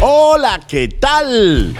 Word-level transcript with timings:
Hola, 0.00 0.60
¿qué 0.68 0.88
tal? 0.88 1.74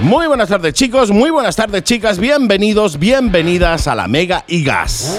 Muy 0.00 0.26
buenas 0.26 0.48
tardes 0.48 0.72
chicos, 0.72 1.10
muy 1.10 1.28
buenas 1.28 1.54
tardes 1.54 1.82
chicas, 1.84 2.18
bienvenidos, 2.18 2.98
bienvenidas 2.98 3.86
a 3.88 3.94
la 3.94 4.08
Mega 4.08 4.44
y 4.48 4.64
Gas. 4.64 5.18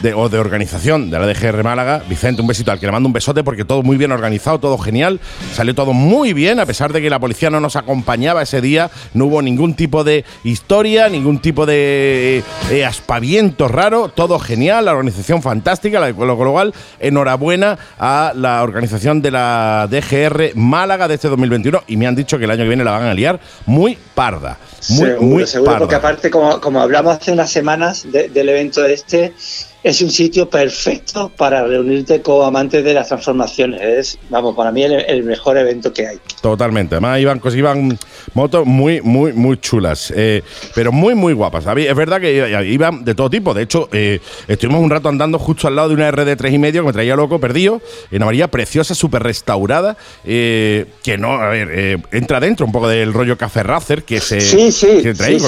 de, 0.02 0.14
o 0.14 0.30
de 0.30 0.40
organización 0.40 1.10
de 1.10 1.20
la 1.20 1.28
DGR 1.28 1.64
Málaga. 1.64 2.02
Vicente, 2.08 2.42
un 2.42 2.48
besito 2.48 2.72
al 2.72 2.80
que 2.80 2.86
le 2.86 2.92
mando 2.92 3.08
un 3.08 3.14
besote 3.14 3.44
porque 3.44 3.66
todo 3.66 3.84
muy 3.84 3.98
bien 3.98 4.12
organizado, 4.12 4.60
todo 4.60 4.78
genial. 4.78 5.20
Salió 5.54 5.76
todo 5.76 5.94
muy 5.94 6.34
bien, 6.34 6.60
a 6.60 6.66
pesar 6.66 6.94
de 6.94 7.02
que 7.02 7.10
la 7.10 7.20
policía 7.20 7.50
no 7.50 7.60
nos 7.60 7.76
acompañaba 7.76 8.42
ese 8.42 8.62
día. 8.62 8.90
No 9.14 9.26
hubo 9.26 9.42
ningún 9.42 9.74
tipo 9.74 10.04
de 10.04 10.26
historia, 10.44 11.10
ningún 11.10 11.40
tipo 11.40 11.66
de 11.66 12.44
eh, 12.72 12.86
aspaviento 12.86 13.68
raro. 13.68 14.10
Todo 14.10 14.40
genial, 14.40 14.86
la 14.86 14.92
organización 14.92 15.42
fantástica. 15.42 16.00
la- 16.00 16.10
lo 16.12 16.38
cual, 16.38 16.74
enhorabuena 17.00 17.78
a 18.00 18.34
la 18.36 18.62
organización 18.64 19.22
de 19.22 19.32
la 19.32 19.88
DGR 19.90 20.52
Málaga 20.56 21.08
de 21.08 21.16
este 21.16 21.28
2021. 21.30 21.84
Y 21.88 21.98
me 21.98 22.08
han 22.08 22.16
dicho 22.16 22.38
que 22.38 22.46
el 22.46 22.52
año 22.52 22.64
que 22.64 22.68
viene 22.70 22.84
la 22.84 22.92
van 22.92 23.04
a 23.04 23.14
liar 23.14 23.40
muy 23.66 23.98
parda. 24.20 24.58
Muy, 24.90 24.98
seguro, 24.98 25.22
muy 25.22 25.48
seguro, 25.48 25.72
parda. 25.72 25.80
porque 25.80 25.96
aparte, 25.96 26.30
como, 26.30 26.60
como 26.60 26.82
hablamos 26.82 27.16
hace 27.16 27.32
unas 27.32 27.50
semanas 27.52 28.06
de- 28.12 28.28
del 28.30 28.50
evento 28.50 28.86
este, 28.86 29.34
es 29.82 30.02
un 30.02 30.10
sitio 30.12 30.50
perfecto 30.50 31.32
para 31.38 31.64
reunirte 31.66 32.22
con 32.22 32.46
amantes 32.46 32.84
de 32.84 32.94
las 32.94 33.08
transformaciones. 33.08 33.82
Es, 33.82 34.20
vamos, 34.30 34.54
para 34.56 34.72
mí 34.74 34.84
el, 34.84 34.92
el 35.08 35.24
mejor 35.24 35.58
evento 35.58 35.94
que 35.94 36.06
hay. 36.06 36.18
Totalmente. 36.42 36.96
Además, 36.96 37.20
iban, 37.22 37.42
iban 37.56 37.98
motos 38.34 38.66
muy, 38.66 39.02
muy, 39.02 39.32
muy 39.32 39.58
chulas. 39.58 40.12
eh, 40.16 40.42
pero 40.76 40.92
muy, 40.92 41.16
muy 41.16 41.32
guapas. 41.34 41.64
Es 41.78 41.96
verdad 41.96 42.20
que 42.20 42.62
iban 42.68 43.06
de 43.06 43.16
todo 43.16 43.30
tipo. 43.30 43.54
De 43.54 43.64
hecho, 43.64 43.88
eh, 43.94 44.20
estuvimos 44.50 44.82
un 44.82 44.90
rato 44.90 45.08
andando 45.08 45.40
justo 45.40 45.68
al 45.70 45.76
lado 45.78 45.90
de 45.90 45.96
una 45.96 46.12
RD 46.12 46.36
3,5 46.38 46.72
que 46.74 46.82
me 46.82 46.92
traía 46.94 47.16
loco, 47.16 47.40
perdido. 47.40 47.82
En 48.12 48.22
amarilla 48.22 48.50
preciosa, 48.50 48.94
súper 48.96 49.24
restaurada. 49.24 49.96
eh, 50.26 50.88
que 51.04 51.18
no, 51.18 51.34
a 51.42 51.48
ver, 51.50 52.02
entra 52.12 52.40
dentro 52.42 52.66
un 52.66 52.72
poco 52.74 52.90
del 52.90 53.14
rollo 53.14 53.38
Café 53.38 53.64
Racer 53.64 54.04
que 54.10 54.20
se 54.20 54.42
Sí, 54.42 54.72
sí, 54.72 55.04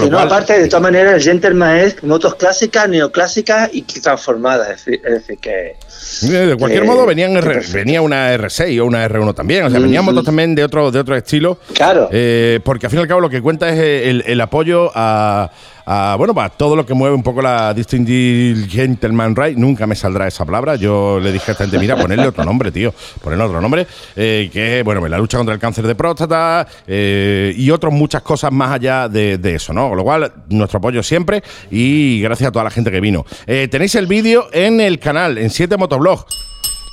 no, 0.09 0.19
aparte 0.19 0.59
de 0.59 0.67
todas 0.67 0.83
maneras 0.83 1.15
el 1.15 1.21
Gentleman 1.23 1.77
es 1.77 2.01
motos 2.03 2.35
clásicas, 2.35 2.87
neoclásicas 2.87 3.69
y 3.73 3.81
transformadas, 3.81 4.69
es 4.69 4.85
decir, 4.85 5.01
es 5.03 5.13
decir 5.13 5.37
que 5.39 5.75
Eh, 6.23 6.45
De 6.47 6.55
cualquier 6.55 6.83
Eh, 6.83 6.85
modo, 6.85 7.05
venían 7.07 7.35
R- 7.37 7.61
venía 7.73 8.01
una 8.03 8.33
R6 8.35 8.79
o 8.81 8.85
una 8.85 9.03
R1 9.07 9.33
también. 9.33 9.63
O 9.65 9.69
sea, 9.71 9.79
venían 9.79 10.05
motos 10.05 10.23
también 10.23 10.53
de 10.55 10.63
otro, 10.63 10.91
de 10.91 10.99
otro 10.99 11.15
estilo. 11.15 11.57
Claro. 11.73 12.09
Eh, 12.11 12.59
porque 12.63 12.85
al 12.85 12.89
fin 12.91 12.99
y 12.99 13.01
al 13.01 13.07
cabo 13.07 13.21
lo 13.21 13.29
que 13.29 13.41
cuenta 13.41 13.67
es 13.69 13.79
el, 13.79 14.23
el 14.27 14.39
apoyo 14.41 14.91
a, 14.93 15.49
a, 15.85 16.15
bueno, 16.17 16.33
para 16.33 16.49
todo 16.49 16.75
lo 16.75 16.85
que 16.85 16.93
mueve 16.93 17.15
un 17.15 17.23
poco 17.23 17.41
la 17.41 17.73
Distinguished 17.73 18.69
Gentleman 18.69 19.35
Ride. 19.35 19.55
Nunca 19.55 19.87
me 19.87 19.95
saldrá 19.95 20.27
esa 20.27 20.45
palabra. 20.45 20.75
Yo 20.75 21.19
le 21.19 21.31
dije 21.31 21.45
a 21.49 21.53
esta 21.53 21.63
gente, 21.65 21.79
mira, 21.79 21.95
ponerle 21.95 22.27
otro 22.27 22.43
nombre, 22.43 22.71
tío. 22.71 22.93
Ponerle 23.21 23.45
otro 23.45 23.61
nombre. 23.61 23.87
eh, 24.15 24.49
que 24.51 24.83
bueno, 24.83 25.07
la 25.07 25.17
lucha 25.17 25.37
contra 25.37 25.53
el 25.53 25.59
cáncer 25.59 25.87
de 25.87 25.95
próstata 25.95 26.67
eh, 26.87 27.53
y 27.55 27.69
otras 27.71 27.93
muchas 27.93 28.21
cosas 28.21 28.51
más 28.51 28.71
allá 28.71 29.07
de, 29.09 29.37
de 29.37 29.55
eso, 29.55 29.73
¿no? 29.73 29.89
Con 29.89 29.97
lo 29.97 30.03
cual, 30.03 30.31
nuestro 30.49 30.77
apoyo 30.77 31.03
siempre 31.03 31.43
y 31.69 32.21
gracias 32.21 32.49
a 32.49 32.51
toda 32.51 32.63
la 32.63 32.71
gente 32.71 32.91
que 32.91 32.99
vino. 32.99 33.25
Eh, 33.47 33.67
tenéis 33.69 33.95
el 33.95 34.07
vídeo 34.07 34.47
en 34.51 34.79
el 34.81 34.99
canal, 34.99 35.37
en 35.37 35.49
7 35.49 35.77
Motoblog. 35.77 36.25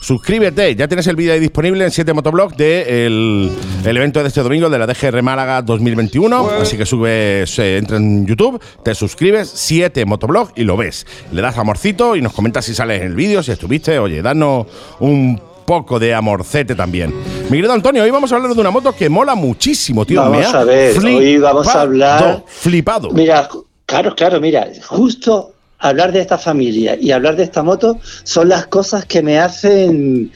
Suscríbete, 0.09 0.75
ya 0.75 0.89
tienes 0.89 1.07
el 1.09 1.17
vídeo 1.17 1.35
ahí 1.35 1.39
disponible 1.39 1.85
en 1.85 1.91
7 1.91 2.15
Motoblog 2.15 2.57
del 2.57 3.53
el 3.85 3.97
evento 3.99 4.23
de 4.23 4.29
este 4.29 4.43
domingo 4.43 4.71
de 4.71 4.79
la 4.79 4.87
DGR 4.87 5.23
Málaga 5.23 5.61
2021. 5.61 6.49
Así 6.63 6.79
que 6.79 6.87
subes, 6.87 7.59
eh, 7.59 7.77
entra 7.77 7.99
en 7.99 8.27
YouTube, 8.27 8.59
te 8.83 8.95
suscribes, 8.95 9.51
7 9.55 10.07
Motoblog 10.07 10.53
y 10.57 10.65
lo 10.65 10.79
ves. 10.79 11.07
Le 11.31 11.43
das 11.43 11.59
amorcito 11.59 12.17
y 12.17 12.23
nos 12.23 12.33
comentas 12.33 12.65
si 12.65 12.75
sales 12.75 13.03
en 13.03 13.09
el 13.09 13.15
vídeo, 13.17 13.43
si 13.43 13.53
estuviste. 13.53 13.99
Oye, 13.99 14.23
danos 14.23 14.67
un 15.01 15.39
poco 15.67 15.99
de 15.99 16.15
amorcete 16.15 16.75
también. 16.75 17.13
Mi 17.51 17.59
querido 17.59 17.75
Antonio, 17.75 18.03
hoy 18.03 18.11
vamos 18.11 18.33
a 18.33 18.37
hablar 18.37 18.55
de 18.55 18.61
una 18.63 18.71
moto 18.71 18.97
que 18.97 19.11
mola 19.11 19.35
muchísimo, 19.35 20.07
tío. 20.07 20.23
Vamos 20.23 20.55
a 20.55 20.65
ver, 20.65 20.99
hoy 20.99 21.37
vamos 21.37 21.69
a 21.69 21.83
hablar- 21.83 22.45
Flipado. 22.47 23.11
Mira, 23.11 23.47
claro, 23.85 24.15
claro, 24.15 24.41
mira, 24.41 24.69
justo 24.87 25.53
hablar 25.79 26.13
de 26.13 26.21
esta 26.21 26.39
familia 26.39 26.97
y 27.01 27.13
hablar 27.13 27.37
de 27.37 27.45
esta 27.45 27.63
moto 27.63 27.99
son 28.25 28.49
las 28.49 28.67
cosas 28.67 29.05
que 29.05 29.23
me 29.23 29.39
hacen 29.39 30.33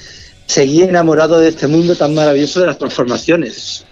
seguir 0.46 0.84
enamorado 0.84 1.38
de 1.38 1.48
este 1.48 1.66
mundo 1.66 1.96
tan 1.96 2.14
maravilloso 2.14 2.60
de 2.60 2.66
las 2.66 2.78
transformaciones. 2.78 3.84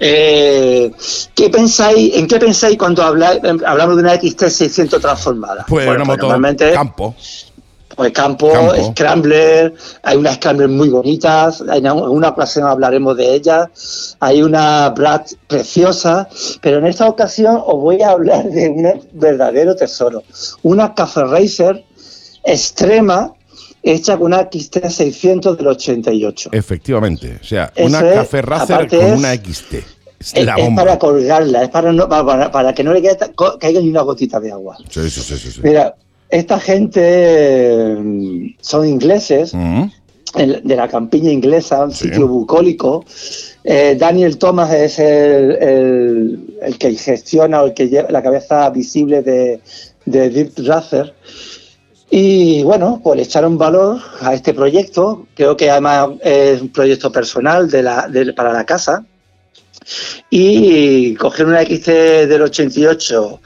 Eh, 0.00 0.90
¿qué 1.34 1.50
pensáis, 1.50 2.14
¿En 2.16 2.26
qué 2.26 2.38
pensáis 2.38 2.76
cuando 2.76 3.02
habláis, 3.02 3.40
hablamos 3.64 3.96
de 3.96 4.02
una 4.02 4.14
XT600 4.14 5.00
transformada? 5.00 5.64
Pues 5.68 5.86
Bueno, 5.86 6.02
una 6.02 6.04
moto 6.04 6.22
normalmente 6.22 6.72
campo. 6.72 7.14
Pues 7.96 8.12
campo, 8.12 8.50
Campo. 8.52 8.74
Scrambler, 8.92 9.74
hay 10.02 10.16
unas 10.16 10.34
Scrambler 10.36 10.68
muy 10.68 10.88
bonitas, 10.88 11.62
en 11.72 11.86
una 11.90 12.28
ocasión 12.30 12.66
hablaremos 12.66 13.16
de 13.16 13.34
ellas, 13.34 14.16
hay 14.20 14.42
una 14.42 14.90
Brad 14.90 15.22
preciosa, 15.46 16.28
pero 16.60 16.78
en 16.78 16.86
esta 16.86 17.08
ocasión 17.08 17.56
os 17.64 17.80
voy 17.80 18.02
a 18.02 18.10
hablar 18.10 18.44
de 18.44 18.68
un 18.70 19.08
verdadero 19.12 19.74
tesoro, 19.76 20.22
una 20.62 20.94
Café 20.94 21.24
Racer 21.24 21.84
extrema 22.44 23.32
hecha 23.82 24.16
con 24.16 24.26
una 24.26 24.48
XT600 24.50 25.56
del 25.56 25.66
88. 25.68 26.50
Efectivamente. 26.52 27.38
O 27.40 27.44
sea, 27.44 27.70
Eso 27.74 27.86
una 27.86 27.98
es, 27.98 28.32
Racer 28.42 28.88
con 28.88 29.00
es- 29.00 29.18
una 29.18 29.34
XT. 29.34 29.74
Es 30.20 30.32
para 30.74 30.98
colgarla, 30.98 31.64
es 31.64 31.68
para, 31.68 31.92
no- 31.92 32.08
para, 32.08 32.50
para 32.50 32.72
que 32.72 32.82
no 32.82 32.94
le 32.94 33.02
quede- 33.02 33.18
caiga 33.60 33.80
ni 33.80 33.90
una 33.90 34.00
gotita 34.00 34.40
de 34.40 34.52
agua. 34.52 34.74
Sí, 34.88 35.10
sí, 35.10 35.20
sí, 35.20 35.36
sí. 35.36 35.60
Mira, 35.62 35.94
esta 36.38 36.58
gente 36.58 37.96
mm, 37.98 38.56
son 38.60 38.86
ingleses, 38.86 39.54
Mm. 39.54 39.84
de 40.34 40.74
la 40.74 40.88
campiña 40.88 41.30
inglesa, 41.30 41.84
un 41.84 41.92
Sí. 41.92 42.08
sitio 42.08 42.26
bucólico. 42.26 43.04
Eh, 43.62 43.94
Daniel 43.96 44.36
Thomas 44.36 44.72
es 44.74 44.98
el, 44.98 45.52
el- 45.52 46.56
el 46.60 46.76
que 46.76 46.92
gestiona 46.96 47.62
o 47.62 47.66
el 47.66 47.72
que 47.74 47.88
lleva 47.88 48.10
la 48.10 48.20
cabeza 48.20 48.68
visible 48.70 49.22
de, 49.22 49.60
de 50.06 50.30
Deep 50.30 50.52
Racer. 50.66 51.14
Y 52.10 52.64
bueno, 52.64 53.00
pues 53.02 53.16
le 53.16 53.22
echaron 53.22 53.56
valor 53.56 54.00
a 54.20 54.34
este 54.34 54.52
proyecto. 54.54 55.26
Creo 55.36 55.56
que 55.56 55.70
además 55.70 56.08
es 56.22 56.60
un 56.60 56.68
proyecto 56.70 57.12
personal 57.12 57.70
de 57.70 57.82
la, 57.84 58.10
para 58.36 58.52
la 58.52 58.64
casa. 58.66 59.04
Y 60.30 61.14
cogieron 61.14 61.52
una 61.52 61.62
XT 61.62 62.26
del 62.26 62.42
88 62.42 63.40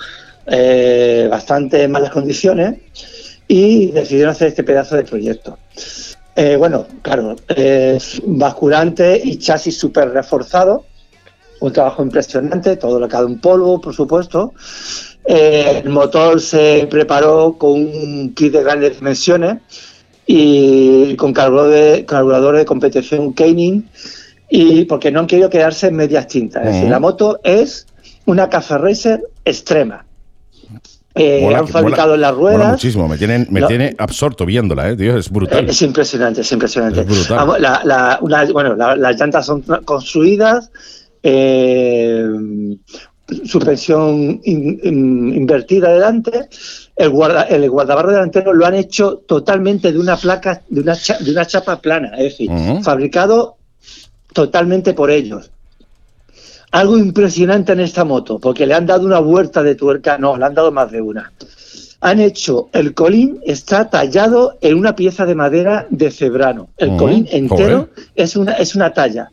eh, 0.50 1.28
bastante 1.30 1.86
malas 1.88 2.10
condiciones 2.10 2.78
y 3.46 3.90
decidieron 3.90 4.30
hacer 4.32 4.48
este 4.48 4.64
pedazo 4.64 4.96
de 4.96 5.04
proyecto. 5.04 5.58
Eh, 6.36 6.56
bueno, 6.56 6.86
claro, 7.02 7.36
es 7.48 8.22
basculante 8.24 9.20
y 9.22 9.38
chasis 9.38 9.76
súper 9.76 10.10
reforzado, 10.10 10.84
un 11.60 11.72
trabajo 11.72 12.02
impresionante, 12.02 12.76
todo 12.76 13.00
lo 13.00 13.08
que 13.08 13.16
ha 13.16 13.24
un 13.24 13.40
polvo, 13.40 13.80
por 13.80 13.94
supuesto. 13.94 14.54
Eh, 15.24 15.82
el 15.84 15.90
motor 15.90 16.40
se 16.40 16.86
preparó 16.88 17.54
con 17.58 17.72
un 17.72 18.34
kit 18.34 18.52
de 18.52 18.62
grandes 18.62 18.96
dimensiones 18.98 19.58
y 20.26 21.16
con 21.16 21.32
carburador 21.32 22.56
de, 22.56 22.64
competición 22.64 23.34
Keining 23.34 23.88
y 24.48 24.84
porque 24.84 25.10
no 25.10 25.20
han 25.20 25.26
querido 25.26 25.50
quedarse 25.50 25.88
en 25.88 25.96
medias 25.96 26.28
tintas. 26.28 26.66
Es 26.66 26.74
decir, 26.74 26.88
la 26.88 27.00
moto 27.00 27.40
es 27.42 27.86
una 28.24 28.48
caza 28.48 28.78
racer 28.78 29.22
extrema. 29.44 30.07
Eh, 31.18 31.54
han 31.54 31.68
fabricado 31.68 32.14
en 32.14 32.20
las 32.20 32.34
ruedas. 32.34 32.72
muchísimo, 32.72 33.08
me, 33.08 33.18
tienen, 33.18 33.46
me 33.50 33.62
tiene 33.62 33.94
absorto 33.98 34.46
viéndola, 34.46 34.90
¿eh? 34.90 34.96
es 34.98 35.30
brutal. 35.30 35.68
Es 35.68 35.82
impresionante, 35.82 36.42
es 36.42 36.52
impresionante. 36.52 37.04
bueno, 38.52 38.74
las 38.76 39.20
llantas 39.20 39.46
son 39.46 39.62
construidas, 39.84 40.70
eh, 41.22 42.24
suspensión 43.44 44.40
invertida 44.44 45.92
delante, 45.92 46.48
el, 46.96 47.10
guarda, 47.10 47.42
el 47.42 47.68
guardabarro 47.68 48.12
delantero 48.12 48.52
lo 48.52 48.64
han 48.64 48.74
hecho 48.74 49.22
totalmente 49.26 49.92
de 49.92 49.98
una 49.98 50.16
placa, 50.16 50.62
de 50.68 50.80
una, 50.80 50.94
de 50.94 51.30
una 51.30 51.46
chapa 51.46 51.80
plana, 51.80 52.12
es 52.16 52.38
decir, 52.38 52.50
fabricado 52.82 53.56
totalmente 54.32 54.94
por 54.94 55.10
ellos 55.10 55.50
algo 56.70 56.98
impresionante 56.98 57.72
en 57.72 57.80
esta 57.80 58.04
moto, 58.04 58.38
porque 58.38 58.66
le 58.66 58.74
han 58.74 58.86
dado 58.86 59.06
una 59.06 59.20
vuelta 59.20 59.62
de 59.62 59.74
tuerca, 59.74 60.18
no, 60.18 60.36
le 60.36 60.44
han 60.44 60.54
dado 60.54 60.72
más 60.72 60.90
de 60.90 61.00
una. 61.00 61.32
Han 62.00 62.20
hecho, 62.20 62.68
el 62.72 62.94
colín 62.94 63.40
está 63.44 63.90
tallado 63.90 64.56
en 64.60 64.78
una 64.78 64.94
pieza 64.94 65.26
de 65.26 65.34
madera 65.34 65.86
de 65.90 66.10
cebrano. 66.10 66.68
El 66.76 66.96
colín 66.96 67.26
entero 67.30 67.88
es 68.14 68.36
una, 68.36 68.52
es 68.52 68.76
una 68.76 68.92
talla. 68.92 69.30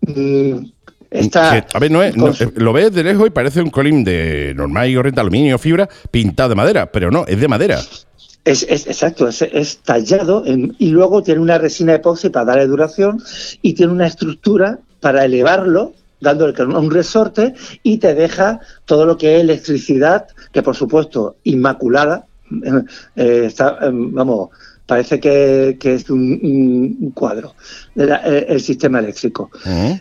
Mm, 0.00 0.64
está 1.10 1.66
a 1.72 1.78
ver, 1.78 1.90
no 1.90 2.02
es, 2.02 2.14
lo 2.54 2.72
ves 2.72 2.94
de 2.94 3.04
lejos 3.04 3.26
y 3.26 3.30
parece 3.30 3.60
un 3.60 3.68
colín 3.68 4.04
de 4.04 4.54
normal 4.56 4.88
y 4.88 4.94
corriente 4.94 5.20
aluminio 5.20 5.58
fibra 5.58 5.88
pintado 6.10 6.48
de 6.48 6.54
madera, 6.54 6.90
pero 6.90 7.10
no, 7.10 7.26
es 7.26 7.38
de 7.38 7.48
madera. 7.48 7.80
Es, 8.46 8.62
exacto, 8.62 9.28
es, 9.28 9.78
tallado 9.84 10.44
y 10.46 10.88
luego 10.88 11.22
tiene 11.22 11.42
una 11.42 11.58
resina 11.58 11.94
epoxi 11.94 12.30
para 12.30 12.46
darle 12.46 12.66
duración 12.68 13.22
y 13.60 13.74
tiene 13.74 13.92
una 13.92 14.06
estructura 14.06 14.78
para 15.00 15.26
elevarlo 15.26 15.92
dándole 16.20 16.62
un 16.64 16.90
resorte 16.90 17.54
y 17.82 17.98
te 17.98 18.14
deja 18.14 18.60
todo 18.84 19.06
lo 19.06 19.16
que 19.16 19.36
es 19.36 19.40
electricidad, 19.40 20.28
que 20.52 20.62
por 20.62 20.76
supuesto 20.76 21.36
inmaculada, 21.44 22.26
eh, 23.16 23.44
está, 23.46 23.78
em, 23.82 24.12
vamos, 24.12 24.50
parece 24.86 25.20
que, 25.20 25.76
es 25.80 26.10
un, 26.10 27.12
cuadro 27.14 27.54
eh, 27.94 28.46
el, 28.48 28.60
sistema 28.60 28.98
eléctrico. 28.98 29.50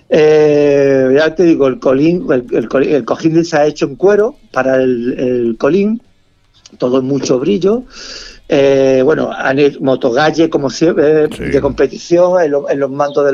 Eh, 0.10 1.16
ya 1.16 1.36
te 1.36 1.44
digo, 1.44 1.68
el 1.68 1.80
colín, 1.80 2.26
el, 2.30 3.06
cojín 3.06 3.46
se 3.46 3.58
ha 3.58 3.66
hecho 3.68 3.86
en 3.86 3.96
cuero 3.96 4.38
para 4.52 4.78
el, 4.78 5.56
colín, 5.60 6.02
todo 6.80 7.04
mucho 7.04 7.40
brillo. 7.40 7.84
bueno, 9.04 9.32
han 9.32 9.60
motogalle 9.80 10.50
como 10.50 10.72
siempre, 10.72 11.28
de 11.28 11.62
competición 11.62 12.42
en, 12.42 12.80
los 12.80 12.90
mantos 12.90 13.26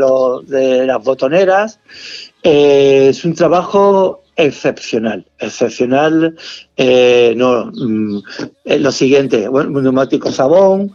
de, 0.47 0.57
de 0.57 0.85
las 0.85 1.01
botoneras. 1.01 1.79
Eh, 2.47 3.07
es 3.09 3.25
un 3.25 3.33
trabajo 3.33 4.21
excepcional, 4.35 5.25
excepcional. 5.39 6.35
Eh, 6.77 7.33
no, 7.35 7.71
mm, 7.73 8.19
eh, 8.65 8.79
lo 8.79 8.91
siguiente, 8.91 9.47
bueno, 9.47 9.81
neumático 9.81 10.31
sabón, 10.31 10.91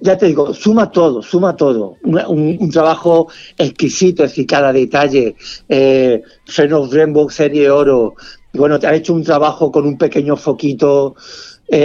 ya 0.00 0.18
te 0.18 0.26
digo, 0.26 0.52
suma 0.52 0.90
todo, 0.90 1.22
suma 1.22 1.56
todo. 1.56 1.96
Un, 2.02 2.70
trabajo 2.70 3.28
exquisito, 3.56 4.24
es 4.24 4.32
decir, 4.32 4.46
cada 4.46 4.72
detalle. 4.72 5.36
Eh, 5.68 6.22
frenos 6.44 6.90
Brembo 6.90 7.30
serie 7.30 7.70
oro. 7.70 8.14
Bueno, 8.52 8.78
te 8.78 8.86
ha 8.86 8.94
hecho 8.94 9.14
un 9.14 9.22
trabajo 9.22 9.72
con 9.72 9.86
un 9.86 9.96
pequeño 9.96 10.36
foquito 10.36 11.14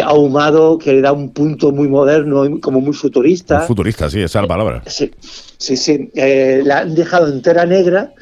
ahumado 0.03 0.77
que 0.77 0.92
le 0.92 1.01
da 1.01 1.13
un 1.13 1.30
punto 1.30 1.71
muy 1.71 1.88
moderno, 1.88 2.60
como 2.60 2.81
muy 2.81 2.94
futurista. 2.94 3.62
futurista, 3.62 4.10
sí, 4.10 4.21
esa 4.21 4.39
es 4.39 4.44
la 4.44 4.48
palabra. 4.50 4.83
Sí, 4.86 5.12
sí, 5.57 5.77
sí. 5.77 6.12
la 6.13 6.80
han 6.80 6.94
dejado 6.94 7.31
entera 7.31 7.65
negra 7.65 8.13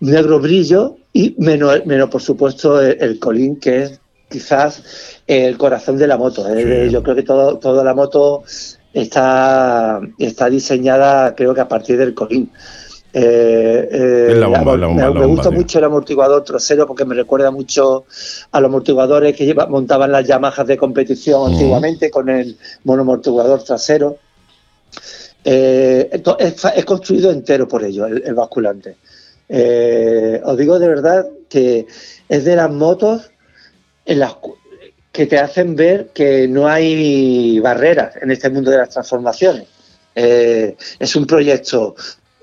negro 0.00 0.38
brillo 0.38 0.96
y 1.12 1.34
menos, 1.38 1.84
menos 1.86 2.10
por 2.10 2.22
supuesto, 2.22 2.80
el, 2.80 3.18
colín, 3.18 3.56
que 3.56 3.82
es 3.82 4.00
quizás 4.30 5.20
el 5.26 5.58
corazón 5.58 5.98
de 5.98 6.06
la 6.06 6.16
moto. 6.16 6.46
¿eh? 6.48 6.88
Yo 6.90 7.02
creo 7.02 7.16
que 7.16 7.22
todo, 7.22 7.58
toda 7.58 7.82
la 7.82 7.94
moto 7.94 8.44
está, 8.92 10.00
está 10.18 10.50
diseñada, 10.50 11.34
creo 11.34 11.54
que 11.54 11.60
a 11.60 11.68
partir 11.68 11.98
del 11.98 12.14
colín. 12.14 12.50
me, 13.12 14.36
gusta 15.26 15.50
mucho 15.50 15.78
el 15.78 15.84
amortiguador 15.84 16.44
trasero 16.44 16.86
porque 16.86 17.04
me 17.04 17.14
recuerda 17.14 17.50
mucho 17.50 18.04
a 18.52 18.60
los 18.60 18.68
amortiguadores 18.68 19.34
que 19.34 19.54
montaban 19.68 20.12
las 20.12 20.26
Yamahas 20.26 20.66
de 20.66 20.76
competición 20.76 21.52
antiguamente 21.52 22.10
con 22.10 22.28
el 22.28 22.56
monoamortiguador 22.84 23.64
trasero. 23.64 24.18
Eh, 25.44 26.22
es, 26.38 26.84
construido 26.84 27.30
entero 27.30 27.66
por 27.66 27.82
ello, 27.82 28.06
el 28.06 28.34
basculante. 28.34 28.96
Eh, 29.48 30.40
os 30.44 30.56
digo 30.58 30.78
de 30.78 30.88
verdad 30.88 31.26
que 31.48 31.86
es 32.28 32.44
de 32.44 32.56
las 32.56 32.70
motos 32.70 33.30
en 34.04 34.18
las 34.20 34.36
que 35.12 35.26
te 35.26 35.38
hacen 35.38 35.74
ver 35.74 36.10
que 36.14 36.46
no 36.46 36.68
hay 36.68 37.58
barreras 37.60 38.16
en 38.20 38.30
este 38.30 38.50
mundo 38.50 38.70
de 38.70 38.78
las 38.78 38.90
transformaciones. 38.90 39.66
Eh, 40.14 40.76
es 40.98 41.16
un 41.16 41.26
proyecto 41.26 41.94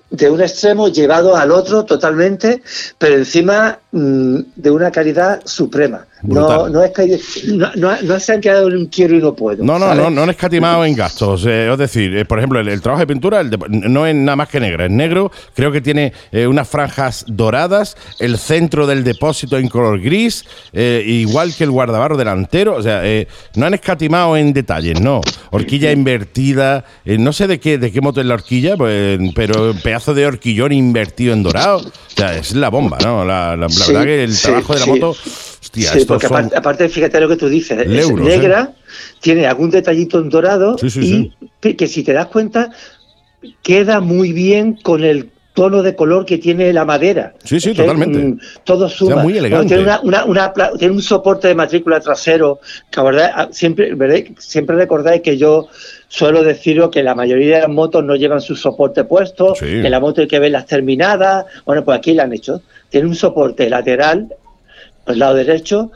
de 0.10 0.30
un 0.30 0.42
extremo 0.42 0.88
llevado 0.88 1.36
al 1.36 1.52
otro 1.52 1.84
totalmente, 1.86 2.62
pero 2.98 3.16
encima 3.16 3.80
mm, 3.92 4.40
de 4.56 4.72
una 4.72 4.92
calidad 4.92 5.42
suprema. 5.46 6.08
No, 6.27 6.69
no, 6.69 6.83
es 6.83 6.92
que 6.92 7.19
no, 7.54 8.20
se 8.20 8.34
han 8.34 8.41
quedado 8.41 8.67
en 8.67 8.77
un 8.77 8.86
quiero 8.88 9.15
y 9.15 9.20
no 9.20 9.36
puedo. 9.36 9.63
No, 9.63 9.77
no, 9.77 9.94
no, 9.94 10.10
no 10.10 10.24
han 10.24 10.29
escatimado 10.29 10.86
en 10.86 10.96
gastos. 10.96 11.46
Eh, 11.46 11.72
es 11.72 11.77
decir, 11.77 12.15
eh, 12.15 12.25
por 12.25 12.39
ejemplo, 12.39 12.60
el, 12.60 12.82
trabajo 12.82 13.01
de 13.01 13.08
pintura 13.08 13.44
no 13.44 14.05
es 14.05 14.15
nada 14.15 14.36
más 14.36 14.50
que 14.50 14.60
negro. 14.60 14.86
Es 14.86 14.91
negro, 14.91 15.32
creo 15.53 15.72
que 15.72 15.82
tiene 15.82 16.13
eh, 16.32 16.48
unas 16.48 16.67
franjas 16.67 17.25
doradas, 17.27 17.98
el 18.20 18.38
centro 18.38 18.88
del 18.88 19.03
depósito 19.03 19.58
en 19.58 19.67
color 19.67 20.01
gris, 20.01 20.46
igual 20.74 21.53
que 21.55 21.63
el 21.63 21.72
guardabarro 21.72 22.17
delantero. 22.17 22.75
O 22.75 22.82
sea, 22.82 23.01
no 23.55 23.65
han 23.65 23.74
escatimado 23.74 24.38
en 24.38 24.53
detalles, 24.53 25.00
no. 25.00 25.22
Horquilla 25.51 25.91
invertida, 25.91 26.86
no 27.05 27.34
sé 27.34 27.48
de 27.48 27.60
qué, 27.60 27.77
de 27.77 27.91
qué 27.91 28.01
moto 28.01 28.22
es 28.22 28.27
la 28.27 28.36
horquilla, 28.36 28.77
pues, 28.77 29.20
pero 29.36 29.74
pedazo 29.84 30.13
de 30.13 30.25
horquillón 30.25 30.72
invertido 30.72 31.34
en 31.34 31.44
dorado. 31.44 31.79
O 31.79 32.17
sea, 32.17 32.36
es 32.38 32.53
la 32.55 32.70
bomba, 32.70 32.98
¿no? 33.03 33.25
La, 33.25 33.55
verdad 33.55 34.03
que 34.03 34.24
el 34.24 34.39
trabajo 34.39 34.74
de 34.74 34.79
la 34.79 34.86
moto 34.86 35.15
sí, 35.84 36.05
porque 36.05 36.27
aparte, 36.27 36.89
fíjate 36.89 37.20
lo 37.20 37.27
que 37.27 37.36
tú 37.36 37.50
dices, 37.50 37.79
es 37.79 38.12
negra, 38.12 38.74
tiene 39.20 39.48
algún 39.48 39.70
detallito 39.70 40.20
en 40.20 40.29
dorado 40.29 40.75
y 40.82 41.32
que 41.75 41.88
si 41.88 42.03
te 42.03 42.13
das 42.13 42.27
cuenta 42.27 42.72
queda 43.62 44.00
muy 44.00 44.34
bien 44.34 44.77
con 44.82 45.03
el 45.03 45.29
tono 45.55 45.82
de 45.82 45.96
color 45.96 46.25
que 46.25 46.38
tiene 46.38 46.72
la 46.74 46.84
madera. 46.84 47.34
Sí, 47.44 47.60
sí, 47.60 47.74
totalmente. 47.74 48.44
todo 48.65 48.89
suma. 48.89 49.24
muy 49.24 49.38
elegante. 49.38 49.77
tiene, 50.77 50.94
un 50.94 51.01
soporte 51.01 51.48
de 51.48 51.55
matrícula 51.55 52.00
trasero, 52.01 52.60
que 52.91 53.01
verdad, 53.01 53.32
ah, 53.34 53.48
siempre, 53.51 53.96
siempre 54.38 54.75
recordáis 54.75 55.22
que 55.22 55.38
yo 55.38 55.70
suelo 56.10 56.44
deciros 56.44 56.89
que 56.89 57.01
la 57.01 57.15
mayoría 57.15 57.55
de 57.55 57.62
las 57.62 57.70
motos 57.70 58.03
no 58.03 58.15
llevan 58.15 58.41
su 58.41 58.55
soporte 58.55 59.05
puesto, 59.05 59.55
en 59.62 59.89
la 59.89 60.00
moto 60.01 60.22
hay 60.22 60.27
que 60.27 60.39
ver 60.39 60.51
las 60.51 60.65
terminadas. 60.65 61.46
Bueno, 61.65 61.86
pues 61.86 61.98
aquí 61.98 62.13
la 62.13 62.24
han 62.24 62.34
hecho. 62.34 62.62
Tiene 62.89 63.08
un 63.08 63.15
soporte 63.15 63.70
lateral 63.70 64.27
al 65.05 65.19
lado 65.19 65.35
derecho, 65.35 65.91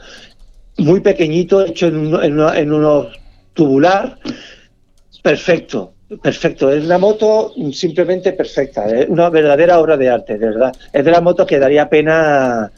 muy 0.78 1.00
pequeñito, 1.00 1.64
hecho 1.64 1.86
en, 1.88 2.14
en, 2.14 2.72
unos 2.72 3.08
tubular, 3.54 4.18
perfecto, 5.22 5.94
perfecto. 6.22 6.70
Es 6.70 6.84
una 6.84 6.98
moto 6.98 7.52
simplemente 7.72 8.32
perfecta, 8.32 8.86
es 8.86 9.08
una 9.08 9.30
verdadera 9.30 9.78
obra 9.78 9.96
de 9.96 10.08
arte, 10.08 10.38
de 10.38 10.46
verdad. 10.46 10.72
Es 10.92 11.04
de 11.04 11.10
la 11.10 11.20
moto 11.20 11.46
que 11.46 11.58
daría 11.58 11.88
pena 11.88 12.70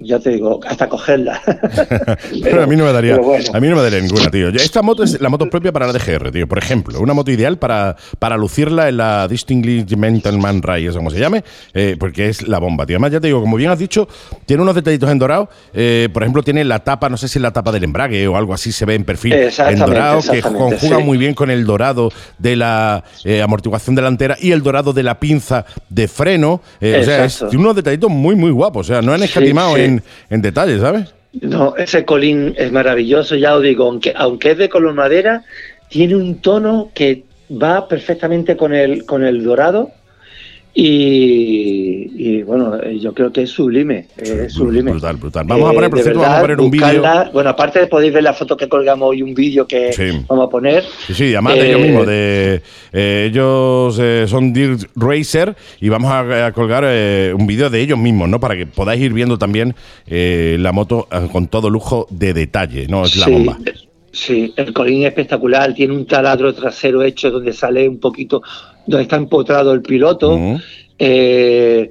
ya 0.00 0.18
te 0.18 0.30
digo, 0.30 0.60
hasta 0.66 0.88
cogerla. 0.88 1.40
pero, 2.42 2.62
a 2.62 2.66
mí 2.66 2.76
no 2.76 2.84
me 2.84 2.92
daría, 2.92 3.16
a 3.16 3.60
mí 3.60 3.68
no 3.68 3.76
me 3.76 3.82
daría 3.82 4.00
ninguna, 4.00 4.30
tío. 4.30 4.48
Esta 4.48 4.82
moto 4.82 5.02
es 5.02 5.20
la 5.20 5.28
moto 5.28 5.48
propia 5.48 5.72
para 5.72 5.86
la 5.86 5.92
DGR, 5.92 6.30
tío. 6.30 6.46
Por 6.46 6.58
ejemplo, 6.58 7.00
una 7.00 7.14
moto 7.14 7.30
ideal 7.30 7.58
para, 7.58 7.96
para 8.18 8.36
lucirla 8.36 8.88
en 8.88 8.96
la 8.96 9.28
Distinguished 9.28 9.96
Man 9.96 10.62
Race, 10.62 10.92
como 10.92 11.10
se 11.10 11.18
llame, 11.18 11.44
eh, 11.72 11.96
porque 11.98 12.28
es 12.28 12.46
la 12.48 12.58
bomba, 12.58 12.86
tío. 12.86 12.96
Además, 12.96 13.12
ya 13.12 13.20
te 13.20 13.28
digo, 13.28 13.40
como 13.40 13.56
bien 13.56 13.70
has 13.70 13.78
dicho, 13.78 14.08
tiene 14.46 14.62
unos 14.62 14.74
detallitos 14.74 15.10
en 15.10 15.18
dorado. 15.18 15.48
Eh, 15.72 16.08
por 16.12 16.22
ejemplo, 16.22 16.42
tiene 16.42 16.64
la 16.64 16.80
tapa, 16.80 17.08
no 17.08 17.16
sé 17.16 17.28
si 17.28 17.38
es 17.38 17.42
la 17.42 17.52
tapa 17.52 17.72
del 17.72 17.84
embrague 17.84 18.26
o 18.28 18.36
algo 18.36 18.54
así 18.54 18.72
se 18.72 18.84
ve 18.84 18.94
en 18.94 19.04
perfil 19.04 19.32
en 19.34 19.78
dorado, 19.78 20.20
que 20.22 20.42
conjuga 20.42 20.98
muy 20.98 21.18
bien 21.18 21.34
con 21.34 21.50
el 21.50 21.64
dorado 21.64 22.10
de 22.38 22.56
la 22.56 23.04
eh, 23.24 23.42
amortiguación 23.42 23.94
delantera 23.94 24.36
y 24.40 24.52
el 24.52 24.62
dorado 24.62 24.92
de 24.92 25.02
la 25.02 25.18
pinza 25.18 25.64
de 25.88 26.08
freno. 26.08 26.54
o 26.54 27.04
sea, 27.04 27.24
es 27.24 27.42
unos 27.42 27.76
detallitos 27.76 28.10
muy, 28.10 28.34
muy 28.34 28.50
guapos. 28.50 28.86
O 28.86 28.92
sea, 28.92 29.02
no 29.02 29.12
han 29.12 29.22
escatimado 29.22 29.73
en, 29.76 30.02
en 30.30 30.42
detalles, 30.42 30.80
¿sabes? 30.80 31.14
No, 31.40 31.76
ese 31.76 32.04
colín 32.04 32.54
es 32.56 32.70
maravilloso, 32.70 33.34
ya 33.34 33.56
os 33.56 33.62
digo, 33.62 33.86
aunque, 33.86 34.12
aunque 34.16 34.52
es 34.52 34.58
de 34.58 34.68
color 34.68 34.94
madera, 34.94 35.42
tiene 35.88 36.14
un 36.14 36.40
tono 36.40 36.90
que 36.94 37.24
va 37.50 37.88
perfectamente 37.88 38.56
con 38.56 38.72
el, 38.72 39.04
con 39.04 39.24
el 39.24 39.42
dorado 39.42 39.90
y, 40.76 42.42
bueno, 42.42 42.82
yo 42.90 43.14
creo 43.14 43.32
que 43.32 43.42
es 43.42 43.50
sublime, 43.50 44.08
es 44.16 44.52
sublime. 44.52 44.90
Brutal, 44.90 45.16
brutal. 45.16 45.46
Vamos 45.46 45.70
a 45.70 45.72
poner, 45.72 45.90
por 45.90 46.00
cierto, 46.00 46.20
vamos 46.20 46.36
a 46.36 46.40
poner 46.40 46.60
un 46.60 46.70
vídeo. 46.70 47.02
Bueno, 47.32 47.50
aparte 47.50 47.86
podéis 47.86 48.12
ver 48.12 48.24
la 48.24 48.34
foto 48.34 48.56
que 48.56 48.68
colgamos 48.68 49.10
hoy, 49.10 49.22
un 49.22 49.34
vídeo 49.34 49.68
que 49.68 49.90
vamos 50.28 50.48
a 50.48 50.50
poner. 50.50 50.82
Sí, 51.06 51.14
sí, 51.14 51.34
además 51.34 51.54
de 51.54 51.68
ellos 51.68 51.80
eh, 51.80 51.84
mismos, 51.84 52.06
de, 52.06 52.62
eh, 52.92 53.28
ellos 53.30 53.98
eh, 54.00 54.24
son 54.26 54.52
Dirt 54.52 54.82
Racer 54.96 55.54
y 55.80 55.88
vamos 55.88 56.10
a, 56.10 56.50
colgar 56.52 56.84
un 57.34 57.46
vídeo 57.46 57.70
de 57.70 57.80
ellos 57.80 57.98
mismos, 57.98 58.28
¿no? 58.28 58.40
Para 58.40 58.56
que 58.56 58.66
podáis 58.66 59.00
ir 59.00 59.12
viendo 59.12 59.38
también 59.38 59.76
la 60.06 60.72
moto 60.72 61.06
con 61.30 61.46
todo 61.46 61.70
lujo 61.70 62.08
de 62.10 62.34
detalle, 62.34 62.88
¿no? 62.88 63.04
Es 63.04 63.16
la 63.16 63.28
bomba. 63.28 63.58
Sí, 64.10 64.54
el 64.56 64.72
colín 64.72 65.02
es 65.02 65.08
espectacular, 65.08 65.74
tiene 65.74 65.92
un 65.92 66.06
taladro 66.06 66.54
trasero 66.54 67.02
hecho 67.02 67.32
donde 67.32 67.52
sale 67.52 67.88
un 67.88 67.98
poquito 67.98 68.42
donde 68.86 69.02
está 69.02 69.16
empotrado 69.16 69.72
el 69.72 69.82
piloto. 69.82 70.38
Eh, 70.98 71.90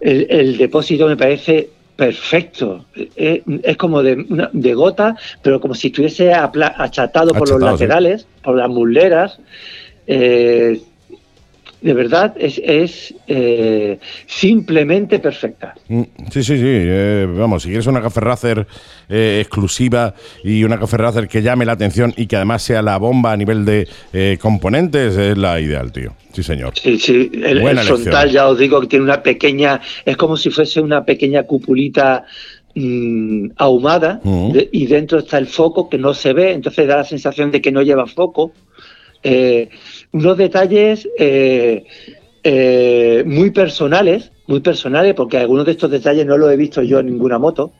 el, 0.00 0.56
depósito 0.56 1.06
me 1.06 1.16
parece 1.16 1.70
perfecto. 1.96 2.84
Eh, 2.94 3.42
es, 3.62 3.76
como 3.76 4.02
de, 4.02 4.74
gota, 4.74 5.16
pero 5.42 5.60
como 5.60 5.74
si 5.74 5.88
estuviese 5.88 6.32
achatado, 6.32 7.32
por 7.32 7.48
los 7.48 7.60
laterales, 7.60 8.26
por 8.42 8.56
las 8.56 8.68
muleras. 8.68 9.38
Eh, 10.06 10.80
de 11.86 11.94
verdad 11.94 12.34
es, 12.36 12.60
es 12.64 13.14
eh, 13.28 14.00
simplemente 14.26 15.20
perfecta. 15.20 15.72
Mm, 15.86 16.02
sí, 16.32 16.42
sí, 16.42 16.56
sí. 16.56 16.64
Eh, 16.64 17.28
vamos, 17.30 17.62
si 17.62 17.68
quieres 17.68 17.86
una 17.86 18.02
café 18.02 18.18
racer 18.18 18.66
eh, 19.08 19.38
exclusiva 19.40 20.12
y 20.42 20.64
una 20.64 20.80
café 20.80 20.96
racer 20.96 21.28
que 21.28 21.42
llame 21.42 21.64
la 21.64 21.74
atención 21.74 22.12
y 22.16 22.26
que 22.26 22.34
además 22.34 22.64
sea 22.64 22.82
la 22.82 22.98
bomba 22.98 23.30
a 23.30 23.36
nivel 23.36 23.64
de 23.64 23.86
componentes, 24.40 25.16
es 25.16 25.38
la 25.38 25.60
ideal, 25.60 25.92
tío. 25.92 26.12
Sí, 26.32 26.42
señor. 26.42 26.72
Sí, 26.74 26.98
sí. 26.98 27.30
El, 27.32 27.78
frontal, 27.78 28.32
ya 28.32 28.48
os 28.48 28.58
digo 28.58 28.80
que 28.80 28.88
tiene 28.88 29.04
una 29.04 29.22
pequeña. 29.22 29.80
Es 30.04 30.16
como 30.16 30.36
si 30.36 30.50
fuese 30.50 30.80
una 30.80 31.04
pequeña 31.04 31.44
cupulita 31.44 32.24
mm, 32.74 33.50
ahumada 33.58 34.20
mm. 34.24 34.58
y 34.72 34.86
dentro 34.86 35.20
está 35.20 35.38
el 35.38 35.46
foco 35.46 35.88
que 35.88 35.98
no 35.98 36.14
se 36.14 36.32
ve, 36.32 36.50
entonces 36.50 36.88
da 36.88 36.96
la 36.96 37.04
sensación 37.04 37.52
de 37.52 37.60
que 37.60 37.70
no 37.70 37.80
lleva 37.80 38.08
foco. 38.08 38.50
Eh, 39.22 39.68
unos 40.16 40.38
detalles 40.38 41.06
eh, 41.18 41.84
eh, 42.42 43.22
muy 43.26 43.50
personales, 43.50 44.32
muy 44.46 44.60
personales, 44.60 45.14
porque 45.14 45.36
algunos 45.36 45.66
de 45.66 45.72
estos 45.72 45.90
detalles 45.90 46.24
no 46.24 46.38
los 46.38 46.50
he 46.50 46.56
visto 46.56 46.82
yo 46.82 47.00
en 47.00 47.06
ninguna 47.06 47.38
moto. 47.38 47.72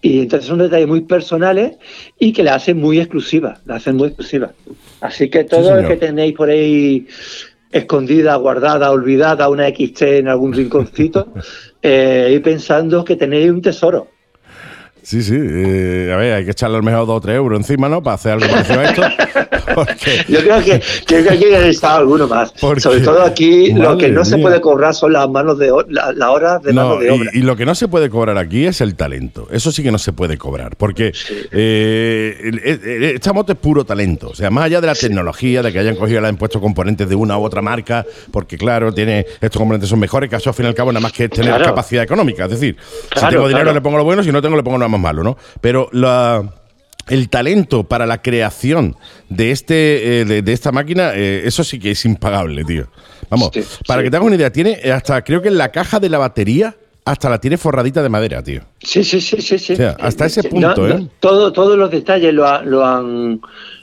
Y 0.00 0.20
entonces 0.20 0.46
son 0.46 0.60
detalles 0.60 0.86
muy 0.86 1.00
personales 1.00 1.76
y 2.16 2.32
que 2.32 2.44
la 2.44 2.54
hacen 2.54 2.78
muy 2.78 3.00
exclusiva, 3.00 3.60
la 3.66 3.76
hacen 3.76 3.96
muy 3.96 4.08
exclusiva. 4.08 4.52
Así 5.00 5.28
que 5.28 5.42
todo 5.42 5.74
lo 5.74 5.88
que 5.88 5.96
tenéis 5.96 6.34
por 6.34 6.48
ahí 6.48 7.08
escondida, 7.72 8.36
guardada, 8.36 8.92
olvidada, 8.92 9.48
una 9.48 9.68
XT 9.68 10.02
en 10.02 10.28
algún 10.28 10.52
rinconcito, 10.52 11.32
eh, 11.82 12.32
y 12.36 12.38
pensando 12.38 13.04
que 13.04 13.16
tenéis 13.16 13.50
un 13.50 13.60
tesoro. 13.60 14.06
Sí, 15.02 15.22
sí. 15.22 15.34
a 15.34 16.16
ver, 16.16 16.34
hay 16.34 16.44
que 16.44 16.50
echarle 16.50 16.76
al 16.76 16.82
mejor 16.82 17.06
dos 17.06 17.16
o 17.16 17.20
tres 17.20 17.36
euros 17.36 17.58
encima, 17.58 17.88
¿no? 17.88 18.02
Para 18.02 18.14
hacer 18.14 18.32
algo 18.32 18.46
parecido 18.48 18.80
a 18.80 18.84
esto. 18.84 19.02
Yo 20.28 20.40
creo 20.40 20.62
que, 20.62 20.80
que, 21.06 21.22
que 21.22 21.30
aquí 21.30 21.44
estado 21.44 21.98
alguno 21.98 22.26
más. 22.26 22.52
Sobre 22.56 23.00
todo 23.00 23.22
aquí 23.22 23.72
lo 23.72 23.96
que 23.96 24.08
no 24.08 24.24
se 24.24 24.38
puede 24.38 24.60
cobrar 24.60 24.94
son 24.94 25.12
las 25.12 25.28
manos 25.28 25.58
de 25.58 25.72
la, 25.88 26.30
hora 26.30 26.58
de 26.58 26.72
mano 26.72 26.96
de 26.98 27.10
obra. 27.10 27.30
Y, 27.32 27.42
lo 27.42 27.56
que 27.56 27.64
no 27.64 27.74
se 27.74 27.88
puede 27.88 28.10
cobrar 28.10 28.38
aquí 28.38 28.66
es 28.66 28.80
el 28.80 28.94
talento. 28.94 29.48
Eso 29.50 29.72
sí 29.72 29.82
que 29.82 29.90
no 29.90 29.98
se 29.98 30.12
puede 30.12 30.36
cobrar. 30.36 30.76
Porque 30.76 31.12
eh, 31.52 33.12
esta 33.14 33.32
moto 33.32 33.52
es 33.52 33.58
puro 33.58 33.84
talento. 33.84 34.28
O 34.30 34.34
sea, 34.34 34.50
más 34.50 34.64
allá 34.64 34.80
de 34.80 34.86
la 34.86 34.94
tecnología, 34.94 35.62
de 35.62 35.72
que 35.72 35.78
hayan 35.78 35.96
cogido 35.96 36.20
la 36.20 36.28
han 36.28 36.36
puesto 36.36 36.60
componentes 36.60 37.08
de 37.08 37.14
una 37.14 37.38
u 37.38 37.44
otra 37.44 37.62
marca, 37.62 38.04
porque 38.30 38.58
claro, 38.58 38.92
tiene 38.92 39.26
estos 39.40 39.58
componentes 39.58 39.88
son 39.88 40.00
mejores, 40.00 40.28
que 40.28 40.36
eso 40.36 40.50
al 40.50 40.54
fin 40.54 40.66
y 40.66 40.68
al 40.68 40.74
cabo 40.74 40.92
nada 40.92 41.00
más 41.00 41.12
que 41.12 41.28
tener 41.28 41.62
capacidad 41.62 42.02
económica. 42.02 42.44
Es 42.44 42.50
decir, 42.50 42.76
si 43.14 43.26
tengo 43.26 43.48
dinero 43.48 43.72
le 43.72 43.80
pongo 43.80 43.98
lo 43.98 44.04
bueno, 44.04 44.22
si 44.22 44.32
no 44.32 44.42
tengo 44.42 44.56
le 44.56 44.62
pongo 44.62 44.78
lo 44.78 44.84
más 44.88 45.00
malo, 45.00 45.22
¿no? 45.22 45.36
Pero 45.60 45.88
la 45.92 46.54
el 47.08 47.28
talento 47.30 47.84
para 47.84 48.06
la 48.06 48.20
creación 48.20 48.96
de 49.28 49.50
este 49.50 50.20
eh, 50.20 50.24
de, 50.24 50.52
esta 50.52 50.72
máquina, 50.72 51.12
eh, 51.14 51.42
eso 51.44 51.64
sí 51.64 51.78
que 51.78 51.92
es 51.92 52.04
impagable, 52.04 52.64
tío. 52.64 52.88
Vamos, 53.30 53.50
para 53.86 54.02
que 54.02 54.10
te 54.10 54.16
hagas 54.16 54.26
una 54.26 54.36
idea, 54.36 54.52
tiene 54.52 54.74
hasta 54.92 55.22
creo 55.22 55.42
que 55.42 55.48
en 55.48 55.58
la 55.58 55.70
caja 55.70 56.00
de 56.00 56.08
la 56.08 56.18
batería 56.18 56.76
hasta 57.04 57.30
la 57.30 57.40
tiene 57.40 57.56
forradita 57.56 58.02
de 58.02 58.08
madera, 58.08 58.42
tío. 58.42 58.60
Sí, 58.80 59.02
sí, 59.02 59.20
sí, 59.20 59.40
sí, 59.40 59.58
sí. 59.58 59.74
hasta 59.98 60.26
ese 60.26 60.42
punto, 60.44 60.86
¿eh? 60.88 61.08
todo, 61.20 61.52
todos 61.52 61.78
los 61.78 61.90
detalles 61.90 62.34
lo, 62.34 62.46
han 62.46 63.40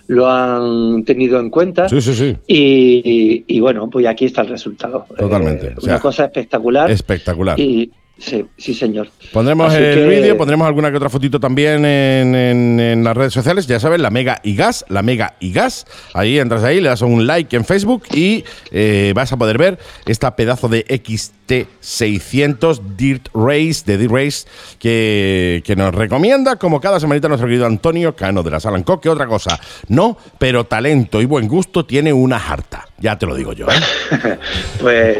lo 0.08 0.30
han 0.30 1.04
tenido 1.04 1.40
en 1.40 1.50
cuenta. 1.50 1.90
Sí, 1.90 2.02
sí, 2.02 2.14
sí. 2.14 2.38
Y, 2.48 3.60
bueno, 3.60 3.90
pues 3.90 4.06
aquí 4.06 4.26
está 4.26 4.42
el 4.42 4.50
resultado. 4.50 5.06
Totalmente. 5.18 5.68
Eh, 5.68 5.76
una 5.82 6.00
cosa 6.00 6.26
espectacular. 6.26 6.92
Espectacular. 6.92 7.60
Y, 7.60 7.92
Sí, 8.18 8.46
sí, 8.58 8.74
señor. 8.74 9.10
Pondremos 9.34 9.74
el 9.74 10.08
vídeo, 10.08 10.38
pondremos 10.38 10.66
alguna 10.66 10.90
que 10.90 10.98
otra 10.98 11.10
fotito 11.10 11.38
también 11.38 11.84
en, 11.84 13.04
las 13.04 13.16
redes 13.16 13.34
sociales. 13.34 13.68
Ya 13.68 13.80
saben, 13.80 14.02
la 14.02 14.10
Mega 14.10 14.40
y 14.42 14.56
Gas, 14.56 14.86
la 14.88 15.02
Mega 15.02 15.36
y 15.42 15.52
Gas. 15.52 15.86
Ahí 16.14 16.40
entras 16.40 16.64
ahí, 16.64 16.80
le 16.80 16.88
das 16.88 17.02
un 17.02 17.28
like 17.28 17.54
en 17.56 17.66
Facebook 17.66 18.04
y 18.14 18.46
eh, 18.72 19.12
vas 19.14 19.34
a 19.34 19.38
poder 19.38 19.58
ver 19.58 19.78
esta 20.06 20.38
pedazo 20.38 20.70
de 20.70 20.86
XT600 20.88 22.96
Dirt 22.96 23.28
Race, 23.34 23.84
de 23.86 23.98
Dirt 23.98 24.12
Race, 24.12 24.48
que, 24.80 25.62
que, 25.66 25.76
nos 25.76 25.94
recomienda, 25.94 26.56
como 26.56 26.80
cada 26.80 27.02
semanita, 27.02 27.28
nuestro 27.28 27.50
querido 27.50 27.66
Antonio 27.66 28.16
Cano 28.16 28.44
de 28.44 28.52
la 28.52 28.62
Salanco. 28.62 29.02
Que 29.02 29.10
otra 29.10 29.28
cosa, 29.28 29.60
no, 29.90 30.18
pero 30.40 30.64
talento 30.64 31.22
y 31.22 31.26
buen 31.26 31.50
gusto 31.50 31.86
tiene 31.86 32.14
una 32.14 32.40
jarta. 32.40 32.86
Ya 32.98 33.18
te 33.18 33.26
lo 33.26 33.36
digo 33.36 33.52
yo. 33.52 33.68
¿eh? 33.68 34.38
pues, 34.80 35.18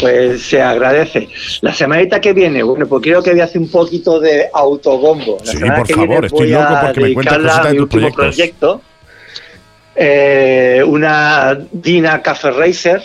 pues 0.00 0.42
se 0.42 0.62
agradece. 0.62 1.28
La 1.60 1.74
semanita 1.74 2.21
que 2.22 2.32
viene, 2.32 2.62
bueno, 2.62 2.86
pues 2.86 3.02
creo 3.02 3.22
que 3.22 3.32
voy 3.32 3.40
a 3.40 3.44
hacer 3.44 3.60
un 3.60 3.70
poquito 3.70 4.18
de 4.18 4.48
autobombo. 4.52 5.38
sí, 5.42 5.58
por 5.58 5.86
favor, 5.86 6.24
estoy 6.24 6.48
loco 6.48 6.74
porque 6.82 7.00
me 7.00 7.14
cuentas 7.14 7.38
cositas 7.38 7.72
de 7.72 7.86
tus 7.86 8.12
proyecto. 8.12 8.80
Eh, 9.94 10.82
una 10.86 11.58
Dina 11.70 12.22
Cafe 12.22 12.50
Racer 12.50 13.02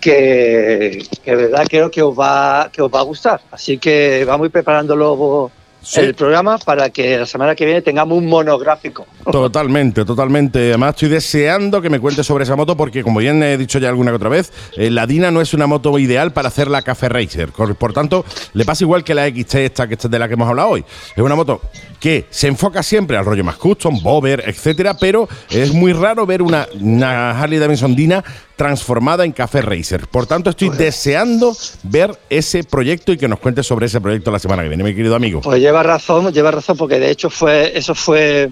que, 0.00 1.04
que 1.22 1.36
de 1.36 1.36
verdad 1.44 1.64
creo 1.68 1.88
que 1.90 2.02
os 2.02 2.18
va 2.18 2.70
que 2.72 2.82
os 2.82 2.92
va 2.92 3.00
a 3.00 3.04
gustar. 3.04 3.40
Así 3.52 3.78
que 3.78 4.24
vamos 4.26 4.44
a 4.44 4.46
ir 4.46 4.52
preparándolo 4.52 5.52
el 5.96 6.14
programa 6.14 6.58
para 6.58 6.90
que 6.90 7.18
la 7.18 7.26
semana 7.26 7.54
que 7.54 7.64
viene 7.64 7.82
tengamos 7.82 8.18
un 8.18 8.26
monográfico. 8.26 9.06
Totalmente, 9.30 10.04
totalmente. 10.04 10.68
Además, 10.68 10.90
estoy 10.90 11.08
deseando 11.08 11.80
que 11.80 11.90
me 11.90 12.00
cuentes 12.00 12.26
sobre 12.26 12.44
esa 12.44 12.56
moto 12.56 12.76
porque, 12.76 13.02
como 13.02 13.20
bien 13.20 13.42
he 13.42 13.56
dicho 13.56 13.78
ya 13.78 13.88
alguna 13.88 14.10
que 14.10 14.16
otra 14.16 14.28
vez, 14.28 14.52
eh, 14.76 14.90
la 14.90 15.06
Dina 15.06 15.30
no 15.30 15.40
es 15.40 15.54
una 15.54 15.66
moto 15.66 15.98
ideal 15.98 16.32
para 16.32 16.48
hacer 16.48 16.68
la 16.68 16.82
Café 16.82 17.08
Racer. 17.08 17.50
Por 17.52 17.92
tanto, 17.92 18.24
le 18.52 18.64
pasa 18.64 18.84
igual 18.84 19.04
que 19.04 19.14
la 19.14 19.28
XT 19.28 19.54
esta, 19.56 19.86
que 19.86 19.94
esta 19.94 20.08
de 20.08 20.18
la 20.18 20.28
que 20.28 20.34
hemos 20.34 20.48
hablado 20.48 20.70
hoy. 20.70 20.84
Es 21.16 21.22
una 21.22 21.34
moto 21.34 21.60
que 22.00 22.26
se 22.30 22.48
enfoca 22.48 22.82
siempre 22.82 23.16
al 23.16 23.24
rollo 23.24 23.44
más 23.44 23.56
custom, 23.56 24.00
bober, 24.02 24.42
etcétera, 24.46 24.94
pero 24.94 25.28
es 25.50 25.72
muy 25.72 25.92
raro 25.92 26.26
ver 26.26 26.42
una, 26.42 26.66
una 26.80 27.30
Harley 27.30 27.58
Davidson 27.58 27.94
Dina 27.94 28.24
transformada 28.58 29.24
en 29.24 29.30
Café 29.30 29.62
Racer. 29.62 30.08
Por 30.08 30.26
tanto, 30.26 30.50
estoy 30.50 30.68
pues- 30.68 30.80
deseando 30.80 31.56
ver 31.84 32.10
ese 32.28 32.64
proyecto 32.64 33.12
y 33.12 33.16
que 33.16 33.28
nos 33.28 33.38
cuentes 33.38 33.64
sobre 33.64 33.86
ese 33.86 34.00
proyecto 34.00 34.32
la 34.32 34.40
semana 34.40 34.64
que 34.64 34.68
viene, 34.68 34.82
mi 34.82 34.94
querido 34.94 35.14
amigo. 35.14 35.40
Pues 35.40 35.60
lleva 35.60 35.84
razón, 35.84 36.32
lleva 36.32 36.50
razón, 36.50 36.76
porque 36.76 36.98
de 36.98 37.08
hecho 37.08 37.30
fue, 37.30 37.78
eso 37.78 37.94
fue 37.94 38.50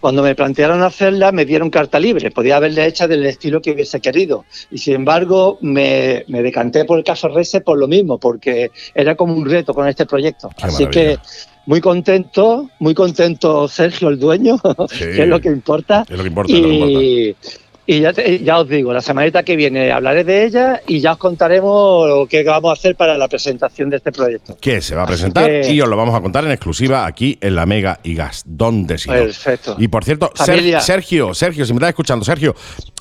cuando 0.00 0.22
me 0.22 0.34
plantearon 0.34 0.82
hacerla, 0.82 1.32
me 1.32 1.44
dieron 1.44 1.68
carta 1.68 2.00
libre. 2.00 2.30
Podía 2.30 2.56
haberla 2.56 2.86
hecha 2.86 3.06
del 3.06 3.26
estilo 3.26 3.60
que 3.60 3.72
hubiese 3.72 4.00
querido. 4.00 4.46
Y 4.70 4.78
sin 4.78 4.94
embargo, 4.94 5.58
me, 5.60 6.24
decanté 6.26 6.86
por 6.86 6.98
el 6.98 7.04
Café 7.04 7.28
Racer 7.28 7.62
por 7.62 7.78
lo 7.78 7.86
mismo, 7.86 8.18
porque 8.18 8.70
era 8.94 9.16
como 9.16 9.34
un 9.34 9.48
reto 9.48 9.74
con 9.74 9.86
este 9.86 10.06
proyecto. 10.06 10.48
Así 10.62 10.86
que 10.86 11.18
muy 11.66 11.80
contento, 11.80 12.70
muy 12.78 12.94
contento 12.94 13.68
Sergio, 13.68 14.08
el 14.08 14.18
dueño, 14.18 14.58
que 14.98 15.22
es 15.22 15.28
lo 15.28 15.40
que 15.40 15.48
importa. 15.48 16.04
Es 16.08 16.16
lo 16.16 16.22
que 16.22 16.28
importa, 16.28 16.52
y, 16.52 17.36
Y 17.86 18.00
ya, 18.00 18.12
ya 18.12 18.58
os 18.60 18.68
digo, 18.68 18.94
la 18.94 19.02
semanita 19.02 19.42
que 19.42 19.56
viene 19.56 19.92
hablaré 19.92 20.24
de 20.24 20.44
ella 20.46 20.80
y 20.86 21.00
ya 21.00 21.12
os 21.12 21.18
contaremos 21.18 22.08
lo 22.08 22.26
que 22.26 22.42
vamos 22.42 22.70
a 22.70 22.72
hacer 22.72 22.96
para 22.96 23.18
la 23.18 23.28
presentación 23.28 23.90
de 23.90 23.98
este 23.98 24.10
proyecto. 24.10 24.56
Que 24.58 24.80
se 24.80 24.94
va 24.94 25.02
a 25.02 25.06
presentar 25.06 25.46
que- 25.46 25.70
y 25.70 25.80
os 25.82 25.88
lo 25.88 25.94
vamos 25.96 26.14
a 26.14 26.22
contar 26.22 26.44
en 26.46 26.52
exclusiva 26.52 27.04
aquí 27.04 27.36
en 27.42 27.54
la 27.54 27.66
Mega 27.66 28.00
y 28.02 28.14
Gas. 28.14 28.42
¿Dónde 28.46 28.96
si? 28.96 29.08
Perfecto. 29.10 29.76
Y 29.78 29.88
por 29.88 30.02
cierto, 30.02 30.30
Ser-. 30.34 30.80
Sergio, 30.80 31.34
Sergio, 31.34 31.66
si 31.66 31.72
me 31.74 31.76
estás 31.76 31.90
escuchando, 31.90 32.24
Sergio, 32.24 32.54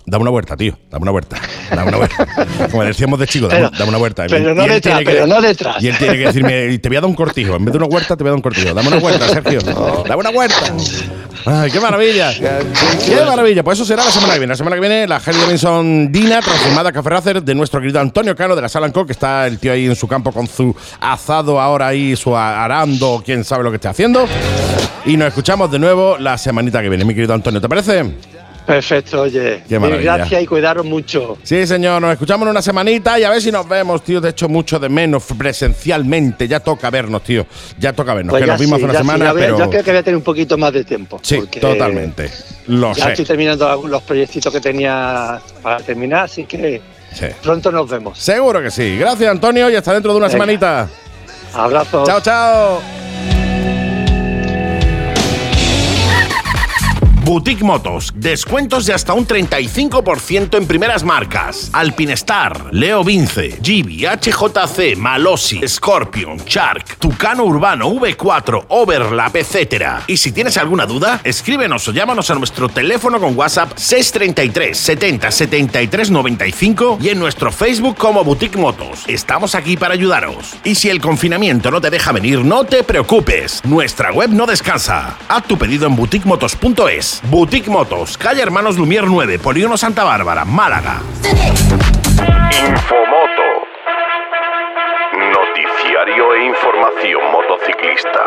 dame 0.06 0.24
una 0.24 0.32
vuelta, 0.32 0.58
tío. 0.58 0.78
Dame 0.92 1.04
una 1.04 1.12
vuelta. 1.12 1.38
Dame 1.70 1.88
una 1.88 1.98
vuelta. 2.00 2.28
Como 2.72 2.84
decíamos 2.84 3.18
de 3.20 3.28
chico, 3.28 3.48
dame, 3.48 3.62
Pero- 3.70 3.78
dame 3.78 3.90
una 3.90 3.98
vuelta. 4.00 4.26
pero 4.28 4.52
Y 4.52 4.56
no 4.56 4.68
detrás, 4.68 5.00
que- 5.00 5.06
pero 5.06 5.28
no 5.28 5.42
detrás. 5.42 5.82
Y 5.82 5.88
él 5.88 5.98
tiene 5.98 6.18
que 6.18 6.26
decirme, 6.26 6.78
te 6.78 6.90
voy 6.90 6.98
a 6.98 7.02
dar 7.02 7.10
un 7.10 7.16
cortijo. 7.16 7.56
En 7.56 7.64
vez 7.64 7.72
de 7.72 7.78
una 7.78 7.88
huerta, 7.88 8.18
te 8.18 8.24
voy 8.24 8.28
a 8.28 8.32
dar 8.32 8.36
un 8.38 8.42
cortijo. 8.42 8.74
Dame 8.74 8.88
una 8.90 9.00
vuelta, 9.00 9.30
Sergio. 9.30 9.62
Dame 10.08 10.16
una 10.18 10.32
vuelta. 10.32 10.58
Ay, 11.46 11.72
qué 11.72 11.80
maravilla. 11.80 12.34
Qué 12.34 13.16
maravilla. 13.26 13.64
Pues 13.64 13.78
eso 13.78 13.86
será 13.86 14.04
la 14.04 14.12
semana 14.12 14.34
que 14.34 14.40
viene. 14.40 14.52
La 14.52 14.58
semana 14.58 14.73
que 14.76 14.80
viene, 14.80 15.08
la 15.08 15.18
Harley 15.18 15.42
Davidson 15.42 16.12
Dina, 16.12 16.42
transformada 16.42 16.90
a 16.90 16.92
Café 16.92 17.10
Racer, 17.10 17.44
de 17.44 17.56
nuestro 17.56 17.80
querido 17.80 18.00
Antonio 18.00 18.36
Cano 18.36 18.56
de 18.56 18.62
la 18.62 18.70
Sala 18.70 18.92
Co, 18.92 19.06
que 19.06 19.12
está 19.12 19.48
el 19.48 19.60
tío 19.60 19.72
ahí 19.72 19.86
en 19.86 19.96
su 19.96 20.08
campo 20.08 20.32
con 20.32 20.48
su 20.48 20.76
asado 21.00 21.60
ahora 21.60 21.88
ahí, 21.88 22.16
su 22.16 22.36
arando, 22.36 23.22
quién 23.26 23.44
sabe 23.44 23.64
lo 23.64 23.72
que 23.72 23.76
esté 23.76 23.88
haciendo. 23.88 24.26
Y 25.06 25.18
nos 25.18 25.28
escuchamos 25.28 25.72
de 25.72 25.80
nuevo 25.80 26.18
la 26.18 26.38
semanita 26.38 26.82
que 26.82 26.90
viene, 26.90 27.06
mi 27.06 27.14
querido 27.14 27.34
Antonio. 27.34 27.60
¿Te 27.60 27.70
parece? 27.70 28.33
Perfecto, 28.66 29.22
oye. 29.24 29.62
Gracias 29.68 30.42
y 30.42 30.46
cuidaros 30.46 30.86
mucho. 30.86 31.38
Sí, 31.44 31.68
señor, 31.68 32.02
nos 32.02 32.14
escuchamos 32.14 32.46
en 32.46 32.52
una 32.52 32.62
semanita 32.62 33.20
y 33.20 33.24
a 33.24 33.30
ver 33.30 33.42
si 33.42 33.52
nos 33.52 33.68
vemos, 33.68 34.04
tío. 34.04 34.22
De 34.22 34.30
hecho, 34.30 34.48
mucho 34.48 34.80
de 34.80 34.88
menos 34.88 35.24
presencialmente. 35.38 36.48
Ya 36.48 36.62
toca 36.62 36.90
vernos, 36.90 37.24
tío. 37.24 37.46
Ya 37.78 37.92
toca 37.92 38.14
vernos. 38.14 38.32
Pues 38.32 38.42
que 38.42 38.48
ya 38.48 38.54
nos 38.54 38.62
vimos 38.62 38.78
sí, 38.80 38.86
hace 38.86 38.92
una 38.92 38.94
sí, 38.94 38.98
semana, 39.00 39.34
pero. 39.34 39.58
Yo 39.60 39.70
creo 39.70 39.84
que 39.84 39.92
voy 39.92 40.00
a 40.00 40.04
tener 40.04 40.18
un 40.18 40.24
poquito 40.24 40.58
más 40.58 40.72
de 40.72 40.84
tiempo. 40.86 41.20
Sí, 41.22 41.42
totalmente. 41.60 42.30
Lo 42.68 42.94
Ya 42.94 43.06
sé. 43.06 43.10
estoy 43.12 43.26
terminando 43.26 43.86
los 43.86 44.02
proyectitos 44.04 44.54
que 44.54 44.62
tenía 44.62 45.42
para 45.62 45.78
terminar, 45.82 46.26
así 46.26 46.46
que 46.46 46.82
Sí. 47.14 47.26
pronto 47.42 47.70
nos 47.72 47.90
vemos. 47.90 48.18
Seguro 48.18 48.62
que 48.62 48.72
sí. 48.72 48.98
Gracias, 48.98 49.30
Antonio, 49.30 49.70
y 49.70 49.76
hasta 49.76 49.94
dentro 49.94 50.12
de 50.14 50.18
una 50.18 50.28
Venga. 50.28 50.40
semanita. 50.40 50.90
Abrazos. 51.54 52.08
Chao, 52.08 52.22
chao. 52.22 53.43
Boutique 57.24 57.64
Motos, 57.64 58.12
descuentos 58.16 58.86
de 58.86 58.94
hasta 58.94 59.14
un 59.14 59.26
35% 59.26 60.58
en 60.58 60.68
primeras 60.68 61.06
marcas. 61.06 61.70
Alpinestar, 61.72 62.66
Leo 62.72 63.02
Vince, 63.02 63.60
Gibi, 63.64 64.06
HJC, 64.06 64.98
Malossi, 64.98 65.66
Scorpion, 65.66 66.38
Shark, 66.46 66.98
Tucano 66.98 67.46
Urbano, 67.46 67.90
V4, 67.92 68.66
Overlap, 68.68 69.38
etc. 69.38 70.02
Y 70.08 70.18
si 70.18 70.34
tienes 70.34 70.58
alguna 70.58 70.86
duda, 70.86 71.22
escríbenos 71.24 71.88
o 71.88 71.94
llámanos 71.94 72.30
a 72.30 72.36
nuestro 72.36 72.68
teléfono 72.68 73.22
con 73.22 73.38
WhatsApp 73.38 73.72
633 73.78 74.78
70 74.78 75.32
73 75.32 76.12
95 76.12 76.98
y 77.02 77.08
en 77.08 77.20
nuestro 77.20 77.54
Facebook 77.54 77.96
como 77.96 78.26
Boutique 78.26 78.58
Motos. 78.58 79.06
Estamos 79.08 79.56
aquí 79.56 79.78
para 79.78 79.94
ayudaros. 79.94 80.56
Y 80.66 80.76
si 80.76 80.90
el 80.90 81.00
confinamiento 81.00 81.72
no 81.72 81.80
te 81.80 81.90
deja 81.90 82.12
venir, 82.12 82.44
no 82.44 82.66
te 82.66 82.84
preocupes. 82.84 83.62
Nuestra 83.64 84.12
web 84.12 84.30
no 84.30 84.46
descansa. 84.46 85.18
Haz 85.30 85.48
tu 85.48 85.58
pedido 85.58 85.88
en 85.88 85.96
boutiquemotos.es. 85.96 87.13
Boutique 87.30 87.70
Motos, 87.70 88.18
calle 88.18 88.42
Hermanos 88.42 88.78
Lumier 88.78 89.06
9, 89.06 89.40
Polígono 89.40 89.78
Santa 89.78 90.04
Bárbara, 90.04 90.46
Málaga. 90.46 91.02
Infomoto. 92.52 93.50
Noticiario 95.14 96.34
e 96.34 96.48
información 96.48 97.22
motociclista. 97.32 98.20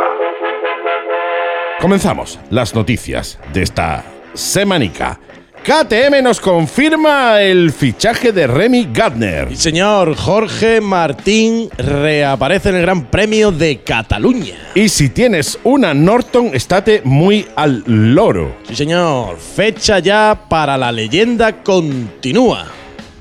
Comenzamos 1.80 2.38
las 2.50 2.74
noticias 2.74 3.38
de 3.52 3.62
esta 3.62 4.04
semanica. 4.34 5.18
KTM 5.66 6.22
nos 6.22 6.40
confirma 6.40 7.42
el 7.42 7.72
fichaje 7.72 8.30
de 8.30 8.46
Remy 8.46 8.90
Gardner. 8.92 9.48
Y 9.50 9.56
señor 9.56 10.14
Jorge 10.14 10.80
Martín 10.80 11.68
reaparece 11.76 12.68
en 12.68 12.76
el 12.76 12.82
Gran 12.82 13.06
Premio 13.06 13.50
de 13.50 13.78
Cataluña. 13.78 14.54
Y 14.76 14.88
si 14.88 15.08
tienes 15.08 15.58
una 15.64 15.92
Norton, 15.92 16.50
estate 16.54 17.00
muy 17.02 17.48
al 17.56 17.82
loro. 17.84 18.54
Sí, 18.68 18.76
señor. 18.76 19.38
Fecha 19.38 19.98
ya 19.98 20.38
para 20.48 20.78
la 20.78 20.92
leyenda 20.92 21.64
continúa. 21.64 22.66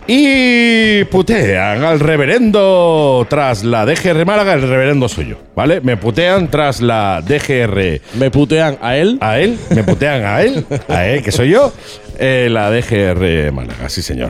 Y 0.07 1.03
putean 1.05 1.83
al 1.83 1.99
reverendo 1.99 3.25
tras 3.27 3.63
la 3.63 3.87
DGR 3.87 4.23
Málaga, 4.23 4.53
el 4.53 4.61
reverendo 4.61 5.09
suyo, 5.09 5.39
¿vale? 5.55 5.81
Me 5.81 5.97
putean 5.97 6.51
tras 6.51 6.79
la 6.79 7.23
DGR 7.25 8.01
Me 8.13 8.29
putean 8.29 8.77
a 8.83 8.97
él. 8.97 9.17
a 9.19 9.39
él, 9.39 9.57
me 9.71 9.83
putean 9.83 10.23
a 10.23 10.43
él, 10.43 10.63
a 10.87 11.07
él, 11.07 11.23
que 11.23 11.31
soy 11.31 11.49
yo, 11.49 11.73
eh, 12.19 12.47
la 12.49 12.69
DGR 12.71 13.51
Málaga, 13.51 13.89
sí 13.89 14.01
señor. 14.01 14.29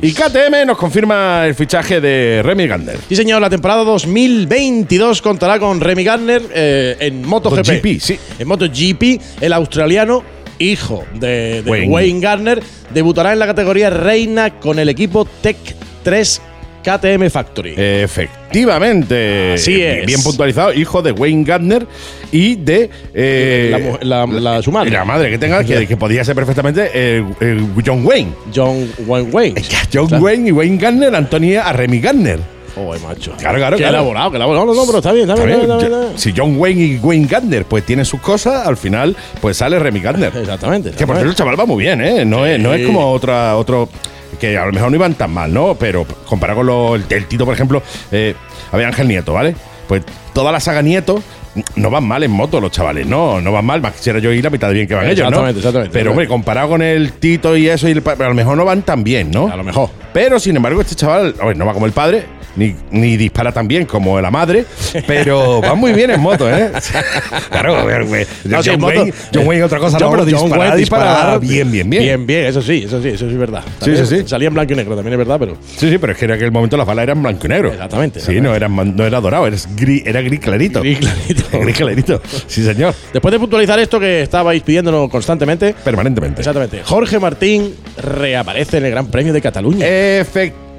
Y 0.00 0.12
KTM 0.12 0.66
nos 0.66 0.76
confirma 0.76 1.46
el 1.46 1.54
fichaje 1.54 2.00
de 2.00 2.42
Remy 2.44 2.66
Gardner. 2.66 2.98
Sí, 3.08 3.16
señor, 3.16 3.40
la 3.40 3.50
temporada 3.50 3.84
2022 3.84 5.22
contará 5.22 5.58
con 5.58 5.80
Remy 5.80 6.04
Gardner 6.04 6.42
eh, 6.54 6.96
en 7.00 7.26
MotoGP. 7.26 7.56
MotoGP, 7.56 8.00
sí. 8.00 8.18
En 8.38 8.48
MotoGP, 8.48 9.20
el 9.40 9.52
australiano, 9.52 10.22
hijo 10.58 11.04
de, 11.14 11.62
de 11.62 11.70
Wayne. 11.70 11.92
Wayne. 11.92 12.20
Gardner, 12.20 12.62
debutará 12.92 13.32
en 13.32 13.38
la 13.38 13.46
categoría 13.46 13.90
reina 13.90 14.58
con 14.60 14.78
el 14.78 14.88
equipo 14.88 15.24
Tech 15.24 15.56
3 16.02 16.42
KTM 16.82 17.30
Factory. 17.30 17.74
Efectivamente. 17.76 19.52
Así 19.54 19.80
es. 19.82 20.06
Bien 20.06 20.22
puntualizado, 20.22 20.72
hijo 20.72 21.02
de 21.02 21.12
Wayne 21.12 21.44
Gardner 21.44 21.86
y 22.30 22.56
de. 22.56 22.90
eh, 23.14 23.98
La 24.02 24.26
mu- 24.26 24.36
la- 24.36 24.40
la- 24.56 24.62
su 24.62 24.72
madre. 24.72 24.90
La 24.90 25.04
madre 25.04 25.30
que 25.30 25.38
tenga, 25.38 25.62
que, 25.64 25.86
que 25.86 25.96
podía 25.96 26.24
ser 26.24 26.34
perfectamente 26.34 26.90
eh, 26.92 27.24
eh, 27.40 27.60
John 27.84 28.04
Wayne. 28.04 28.32
John 28.54 28.90
Wayne 29.06 29.30
Wayne. 29.30 29.62
John 29.92 30.06
Claro. 30.08 30.24
Wayne 30.24 30.48
y 30.48 30.52
Wayne 30.52 30.76
Gardner, 30.78 31.14
Antonia 31.14 31.62
a 31.68 31.72
Remy 31.72 32.00
Gardner. 32.00 32.38
Joder, 32.74 33.02
macho. 33.02 33.32
Claro, 33.36 33.58
claro, 33.58 33.76
Qué 33.76 33.82
claro. 33.82 33.98
elaborado, 33.98 34.30
qué 34.30 34.36
elaborado. 34.38 34.64
No, 34.64 34.74
no, 34.74 34.86
pero 34.86 34.98
está 34.98 35.12
bien, 35.12 35.28
está 35.28 35.44
bien. 35.44 35.60
está 35.60 35.76
bien, 35.76 35.78
yo- 35.78 35.86
está 35.94 36.06
bien. 36.08 36.18
Si 36.18 36.32
John 36.34 36.54
Wayne 36.58 36.80
y 36.82 36.96
Wayne 37.02 37.26
Gardner 37.26 37.64
pues 37.66 37.84
tienen 37.84 38.06
sus 38.06 38.18
cosas, 38.20 38.66
al 38.66 38.78
final 38.78 39.14
pues 39.42 39.58
sale 39.58 39.78
Remy 39.78 40.00
Gardner. 40.00 40.32
Exactamente. 40.36 40.90
Que 40.92 41.06
por 41.06 41.16
cierto 41.16 41.30
el 41.30 41.36
chaval 41.36 41.60
va 41.60 41.66
muy 41.66 41.84
bien, 41.84 42.00
¿eh? 42.00 42.24
No, 42.24 42.46
es, 42.46 42.58
no 42.58 42.72
es 42.72 42.86
como 42.86 43.10
otra, 43.12 43.56
otro. 43.56 43.88
Que 44.40 44.56
a 44.56 44.66
lo 44.66 44.72
mejor 44.72 44.90
no 44.90 44.96
iban 44.96 45.14
tan 45.14 45.32
mal, 45.32 45.52
¿no? 45.52 45.74
Pero 45.78 46.06
comparado 46.26 46.58
con 46.58 46.66
lo, 46.66 46.94
el, 46.96 47.04
el 47.08 47.26
Tito, 47.26 47.44
por 47.44 47.54
ejemplo, 47.54 47.82
eh, 48.10 48.34
a 48.70 48.76
ver, 48.76 48.86
Ángel 48.86 49.08
Nieto, 49.08 49.32
¿vale? 49.32 49.54
Pues 49.88 50.02
toda 50.32 50.50
la 50.52 50.60
saga 50.60 50.82
Nieto 50.82 51.22
no 51.76 51.90
van 51.90 52.04
mal 52.04 52.22
en 52.22 52.30
moto 52.30 52.60
los 52.60 52.70
chavales, 52.72 53.06
no, 53.06 53.40
no 53.40 53.52
van 53.52 53.64
mal. 53.64 53.80
Más 53.82 53.92
quisiera 53.92 54.18
yo 54.18 54.32
ir 54.32 54.42
la 54.42 54.50
mitad 54.50 54.68
de 54.68 54.74
bien 54.74 54.88
que 54.88 54.94
van 54.94 55.06
ellos, 55.06 55.18
¿no? 55.18 55.28
Exactamente, 55.28 55.58
exactamente. 55.58 55.92
Pero, 55.92 56.10
hombre, 56.10 56.26
comparado 56.26 56.70
con 56.70 56.82
el 56.82 57.12
Tito 57.12 57.56
y 57.56 57.68
eso, 57.68 57.88
y 57.88 57.92
el 57.92 58.02
a 58.06 58.28
lo 58.28 58.34
mejor 58.34 58.56
no 58.56 58.64
van 58.64 58.82
tan 58.82 59.04
bien, 59.04 59.30
¿no? 59.30 59.48
A 59.48 59.56
lo 59.56 59.64
mejor. 59.64 59.90
Pero, 60.12 60.40
sin 60.40 60.56
embargo, 60.56 60.80
este 60.80 60.94
chaval, 60.94 61.34
a 61.40 61.46
ver, 61.46 61.56
no 61.56 61.66
va 61.66 61.74
como 61.74 61.86
el 61.86 61.92
padre, 61.92 62.24
ni, 62.56 62.74
ni 62.90 63.16
dispara 63.16 63.52
tan 63.52 63.66
bien 63.68 63.86
como 63.86 64.20
la 64.20 64.30
madre, 64.30 64.64
pero 65.06 65.60
va 65.60 65.74
muy 65.74 65.92
bien 65.92 66.10
en 66.10 66.20
moto, 66.20 66.50
¿eh? 66.50 66.70
claro, 67.50 67.76
a 67.76 67.84
ver, 67.84 68.04
güey. 68.04 68.26
No, 68.44 68.60
John, 68.64 68.82
Wayne, 68.82 69.12
John 69.32 69.46
Wayne 69.46 69.64
otra 69.64 69.78
cosa, 69.78 69.98
no, 69.98 70.10
pero 70.10 70.22
John 70.24 70.26
dispara, 70.26 70.58
Wayne 70.60 70.76
dispara 70.76 71.04
dispara 71.14 71.38
bien, 71.38 71.70
bien, 71.70 71.90
bien. 71.90 72.02
Bien, 72.02 72.26
bien, 72.26 72.44
eso 72.46 72.62
sí, 72.62 72.82
eso 72.86 73.02
sí, 73.02 73.08
eso 73.08 73.26
sí 73.26 73.32
es 73.32 73.38
verdad. 73.38 73.62
Sí, 73.82 73.96
sí, 73.96 74.06
sí. 74.06 74.22
Salía 74.26 74.48
en 74.48 74.54
blanco 74.54 74.72
y 74.72 74.76
negro, 74.76 74.94
también 74.94 75.14
es 75.14 75.18
verdad, 75.18 75.36
pero. 75.38 75.56
Sí, 75.76 75.88
sí, 75.90 75.98
pero 75.98 76.12
es 76.12 76.18
que 76.18 76.24
en 76.26 76.32
aquel 76.32 76.52
momento 76.52 76.76
las 76.76 76.86
balas 76.86 77.04
eran 77.04 77.22
blanco 77.22 77.46
y 77.46 77.48
negro. 77.48 77.72
Exactamente, 77.72 78.20
Sí, 78.20 78.40
no, 78.40 78.52
man- 78.68 78.94
no 78.96 79.04
era 79.06 79.20
dorado, 79.20 79.46
era 79.46 79.56
gris, 79.76 80.02
era 80.06 80.20
gris 80.20 80.40
clarito. 80.40 80.80
Gris 80.80 80.98
clarito. 80.98 81.44
gris 81.60 81.76
clarito. 81.76 82.22
Sí, 82.46 82.62
señor. 82.64 82.94
Después 83.12 83.32
de 83.32 83.38
puntualizar 83.38 83.78
esto 83.78 83.98
que 83.98 84.22
estabais 84.22 84.62
pidiéndonos 84.62 85.08
constantemente, 85.10 85.74
Permanentemente. 85.84 86.40
exactamente, 86.40 86.82
Jorge 86.84 87.18
Martín 87.18 87.74
reaparece 87.96 88.78
en 88.78 88.84
el 88.86 88.90
Gran 88.90 89.06
Premio 89.06 89.32
de 89.32 89.40
Cataluña. 89.40 89.86
Efectivamente, 89.86 90.71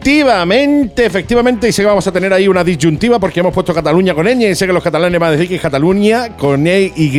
efectivamente, 1.05 1.67
y 1.69 1.71
sé 1.71 1.81
que 1.81 1.87
vamos 1.87 2.05
a 2.05 2.11
tener 2.11 2.33
ahí 2.33 2.47
una 2.47 2.63
disyuntiva 2.63 3.19
porque 3.19 3.39
hemos 3.39 3.53
puesto 3.53 3.73
Cataluña 3.73 4.13
con 4.13 4.25
ñ 4.27 4.49
y 4.51 4.55
sé 4.55 4.67
que 4.67 4.73
los 4.73 4.83
catalanes 4.83 5.19
van 5.19 5.29
a 5.29 5.31
decir 5.31 5.47
que 5.47 5.55
es 5.55 5.61
Cataluña 5.61 6.35
con 6.37 6.67
E 6.67 6.91
Y. 6.95 7.13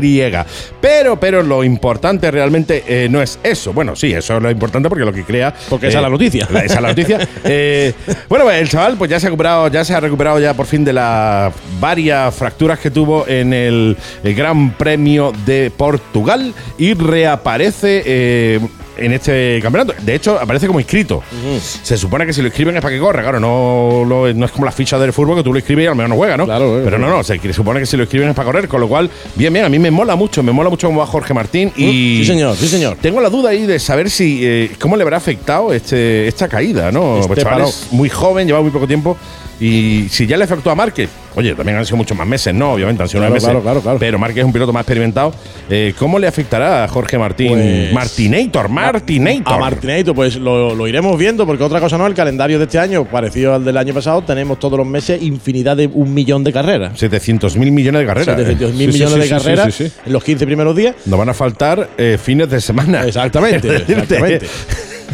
Pero, 0.81 1.19
pero 1.19 1.43
lo 1.43 1.65
importante 1.65 2.31
realmente 2.31 2.85
eh, 2.87 3.09
no 3.11 3.23
es 3.23 3.39
eso. 3.43 3.73
Bueno, 3.73 3.97
sí, 3.97 4.13
eso 4.13 4.37
es 4.37 4.43
lo 4.43 4.51
importante 4.51 4.89
porque 4.89 5.05
lo 5.05 5.13
que 5.13 5.25
crea. 5.25 5.55
Porque 5.71 5.89
esa 5.89 5.99
es 5.99 6.03
la 6.03 6.11
noticia. 6.11 6.47
la- 6.51 6.61
esa 6.65 6.75
es 6.77 6.81
la 6.83 6.89
noticia. 6.89 7.19
Eh, 7.45 7.93
bueno, 8.29 8.45
pues 8.45 8.61
el 8.61 8.69
chaval 8.69 8.97
pues 8.97 9.11
ya 9.11 9.19
se 9.19 9.27
ha 9.27 9.31
recuperado, 9.31 9.69
ya 9.69 9.85
se 9.85 9.95
ha 9.95 10.01
recuperado 10.01 10.39
ya 10.39 10.55
por 10.55 10.67
fin 10.67 10.85
de 10.85 10.93
las 10.93 11.53
varias 11.81 12.35
fracturas 12.35 12.79
que 12.79 12.91
tuvo 12.91 13.27
en 13.27 13.53
el, 13.53 13.97
el 14.23 14.35
Gran 14.35 14.73
Premio 14.77 15.33
de 15.47 15.71
Portugal 15.77 16.53
y 16.79 16.95
reaparece. 16.95 18.61
En 18.97 19.13
este 19.13 19.59
campeonato. 19.63 19.95
De 20.03 20.15
hecho, 20.15 20.39
aparece 20.41 20.67
como 20.67 20.81
inscrito. 20.81 21.23
Se 21.61 21.97
supone 21.97 22.27
que 22.27 22.33
si 22.33 22.43
lo 22.43 22.49
escriben 22.49 22.77
es 22.77 22.83
para 22.83 22.95
que 22.95 23.01
corra, 23.01 23.23
claro. 23.23 23.41
No, 23.41 24.05
lo- 24.07 24.33
no 24.33 24.47
es 24.47 24.53
como 24.53 24.65
las 24.65 24.75
fichas 24.75 25.01
del 25.01 25.13
fútbol 25.13 25.37
que 25.37 25.43
tú 25.43 25.53
lo 25.53 25.59
escribes 25.59 25.85
y 25.85 25.87
al 25.89 25.95
menos 25.97 26.11
no 26.11 26.17
juega, 26.17 26.37
¿no? 26.37 26.45
Claro, 26.45 26.81
Pero 26.85 26.99
no, 26.99 27.09
no. 27.09 27.23
Se 27.25 27.39
supone 27.53 27.81
que 27.81 27.87
si 27.87 27.97
lo 27.97 28.05
escriben 28.05 28.29
es 28.29 28.35
para 28.35 28.47
correr, 28.47 28.69
con 28.69 28.81
lo 28.81 28.89
cual, 28.89 29.11
bien, 29.35 29.53
bien. 29.53 29.65
A 29.65 29.69
mí 29.69 29.79
me 29.79 29.91
mola 29.91 30.17
mucho, 30.17 30.43
me 30.43 30.53
mola 30.53 30.71
mucho 30.71 30.87
cómo 30.89 31.01
va 31.01 31.07
Jorge 31.07 31.35
Martín. 31.35 31.73
Y 31.77 31.85
Mm, 31.85 31.91
Sí, 32.19 32.25
señor, 32.27 32.57
sí, 32.57 32.69
señor. 32.69 32.97
tengo 33.01 33.21
la 33.21 33.29
duda 33.31 33.51
ahí 33.51 33.67
de 33.67 33.79
saber 33.79 34.11
si 34.11 34.41
eh, 34.43 34.71
cómo 34.81 34.97
le 34.97 35.03
habrá 35.03 35.17
afectado 35.19 35.73
este, 35.73 36.27
esta 36.29 36.49
caída, 36.49 36.91
¿no? 36.93 37.17
Este 37.17 37.29
Pues 37.29 37.41
chaval 37.43 37.65
muy 37.91 38.09
joven, 38.09 38.47
lleva 38.47 38.61
muy 38.63 38.71
poco 38.71 38.87
tiempo. 38.87 39.17
Y 39.61 40.09
si 40.11 40.27
ya 40.27 40.37
le 40.37 40.45
afectó 40.45 40.71
a 40.71 40.75
Márquez, 40.75 41.09
oye, 41.37 41.55
también 41.55 41.79
han 41.79 41.85
sido 41.87 41.97
muchos 41.97 42.17
más 42.17 42.27
meses, 42.27 42.53
¿no? 42.53 42.73
Obviamente 42.73 43.03
han 43.03 43.09
sido 43.09 43.21
Claro, 43.21 43.31
nueve 43.31 43.35
meses. 43.35 43.49
claro, 43.49 43.63
claro, 43.63 43.81
claro. 43.81 43.99
Pero 43.99 44.19
Márquez 44.19 44.39
es 44.41 44.45
un 44.45 44.53
piloto 44.53 44.73
más 44.73 44.83
experimentado. 44.83 45.33
Eh, 45.71 45.95
¿Cómo 45.99 46.19
le 46.19 46.27
afectará 46.27 46.85
a 46.85 46.89
Jorge 46.89 47.19
Martín? 47.19 47.53
Pues- 47.53 47.93
Martinator, 47.93 48.69
Martinator. 48.69 49.55
A 49.55 49.59
Martinator, 49.59 50.15
pues 50.15 50.37
lo, 50.37 50.75
lo 50.75 50.89
iremos 50.89 51.17
viendo, 51.19 51.47
porque 51.47 51.63
otra 51.65 51.81
cosa 51.81 51.97
no, 51.99 52.07
el 52.07 52.15
calendario 52.15 52.59
de 52.59 52.65
este 52.65 52.79
año, 52.79 53.05
parecido 53.05 53.55
al 53.55 53.65
del 53.65 53.77
año 53.77 53.95
pasado, 53.95 54.23
tenemos 54.23 54.59
todos 54.59 54.77
los 54.79 54.87
meses 54.87 55.23
infinidad 55.23 55.77
de 55.77 55.87
un 55.87 56.13
millón 56.13 56.43
de 56.45 56.53
carreras. 56.53 56.99
700 56.99 57.57
mil 57.57 57.71
millones 57.73 58.01
de 58.03 58.07
carreras. 58.07 58.37
700 58.37 58.75
mil 58.75 58.93
sí, 58.93 58.99
millones 58.99 59.15
sí, 59.15 59.21
de 59.21 59.25
sí, 59.27 59.31
carreras 59.31 59.81
en 60.07 60.13
los 60.13 60.25
15 60.25 60.47
primeros 60.47 60.75
días. 60.77 60.97
Nos 61.07 61.19
van 61.19 61.29
a 61.29 61.35
faltar 61.35 61.91
eh, 61.97 62.19
fines 62.23 62.51
de 62.51 62.61
semana. 62.61 63.05
Exactamente, 63.07 63.77
exactamente. 63.89 64.47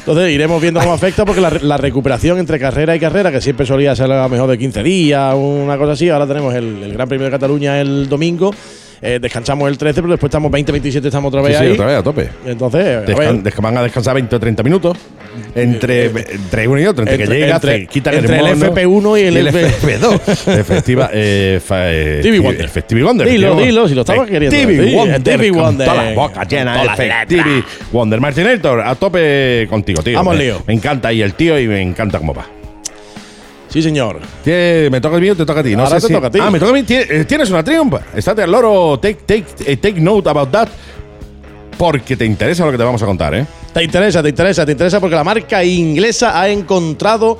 Entonces 0.00 0.30
iremos 0.32 0.60
viendo 0.60 0.80
cómo 0.80 0.92
afecta, 0.94 1.24
porque 1.24 1.40
la, 1.40 1.50
la 1.50 1.76
recuperación 1.76 2.38
entre 2.38 2.58
carrera 2.58 2.96
y 2.96 3.00
carrera, 3.00 3.30
que 3.30 3.40
siempre 3.40 3.66
solía 3.66 3.94
ser 3.94 4.10
a 4.10 4.22
lo 4.22 4.28
mejor 4.28 4.50
de 4.50 4.58
15 4.58 4.82
días, 4.82 5.34
una 5.36 5.76
cosa 5.76 5.92
así, 5.92 6.08
ahora 6.08 6.26
tenemos 6.26 6.54
el, 6.54 6.82
el 6.82 6.92
Gran 6.94 7.06
Premio 7.06 7.26
de 7.26 7.30
Cataluña 7.30 7.80
el 7.80 8.08
domingo, 8.08 8.52
eh, 9.02 9.18
descansamos 9.20 9.68
el 9.68 9.78
13, 9.78 10.00
pero 10.02 10.12
después 10.12 10.28
estamos 10.30 10.50
20-27, 10.52 11.06
estamos 11.06 11.28
otra 11.32 11.42
Sí, 11.42 11.48
vez 11.48 11.58
sí, 11.58 11.64
ahí. 11.64 11.72
otra 11.72 11.86
vez 11.86 11.96
a 11.96 12.02
tope. 12.02 12.28
Entonces, 12.46 12.84
a 12.84 13.04
Descan- 13.06 13.42
desca- 13.42 13.60
van 13.62 13.78
a 13.78 13.82
descansar 13.82 14.14
20 14.14 14.36
o 14.36 14.40
30 14.40 14.62
minutos. 14.62 14.96
Entre, 15.54 16.06
entre 16.06 16.66
uno 16.68 16.80
y 16.80 16.86
otro, 16.86 17.02
entre, 17.04 17.16
que 17.16 17.22
entre- 17.24 17.38
llega, 17.40 17.54
entre- 17.56 17.86
quitan 17.86 18.14
entre 18.14 18.36
el 18.36 18.42
mono 18.56 18.74
FP1 18.74 19.16
y 19.20 19.22
el 19.24 19.46
FP2. 19.46 20.58
Efectiva, 20.58 21.10
eh, 21.14 21.60
fa- 21.64 21.90
eh, 21.92 22.18
Stevie 22.20 22.40
Wonder. 22.40 22.68
Wonder. 23.04 23.28
Dilo, 23.28 23.56
dilo, 23.56 23.88
si 23.88 23.94
lo 23.94 24.00
estaba 24.02 24.26
queriendo 24.26 24.56
decir. 24.56 24.94
Wonder. 24.94 25.20
Stevie 25.20 25.50
con 25.50 25.60
Wonder. 25.62 25.88
Toda 25.88 26.04
la 26.04 26.12
boca 26.14 26.44
llena 26.44 26.72
Con 26.74 26.82
de 26.96 27.08
todas 27.08 27.30
las 27.46 27.64
Wonder. 27.92 28.20
Martinator, 28.20 28.80
a 28.80 28.94
tope 28.96 29.66
contigo, 29.70 30.02
tío. 30.02 30.16
Vamos, 30.18 30.36
me, 30.36 30.44
lío. 30.44 30.62
me 30.66 30.74
encanta 30.74 31.08
ahí 31.08 31.22
el 31.22 31.34
tío 31.34 31.58
y 31.58 31.66
me 31.68 31.80
encanta 31.80 32.18
cómo 32.18 32.34
va. 32.34 32.46
Sí, 33.70 33.80
señor. 33.82 34.18
¿Qué, 34.44 34.88
¿Me 34.90 35.00
toca 35.00 35.16
a 35.16 35.20
mí 35.20 35.30
o 35.30 35.36
te 35.36 35.46
toca 35.46 35.60
a 35.60 35.62
ti? 35.62 35.74
No 35.76 35.84
Ahora 35.84 36.00
sé 36.00 36.06
te 36.06 36.08
si- 36.08 36.12
toca 36.14 36.26
a 36.26 36.30
ti. 36.30 36.38
Ah, 36.42 36.50
me 36.50 36.58
toca 36.58 36.70
a 36.72 36.74
mí. 36.74 36.84
Eh, 36.88 37.24
Tienes 37.26 37.48
una 37.50 37.62
triunfa. 37.64 38.00
Estate 38.14 38.42
al 38.42 38.50
loro. 38.50 38.98
Take, 39.00 39.20
take, 39.26 39.44
eh, 39.64 39.76
take 39.76 40.00
note 40.00 40.28
about 40.28 40.50
that. 40.50 40.68
Porque 41.78 42.16
te 42.16 42.24
interesa 42.26 42.66
lo 42.66 42.72
que 42.72 42.78
te 42.78 42.84
vamos 42.84 43.02
a 43.02 43.06
contar, 43.06 43.34
¿eh? 43.34 43.46
Te 43.72 43.82
interesa, 43.82 44.22
te 44.22 44.28
interesa, 44.28 44.66
te 44.66 44.72
interesa 44.72 45.00
porque 45.00 45.16
la 45.16 45.24
marca 45.24 45.64
inglesa 45.64 46.38
ha 46.40 46.48
encontrado. 46.50 47.38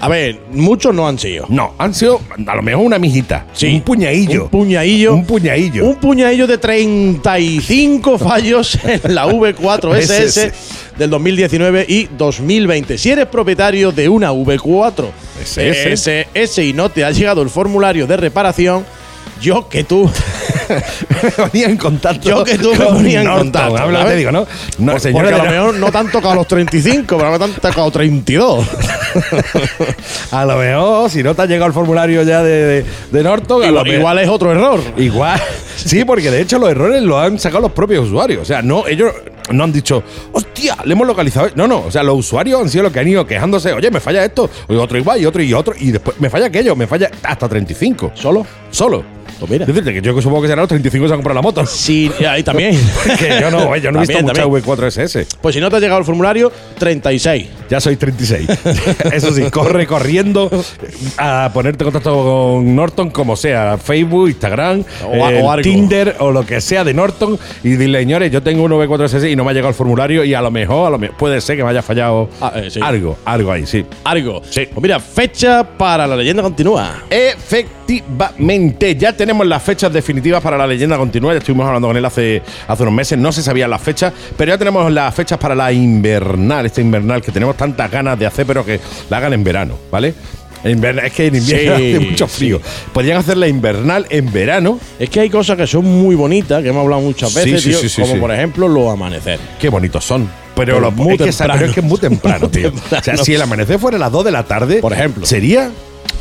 A 0.00 0.08
ver, 0.08 0.40
muchos 0.50 0.92
no 0.92 1.06
han 1.06 1.16
sido. 1.16 1.46
No, 1.48 1.74
han 1.78 1.94
sido 1.94 2.20
a 2.46 2.56
lo 2.56 2.62
mejor 2.62 2.84
una 2.84 2.98
mijita. 2.98 3.46
Sí. 3.52 3.74
Un 3.76 3.82
puñadillo. 3.82 4.44
Un 4.44 4.48
puñadillo. 4.50 5.14
Un 5.14 5.24
puñadillo. 5.26 5.84
Un 5.84 5.94
puñadillo 5.96 6.46
de 6.48 6.58
35 6.58 8.18
fallos 8.18 8.76
en 8.84 9.14
la 9.14 9.26
V4 9.28 9.94
SS 9.96 10.24
SS. 10.24 10.52
Del 10.98 11.10
2019 11.10 11.84
y 11.88 12.08
2020. 12.16 12.98
Si 12.98 13.10
eres 13.10 13.26
propietario 13.26 13.92
de 13.92 14.08
una 14.08 14.32
V4 14.32 15.06
SS. 15.42 15.92
SS 16.32 16.64
y 16.64 16.72
no 16.72 16.88
te 16.90 17.04
ha 17.04 17.10
llegado 17.10 17.42
el 17.42 17.50
formulario 17.50 18.06
de 18.06 18.16
reparación, 18.16 18.84
yo 19.40 19.68
que 19.68 19.82
tú. 19.84 20.08
me 21.22 21.30
ponía 21.30 21.66
en 21.66 21.76
contacto. 21.76 22.28
Yo 22.28 22.44
que 22.44 22.56
tú 22.58 22.72
me 22.74 22.84
ponía 22.86 23.22
en 23.22 23.28
contacto, 23.28 23.76
Habla, 23.76 24.04
te 24.06 24.16
digo, 24.16 24.30
¿no? 24.32 24.46
No, 24.78 24.92
Porque 24.92 25.00
señora 25.00 25.36
a 25.36 25.44
lo 25.44 25.50
mejor 25.50 25.74
no 25.74 25.90
te 25.90 25.98
han 25.98 26.10
tocado 26.10 26.34
los 26.36 26.46
35, 26.46 27.16
pero 27.18 27.38
te 27.38 27.44
han 27.44 27.52
tocado 27.54 27.90
32. 27.90 28.64
A 30.30 30.44
lo 30.44 30.56
mejor, 30.56 31.10
si 31.10 31.22
no 31.22 31.34
te 31.34 31.42
ha 31.42 31.46
llegado 31.46 31.66
el 31.66 31.72
formulario 31.72 32.22
ya 32.22 32.42
de, 32.42 32.82
de, 32.82 32.84
de 33.10 33.22
Norton, 33.22 33.64
igual, 33.64 33.84
me- 33.86 33.94
igual 33.96 34.18
es 34.18 34.28
otro 34.28 34.52
error. 34.52 34.80
Igual. 34.96 35.40
Sí, 35.74 36.04
porque 36.04 36.30
de 36.30 36.42
hecho 36.42 36.60
los 36.60 36.70
errores 36.70 37.02
los 37.02 37.18
han 37.18 37.40
sacado 37.40 37.62
los 37.62 37.72
propios 37.72 38.06
usuarios. 38.06 38.42
O 38.42 38.44
sea, 38.44 38.62
no, 38.62 38.86
ellos 38.86 39.10
no 39.50 39.64
han 39.64 39.72
dicho, 39.72 40.02
hostia, 40.32 40.76
le 40.84 40.92
hemos 40.92 41.06
localizado. 41.06 41.48
No, 41.54 41.66
no. 41.66 41.80
O 41.86 41.90
sea, 41.90 42.02
los 42.02 42.16
usuarios 42.16 42.60
han 42.60 42.68
sido 42.68 42.84
los 42.84 42.92
que 42.92 43.00
han 43.00 43.08
ido 43.08 43.26
quejándose, 43.26 43.72
oye, 43.72 43.90
me 43.90 44.00
falla 44.00 44.24
esto, 44.24 44.48
y 44.68 44.74
otro 44.74 44.98
igual, 44.98 45.20
y 45.20 45.26
otro 45.26 45.42
y 45.42 45.52
otro, 45.52 45.74
y 45.78 45.90
después 45.90 46.20
me 46.20 46.30
falla 46.30 46.46
aquello, 46.46 46.76
me 46.76 46.86
falla 46.86 47.10
hasta 47.22 47.48
35. 47.48 48.12
¿Solo? 48.14 48.46
Solo. 48.70 49.21
Pues 49.46 49.50
mira. 49.50 49.64
Es 49.66 49.74
decir, 49.74 49.92
que 49.92 50.00
yo 50.00 50.14
supongo 50.22 50.42
que 50.42 50.48
serán 50.48 50.62
los 50.62 50.68
35 50.68 51.08
se 51.08 51.14
han 51.14 51.18
comprado 51.18 51.34
la 51.34 51.42
moto. 51.42 51.66
Sí, 51.66 52.10
ahí 52.28 52.44
también. 52.44 52.78
que 53.18 53.40
yo 53.40 53.50
no, 53.50 53.76
yo 53.76 53.90
no 53.90 53.98
he 53.98 54.06
visto 54.06 54.22
mucha 54.22 54.34
también. 54.42 54.62
V4SS. 54.64 55.26
Pues 55.40 55.54
si 55.54 55.60
no 55.60 55.68
te 55.68 55.76
ha 55.76 55.80
llegado 55.80 55.98
el 55.98 56.04
formulario, 56.04 56.52
36. 56.78 57.48
Ya 57.68 57.80
soy 57.80 57.96
36. 57.96 58.48
Eso 59.12 59.32
sí, 59.32 59.42
corre 59.50 59.86
corriendo 59.86 60.48
a 61.18 61.50
ponerte 61.52 61.82
en 61.82 61.90
contacto 61.90 62.12
con 62.22 62.76
Norton, 62.76 63.10
como 63.10 63.34
sea, 63.34 63.78
Facebook, 63.78 64.28
Instagram, 64.28 64.84
O 65.06 65.58
eh. 65.58 65.62
Tinder 65.62 66.16
o 66.20 66.30
lo 66.30 66.46
que 66.46 66.60
sea 66.60 66.84
de 66.84 66.94
Norton 66.94 67.38
y 67.64 67.70
dile, 67.70 67.98
señores, 67.98 68.30
yo 68.30 68.42
tengo 68.42 68.62
un 68.62 68.72
V4SS 68.72 69.30
y 69.32 69.36
no 69.36 69.44
me 69.44 69.50
ha 69.50 69.54
llegado 69.54 69.70
el 69.70 69.74
formulario 69.74 70.24
y 70.24 70.34
a 70.34 70.42
lo 70.42 70.50
mejor, 70.50 70.86
a 70.86 70.90
lo 70.90 70.98
mejor 70.98 71.16
puede 71.16 71.40
ser 71.40 71.56
que 71.56 71.64
me 71.64 71.70
haya 71.70 71.82
fallado 71.82 72.28
Ah, 72.40 72.52
eh, 72.56 72.70
sí. 72.70 72.80
algo, 72.82 73.18
algo 73.24 73.52
ahí, 73.52 73.66
sí. 73.66 73.84
Algo. 74.04 74.42
Sí. 74.48 74.66
Pues 74.66 74.82
mira, 74.82 75.00
fecha 75.00 75.64
para 75.64 76.06
la 76.06 76.16
leyenda 76.16 76.42
continúa. 76.42 77.02
Efectivamente, 77.10 77.81
ya 78.98 79.12
tenemos 79.16 79.46
las 79.46 79.62
fechas 79.62 79.92
definitivas 79.92 80.42
para 80.42 80.56
la 80.56 80.66
leyenda 80.66 80.96
continua. 80.96 81.32
Ya 81.32 81.38
estuvimos 81.38 81.66
hablando 81.66 81.88
con 81.88 81.96
él 81.96 82.04
hace, 82.04 82.42
hace 82.68 82.82
unos 82.82 82.94
meses, 82.94 83.18
no 83.18 83.32
se 83.32 83.42
sabían 83.42 83.70
las 83.70 83.82
fechas, 83.82 84.12
pero 84.36 84.52
ya 84.52 84.58
tenemos 84.58 84.90
las 84.92 85.14
fechas 85.14 85.38
para 85.38 85.54
la 85.54 85.72
invernal, 85.72 86.66
esta 86.66 86.80
invernal 86.80 87.22
que 87.22 87.32
tenemos 87.32 87.56
tantas 87.56 87.90
ganas 87.90 88.18
de 88.18 88.26
hacer, 88.26 88.46
pero 88.46 88.64
que 88.64 88.80
la 89.10 89.18
hagan 89.18 89.32
en 89.32 89.44
verano, 89.44 89.76
¿vale? 89.90 90.14
En 90.64 90.84
es 90.84 91.12
que 91.12 91.26
en 91.26 91.36
invierno 91.36 91.76
Sí, 91.78 91.94
hace 91.94 92.10
mucho 92.10 92.28
frío. 92.28 92.60
Podrían 92.92 93.18
hacer 93.18 93.36
la 93.36 93.48
invernal 93.48 94.06
en 94.10 94.32
verano. 94.32 94.78
Es 94.98 95.10
que 95.10 95.20
hay 95.20 95.30
cosas 95.30 95.56
que 95.56 95.66
son 95.66 95.84
muy 95.84 96.14
bonitas, 96.14 96.62
que 96.62 96.68
hemos 96.68 96.82
hablado 96.82 97.02
muchas 97.02 97.30
Sí, 97.32 97.40
veces, 97.40 97.62
sí, 97.62 97.70
tío, 97.70 97.78
sí, 97.80 97.88
sí, 97.88 98.00
como 98.02 98.14
sí. 98.14 98.20
por 98.20 98.32
ejemplo 98.32 98.68
los 98.68 98.92
amaneceres. 98.92 99.40
Qué 99.58 99.68
bonitos 99.68 100.04
son. 100.04 100.28
Pero, 100.54 100.74
Pero 100.76 100.80
lo, 100.80 100.90
muy 100.92 101.14
es 101.14 101.36
que, 101.36 101.44
pero 101.44 101.66
es 101.66 101.72
que 101.72 101.80
es 101.80 101.86
muy 101.86 101.98
temprano, 101.98 102.48
tío. 102.50 102.68
O 102.70 103.02
sea, 103.02 103.16
si 103.16 103.34
el 103.34 103.42
amanecer 103.42 103.78
fuera 103.78 103.96
a 103.96 104.00
las 104.00 104.12
2 104.12 104.24
de 104.26 104.30
la 104.30 104.44
tarde, 104.44 104.76
Por 104.80 104.92
ejemplo. 104.92 105.24
sería 105.26 105.70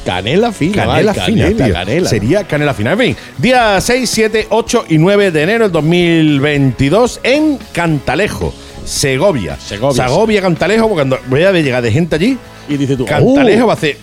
Canela 0.06 0.52
fina, 0.52 0.86
Canela 0.86 1.14
vale, 1.14 1.26
fina, 1.26 1.44
canela, 1.46 1.66
tío. 1.66 1.74
canela. 1.74 2.10
Sería 2.10 2.44
canela 2.46 2.74
fina. 2.74 2.94
En 2.94 3.00
fin, 3.00 3.16
día 3.38 3.80
6, 3.80 4.10
7, 4.10 4.48
8 4.50 4.86
y 4.90 4.98
9 4.98 5.32
de 5.32 5.44
enero 5.44 5.66
del 5.66 5.72
2022 5.72 7.20
en 7.24 7.60
Cantalejo, 7.72 8.54
Segovia. 8.86 9.58
Segovia. 9.60 10.08
Segovia, 10.08 10.42
Cantalejo, 10.42 10.84
porque 10.88 10.96
cuando 10.96 11.20
voy 11.28 11.44
a 11.44 11.52
llegar 11.52 11.82
de 11.84 11.92
gente 11.92 12.16
allí, 12.16 12.38
Y 12.68 12.78
dices 12.78 12.98
tú, 12.98 13.06
Cantalejo 13.06 13.66
"Uh, 13.66 13.68
va 13.68 13.74
a 13.74 13.76
hacer. 13.76 13.98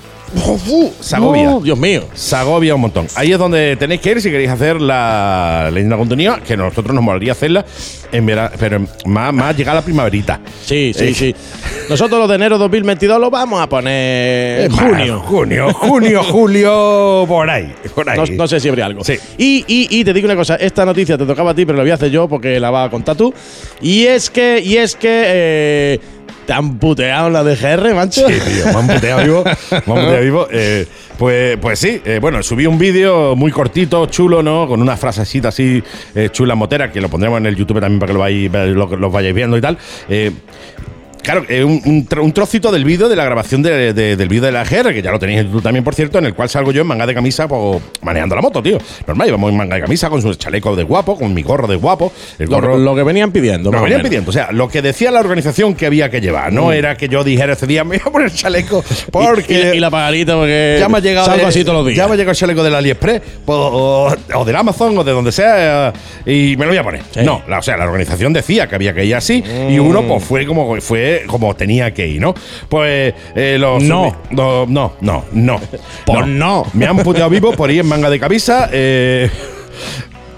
Segovia. 1.01 1.45
no, 1.45 1.61
Dios 1.61 1.79
mío. 1.79 2.05
Segovia 2.15 2.75
un 2.75 2.81
montón. 2.83 3.07
Ahí 3.15 3.33
es 3.33 3.39
donde 3.39 3.77
tenéis 3.77 4.01
que 4.01 4.11
ir 4.13 4.21
si 4.21 4.31
queréis 4.31 4.51
hacer 4.51 4.81
la 4.81 5.71
leyenda 5.73 5.97
continua, 5.97 6.41
que 6.41 6.55
a 6.55 6.57
nosotros 6.57 6.95
nos 6.95 7.03
molaría 7.03 7.33
hacerla 7.33 7.65
en 8.13 8.27
verano, 8.27 8.51
pero 8.59 8.81
más, 9.07 9.33
más 9.33 9.57
llegar 9.57 9.73
a 9.77 9.81
la 9.81 9.85
primaverita. 9.85 10.41
Sí, 10.65 10.93
sí, 10.97 11.05
Eh, 11.09 11.15
sí. 11.15 11.35
Nosotros 11.89 12.19
los 12.21 12.29
de 12.29 12.35
enero 12.35 12.59
2022 12.59 13.21
los 13.21 13.31
vamos 13.31 13.61
a 13.63 13.69
poner 13.69 14.63
en 14.67 14.71
junio. 14.73 15.21
Junio, 15.21 15.73
junio, 15.73 16.23
julio, 16.31 17.25
por 17.27 17.49
ahí. 17.49 17.75
Por 17.95 18.09
ahí. 18.09 18.19
No, 18.19 18.25
no 18.37 18.49
sé 18.49 18.61
si 18.61 18.69
habría 18.69 18.87
algo. 18.87 19.03
Sí. 19.05 19.15
Y, 19.39 19.65
y- 19.67 19.89
y 20.01 20.05
te 20.05 20.13
digo 20.13 20.27
una 20.27 20.37
cosa, 20.37 20.57
esta 20.57 20.85
noticia 20.85 21.17
te 21.17 21.25
tocaba 21.25 21.53
a 21.53 21.55
ti, 21.55 21.65
pero 21.65 21.77
la 21.79 21.85
voy 21.85 21.91
a 21.91 21.95
hacer 21.95 22.11
yo 22.11 22.29
porque 22.29 22.61
la 22.61 22.71
vas 22.71 22.89
a 22.89 22.91
contar 22.91 23.17
tú. 23.17 23.33
Y 23.81 24.05
es 24.05 24.29
que, 24.31 24.61
y 24.63 24.77
es 24.77 24.95
que 24.97 25.09
eh, 25.27 26.01
te 26.49 26.55
han 26.55 26.79
puteado 26.79 27.29
la 27.29 27.45
DGR, 27.45 27.95
mancho. 27.95 28.27
Sí, 28.27 28.35
tío, 28.41 28.73
me 28.73 28.79
han 28.79 28.87
puteado 28.87 29.23
vivo. 29.23 29.45
Me 29.45 29.77
han 29.77 29.83
puteado 29.85 30.21
vivo. 30.23 30.49
Eh, 30.61 30.87
pues, 31.19 31.59
pues 31.59 31.79
sí, 31.79 32.01
eh, 32.05 32.19
bueno, 32.21 32.43
subí 32.43 32.65
un 32.67 32.79
vídeo 32.79 33.37
muy 33.37 33.51
cortito, 33.53 34.07
chulo, 34.07 34.43
¿no? 34.43 34.67
Con 34.67 34.81
una 34.81 34.97
frasecita 34.97 35.49
así 35.49 35.83
eh, 36.15 36.31
chula 36.33 36.55
motera, 36.55 36.91
que 36.91 37.01
lo 37.01 37.09
pondremos 37.11 37.39
en 37.39 37.47
el 37.47 37.57
YouTube 37.57 37.81
también 37.81 38.01
para 38.01 38.13
que 38.13 38.19
lo, 38.19 38.87
lo, 38.87 38.97
lo 38.97 39.11
vayáis 39.11 39.35
viendo 39.35 39.59
y 39.59 39.61
tal. 39.61 39.77
Claro, 41.29 41.45
un, 41.67 41.83
un 41.85 42.09
un 42.23 42.33
trocito 42.33 42.73
del 42.73 42.85
vídeo 42.85 43.09
de 43.09 43.15
la 43.17 43.25
grabación 43.25 43.63
de- 43.63 43.93
de- 43.93 44.17
del 44.17 44.29
vídeo 44.29 44.45
de 44.47 44.53
la 44.53 44.65
GR, 44.65 44.95
que 44.95 45.03
ya 45.03 45.11
lo 45.11 45.19
tenéis 45.19 45.41
en 45.41 45.47
YouTube 45.49 45.63
también, 45.63 45.85
por 45.85 45.95
cierto, 45.95 46.19
en 46.19 46.25
el 46.25 46.33
cual 46.35 46.49
salgo 46.49 46.73
yo 46.73 46.81
en 46.81 46.87
manga 46.87 47.07
de 47.07 47.13
camisa 47.15 47.47
pues, 47.47 47.83
manejando 48.01 48.35
la 48.35 48.41
moto, 48.41 48.63
tío. 48.63 48.79
Normal, 49.07 49.29
íbamos 49.29 49.51
en 49.51 49.57
manga 49.59 49.75
de 49.77 49.83
camisa 49.83 50.09
con 50.09 50.23
su 50.23 50.35
chaleco 50.37 50.75
de 50.75 50.85
guapo, 50.85 51.19
con 51.19 51.35
mi 51.35 51.43
gorro 51.43 51.67
de 51.67 51.77
guapo. 51.77 52.13
El 52.39 52.47
Lo, 52.49 52.57
gorro, 52.57 52.79
lo 52.79 52.95
que 52.97 53.03
venían 53.03 53.31
pidiendo. 53.31 53.71
nos 53.71 53.73
más 53.73 53.81
o 53.83 53.85
venían 53.85 53.99
menos. 53.99 54.09
pidiendo. 54.09 54.31
O 54.31 54.33
sea, 54.33 54.53
lo 54.53 54.69
que 54.69 54.81
decía 54.81 55.11
la 55.11 55.21
organización 55.21 55.75
que 55.75 55.85
había 55.85 56.11
que 56.11 56.21
llevar. 56.23 56.51
No 56.53 56.73
era 56.73 56.97
que 56.97 57.09
yo 57.11 57.23
dijera 57.25 57.53
ese 57.53 57.67
día, 57.67 57.85
me 57.85 57.99
voy 57.99 58.03
a 58.07 58.11
poner 58.11 58.33
chaleco 58.33 58.83
porque. 59.13 59.53
Y, 59.53 59.57
y 59.57 59.63
la- 59.65 59.75
y 59.75 59.81
la 59.81 59.91
pagarita 59.91 60.35
porque 60.35 60.77
ya 60.81 60.89
me 60.89 60.97
ha 60.97 61.01
llegado. 61.01 61.27
salgo 61.27 61.43
de- 61.43 61.49
así 61.49 61.63
todos 61.63 61.77
los 61.79 61.87
días. 61.87 61.99
Ya 61.99 62.07
me 62.09 62.15
ha 62.15 62.17
llegado 62.17 62.31
el 62.33 62.37
chaleco 62.39 62.63
del 62.63 62.75
AliExpress 62.75 63.21
pues, 63.45 63.59
o, 63.61 64.17
o 64.35 64.45
del 64.47 64.57
Amazon 64.57 64.97
o 64.97 65.05
de 65.05 65.13
donde 65.13 65.31
sea 65.33 65.93
y 66.25 66.57
me 66.57 66.65
lo 66.65 66.71
voy 66.71 66.79
a 66.79 66.83
poner. 66.83 67.03
Sí. 67.13 67.21
No, 67.23 67.43
la, 67.47 67.59
o 67.59 67.63
sea, 67.63 67.77
la 67.77 67.85
organización 67.85 68.33
decía 68.33 68.67
que 68.67 68.75
había 68.77 68.95
que 68.95 69.05
ir 69.05 69.15
así 69.15 69.45
y 69.69 69.79
uno 69.79 70.03
pues 70.05 70.25
fue 70.25 70.47
como 70.47 70.81
fue 70.81 71.18
como 71.27 71.55
tenía 71.57 71.93
que 71.93 72.07
ir, 72.07 72.21
¿no? 72.21 72.35
Pues 72.69 73.15
eh, 73.35 73.57
los 73.59 73.83
No. 73.83 74.17
no, 74.31 74.67
no, 74.67 74.93
no, 75.01 75.25
no. 75.33 75.61
Pues 76.07 76.27
no. 76.27 76.65
Me 76.75 76.87
han 76.87 76.99
puteado 76.99 77.31
vivo 77.31 77.53
por 77.53 77.71
ir 77.71 77.81
en 77.81 77.87
manga 77.87 78.09
de 78.11 78.19
camisa. 78.21 78.69
eh, 78.73 79.31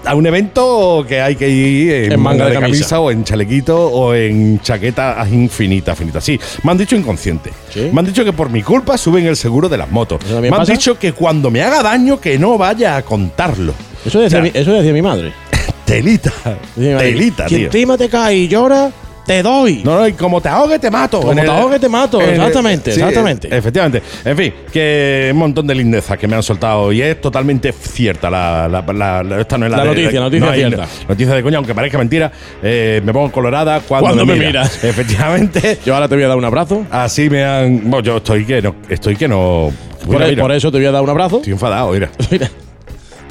a 0.03 0.15
un 0.15 0.25
evento 0.25 1.05
que 1.07 1.21
hay 1.21 1.35
que 1.35 1.47
ir 1.47 2.11
en, 2.11 2.19
manga, 2.19 2.47
de, 2.47 2.55
camisa. 2.59 2.99
o 2.99 3.11
en 3.11 3.23
chalequito 3.23 3.87
o 3.87 4.15
en 4.15 4.59
chaqueta 4.59 5.23
infinita, 5.31 5.95
finita. 5.95 6.19
Sí, 6.19 6.39
me 6.63 6.71
han 6.71 6.77
dicho 6.79 6.95
inconsciente. 6.95 7.51
¿Sí? 7.71 7.87
Me 7.93 7.99
han 7.99 8.07
dicho 8.07 8.25
que 8.25 8.33
por 8.33 8.49
mi 8.49 8.63
culpa 8.63 8.97
suben 8.97 9.27
el 9.27 9.35
seguro 9.35 9.69
de 9.69 9.77
las 9.77 9.91
motos. 9.91 10.19
¿Eso 10.23 10.33
también 10.33 10.49
Me 10.51 10.55
han 10.57 10.61
pasa? 10.61 10.71
dicho 10.71 10.97
que 10.97 11.13
cuando 11.13 11.51
me 11.51 11.61
haga 11.61 11.83
daño 11.83 12.19
que 12.19 12.39
no 12.39 12.57
vaya 12.57 12.95
a 12.97 13.03
contarlo. 13.03 13.75
Eso 14.03 14.19
decía, 14.19 14.39
O 14.39 14.41
sea, 14.41 14.51
mi, 14.51 14.59
eso 14.59 14.73
decía 14.73 14.91
mi 14.91 15.03
madre. 15.03 15.33
Telita. 15.85 16.33
Telita, 16.75 17.47
Si 17.47 17.55
tío. 17.57 17.65
encima 17.67 17.95
te 17.95 18.09
cae 18.09 18.35
y 18.37 18.47
llora, 18.47 18.89
te 19.25 19.43
doy. 19.43 19.81
No, 19.83 19.97
no, 19.99 20.07
y 20.07 20.13
como 20.13 20.41
te 20.41 20.49
ahogue, 20.49 20.79
te 20.79 20.89
mato. 20.91 21.21
Como 21.21 21.33
te 21.35 21.47
ahogue, 21.47 21.79
te 21.79 21.87
mato. 21.89 22.19
Exactamente, 22.21 22.91
exactamente. 22.91 23.55
Efectivamente. 23.55 24.01
En 24.25 24.35
fin, 24.37 24.53
que 24.71 25.29
un 25.31 25.37
montón 25.39 25.67
de 25.67 25.75
lindezas 25.75 26.17
que 26.17 26.27
me 26.27 26.35
han 26.35 26.43
soltado 26.43 26.91
y 26.91 27.01
es 27.01 27.19
totalmente 27.21 27.71
cierta 27.71 28.29
la, 28.29 28.67
la- 28.67 28.81
la- 28.93 29.23
la- 29.23 29.39
esta 29.41 29.57
no 29.57 29.65
es 29.65 29.71
la, 29.71 29.77
La 29.77 29.83
de- 29.83 29.89
noticia, 29.89 30.19
no 30.19 30.25
noticia 30.25 30.51
hay- 30.51 30.59
cierta. 30.59 30.87
Noticia 31.07 31.33
de 31.35 31.43
coña, 31.43 31.57
aunque 31.57 31.73
parezca 31.75 31.97
mentira, 31.97 32.31
eh, 32.63 33.01
me 33.03 33.13
pongo 33.13 33.31
colorada 33.31 33.79
cuando, 33.81 34.07
Cuando 34.07 34.25
me 34.25 34.35
miras. 34.35 34.83
Efectivamente. 34.83 35.77
Yo 35.85 35.93
ahora 35.93 36.07
te 36.07 36.15
voy 36.15 36.23
a 36.23 36.27
dar 36.27 36.37
un 36.37 36.45
abrazo. 36.45 36.85
Así 36.91 37.29
me 37.29 37.43
han. 37.43 37.81
Bueno, 37.89 38.01
yo 38.05 38.17
estoy 38.17 38.45
que 38.45 38.61
no. 38.61 38.75
Estoy 38.89 39.15
que 39.15 39.27
no. 39.27 39.71
Por, 40.05 40.15
Mira, 40.15 40.25
e- 40.27 40.29
mira, 40.31 40.41
por 40.41 40.51
eso 40.51 40.71
te 40.71 40.77
voy 40.77 40.87
a 40.87 40.91
dar 40.91 41.01
un 41.03 41.09
abrazo. 41.09 41.37
Estoy 41.37 41.53
enfadado, 41.53 41.91
mira. 41.91 42.09
Mira, 42.31 42.49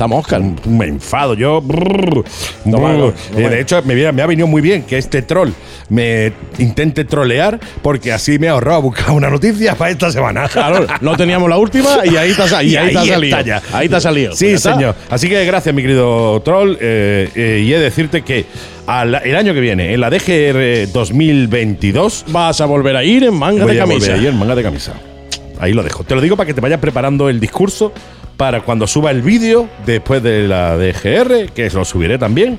estamos 0.00 0.20
Oscar. 0.20 0.40
Me 0.66 0.86
enfado 0.86 1.34
yo. 1.34 1.60
brrr, 1.60 2.24
brrr. 2.64 3.14
Eh, 3.36 3.48
de 3.50 3.60
hecho, 3.60 3.82
me, 3.82 4.06
ha 4.06 4.26
venido 4.26 4.46
muy 4.46 4.62
bien 4.62 4.82
que 4.84 4.96
este 4.96 5.20
troll 5.20 5.50
me 5.90 6.32
intente 6.58 7.04
trolear 7.04 7.60
porque 7.82 8.10
así 8.10 8.38
me 8.38 8.48
ha 8.48 8.52
ahorrado 8.52 8.80
buscar 8.80 9.10
una 9.10 9.28
noticia 9.28 9.74
para 9.74 9.90
esta 9.90 10.10
semana. 10.10 10.48
Claro, 10.48 10.86
no 11.02 11.16
teníamos 11.18 11.50
la 11.50 11.58
última 11.58 11.98
y 12.06 12.16
ahí 12.16 12.32
te 12.32 12.42
ha, 12.42 12.62
y 12.62 12.76
ahí 12.76 12.92
te 12.92 12.98
ha 12.98 13.00
ahí 13.02 13.08
salido. 13.08 13.38
está 13.38 13.42
ya. 13.42 13.62
Ahí 13.76 13.88
te 13.90 13.96
ha 13.96 14.00
salido. 14.00 14.32
Sí, 14.34 14.46
está. 14.46 14.72
señor. 14.72 14.94
Así 15.10 15.28
que 15.28 15.44
gracias, 15.44 15.74
mi 15.74 15.82
querido 15.82 16.40
troll. 16.40 16.76
eh, 16.80 17.28
eh, 17.34 17.62
y 17.62 17.70
he 17.74 17.76
de 17.76 17.84
decirte 17.84 18.22
que 18.22 18.46
al- 18.86 19.20
el 19.22 19.36
año 19.36 19.52
que 19.52 19.60
viene, 19.60 19.92
en 19.92 20.00
la 20.00 20.08
DGR 20.08 20.90
2022, 20.92 22.24
Vas 22.28 22.62
a 22.62 22.64
volver 22.64 22.96
a 22.96 23.04
ir 23.04 23.24
en 23.24 23.34
manga 23.34 23.64
voy 23.66 23.74
de 23.74 23.80
a 23.82 23.84
volver 23.84 23.98
camisa. 24.00 24.14
ahí 24.18 24.26
en 24.26 24.38
manga 24.38 24.54
de 24.54 24.62
camisa. 24.62 24.94
Ahí 25.58 25.74
lo 25.74 25.82
dejo. 25.82 26.04
Te 26.04 26.14
lo 26.14 26.22
digo 26.22 26.38
para 26.38 26.46
que 26.46 26.54
te 26.54 26.62
vayas 26.62 26.80
preparando 26.80 27.28
el 27.28 27.38
discurso 27.38 27.92
para 28.40 28.62
cuando 28.62 28.86
suba 28.86 29.10
el 29.10 29.20
vídeo 29.20 29.68
después 29.84 30.22
de 30.22 30.48
la 30.48 30.74
DGR, 30.78 31.52
que 31.52 31.68
lo 31.74 31.84
subiré 31.84 32.16
también, 32.16 32.58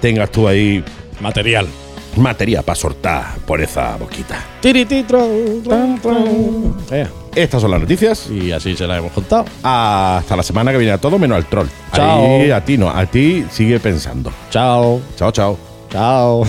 tengas 0.00 0.32
tú 0.32 0.48
ahí 0.48 0.82
Material. 1.20 1.68
materia 2.16 2.60
para 2.62 2.74
soltar 2.74 3.36
por 3.46 3.60
esa 3.60 3.96
boquita. 3.96 4.44
Tiriti, 4.60 5.04
tron, 5.04 5.62
tron, 5.62 6.00
tron. 6.00 6.76
Eh, 6.90 7.06
Estas 7.36 7.62
son 7.62 7.70
las 7.70 7.78
noticias. 7.80 8.28
Y 8.32 8.50
así 8.50 8.76
se 8.76 8.84
la 8.88 8.96
hemos 8.96 9.12
contado. 9.12 9.44
Hasta 9.62 10.34
la 10.36 10.42
semana 10.42 10.72
que 10.72 10.78
viene 10.78 10.92
a 10.94 10.98
todo 10.98 11.20
menos 11.20 11.36
al 11.36 11.46
troll. 11.46 11.68
Chao. 11.92 12.40
Ahí, 12.40 12.50
a 12.50 12.64
ti 12.64 12.76
no, 12.76 12.90
a 12.90 13.06
ti 13.06 13.46
sigue 13.48 13.78
pensando. 13.78 14.32
Chao. 14.50 15.00
Chao, 15.16 15.30
chao. 15.30 15.56
Chao. 15.88 16.42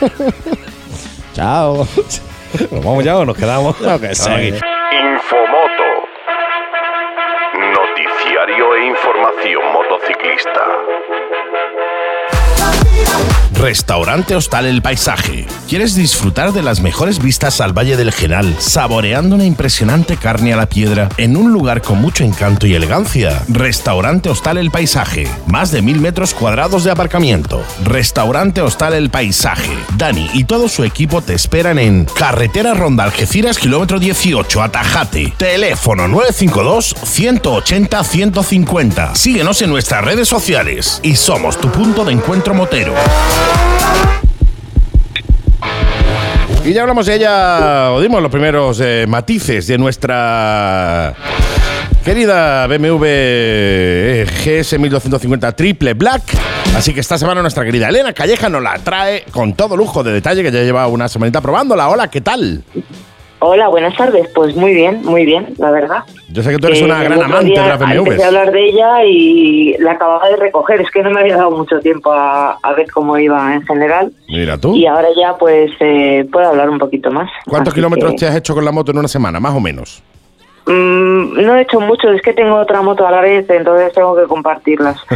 Chao. 1.34 1.86
¿Nos 2.72 2.84
vamos 2.84 3.04
ya 3.04 3.16
o 3.16 3.24
nos 3.24 3.36
quedamos? 3.36 3.76
Estamos 3.80 4.16
sé. 4.18 4.58
Motociclista. 10.34 11.03
Restaurante 13.54 14.34
Hostal 14.34 14.66
El 14.66 14.82
Paisaje. 14.82 15.46
¿Quieres 15.68 15.94
disfrutar 15.94 16.52
de 16.52 16.62
las 16.62 16.80
mejores 16.80 17.22
vistas 17.22 17.60
al 17.60 17.72
Valle 17.72 17.96
del 17.96 18.12
Genal, 18.12 18.54
saboreando 18.58 19.36
una 19.36 19.44
impresionante 19.44 20.16
carne 20.16 20.52
a 20.52 20.56
la 20.56 20.66
piedra 20.66 21.08
en 21.16 21.36
un 21.36 21.52
lugar 21.52 21.80
con 21.80 22.00
mucho 22.00 22.24
encanto 22.24 22.66
y 22.66 22.74
elegancia? 22.74 23.42
Restaurante 23.48 24.28
Hostal 24.28 24.58
El 24.58 24.70
Paisaje. 24.70 25.28
Más 25.46 25.70
de 25.70 25.82
mil 25.82 26.00
metros 26.00 26.34
cuadrados 26.34 26.84
de 26.84 26.90
aparcamiento. 26.90 27.62
Restaurante 27.84 28.60
Hostal 28.60 28.94
El 28.94 29.10
Paisaje. 29.10 29.72
Dani 29.96 30.28
y 30.34 30.44
todo 30.44 30.68
su 30.68 30.84
equipo 30.84 31.22
te 31.22 31.34
esperan 31.34 31.78
en 31.78 32.06
Carretera 32.06 32.74
Ronda 32.74 33.04
Algeciras, 33.04 33.58
kilómetro 33.58 33.98
18, 33.98 34.62
Atajate. 34.62 35.32
Teléfono 35.38 36.08
952 36.08 36.96
180 37.02 38.04
150. 38.04 39.14
Síguenos 39.14 39.62
en 39.62 39.70
nuestras 39.70 40.04
redes 40.04 40.28
sociales 40.28 41.00
y 41.02 41.16
somos 41.16 41.56
tu 41.58 41.70
punto 41.70 42.04
de 42.04 42.12
encuentro 42.12 42.52
motero. 42.52 42.94
Y 46.64 46.72
ya 46.72 46.80
hablamos 46.80 47.04
de 47.04 47.16
ella, 47.16 47.92
o 47.92 48.00
dimos 48.00 48.22
los 48.22 48.30
primeros 48.30 48.80
eh, 48.80 49.04
matices 49.06 49.66
de 49.66 49.76
nuestra 49.76 51.14
querida 52.02 52.66
BMW 52.66 53.04
GS 54.24 54.78
1250 54.78 55.52
Triple 55.52 55.92
Black. 55.92 56.22
Así 56.74 56.94
que 56.94 57.00
esta 57.00 57.18
semana 57.18 57.42
nuestra 57.42 57.64
querida 57.64 57.90
Elena 57.90 58.14
Calleja 58.14 58.48
nos 58.48 58.62
la 58.62 58.78
trae 58.78 59.24
con 59.30 59.52
todo 59.52 59.76
lujo 59.76 60.02
de 60.02 60.12
detalle 60.12 60.42
que 60.42 60.50
ya 60.50 60.62
lleva 60.62 60.86
una 60.86 61.06
semanita 61.08 61.42
probándola. 61.42 61.88
Hola, 61.88 62.08
¿qué 62.08 62.22
tal? 62.22 62.64
Hola, 63.46 63.68
buenas 63.68 63.94
tardes. 63.94 64.26
Pues 64.34 64.56
muy 64.56 64.72
bien, 64.72 65.02
muy 65.04 65.26
bien, 65.26 65.52
la 65.58 65.70
verdad. 65.70 65.98
Yo 66.32 66.42
sé 66.42 66.50
que 66.50 66.56
tú 66.56 66.66
eres 66.66 66.80
Eh, 66.80 66.84
una 66.86 67.04
gran 67.04 67.22
amante 67.22 67.44
de 67.44 67.50
día 67.50 67.76
las 67.76 67.94
Empecé 67.94 68.24
a 68.24 68.28
hablar 68.28 68.50
de 68.50 68.64
ella 68.64 69.04
y 69.04 69.76
la 69.80 69.92
acababa 69.92 70.30
de 70.30 70.36
recoger. 70.36 70.80
Es 70.80 70.90
que 70.90 71.02
no 71.02 71.10
me 71.10 71.20
había 71.20 71.36
dado 71.36 71.50
mucho 71.50 71.78
tiempo 71.80 72.10
a, 72.10 72.52
a 72.52 72.72
ver 72.72 72.90
cómo 72.90 73.18
iba 73.18 73.54
en 73.54 73.60
general. 73.66 74.10
Mira 74.28 74.56
tú. 74.56 74.74
Y 74.74 74.86
ahora 74.86 75.08
ya 75.14 75.36
pues 75.36 75.70
eh, 75.80 76.26
puedo 76.32 76.48
hablar 76.48 76.70
un 76.70 76.78
poquito 76.78 77.10
más. 77.10 77.30
¿Cuántos 77.44 77.72
Así 77.72 77.80
kilómetros 77.80 78.12
que, 78.12 78.18
te 78.20 78.26
has 78.28 78.36
hecho 78.36 78.54
con 78.54 78.64
la 78.64 78.72
moto 78.72 78.92
en 78.92 78.98
una 78.98 79.08
semana, 79.08 79.38
más 79.40 79.54
o 79.54 79.60
menos? 79.60 80.02
Mm, 80.66 81.42
no 81.42 81.56
he 81.56 81.62
hecho 81.62 81.80
mucho, 81.80 82.10
es 82.10 82.22
que 82.22 82.32
tengo 82.32 82.56
otra 82.56 82.82
moto 82.82 83.06
a 83.06 83.10
la 83.10 83.20
vez, 83.20 83.48
entonces 83.50 83.92
tengo 83.92 84.16
que 84.16 84.24
compartirlas. 84.24 84.96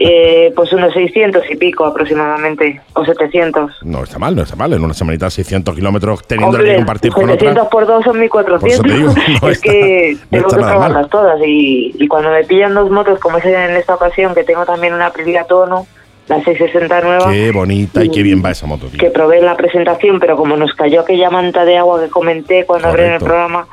Eh, 0.00 0.52
pues 0.54 0.72
unos 0.72 0.92
600 0.94 1.42
y 1.50 1.56
pico 1.56 1.84
aproximadamente, 1.84 2.80
o 2.94 3.04
700. 3.04 3.82
No 3.82 4.04
está 4.04 4.16
mal, 4.18 4.36
no 4.36 4.42
está 4.42 4.54
mal. 4.54 4.72
En 4.72 4.84
una 4.84 4.94
semanita 4.94 5.28
600 5.28 5.74
kilómetros 5.74 6.24
teniendo 6.24 6.56
que 6.56 6.62
Hombre, 6.62 6.76
compartir 6.76 7.10
con 7.12 7.24
700 7.26 7.56
otra. 7.58 7.70
por 7.70 7.86
2 7.86 8.04
son 8.04 8.12
Por 8.12 8.20
1400. 8.20 8.70
eso 8.70 8.82
te 8.82 8.92
digo, 8.92 9.12
no 9.42 9.48
es 9.50 9.56
está- 9.56 9.70
que 9.72 10.16
no 10.30 10.38
tengo 10.38 10.48
que 10.50 10.56
probarlas 10.56 11.08
todas. 11.10 11.40
Y, 11.44 11.94
y 11.98 12.06
cuando 12.06 12.30
me 12.30 12.44
pillan 12.44 12.74
dos 12.74 12.90
motos, 12.90 13.18
como 13.18 13.38
es 13.38 13.44
en 13.46 13.76
esta 13.76 13.94
ocasión, 13.96 14.34
que 14.36 14.44
tengo 14.44 14.64
también 14.64 14.94
una 14.94 15.06
Aprilia 15.06 15.44
Tono, 15.44 15.86
la 16.28 16.36
660 16.44 17.00
nueva, 17.00 17.32
Qué 17.32 17.50
bonita 17.50 18.04
y 18.04 18.10
qué 18.10 18.22
bien 18.22 18.40
va 18.44 18.50
esa 18.52 18.66
moto, 18.66 18.86
tío. 18.86 19.00
que 19.00 19.10
probé 19.10 19.38
en 19.38 19.46
la 19.46 19.56
presentación, 19.56 20.20
pero 20.20 20.36
como 20.36 20.56
nos 20.56 20.74
cayó 20.74 21.00
aquella 21.00 21.30
manta 21.30 21.64
de 21.64 21.76
agua 21.78 22.00
que 22.00 22.08
comenté 22.08 22.66
cuando 22.66 22.94
en 22.96 23.14
el 23.14 23.18
programa, 23.18 23.66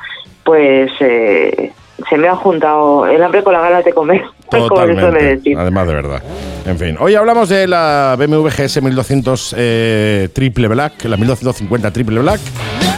pues 0.46 0.90
eh, 1.00 1.72
se 2.08 2.16
me 2.16 2.28
ha 2.28 2.36
juntado 2.36 3.06
el 3.06 3.22
hambre 3.22 3.42
con 3.42 3.52
las 3.52 3.62
ganas 3.62 3.84
de 3.84 3.92
comer, 3.92 4.22
Totalmente. 4.50 5.54
Además 5.56 5.88
de 5.88 5.94
verdad. 5.94 6.22
En 6.64 6.78
fin, 6.78 6.96
hoy 7.00 7.14
hablamos 7.14 7.48
de 7.48 7.66
la 7.66 8.16
BMW 8.16 8.46
GS 8.48 8.80
1200 8.80 9.54
eh, 9.58 10.28
Triple 10.32 10.68
Black, 10.68 11.04
la 11.04 11.16
1250 11.16 11.90
Triple 11.92 12.20
Black, 12.20 12.40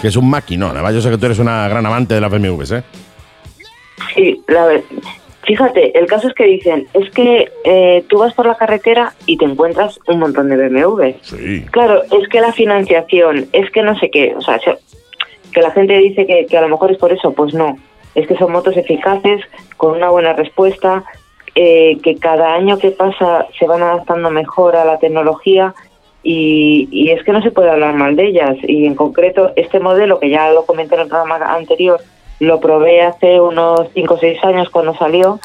que 0.01 0.09
es 0.09 0.17
un 0.17 0.29
maquinón. 0.31 0.73
Además, 0.73 0.95
yo 0.95 1.01
sé 1.01 1.11
que 1.11 1.19
tú 1.19 1.27
eres 1.27 1.39
una 1.39 1.67
gran 1.69 1.85
amante 1.85 2.15
de 2.15 2.21
las 2.21 2.31
BMWs, 2.31 2.71
¿eh? 2.73 2.83
Sí, 4.15 4.43
la 4.47 4.69
Fíjate, 5.47 5.99
el 5.99 6.05
caso 6.07 6.29
es 6.29 6.35
que 6.35 6.45
dicen, 6.45 6.87
es 6.93 7.11
que 7.13 7.51
eh, 7.65 8.05
tú 8.11 8.19
vas 8.19 8.35
por 8.35 8.45
la 8.47 8.55
carretera 8.57 9.15
y 9.25 9.39
te 9.39 9.47
encuentras 9.47 9.99
un 10.07 10.19
montón 10.19 10.51
de 10.51 10.57
BMW. 10.69 11.13
Sí. 11.23 11.65
Claro, 11.71 12.03
es 12.05 12.29
que 12.29 12.43
la 12.43 12.53
financiación, 12.53 13.47
es 13.55 13.71
que 13.71 13.83
no 13.83 13.99
sé 13.99 14.11
qué, 14.11 14.35
o 14.37 14.43
sea, 14.43 14.59
se- 14.59 14.77
que 15.53 15.63
la 15.63 15.71
gente 15.71 15.99
dice 15.99 16.27
que, 16.27 16.47
que 16.47 16.59
a 16.59 16.63
lo 16.63 16.69
mejor 16.69 16.91
es 16.91 16.99
por 16.99 17.13
eso, 17.13 17.33
pues 17.33 17.55
no. 17.55 17.77
Es 18.15 18.27
que 18.27 18.37
son 18.37 18.53
motos 18.53 18.77
eficaces, 18.77 19.43
con 19.77 19.97
una 19.97 20.11
buena 20.11 20.33
respuesta, 20.33 21.05
eh, 21.55 21.99
que 22.03 22.17
cada 22.17 22.55
año 22.55 22.79
que 22.79 22.91
pasa 22.91 23.47
se 23.59 23.67
van 23.67 23.83
adaptando 23.83 24.31
mejor 24.31 24.77
a 24.77 24.85
la 24.85 24.99
tecnología 24.99 25.75
y, 26.23 26.89
y 26.91 27.11
es 27.11 27.25
que 27.25 27.33
no 27.33 27.43
se 27.43 27.51
puede 27.51 27.71
hablar 27.71 27.95
mal 27.95 28.17
de 28.17 28.27
ellas. 28.27 28.57
Y 28.63 28.87
en 28.87 28.95
concreto, 28.95 29.53
este 29.57 29.81
modelo, 29.81 30.21
que 30.21 30.31
ya 30.31 30.51
lo 30.51 30.67
comenté 30.67 30.95
en 30.95 31.03
el 31.03 31.09
programa 31.09 31.37
anterior, 31.55 32.01
lo 32.41 32.61
probé 32.61 33.03
hace 33.03 33.41
unos 33.41 33.89
5 33.95 34.15
o 34.15 34.19
6 34.19 34.45
años 34.45 34.71
cuando 34.71 34.95
salió, 34.95 35.41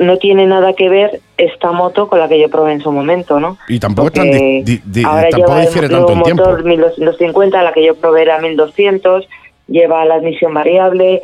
no 0.00 0.16
tiene 0.18 0.46
nada 0.46 0.72
que 0.72 0.88
ver 0.88 1.20
esta 1.36 1.72
moto 1.72 2.08
con 2.08 2.18
la 2.18 2.28
que 2.28 2.40
yo 2.40 2.48
probé 2.50 2.72
en 2.72 2.80
su 2.80 2.90
momento, 2.92 3.38
¿no? 3.40 3.58
Y 3.68 3.78
tampoco, 3.78 4.08
es 4.08 4.14
tan 4.14 4.26
Porque 4.28 4.38
di- 4.38 4.62
di- 4.62 4.82
di- 4.84 5.04
ahora 5.04 5.28
tampoco 5.30 5.52
lleva 5.52 5.60
difiere 5.62 5.86
el 5.86 5.92
tanto 5.92 6.06
nuevo 6.14 6.18
en 6.18 6.24
tiempo. 6.24 6.42
motor 6.50 6.64
1250, 6.64 7.62
la 7.62 7.72
que 7.72 7.84
yo 7.84 7.94
probé 7.96 8.22
era 8.22 8.38
1200, 8.40 9.28
lleva 9.68 10.04
la 10.04 10.14
admisión 10.16 10.54
variable 10.54 11.22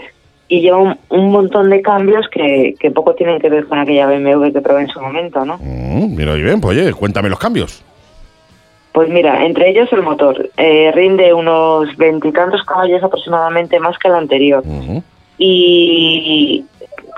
y 0.49 0.61
lleva 0.61 0.77
un, 0.79 0.99
un 1.09 1.31
montón 1.33 1.71
de 1.71 1.81
cambios 1.81 2.27
que, 2.29 2.75
que 2.79 2.91
poco 2.91 3.15
tienen 3.15 3.41
que 3.41 3.49
ver 3.49 3.67
con 3.67 3.79
aquella 3.79 4.07
BMW 4.07 4.53
que 4.53 4.61
probé 4.61 4.83
en 4.83 4.89
su 4.89 5.01
momento, 5.01 5.45
¿no? 5.45 5.59
Mm, 5.59 6.15
mira, 6.15 6.37
y 6.37 6.43
bien, 6.43 6.61
pues 6.61 6.77
oye, 6.79 6.93
cuéntame 6.93 7.29
los 7.31 7.39
cambios. 7.39 7.83
Pues 8.93 9.09
mira, 9.09 9.47
entre 9.47 9.71
ellos 9.71 9.89
el 9.93 10.03
motor 10.03 10.51
eh, 10.59 10.93
rinde 10.95 11.33
unos 11.33 11.97
veintitantos 11.97 12.63
caballos 12.65 13.03
aproximadamente 13.03 13.81
más 13.81 13.97
que 13.99 14.09
el 14.09 14.15
anterior. 14.15 14.63
Y 15.39 16.65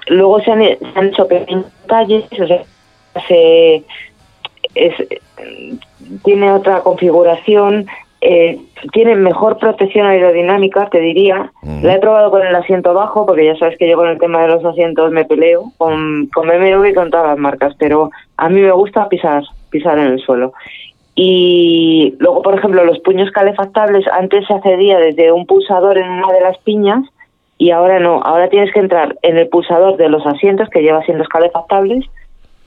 luego 0.09 0.40
se 0.40 0.51
han, 0.51 0.61
se 0.61 0.79
han 0.95 1.07
hecho 1.09 1.27
pequeños 1.27 1.67
detalles, 1.83 2.25
o 2.40 2.47
sea, 2.47 2.62
se, 3.27 3.85
es, 4.75 4.95
tiene 6.25 6.53
otra 6.53 6.81
configuración, 6.81 7.87
eh, 8.21 8.59
tiene 8.93 9.17
mejor 9.17 9.59
protección 9.59 10.07
aerodinámica, 10.07 10.88
te 10.88 10.99
diría. 11.01 11.53
La 11.83 11.95
he 11.95 11.99
probado 11.99 12.31
con 12.31 12.47
el 12.47 12.55
asiento 12.55 12.95
bajo, 12.95 13.27
porque 13.27 13.45
ya 13.45 13.57
sabes 13.57 13.77
que 13.79 13.88
yo 13.88 13.97
con 13.97 14.09
el 14.09 14.19
tema 14.19 14.43
de 14.43 14.49
los 14.49 14.64
asientos 14.64 15.12
me 15.12 15.25
peleo, 15.25 15.73
con, 15.77 16.29
con 16.33 16.49
BMW 16.49 16.87
y 16.87 16.95
con 16.95 17.11
todas 17.11 17.27
las 17.27 17.38
marcas, 17.38 17.75
pero 17.79 18.11
a 18.37 18.49
mí 18.49 18.61
me 18.61 18.73
gusta 18.73 19.09
pisar, 19.09 19.45
pisar 19.71 19.99
en 19.99 20.07
el 20.07 20.21
suelo. 20.21 20.55
Y 21.14 22.14
luego, 22.19 22.43
por 22.43 22.59
ejemplo, 22.59 22.85
los 22.85 22.99
puños 23.01 23.31
calefactables, 23.31 24.07
antes 24.09 24.47
se 24.47 24.55
accedía 24.55 24.99
desde 24.99 25.31
un 25.31 25.47
pulsador 25.47 25.99
en 25.99 26.11
una 26.11 26.33
de 26.33 26.40
las 26.40 26.59
piñas 26.59 27.05
y 27.64 27.70
ahora 27.70 27.98
no. 27.98 28.20
Ahora 28.22 28.50
tienes 28.50 28.70
que 28.74 28.81
entrar 28.81 29.16
en 29.22 29.38
el 29.38 29.48
pulsador 29.48 29.96
de 29.96 30.11
los 30.11 30.27
asientos, 30.27 30.68
que 30.68 30.83
lleva 30.83 30.98
asientos 30.98 31.29
calefactables, 31.29 32.05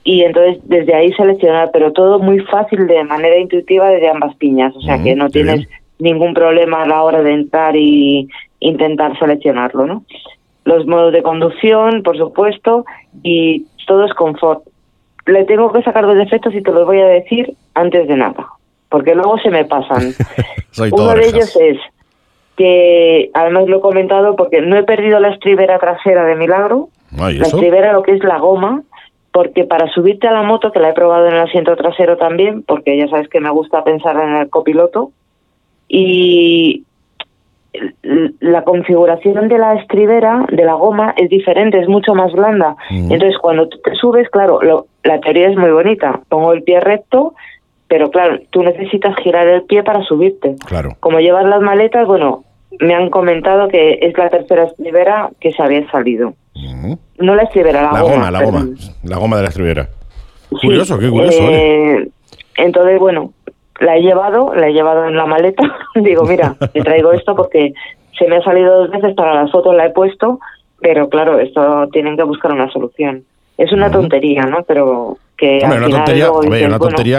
y 0.02 0.24
entonces 0.24 0.58
desde 0.64 0.92
ahí 0.92 1.12
seleccionar, 1.12 1.70
pero 1.72 1.92
todo 1.92 2.18
muy 2.18 2.40
fácil 2.40 2.88
de 2.88 3.04
manera 3.04 3.38
intuitiva 3.38 3.90
desde 3.90 4.08
ambas 4.08 4.34
piñas, 4.34 4.74
o 4.74 4.80
sea 4.80 5.00
que 5.00 5.14
no 5.14 5.30
tienes 5.30 5.68
bien. 5.68 5.68
ningún 6.00 6.34
problema 6.34 6.82
a 6.82 6.88
la 6.88 7.04
hora 7.04 7.22
de 7.22 7.32
entrar 7.32 7.76
y 7.76 8.28
intentar 8.58 9.16
seleccionarlo, 9.20 9.86
¿no? 9.86 10.02
Los 10.64 10.84
modos 10.88 11.12
de 11.12 11.22
conducción, 11.22 12.02
por 12.02 12.18
supuesto, 12.18 12.84
y 13.22 13.66
todo 13.86 14.04
es 14.04 14.12
confort. 14.14 14.64
Le 15.26 15.44
tengo 15.44 15.72
que 15.72 15.84
sacar 15.84 16.06
dos 16.06 16.16
defectos 16.16 16.52
y 16.56 16.60
te 16.60 16.72
los 16.72 16.86
voy 16.86 16.98
a 17.02 17.06
decir 17.06 17.54
antes 17.74 18.08
de 18.08 18.16
nada, 18.16 18.48
porque 18.88 19.14
luego 19.14 19.38
se 19.38 19.50
me 19.50 19.64
pasan. 19.64 20.12
Uno 20.90 21.14
de 21.14 21.28
ellos 21.28 21.56
es 21.60 21.78
que, 22.58 23.30
además 23.32 23.66
lo 23.68 23.78
he 23.78 23.80
comentado, 23.80 24.36
porque 24.36 24.60
no 24.60 24.76
he 24.76 24.82
perdido 24.82 25.18
la 25.20 25.30
estribera 25.30 25.78
trasera 25.78 26.26
de 26.26 26.34
milagro, 26.36 26.88
Ah, 27.18 27.32
¿y 27.32 27.38
la 27.38 27.46
estribera 27.46 27.92
lo 27.94 28.02
que 28.02 28.12
es 28.12 28.22
la 28.22 28.38
goma, 28.38 28.82
porque 29.32 29.64
para 29.64 29.86
subirte 29.92 30.28
a 30.28 30.32
la 30.32 30.42
moto, 30.42 30.72
que 30.72 30.80
la 30.80 30.90
he 30.90 30.92
probado 30.92 31.26
en 31.28 31.34
el 31.34 31.40
asiento 31.40 31.74
trasero 31.76 32.16
también, 32.18 32.62
porque 32.64 32.98
ya 32.98 33.08
sabes 33.08 33.28
que 33.28 33.40
me 33.40 33.48
gusta 33.50 33.82
pensar 33.84 34.16
en 34.20 34.36
el 34.36 34.50
copiloto, 34.50 35.12
y 35.88 36.82
la 38.40 38.64
configuración 38.64 39.48
de 39.48 39.58
la 39.58 39.74
estribera, 39.74 40.44
de 40.50 40.64
la 40.64 40.74
goma, 40.74 41.14
es 41.16 41.28
diferente, 41.30 41.78
es 41.78 41.88
mucho 41.88 42.14
más 42.14 42.32
blanda. 42.32 42.76
Mm. 42.90 43.12
Entonces, 43.12 43.38
cuando 43.38 43.68
tú 43.68 43.78
te 43.84 43.94
subes, 43.94 44.28
claro, 44.30 44.60
lo- 44.62 44.86
la 45.04 45.20
teoría 45.20 45.48
es 45.48 45.56
muy 45.56 45.70
bonita. 45.70 46.20
Pongo 46.28 46.52
el 46.52 46.62
pie 46.62 46.80
recto, 46.80 47.34
pero 47.86 48.10
claro, 48.10 48.38
tú 48.50 48.62
necesitas 48.62 49.14
girar 49.22 49.46
el 49.46 49.62
pie 49.62 49.82
para 49.82 50.02
subirte. 50.02 50.56
Claro. 50.66 50.90
Como 51.00 51.20
llevas 51.20 51.44
las 51.46 51.60
maletas, 51.60 52.06
bueno, 52.06 52.44
me 52.80 52.94
han 52.94 53.10
comentado 53.10 53.68
que 53.68 53.98
es 54.02 54.16
la 54.16 54.28
tercera 54.30 54.64
estribera 54.64 55.30
que 55.40 55.52
se 55.52 55.62
había 55.62 55.88
salido. 55.90 56.34
Mm. 56.54 56.94
No 57.18 57.34
la 57.34 57.42
estribera, 57.42 57.82
la, 57.82 57.92
La 57.92 58.02
goma, 58.02 58.30
la 58.30 58.42
goma. 58.42 58.58
perdón. 58.60 58.76
La 59.04 59.16
goma 59.16 59.36
de 59.36 59.42
la 59.42 59.48
estribera. 59.48 59.88
Sí, 60.50 60.66
Curioso, 60.66 60.98
qué 60.98 61.10
curioso, 61.10 61.44
oye. 61.44 61.92
eh, 62.02 62.08
Entonces, 62.56 62.98
bueno, 62.98 63.32
la 63.80 63.96
he 63.96 64.00
llevado, 64.02 64.54
la 64.54 64.68
he 64.68 64.72
llevado 64.72 65.06
en 65.06 65.16
la 65.16 65.26
maleta. 65.26 65.62
Digo, 65.94 66.24
mira, 66.24 66.54
te 66.72 66.80
traigo 66.82 67.12
esto 67.12 67.34
porque 67.36 67.74
se 68.18 68.26
me 68.26 68.36
ha 68.36 68.42
salido 68.42 68.78
dos 68.80 68.90
veces 68.90 69.14
para 69.14 69.34
las 69.34 69.50
fotos, 69.50 69.74
la 69.74 69.86
he 69.86 69.90
puesto, 69.90 70.40
pero 70.80 71.08
claro, 71.08 71.38
esto 71.38 71.86
tienen 71.92 72.16
que 72.16 72.22
buscar 72.24 72.52
una 72.52 72.70
solución. 72.70 73.24
Es 73.56 73.72
una 73.72 73.90
tontería, 73.90 74.42
¿no? 74.44 74.62
Pero 74.62 75.18
que 75.38 75.60
Hombre, 75.62 75.78
al 75.78 75.84
una 75.84 75.96
tontería- 75.98 76.24
luego 76.26 76.36
bueno, 76.38 76.48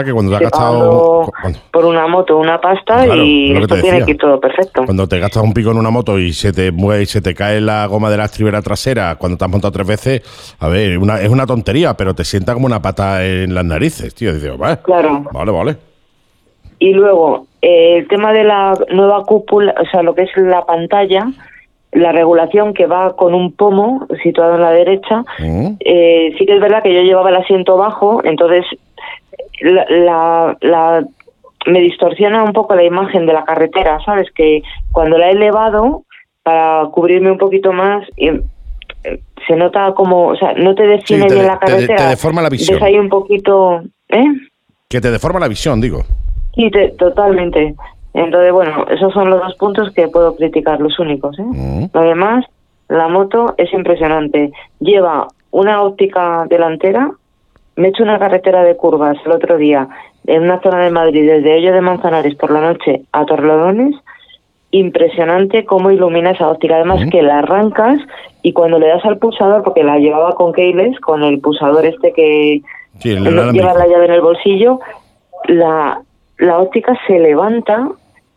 que 0.04 0.12
cuando 0.12 0.30
te 0.30 0.36
has 0.36 0.42
gastado- 0.42 1.32
cuando- 1.40 1.58
por 1.72 1.84
una 1.86 2.06
moto 2.06 2.36
una 2.36 2.60
pasta 2.60 3.04
Claro, 3.04 3.22
y 3.24 3.56
esto 3.56 3.80
tiene 3.80 4.04
que 4.04 4.10
ir 4.10 4.18
todo 4.18 4.38
perfecto. 4.38 4.82
Cuando 4.84 5.08
te 5.08 5.18
gastas 5.18 5.42
un 5.42 5.54
pico 5.54 5.70
en 5.70 5.78
una 5.78 5.88
moto 5.88 6.18
y 6.18 6.34
se 6.34 6.52
te 6.52 6.70
mueve 6.70 7.04
y 7.04 7.06
se 7.06 7.22
te 7.22 7.34
cae 7.34 7.62
la 7.62 7.86
goma 7.86 8.10
de 8.10 8.18
la 8.18 8.26
estribera 8.26 8.60
trasera 8.60 9.16
cuando 9.16 9.38
te 9.38 9.44
has 9.46 9.50
montado 9.50 9.72
tres 9.72 9.86
veces, 9.86 10.54
a 10.60 10.68
ver, 10.68 10.98
una, 10.98 11.18
es 11.18 11.30
una 11.30 11.46
tontería, 11.46 11.94
pero 11.94 12.14
te 12.14 12.24
sienta 12.24 12.52
como 12.52 12.66
una 12.66 12.82
pata 12.82 13.24
en 13.24 13.54
las 13.54 13.64
narices, 13.64 14.14
tío. 14.14 14.34
Dices, 14.34 14.56
vale, 14.58 14.76
Claro. 14.82 15.24
vale, 15.32 15.50
vale. 15.50 15.76
Y 16.78 16.92
luego, 16.92 17.46
eh, 17.62 17.98
el 17.98 18.08
tema 18.08 18.32
de 18.34 18.44
la 18.44 18.74
nueva 18.92 19.22
cúpula, 19.24 19.74
o 19.80 19.86
sea, 19.90 20.02
lo 20.02 20.14
que 20.14 20.22
es 20.24 20.30
la 20.36 20.64
pantalla, 20.66 21.26
la 21.92 22.12
regulación 22.12 22.72
que 22.74 22.86
va 22.86 23.16
con 23.16 23.34
un 23.34 23.52
pomo 23.52 24.06
situado 24.22 24.54
en 24.54 24.60
la 24.62 24.70
derecha, 24.70 25.24
Mm. 25.40 25.76
eh, 25.80 26.34
sí 26.38 26.46
que 26.46 26.54
es 26.54 26.60
verdad 26.60 26.82
que 26.82 26.94
yo 26.94 27.02
llevaba 27.02 27.30
el 27.30 27.36
asiento 27.36 27.76
bajo, 27.76 28.20
entonces 28.24 28.64
la, 29.60 29.84
la, 29.88 30.56
la- 30.60 31.04
me 31.66 31.80
distorsiona 31.80 32.42
un 32.42 32.52
poco 32.54 32.74
la 32.74 32.84
imagen 32.84 33.26
de 33.26 33.32
la 33.34 33.44
carretera, 33.44 33.98
¿sabes? 34.04 34.28
Que 34.34 34.62
cuando 34.92 35.18
la 35.18 35.28
he 35.28 35.32
elevado 35.32 36.04
para 36.42 36.86
cubrirme 36.92 37.30
un 37.30 37.36
poquito 37.38 37.72
más, 37.72 38.06
eh, 38.16 38.40
eh, 39.04 39.20
se 39.46 39.56
nota 39.56 39.92
como, 39.92 40.28
o 40.28 40.36
sea, 40.36 40.54
no 40.54 40.74
te 40.74 40.86
define 40.86 41.22
Sí, 41.24 41.28
te 41.28 41.34
bien 41.34 41.46
de- 41.46 41.52
la 41.52 41.58
te 41.58 41.66
de- 41.72 41.78
te 41.80 41.86
carretera. 41.88 42.10
deforma 42.10 42.40
la 42.42 42.48
visión. 42.48 42.82
Ahí 42.82 42.98
un 42.98 43.08
poquito, 43.10 43.82
¿eh? 44.08 44.24
Que 44.88 45.00
te 45.02 45.10
deforma 45.10 45.38
la 45.40 45.48
visión, 45.48 45.80
digo. 45.80 46.02
Sí, 46.54 46.70
te- 46.70 46.90
totalmente. 46.90 47.74
Entonces, 48.14 48.52
bueno, 48.52 48.86
esos 48.90 49.12
son 49.12 49.30
los 49.30 49.40
dos 49.40 49.54
puntos 49.56 49.90
que 49.94 50.08
puedo 50.08 50.34
criticar, 50.36 50.80
los 50.80 50.98
únicos. 50.98 51.38
¿eh? 51.38 51.42
Mm. 51.44 51.84
Lo 51.92 52.00
demás, 52.02 52.44
la 52.88 53.08
moto 53.08 53.54
es 53.56 53.72
impresionante. 53.72 54.50
Lleva 54.80 55.28
una 55.52 55.82
óptica 55.82 56.44
delantera. 56.48 57.10
Me 57.76 57.86
he 57.88 57.90
hecho 57.90 58.02
una 58.02 58.18
carretera 58.18 58.62
de 58.64 58.76
curvas 58.76 59.16
el 59.24 59.32
otro 59.32 59.56
día 59.56 59.88
en 60.26 60.42
una 60.42 60.60
zona 60.60 60.80
de 60.80 60.90
Madrid, 60.90 61.26
desde 61.26 61.54
Hoyo 61.56 61.72
de 61.72 61.80
Manzanares 61.80 62.34
por 62.34 62.50
la 62.50 62.60
noche 62.60 63.02
a 63.12 63.24
Torrelodones. 63.24 63.94
Impresionante 64.72 65.64
cómo 65.64 65.90
ilumina 65.90 66.30
esa 66.30 66.48
óptica. 66.48 66.76
Además, 66.76 67.04
Mm. 67.06 67.08
que 67.10 67.22
la 67.22 67.38
arrancas 67.40 67.98
y 68.42 68.52
cuando 68.52 68.78
le 68.78 68.88
das 68.88 69.04
al 69.04 69.18
pulsador, 69.18 69.62
porque 69.62 69.82
la 69.82 69.98
llevaba 69.98 70.32
con 70.32 70.52
keyless, 70.52 70.98
con 71.00 71.22
el 71.24 71.40
pulsador 71.40 71.84
este 71.86 72.12
que 72.12 72.62
Sí, 72.98 73.14
lleva 73.16 73.74
la 73.74 73.86
llave 73.86 74.04
en 74.06 74.12
el 74.12 74.20
bolsillo, 74.20 74.78
la, 75.46 76.00
la 76.38 76.58
óptica 76.58 76.96
se 77.06 77.18
levanta. 77.18 77.88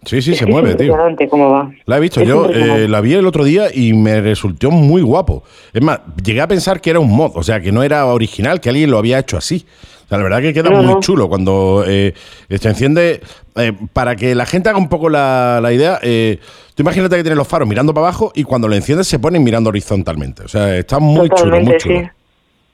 Sí, 0.06 0.22
sí, 0.22 0.32
Es 0.32 0.38
se 0.39 0.46
que 0.46 0.52
mueve, 0.52 0.72
es 0.72 0.78
tío. 0.78 0.88
impresionante 0.88 1.28
cómo 1.30 1.50
va. 1.52 1.72
La 1.86 1.98
he 1.98 2.00
visto, 2.00 2.22
Es 2.22 2.28
yo 2.28 2.46
impresionante. 2.46 2.84
eh, 2.84 2.88
la 2.88 3.02
vi 3.02 3.13
el 3.13 3.26
otro 3.26 3.44
día 3.44 3.66
y 3.74 3.94
me 3.94 4.22
resultó 4.22 4.72
muy 4.72 5.02
guapo. 5.02 5.44
Es 5.74 5.82
más, 5.82 6.00
llegué 6.24 6.42
a 6.42 6.48
pensar 6.48 6.82
que 6.82 6.89
era 6.89 7.00
un 7.00 7.12
mod, 7.16 7.32
o 7.36 7.44
sea, 7.44 7.60
que 7.62 7.72
no 7.72 7.84
era 7.84 8.06
original, 8.06 8.60
que 8.62 8.70
alguien 8.70 8.92
lo 8.92 8.98
había 8.98 9.20
hecho 9.20 9.38
así. 9.38 9.66
O 10.06 10.08
sea, 10.10 10.18
la 10.18 10.24
verdad 10.26 10.42
que 10.42 10.54
queda 10.54 10.70
No, 10.70 10.84
muy 10.84 10.94
no. 10.96 11.00
chulo 11.00 11.28
cuando 11.30 11.84
eh, 11.88 12.13
se 12.50 12.68
enciende. 12.70 13.22
eh, 13.56 13.72
para 13.94 14.16
que 14.16 14.36
la 14.36 14.46
gente 14.46 14.70
haga 14.70 14.78
un 14.78 14.89
poco 14.89 15.10
la, 15.10 15.60
la 15.62 15.72
idea, 15.72 16.00
eh, 16.04 16.39
tú 16.76 16.84
imagínate 16.84 17.16
que 17.16 17.24
tienes 17.24 17.38
los 17.38 17.48
faros 17.48 17.68
mirando 17.68 17.94
para 17.94 18.08
abajo 18.08 18.32
y 18.36 18.44
cuando 18.44 18.68
lo 18.68 18.76
enciendes 18.76 19.08
se 19.08 19.20
ponen 19.20 19.44
mirando 19.44 19.70
horizontalmente. 19.70 20.44
O 20.44 20.48
sea, 20.48 20.76
está 20.78 21.00
muy 21.00 21.30
chulo, 21.30 21.60
muy 21.62 21.78
chulo. 21.78 22.00
sí. 22.02 22.08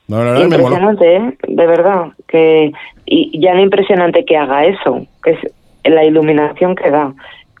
No, 0.08 0.24
la 0.24 0.32
verdad 0.32 0.42
que 0.42 0.48
me 0.48 0.58
moló. 0.58 0.74
Impresionante, 0.76 1.16
¿eh? 1.16 1.38
De 1.46 1.66
verdad. 1.68 2.06
que 2.26 2.72
Y 3.06 3.40
ya 3.40 3.54
no 3.54 3.60
impresionante 3.60 4.24
que 4.24 4.36
haga 4.36 4.64
eso, 4.64 5.06
que 5.22 5.30
es 5.30 5.38
la 5.84 6.04
iluminación 6.04 6.74
que 6.74 6.90
da. 6.90 7.12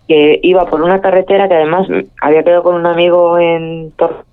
Que 0.08 0.40
iba 0.42 0.66
por 0.66 0.82
una 0.82 1.00
carretera 1.00 1.48
que 1.48 1.54
además 1.54 1.86
había 2.20 2.42
quedado 2.42 2.62
con 2.64 2.74
un 2.74 2.86
amigo 2.86 3.38
en 3.38 3.92
Tor 3.92 4.24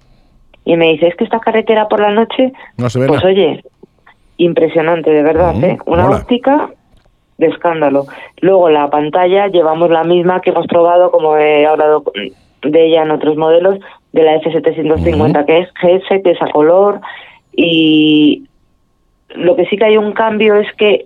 y 0.66 0.76
me 0.76 0.90
dice, 0.92 1.08
es 1.08 1.16
que 1.16 1.24
esta 1.24 1.40
carretera 1.40 1.88
por 1.88 2.00
la 2.02 2.12
noche, 2.12 2.52
No 2.78 2.90
se 2.90 3.00
ve 3.00 3.08
pues 3.08 3.20
nada. 3.24 3.32
oye, 3.34 3.64
impresionante, 4.38 5.12
de 5.12 5.24
verdad, 5.24 5.54
Mm, 5.56 5.64
¿eh? 5.64 5.78
Una 5.86 6.10
óptica 6.10 6.70
de 7.38 7.48
escándalo. 7.48 8.06
Luego 8.42 8.70
la 8.70 8.90
pantalla 8.90 9.48
llevamos 9.48 9.90
la 9.90 10.04
misma 10.04 10.42
que 10.42 10.50
hemos 10.50 10.68
probado, 10.68 11.12
como 11.12 11.38
he 11.38 11.66
hablado 11.66 12.04
de 12.64 12.86
ella 12.86 13.04
en 13.04 13.12
otros 13.12 13.38
modelos, 13.38 13.80
de 14.12 14.24
la 14.24 14.36
F750, 14.42 15.46
que 15.46 15.60
es 15.60 15.70
GS, 15.82 16.22
que 16.24 16.32
es 16.32 16.42
a 16.42 16.50
color, 16.52 17.00
y 17.56 18.44
lo 19.36 19.56
que 19.56 19.66
sí 19.68 19.78
que 19.78 19.86
hay 19.86 19.98
un 19.98 20.14
cambio 20.14 20.56
es 20.56 20.68
que 20.76 21.06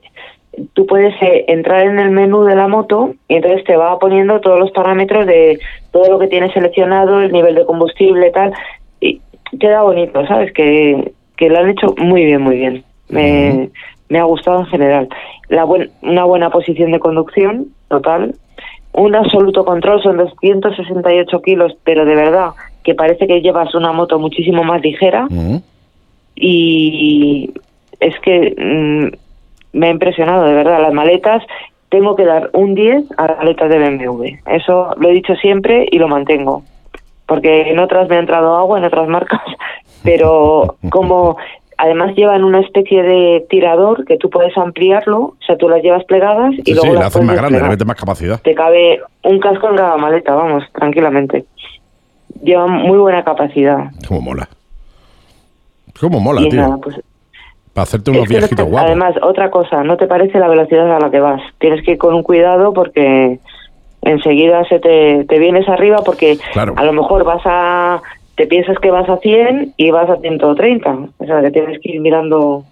tú 0.73 0.85
puedes 0.85 1.13
eh, 1.21 1.45
entrar 1.47 1.85
en 1.85 1.99
el 1.99 2.11
menú 2.11 2.43
de 2.43 2.55
la 2.55 2.67
moto 2.67 3.13
y 3.27 3.35
entonces 3.35 3.63
te 3.63 3.75
va 3.75 3.97
poniendo 3.99 4.39
todos 4.39 4.59
los 4.59 4.71
parámetros 4.71 5.25
de 5.25 5.59
todo 5.91 6.09
lo 6.09 6.19
que 6.19 6.27
tienes 6.27 6.53
seleccionado, 6.53 7.21
el 7.21 7.31
nivel 7.31 7.55
de 7.55 7.65
combustible, 7.65 8.31
tal, 8.31 8.53
y 8.99 9.21
queda 9.59 9.83
bonito, 9.83 10.25
¿sabes? 10.27 10.53
Que, 10.53 11.11
que 11.37 11.49
lo 11.49 11.59
han 11.59 11.69
hecho 11.69 11.93
muy 11.97 12.25
bien, 12.25 12.41
muy 12.41 12.57
bien. 12.57 12.83
Me, 13.09 13.69
me 14.09 14.19
ha 14.19 14.23
gustado 14.23 14.61
en 14.61 14.67
general. 14.67 15.09
La 15.49 15.63
buen, 15.63 15.89
una 16.01 16.23
buena 16.23 16.49
posición 16.49 16.91
de 16.91 16.99
conducción, 16.99 17.67
total. 17.89 18.35
Un 18.93 19.15
absoluto 19.15 19.65
control, 19.65 20.01
son 20.01 20.17
268 20.17 21.41
kilos, 21.41 21.77
pero 21.83 22.05
de 22.05 22.15
verdad 22.15 22.51
que 22.83 22.95
parece 22.95 23.27
que 23.27 23.41
llevas 23.41 23.73
una 23.75 23.91
moto 23.91 24.19
muchísimo 24.19 24.63
más 24.63 24.81
ligera 24.81 25.27
y 26.35 27.51
es 27.99 28.19
que 28.19 28.55
mm, 28.57 29.15
me 29.73 29.87
ha 29.87 29.91
impresionado, 29.91 30.45
de 30.45 30.53
verdad, 30.53 30.81
las 30.81 30.93
maletas. 30.93 31.43
Tengo 31.89 32.15
que 32.15 32.25
dar 32.25 32.49
un 32.53 32.73
10 32.73 33.03
a 33.17 33.27
las 33.27 33.37
maletas 33.37 33.69
de 33.69 33.77
BMW. 33.79 34.25
Eso 34.45 34.95
lo 34.97 35.09
he 35.09 35.13
dicho 35.13 35.35
siempre 35.35 35.87
y 35.91 35.99
lo 35.99 36.07
mantengo. 36.07 36.63
Porque 37.25 37.69
en 37.69 37.79
otras 37.79 38.09
me 38.09 38.15
ha 38.15 38.19
entrado 38.19 38.55
agua, 38.55 38.77
en 38.77 38.85
otras 38.85 39.07
marcas, 39.07 39.41
pero 40.03 40.75
como 40.89 41.37
además 41.77 42.15
llevan 42.15 42.43
una 42.43 42.59
especie 42.59 43.01
de 43.01 43.45
tirador 43.49 44.05
que 44.05 44.17
tú 44.17 44.29
puedes 44.29 44.55
ampliarlo, 44.57 45.19
o 45.19 45.37
sea, 45.45 45.57
tú 45.57 45.67
las 45.67 45.81
llevas 45.81 46.03
plegadas 46.05 46.53
y 46.53 46.61
Sí, 46.61 46.73
luego 46.73 46.87
sí, 46.87 46.93
la 46.93 46.99
las 46.99 47.07
haces 47.07 47.23
más 47.25 47.35
grande, 47.35 47.59
le 47.59 47.67
metes 47.69 47.87
más 47.87 47.95
capacidad. 47.97 48.39
Te 48.41 48.53
cabe 48.53 49.01
un 49.23 49.39
casco 49.39 49.69
en 49.69 49.77
cada 49.77 49.97
maleta, 49.97 50.35
vamos, 50.35 50.63
tranquilamente. 50.73 51.45
Llevan 52.43 52.71
muy 52.71 52.99
buena 52.99 53.23
capacidad. 53.23 53.89
Cómo 54.07 54.21
mola. 54.21 54.47
Cómo 55.99 56.19
mola, 56.19 56.41
y 56.41 56.49
tío. 56.49 56.61
nada, 56.61 56.77
pues 56.77 57.01
Para 57.73 57.83
hacerte 57.83 58.11
unos 58.11 58.23
Es 58.23 58.29
que 58.29 58.37
viajitos 58.37 58.65
guapos. 58.65 58.87
Además, 58.87 59.15
otra 59.21 59.49
cosa, 59.49 59.83
no 59.83 59.97
te 59.97 60.07
parece 60.07 60.39
la 60.39 60.47
velocidad 60.49 60.93
a 60.93 60.99
la 60.99 61.09
que 61.09 61.19
vas. 61.19 61.41
Tienes 61.59 61.83
que 61.83 61.91
ir 61.91 61.97
con 61.97 62.13
un 62.13 62.23
cuidado 62.23 62.73
porque 62.73 63.39
enseguida 64.01 64.63
se 64.65 64.79
te, 64.79 65.25
te 65.25 65.39
vienes 65.39 65.67
arriba 65.69 65.99
porque 66.05 66.37
Claro. 66.53 66.73
a 66.77 66.83
lo 66.83 66.93
mejor 66.93 67.23
vas 67.23 67.41
a... 67.45 68.01
Te 68.35 68.47
piensas 68.47 68.77
que 68.79 68.89
vas 68.91 69.07
a 69.09 69.17
100 69.17 69.73
y 69.77 69.91
vas 69.91 70.09
a 70.09 70.17
130. 70.17 70.97
O 71.17 71.25
sea, 71.25 71.41
que 71.41 71.51
tienes 71.51 71.79
que 71.79 71.91
ir 71.91 72.01
mirando 72.01 72.63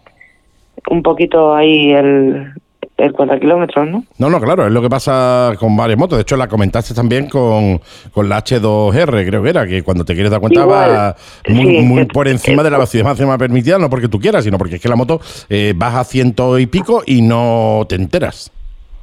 un 0.90 1.04
poquito 1.04 1.54
ahí 1.54 1.92
el, 1.92 2.54
el 3.00 3.14
cuenta 3.14 3.40
kilómetros, 3.40 3.88
¿no? 3.88 4.04
No, 4.18 4.30
no, 4.30 4.40
claro, 4.40 4.66
es 4.66 4.72
lo 4.72 4.82
que 4.82 4.90
pasa 4.90 5.54
con 5.60 5.76
varias 5.76 5.98
motos. 5.98 6.18
De 6.18 6.22
hecho, 6.22 6.38
la 6.38 6.48
comentaste 6.48 6.94
también 6.94 7.28
con, 7.28 7.80
con 8.12 8.30
la 8.30 8.44
H2R, 8.44 9.28
creo 9.28 9.44
que 9.44 9.50
era, 9.50 9.68
que 9.68 9.84
cuando 9.84 10.06
te 10.06 10.14
quieres 10.14 10.32
dar 10.32 10.40
cuenta 10.40 10.62
Igual, 10.62 10.92
va 10.92 11.16
muy, 11.48 11.78
sí, 11.78 11.82
muy 11.84 12.06
por 12.06 12.28
encima 12.28 12.64
de 12.64 12.72
la 12.72 12.78
velocidad 12.78 13.06
máxima 13.06 13.38
permitida, 13.38 13.78
no 13.78 13.90
porque 13.90 14.08
tú 14.08 14.20
quieras, 14.20 14.44
sino 14.44 14.58
porque 14.58 14.76
es 14.76 14.82
que 14.82 14.90
la 14.90 14.96
moto 14.96 15.20
eh, 15.50 15.74
vas 15.76 15.96
a 15.96 16.04
ciento 16.04 16.60
y 16.60 16.66
pico 16.66 17.04
y 17.06 17.22
no 17.22 17.86
te 17.88 17.96
enteras. 17.96 18.52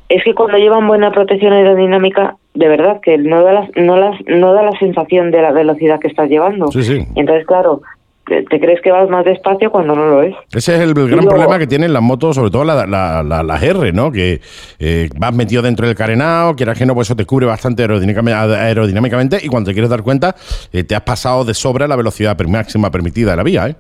Es 0.09 0.23
que 0.23 0.35
cuando 0.35 0.57
llevan 0.57 0.87
buena 0.87 1.11
protección 1.11 1.53
aerodinámica, 1.53 2.37
de 2.55 2.69
verdad 2.69 3.01
que 3.03 3.19
no 3.19 3.43
da 3.43 3.53
la, 3.53 3.69
no 3.77 3.97
las, 3.97 4.21
no 4.27 4.53
da 4.53 4.63
la 4.63 4.79
sensación 4.79 5.31
de 5.33 5.43
la 5.43 5.53
velocidad 5.53 5.99
que 5.99 6.09
estás 6.09 6.29
llevando. 6.29 6.69
Sí, 6.69 6.85
sí. 6.85 7.05
Entonces, 7.17 7.45
claro, 7.45 7.83
te, 8.27 8.45
crees 8.61 8.81
que 8.83 8.91
vas 8.91 9.09
más 9.09 9.25
despacio 9.25 9.71
cuando 9.71 9.95
no 9.95 10.07
lo 10.07 10.23
es. 10.23 10.35
Ese 10.53 10.75
es 10.75 10.81
el, 10.81 10.91
el 10.91 10.95
gran 10.95 11.11
luego- 11.11 11.29
problema 11.29 11.59
que 11.59 11.67
tienen 11.67 11.93
las 11.93 12.03
motos, 12.03 12.35
sobre 12.37 12.51
todo 12.51 12.65
la- 12.65 12.87
la- 12.87 13.23
la- 13.23 13.43
las 13.43 13.63
R, 13.63 13.93
¿no? 13.93 14.11
Que 14.13 14.41
eh, 14.79 15.09
vas 15.17 15.35
metido 15.35 15.63
dentro 15.63 15.87
del 15.87 15.95
carenado, 15.97 16.55
quieras 16.57 16.77
que 16.79 16.85
no, 16.87 16.95
pues 16.95 17.07
eso 17.09 17.17
te 17.17 17.25
cubre 17.25 17.47
bastante 17.47 17.83
aerodinámicamente, 17.83 18.35
aerodinámicamente 18.57 19.39
y 19.43 19.49
cuando 19.49 19.69
te 19.71 19.75
quieres 19.75 19.91
dar 19.91 20.03
cuenta, 20.03 20.35
eh, 20.73 20.85
te 20.85 20.95
has 20.95 21.03
pasado 21.03 21.45
de 21.45 21.55
sobra 21.55 21.87
la 21.87 21.97
velocidad 21.97 22.37
máxima 22.47 22.91
permitida 22.91 23.31
de 23.31 23.37
la 23.37 23.43
vía, 23.43 23.69
¿eh? 23.69 23.77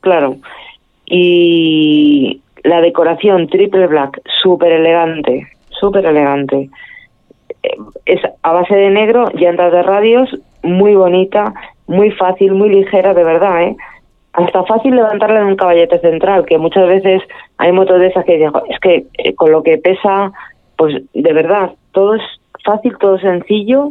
Claro. 0.00 0.36
Y 1.06 2.40
la 2.62 2.80
decoración 2.80 3.48
triple 3.48 3.86
black, 3.86 4.20
súper 4.42 4.72
elegante, 4.72 5.46
súper 5.70 6.04
elegante. 6.06 6.70
Eh, 7.62 7.68
Es 8.06 8.20
a 8.42 8.52
base 8.52 8.74
de 8.74 8.90
negro, 8.90 9.30
llantas 9.34 9.72
de 9.72 9.82
radios, 9.82 10.28
muy 10.62 10.94
bonita, 10.94 11.54
muy 11.86 12.10
fácil, 12.12 12.52
muy 12.54 12.68
ligera, 12.70 13.14
de 13.14 13.24
verdad, 13.24 13.62
¿eh? 13.62 13.76
Hasta 14.32 14.64
fácil 14.64 14.96
levantarla 14.96 15.40
en 15.40 15.46
un 15.46 15.56
caballete 15.56 15.98
central, 16.00 16.44
que 16.44 16.58
muchas 16.58 16.88
veces 16.88 17.22
hay 17.58 17.70
motos 17.72 18.00
de 18.00 18.08
esas 18.08 18.24
que 18.24 18.44
"Jo, 18.44 18.62
es 18.68 18.80
que 18.80 19.06
eh, 19.18 19.34
con 19.34 19.52
lo 19.52 19.62
que 19.62 19.78
pesa, 19.78 20.32
pues 20.76 21.02
de 21.12 21.32
verdad, 21.32 21.70
todo 21.92 22.14
es 22.14 22.22
fácil, 22.64 22.96
todo 22.98 23.18
sencillo, 23.18 23.90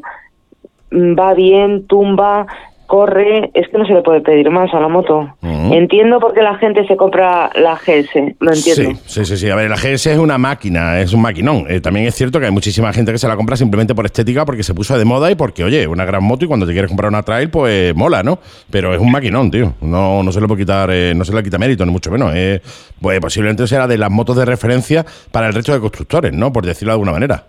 mm, 0.91 1.17
va 1.17 1.33
bien, 1.33 1.87
tumba, 1.87 2.45
corre, 2.87 3.51
es 3.53 3.67
que 3.69 3.77
no 3.77 3.85
se 3.85 3.93
le 3.93 4.01
puede 4.01 4.21
pedir 4.21 4.49
más 4.49 4.73
a 4.73 4.79
la 4.79 4.87
moto. 4.87 5.35
Entiendo 5.41 6.19
por 6.19 6.33
qué 6.33 6.41
la 6.41 6.55
gente 6.55 6.85
se 6.85 6.95
compra 6.95 7.49
la 7.55 7.75
GS, 7.75 8.35
lo 8.39 8.53
entiendo. 8.53 8.99
Sí, 9.05 9.23
sí, 9.23 9.25
sí, 9.25 9.37
sí. 9.37 9.49
A 9.49 9.55
ver, 9.55 9.69
la 9.69 9.75
GS 9.75 10.11
es 10.11 10.17
una 10.17 10.37
máquina, 10.37 10.99
es 10.99 11.13
un 11.13 11.21
maquinón. 11.21 11.65
Eh, 11.69 11.81
también 11.81 12.05
es 12.05 12.15
cierto 12.15 12.39
que 12.39 12.45
hay 12.45 12.51
muchísima 12.51 12.93
gente 12.93 13.11
que 13.11 13.17
se 13.17 13.27
la 13.27 13.35
compra 13.35 13.55
simplemente 13.55 13.95
por 13.95 14.05
estética, 14.05 14.45
porque 14.45 14.63
se 14.63 14.73
puso 14.73 14.97
de 14.97 15.05
moda 15.05 15.31
y 15.31 15.35
porque, 15.35 15.63
oye, 15.63 15.87
una 15.87 16.05
gran 16.05 16.23
moto 16.23 16.45
y 16.45 16.47
cuando 16.47 16.65
te 16.65 16.73
quieres 16.73 16.89
comprar 16.89 17.09
una 17.09 17.23
trail, 17.23 17.49
pues 17.49 17.95
mola, 17.95 18.23
¿no? 18.23 18.39
Pero 18.69 18.93
es 18.93 18.99
un 18.99 19.11
maquinón, 19.11 19.49
tío. 19.49 19.73
No, 19.81 20.21
no 20.23 20.31
se 20.31 20.41
le 20.41 20.47
puede 20.47 20.61
quitar, 20.61 20.89
eh, 20.91 21.13
no 21.15 21.25
se 21.25 21.33
le 21.33 21.43
quita 21.43 21.57
mérito, 21.57 21.85
ni 21.85 21.91
mucho 21.91 22.11
menos. 22.11 22.31
Eh, 22.35 22.61
pues 23.01 23.19
posiblemente 23.19 23.65
será 23.67 23.87
de 23.87 23.97
las 23.97 24.11
motos 24.11 24.35
de 24.37 24.45
referencia 24.45 25.05
para 25.31 25.47
el 25.47 25.53
resto 25.53 25.73
de 25.73 25.79
constructores, 25.79 26.33
¿no? 26.33 26.51
Por 26.51 26.65
decirlo 26.65 26.91
de 26.91 26.95
alguna 26.95 27.11
manera. 27.11 27.43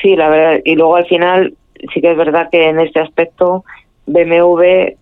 Sí, 0.00 0.16
la 0.16 0.28
verdad. 0.28 0.60
Y 0.64 0.74
luego 0.74 0.96
al 0.96 1.06
final, 1.06 1.54
sí 1.92 2.00
que 2.00 2.10
es 2.10 2.16
verdad 2.16 2.48
que 2.50 2.68
en 2.68 2.80
este 2.80 3.00
aspecto 3.00 3.64
BMW, 4.06 4.96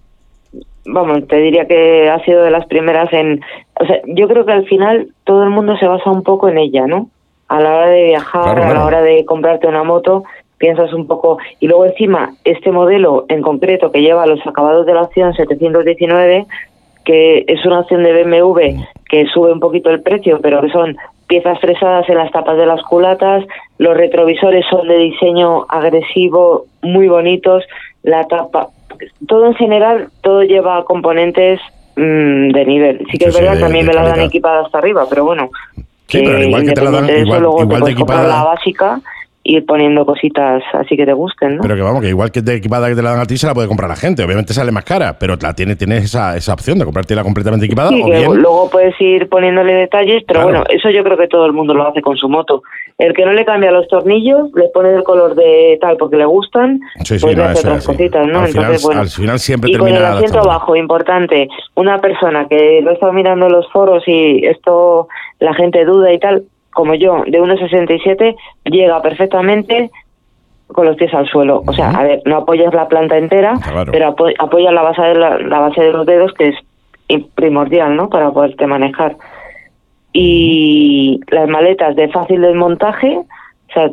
vamos, 0.87 1.27
te 1.29 1.37
diría 1.37 1.67
que 1.67 2.09
ha 2.09 2.23
sido 2.25 2.43
de 2.43 2.51
las 2.51 2.67
primeras 2.67 3.13
en... 3.13 3.41
O 3.81 3.87
sea, 3.87 4.01
yo 4.07 4.29
creo 4.29 4.45
que 4.45 4.53
al 4.53 4.67
final 4.67 5.09
todo 5.25 5.45
el 5.45 5.51
mundo 5.51 5.77
se 5.79 5.87
basa 5.87 6.11
un 6.11 6.23
poco 6.23 6.49
en 6.49 6.59
ella, 6.59 6.87
¿no? 6.87 7.09
A 7.49 7.61
la 7.61 7.77
hora 7.77 7.87
de 7.89 8.05
viajar, 8.05 8.57
Claro, 8.57 8.71
a 8.71 8.75
la 8.75 8.85
hora 8.85 9.03
de 9.03 9.25
comprarte 9.25 9.67
una 9.67 9.85
moto, 9.85 10.25
piensas 10.59 10.93
un 10.93 11.07
poco... 11.07 11.39
Y 11.59 11.67
luego 11.67 11.87
encima, 11.87 12.35
este 12.45 12.71
modelo 12.71 13.25
en 13.29 13.43
concreto 13.43 13.91
que 13.91 14.03
lleva 14.03 14.27
los 14.27 14.47
acabados 14.47 14.87
de 14.87 14.95
la 14.95 15.03
opción 15.03 15.33
719, 15.35 16.47
que 17.05 17.45
es 17.49 17.65
una 17.65 17.81
opción 17.81 18.03
de 18.03 18.23
BMW 18.23 18.83
que 19.09 19.27
sube 19.27 19.53
un 19.53 19.61
poquito 19.61 19.91
el 19.91 20.03
precio, 20.03 20.39
pero 20.41 20.61
que 20.61 20.71
son 20.71 20.97
piezas 21.27 21.59
fresadas 21.61 22.09
en 22.09 22.17
las 22.17 22.31
tapas 22.31 22.57
de 22.57 22.67
las 22.67 22.83
culatas, 22.83 23.45
los 23.79 23.97
retrovisores 23.97 24.65
son 24.69 24.87
de 24.89 24.99
diseño 24.99 25.65
agresivo, 25.69 26.67
muy 26.83 27.09
bonitos, 27.09 27.65
la 28.03 28.25
tapa, 28.25 28.69
todo 29.27 29.47
en 29.47 29.55
general, 29.55 30.09
todo 30.23 30.43
lleva 30.43 30.85
componentes 30.85 31.61
mm, 31.97 32.51
de 32.53 32.65
nivel. 32.67 32.99
Sí 33.11 33.19
que 33.19 33.25
Sí, 33.31 33.31
es 33.31 33.35
verdad, 33.41 33.61
también 33.61 33.87
me 33.87 33.93
la 33.93 34.03
dan 34.09 34.21
equipada 34.21 34.63
hasta 34.65 34.79
arriba, 34.79 35.05
pero 35.09 35.25
bueno. 35.25 35.51
Sí, 36.09 36.23
pero 36.25 36.43
igual 36.43 36.65
que 36.65 36.73
te 36.73 36.83
la 36.83 36.91
dan- 36.91 37.07
de 37.07 37.13
eso, 37.15 37.25
igual- 37.27 37.41
luego 37.43 37.57
te 37.59 37.63
igual 37.65 37.77
de 37.77 37.81
puedes 37.83 37.97
comprar 37.97 38.19
equipada- 38.21 38.39
la 38.39 38.45
básica 38.51 39.01
ir 39.43 39.65
poniendo 39.65 40.05
cositas 40.05 40.63
así 40.75 40.97
que 40.97 41.07
te 41.07 41.15
gusten, 41.15 41.57
¿no? 41.57 41.63
Pero 41.63 41.75
que 41.75 41.81
vamos, 41.83 42.03
que 42.03 42.09
igual 42.09 42.31
que 42.31 42.43
de 42.43 42.57
equipada 42.57 42.89
que 42.89 42.95
te 42.95 43.03
la 43.03 43.13
dan 43.13 43.21
a 43.21 43.25
ti, 43.25 43.39
se 43.39 43.47
la 43.47 43.55
puede 43.55 43.69
comprar 43.69 43.89
la 43.89 43.97
gente. 43.97 44.23
Obviamente 44.23 44.53
sale 44.53 44.71
más 44.71 44.85
cara, 44.85 45.19
pero 45.19 45.35
la 45.41 45.55
tiene, 45.55 45.77
tienes 45.77 46.05
esa, 46.05 46.37
esa 46.37 46.53
opción 46.53 46.79
de 46.79 46.85
comprártela 46.85 47.23
completamente 47.23 47.65
equipada 47.67 47.89
Sí, 47.89 48.03
o 48.03 48.07
que 48.07 48.13
bien. 48.19 48.35
luego 48.37 48.69
puedes 48.71 48.95
ir 49.01 49.29
poniéndole 49.31 49.73
detalles, 49.75 50.23
pero 50.27 50.41
Claro. 50.43 50.59
bueno, 50.59 50.65
eso 50.71 50.91
yo 50.91 51.03
creo 51.03 51.17
que 51.17 51.27
todo 51.29 51.47
el 51.47 51.53
mundo 51.55 51.73
lo 51.75 51.89
hace 51.89 52.03
con 52.03 52.17
su 52.17 52.29
moto. 52.29 52.63
El 52.99 53.15
que 53.15 53.25
no 53.25 53.33
le 53.33 53.47
cambia 53.47 53.71
los 53.71 53.89
tornillos, 53.89 54.51
le 54.55 54.69
pone 54.75 54.91
el 54.91 55.03
color 55.05 55.35
de 55.35 55.79
tal 55.81 55.97
porque 55.97 56.17
le 56.19 56.27
gustan, 56.27 56.79
Sí, 57.05 57.19
sí, 57.19 57.25
pues 57.25 57.35
no, 57.35 57.45
hace 57.45 57.67
otras 57.67 57.87
cositas, 57.87 58.27
¿no? 58.27 58.41
Al 58.41 58.49
final- 58.49 58.65
Entonces, 58.65 58.83
bueno. 58.85 59.01
al 59.01 59.09
final 59.09 59.39
siempre 59.39 59.71
y 59.71 59.73
con 59.77 59.87
termina 59.87 60.07
el 60.11 60.17
asiento 60.17 60.43
bajo, 60.47 60.77
importante, 60.77 61.49
una 61.77 61.99
persona 62.03 62.47
que 62.47 62.83
lo 62.83 62.93
está 62.93 63.11
mirando 63.11 63.47
en 63.47 63.53
los 63.53 63.71
foros 63.73 64.03
y 64.07 64.45
esto 64.45 65.09
la 65.39 65.55
gente 65.55 65.83
duda 65.87 66.13
y 66.13 66.19
tal, 66.19 66.43
como 66.73 66.95
yo, 66.95 67.25
de 67.27 67.41
1,67, 67.41 68.37
llega 68.65 69.03
perfectamente 69.03 69.91
con 70.69 70.87
los 70.87 70.97
pies 70.97 71.13
al 71.15 71.27
suelo. 71.29 71.63
O 71.67 71.73
sea, 71.73 71.91
a 71.91 72.03
ver, 72.05 72.23
no 72.27 72.37
apoyas 72.37 72.73
la 72.73 72.87
planta 72.89 73.19
entera, 73.19 73.55
Claro. 73.71 73.91
pero 73.91 74.09
apo- 74.15 74.33
apoyas 74.39 74.73
la 74.73 74.83
base, 74.83 75.03
de 75.03 75.15
la, 75.17 75.39
la 75.39 75.59
base 75.61 75.83
de 75.83 75.93
los 75.93 76.07
dedos, 76.07 76.33
que 76.35 76.49
es 77.09 77.25
primordial, 77.35 77.97
¿no? 77.97 78.09
Para 78.09 78.31
poderte 78.31 78.67
manejar. 78.69 79.17
Y 80.13 81.21
las 81.31 81.49
maletas 81.49 81.95
de 81.97 82.09
fácil 82.09 82.41
desmontaje, 82.41 83.21
o 83.71 83.73
sea, 83.73 83.91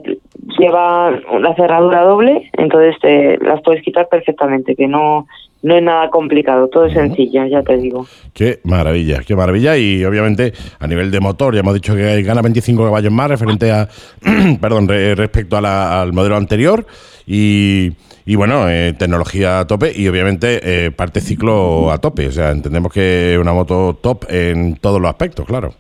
lleva 0.60 1.12
la 1.40 1.56
cerradura 1.56 2.02
doble, 2.04 2.50
entonces 2.54 2.96
te 3.02 3.38
las 3.38 3.62
puedes 3.62 3.84
quitar 3.84 4.08
perfectamente, 4.10 4.76
que 4.76 4.88
no, 4.88 5.28
no 5.62 5.76
es 5.76 5.84
nada 5.84 6.10
complicado, 6.10 6.68
todo 6.68 6.86
es 6.88 6.94
sencillo, 6.94 7.46
ya 7.46 7.62
te 7.62 7.78
digo. 7.78 8.06
Qué 8.34 8.60
maravilla, 8.64 9.20
qué 9.26 9.36
maravilla. 9.36 9.78
Y 9.78 10.04
obviamente 10.06 10.54
a 10.80 10.88
nivel 10.88 11.12
de 11.12 11.20
motor, 11.20 11.54
ya 11.54 11.60
hemos 11.60 11.74
dicho 11.76 11.96
que 11.96 12.22
gana 12.24 12.42
25 12.42 12.84
caballos 12.86 13.12
más 13.12 13.30
referente 13.30 13.72
a, 13.72 13.88
perdón, 14.62 14.88
re- 14.88 15.14
respecto 15.16 15.58
a 15.58 15.62
la- 15.62 16.02
al 16.02 16.14
modelo 16.14 16.36
anterior. 16.38 16.86
Y, 17.28 17.92
y 18.26 18.36
bueno, 18.36 18.70
eh, 18.70 18.94
tecnología 18.98 19.60
a 19.60 19.68
tope 19.68 19.92
y 19.96 20.08
obviamente 20.08 20.60
eh, 20.64 20.92
parte 20.92 21.20
ciclo 21.22 21.92
a 21.92 21.98
tope. 22.00 22.28
O 22.28 22.32
sea, 22.32 22.52
entendemos 22.52 22.92
que 22.92 23.34
es 23.34 23.40
una 23.40 23.54
moto 23.54 23.98
top 24.02 24.26
en 24.30 24.76
todos 24.78 25.00
los 25.02 25.10
aspectos, 25.10 25.46
claro. 25.46 25.74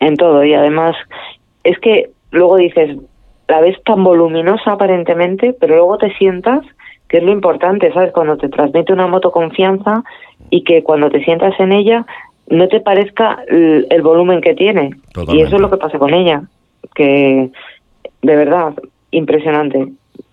en 0.00 0.16
todo 0.16 0.44
y 0.44 0.52
además 0.54 0.96
es 1.64 1.78
que 1.78 2.10
luego 2.30 2.56
dices 2.56 2.96
la 3.48 3.60
ves 3.60 3.82
tan 3.84 4.04
voluminosa 4.04 4.72
aparentemente 4.72 5.54
pero 5.58 5.76
luego 5.76 5.98
te 5.98 6.12
sientas 6.14 6.60
que 7.08 7.18
es 7.18 7.22
lo 7.24 7.32
importante 7.32 7.92
sabes 7.92 8.12
cuando 8.12 8.36
te 8.36 8.48
transmite 8.48 8.92
una 8.92 9.08
moto 9.08 9.32
confianza 9.32 10.04
y 10.48 10.62
que 10.62 10.82
cuando 10.82 11.10
te 11.10 11.22
sientas 11.24 11.58
en 11.58 11.72
ella 11.72 12.06
no 12.48 12.68
te 12.68 12.80
parezca 12.80 13.38
el, 13.48 13.86
el 13.90 14.02
volumen 14.02 14.40
que 14.40 14.54
tiene. 14.54 14.90
Y 15.28 15.40
eso 15.40 15.56
es 15.56 15.62
lo 15.62 15.70
que 15.70 15.76
pasa 15.76 15.98
con 15.98 16.12
ella 16.12 16.42
que 16.94 17.50
de 18.22 18.36
verdad 18.36 18.74
impresionante. 19.12 19.88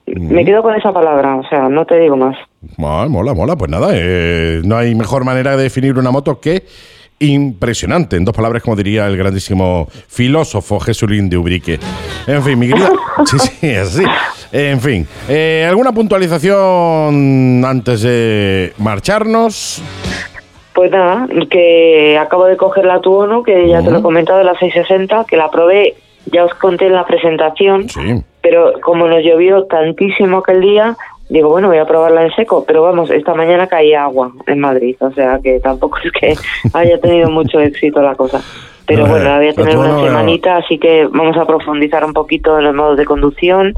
Me 0.06 0.45
quedo 0.45 0.64
con 0.64 0.74
esa 0.76 0.91
palabra 0.93 1.36
o 1.36 1.43
sea 1.48 1.70
no 1.70 1.86
te 1.86 2.00
digo 2.00 2.18
más. 2.18 2.38
Mola, 2.78 3.08
mola, 3.08 3.34
mola. 3.34 3.56
Pues 3.56 3.70
nada, 3.70 3.89
eh, 3.93 4.62
no 4.66 4.78
hay 4.78 4.95
mejor 4.95 5.26
manera 5.26 5.56
de 5.56 5.64
definir 5.64 5.98
una 5.98 6.12
moto 6.12 6.39
que 6.39 6.64
impresionante. 7.20 8.15
En 8.15 8.26
dos 8.26 8.36
palabras, 8.36 8.61
como 8.63 8.76
diría 8.76 9.07
el 9.07 9.18
grandísimo 9.18 9.88
filósofo 10.07 10.80
Jesulín 10.80 11.30
de 11.30 11.38
Ubrique. 11.38 11.80
En 12.28 12.43
fin, 12.43 12.57
mi 12.59 12.68
querida. 12.68 12.89
Sí, 13.26 13.39
sí, 13.39 13.74
así. 13.76 14.03
En 14.51 14.80
fin, 14.80 15.07
eh, 15.28 15.65
¿alguna 15.68 15.91
puntualización 15.91 17.63
antes 17.65 18.01
de 18.03 18.74
marcharnos? 18.78 19.82
Pues 20.74 20.91
nada, 20.91 21.28
que 21.49 22.18
acabo 22.20 22.45
de 22.45 22.55
coger 22.57 22.86
la 22.86 23.01
Tuono, 23.01 23.41
que 23.41 23.68
ya 23.68 23.82
te 23.82 23.89
lo 23.89 23.99
he 23.99 24.01
comentado, 24.03 24.43
la 24.43 24.53
660, 24.57 25.26
que 25.28 25.36
la 25.36 25.49
probé, 25.49 25.95
ya 26.32 26.45
os 26.45 26.53
conté 26.53 26.86
en 26.86 26.93
la 26.93 27.05
presentación, 27.05 27.89
Sí. 27.89 28.24
pero 28.41 28.74
como 28.84 29.07
nos 29.07 29.24
llovió 29.24 29.63
tantísimo 29.63 30.38
aquel 30.38 30.61
día, 30.61 30.95
digo, 31.30 31.49
bueno, 31.49 31.67
voy 31.67 31.78
a 31.78 31.86
probarla 31.86 32.23
en 32.23 32.32
seco, 32.36 32.63
pero 32.65 32.82
vamos, 32.82 33.09
esta 33.11 33.34
mañana 33.34 33.67
caía 33.67 34.03
agua 34.03 34.32
en 34.45 34.59
Madrid, 34.59 34.95
o 34.99 35.11
sea 35.11 35.39
que 35.43 35.59
tampoco 35.59 35.97
es 36.03 36.11
que 36.11 36.36
haya 36.73 36.99
tenido 36.99 37.30
mucho 37.30 37.59
éxito 37.59 38.01
la 38.01 38.15
cosa. 38.15 38.41
Pero 38.86 39.05
No, 39.05 39.11
bueno, 39.11 39.36
voy 39.36 39.49
a 39.49 39.53
tener 39.53 39.78
una 39.78 39.99
semanita, 39.99 40.57
así 40.57 40.78
que 40.78 41.07
vamos 41.11 41.36
a 41.38 41.45
profundizar 41.45 42.05
un 42.05 42.13
poquito 42.13 42.57
en 42.57 42.63
los 42.63 42.73
modos 42.73 42.97
de 42.97 43.03
conducción 43.03 43.73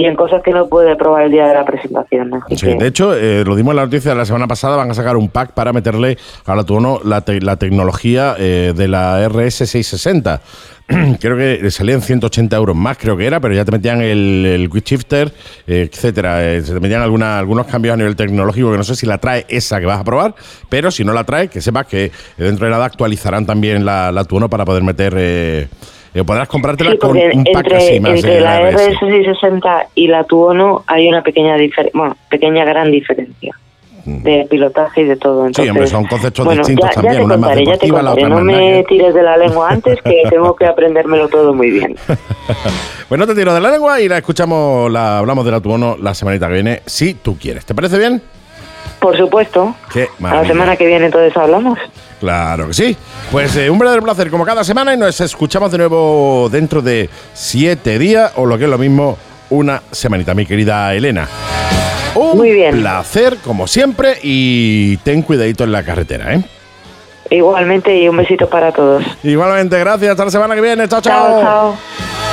y 0.00 0.04
en 0.04 0.14
cosas 0.14 0.42
que 0.42 0.52
no 0.52 0.68
pude 0.68 0.94
probar 0.96 1.24
el 1.24 1.32
día 1.32 1.46
de 1.48 1.54
la 1.54 1.64
presentación. 1.64 2.32
Así 2.34 2.56
Sí, 2.56 2.66
que- 2.66 2.74
de 2.76 2.86
hecho, 2.86 3.14
eh, 3.14 3.42
lo 3.44 3.56
dimos 3.56 3.72
en 3.72 3.76
la 3.76 3.84
noticia 3.84 4.14
la 4.14 4.24
semana 4.24 4.46
pasada, 4.46 4.76
van 4.76 4.90
a 4.90 4.94
sacar 4.94 5.16
un 5.16 5.28
pack 5.28 5.52
para 5.52 5.72
meterle 5.72 6.16
a 6.46 6.54
la 6.54 6.62
Tuono 6.64 7.00
la, 7.04 7.22
te- 7.22 7.40
la 7.40 7.56
tecnología 7.56 8.34
eh, 8.38 8.72
de 8.76 8.86
la 8.88 9.20
RS660. 9.28 10.40
creo 11.20 11.36
que 11.36 11.70
salían 11.70 12.00
180 12.00 12.56
euros 12.56 12.74
más, 12.76 12.96
creo 12.96 13.16
que 13.16 13.26
era, 13.26 13.40
pero 13.40 13.52
ya 13.54 13.64
te 13.64 13.72
metían 13.72 14.00
el, 14.00 14.46
el 14.46 14.70
quick 14.70 14.84
shifter, 14.86 15.32
eh, 15.66 15.88
etcétera. 15.92 16.38
Se 16.62 16.72
te 16.74 16.80
metían 16.80 17.02
alguna- 17.02 17.38
algunos 17.38 17.66
cambios 17.66 17.94
a 17.94 17.96
nivel 17.96 18.16
tecnológico 18.16 18.70
que 18.70 18.78
no 18.78 18.84
sé 18.84 18.94
si 18.94 19.04
la 19.04 19.18
trae 19.18 19.44
esa 19.48 19.80
que 19.80 19.86
vas 19.86 20.00
a 20.00 20.04
probar, 20.04 20.34
pero 20.68 20.90
si 20.90 21.04
no 21.04 21.12
la 21.12 21.24
trae, 21.24 21.48
que 21.48 21.60
sepas 21.60 21.86
que 21.86 22.10
dentro 22.38 22.64
de 22.66 22.70
nada 22.72 22.84
actualizarán 22.86 23.44
también 23.46 23.84
la, 23.84 24.12
la 24.12 24.24
Tuono 24.24 24.48
para 24.48 24.64
poder 24.64 24.82
meter... 24.82 25.68
eh, 26.22 26.24
podrás 26.24 26.48
comprártela 26.48 26.92
Sí, 26.92 26.98
con 26.98 27.16
un 27.16 27.44
pack 27.44 27.64
entre, 27.64 27.76
así 27.76 28.00
más 28.00 28.16
entre 28.16 28.34
de 28.34 28.40
la 28.40 28.70
RS. 28.70 29.00
RS660 29.00 29.86
y 29.94 30.08
la 30.08 30.24
Tuono 30.24 30.84
hay 30.86 31.08
una 31.08 31.22
pequeña 31.22 31.56
diferencia, 31.56 31.98
bueno, 31.98 32.16
pequeña 32.28 32.64
gran 32.64 32.90
diferencia 32.90 33.56
de 34.08 34.46
pilotaje 34.48 35.02
y 35.02 35.04
de 35.04 35.16
todo. 35.16 35.46
Entonces, 35.46 35.70
hombre, 35.70 35.86
son 35.86 36.06
conceptos 36.06 36.44
bueno, 36.44 36.60
distintos 36.60 36.88
ya, 36.88 36.94
también, 36.94 37.14
Ya 37.14 37.18
te 37.18 37.24
una 37.24 37.34
es 37.34 37.40
más 37.40 37.48
contaré, 37.50 37.66
ya 37.66 37.72
te 37.78 37.86
deportiva, 37.86 38.02
la 38.02 38.10
contaré. 38.10 38.32
otra 38.32 38.44
No 38.44 38.44
me 38.44 38.84
tires 38.84 39.14
de 39.14 39.22
la 39.22 39.36
lengua 39.36 39.68
antes, 39.70 40.02
que 40.02 40.22
tengo 40.30 40.56
que 40.56 40.66
aprendérmelo 40.66 41.28
todo 41.28 41.54
muy 41.54 41.70
bien. 41.70 41.96
Pues 43.08 43.18
no 43.18 43.26
te 43.26 43.34
tiro 43.34 43.54
de 43.54 43.60
la 43.62 43.70
lengua 43.70 44.02
y 44.02 44.08
la 44.08 44.18
escuchamos, 44.18 44.92
la 44.92 45.16
hablamos 45.16 45.42
de 45.46 45.50
la 45.50 45.62
Tuono 45.62 45.96
la 45.98 46.12
semanita 46.12 46.46
que 46.46 46.52
viene, 46.52 46.82
si 46.84 47.14
tú 47.14 47.38
quieres. 47.38 47.64
¿Te 47.64 47.74
parece 47.74 47.96
bien? 47.96 48.20
Por 49.00 49.16
supuesto. 49.16 49.74
Qué 49.90 50.08
A 50.22 50.34
la 50.34 50.44
semana 50.44 50.76
que 50.76 50.86
viene 50.86 51.06
entonces 51.06 51.34
hablamos. 51.34 51.78
Claro 52.20 52.68
que 52.68 52.74
sí. 52.74 52.96
Pues 53.30 53.54
eh, 53.56 53.70
un 53.70 53.78
verdadero 53.78 54.02
placer 54.02 54.30
como 54.30 54.44
cada 54.44 54.64
semana 54.64 54.94
y 54.94 54.96
nos 54.96 55.20
escuchamos 55.20 55.70
de 55.70 55.78
nuevo 55.78 56.48
dentro 56.50 56.82
de 56.82 57.08
siete 57.32 57.98
días 57.98 58.32
o 58.36 58.44
lo 58.46 58.58
que 58.58 58.64
es 58.64 58.70
lo 58.70 58.78
mismo, 58.78 59.16
una 59.50 59.82
semanita, 59.90 60.34
mi 60.34 60.44
querida 60.46 60.92
Elena. 60.94 61.28
Un 62.14 62.36
Muy 62.38 62.52
bien. 62.52 62.80
placer 62.80 63.36
como 63.44 63.66
siempre 63.66 64.18
y 64.22 64.96
ten 64.98 65.22
cuidadito 65.22 65.62
en 65.64 65.72
la 65.72 65.84
carretera, 65.84 66.34
¿eh? 66.34 66.42
Igualmente 67.30 67.94
y 67.96 68.08
un 68.08 68.16
besito 68.16 68.48
para 68.48 68.72
todos. 68.72 69.04
Igualmente, 69.22 69.78
gracias. 69.78 70.10
Hasta 70.12 70.24
la 70.24 70.30
semana 70.30 70.54
que 70.54 70.60
viene. 70.62 70.88
Chao, 70.88 71.00
chao. 71.02 71.28
Chao, 71.28 71.42
chao. 71.42 72.27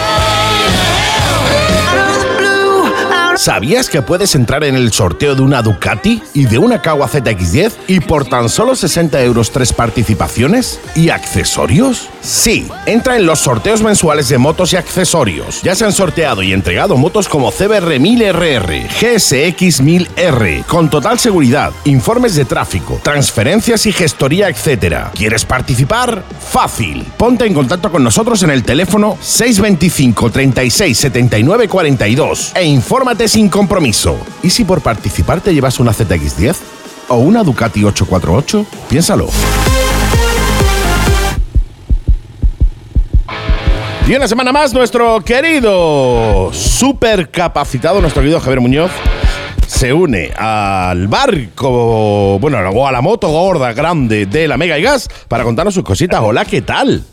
¿Sabías 3.38 3.90
que 3.90 4.02
puedes 4.02 4.34
entrar 4.34 4.64
en 4.64 4.76
el 4.76 4.94
sorteo 4.94 5.36
de 5.36 5.42
una 5.42 5.62
Ducati 5.62 6.24
y 6.34 6.46
de 6.46 6.58
una 6.58 6.82
Kawa 6.82 7.10
ZX10 7.10 7.74
y 7.88 8.00
por 8.00 8.26
tan 8.26 8.48
solo 8.48 8.76
60 8.76 9.22
euros 9.24 9.52
tres 9.52 9.74
participaciones 9.74 10.80
y 10.96 11.10
accesorios? 11.10 12.08
Sí, 12.22 12.66
entra 12.86 13.18
en 13.18 13.26
los 13.26 13.40
sorteos 13.40 13.82
mensuales 13.82 14.30
de 14.30 14.38
motos 14.38 14.72
y 14.72 14.78
accesorios. 14.78 15.62
Ya 15.64 15.76
se 15.76 15.84
han 15.84 15.92
sorteado 15.92 16.44
y 16.44 16.54
entregado 16.54 16.96
motos 16.96 17.28
como 17.28 17.52
CBR 17.52 18.00
1000RR, 18.00 18.88
GSX 18.88 19.82
1000R, 19.82 20.66
con 20.66 20.90
total 20.90 21.20
seguridad, 21.20 21.74
informes 21.84 22.36
de 22.36 22.46
tráfico, 22.46 23.02
transferencias 23.04 23.86
y 23.86 23.92
gestoría, 23.92 24.48
etc. 24.48 25.10
¿Quieres 25.14 25.44
participar? 25.44 26.24
Fácil. 26.40 27.06
Ponte 27.18 27.46
en 27.46 27.54
contacto 27.54 27.92
con 27.92 28.04
nosotros 28.04 28.42
en 28.44 28.52
el 28.52 28.64
teléfono 28.64 29.18
625 29.20 30.32
36 30.32 30.98
79 30.98 31.68
42 31.68 32.54
e 32.56 32.64
infórmate 32.64 33.25
sin 33.28 33.50
compromiso. 33.50 34.18
¿Y 34.44 34.50
si 34.50 34.64
por 34.64 34.82
participar 34.82 35.42
te 35.42 35.54
llevas 35.54 35.80
una 35.80 35.92
ZX10 35.92 36.56
o 37.10 37.16
una 37.16 37.44
Ducati 37.44 37.84
848? 37.84 38.66
Piénsalo. 38.90 39.30
Y 44.08 44.14
una 44.14 44.28
semana 44.28 44.52
más, 44.52 44.72
nuestro 44.72 45.22
querido 45.22 46.52
supercapacitado, 46.54 48.02
nuestro 48.02 48.22
querido 48.22 48.40
Javier 48.40 48.62
Muñoz, 48.62 48.92
se 49.66 49.94
une 49.94 50.32
al 50.38 51.08
barco, 51.08 52.38
bueno, 52.40 52.60
o 52.70 52.88
a 52.88 52.92
la 52.92 53.02
moto 53.02 53.30
gorda 53.30 53.74
grande 53.74 54.28
de 54.28 54.48
la 54.48 54.58
Mega 54.58 54.78
y 54.78 54.84
Gas 54.84 55.10
para 55.28 55.44
contarnos 55.44 55.74
sus 55.74 55.84
cositas. 55.84 56.22
Hola, 56.24 56.46
¿qué 56.46 56.62
tal? 56.62 57.04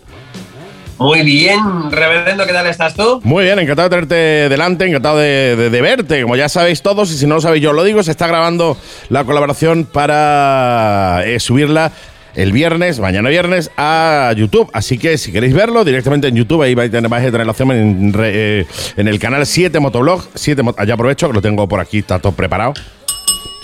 Muy 1.02 1.22
bien, 1.22 1.90
reverendo, 1.90 2.46
¿qué 2.46 2.52
tal 2.52 2.66
estás 2.66 2.94
tú? 2.94 3.20
Muy 3.24 3.44
bien, 3.44 3.58
encantado 3.58 3.88
de 3.88 3.94
tenerte 3.96 4.14
delante, 4.48 4.86
encantado 4.86 5.18
de, 5.18 5.80
verte. 5.82 6.22
Como 6.22 6.36
ya 6.36 6.48
sabéis 6.48 6.80
todos, 6.82 7.10
y 7.10 7.18
si 7.18 7.26
no 7.26 7.34
lo 7.36 7.40
sabéis 7.40 7.62
yo 7.62 7.72
lo 7.72 7.84
digo, 7.84 8.02
se 8.02 8.10
está 8.12 8.26
grabando 8.26 8.76
la 9.08 9.24
colaboración 9.24 9.84
para 9.84 11.22
eh, 11.26 11.40
subirla 11.40 11.92
el 12.34 12.52
viernes, 12.52 12.98
mañana 12.98 13.28
viernes, 13.28 13.70
a 13.76 14.32
YouTube. 14.36 14.70
Así 14.72 14.96
que 14.96 15.18
si 15.18 15.32
queréis 15.32 15.52
verlo 15.54 15.84
directamente 15.84 16.28
en 16.28 16.36
YouTube, 16.36 16.62
ahí 16.62 16.74
vais 16.74 16.88
a 16.88 16.92
tener, 16.92 17.10
vais 17.10 17.26
en, 17.76 18.14
eh, 18.22 18.64
en 18.96 19.08
el 19.08 19.18
canal 19.18 19.44
7 19.44 19.78
Motoblog. 19.80 20.24
7, 20.34 20.62
Mo- 20.62 20.74
allá 20.78 20.94
aprovecho 20.94 21.28
que 21.28 21.34
lo 21.34 21.42
tengo 21.42 21.68
por 21.68 21.80
aquí, 21.80 21.98
está 21.98 22.18
todo 22.18 22.32
preparado. 22.32 22.72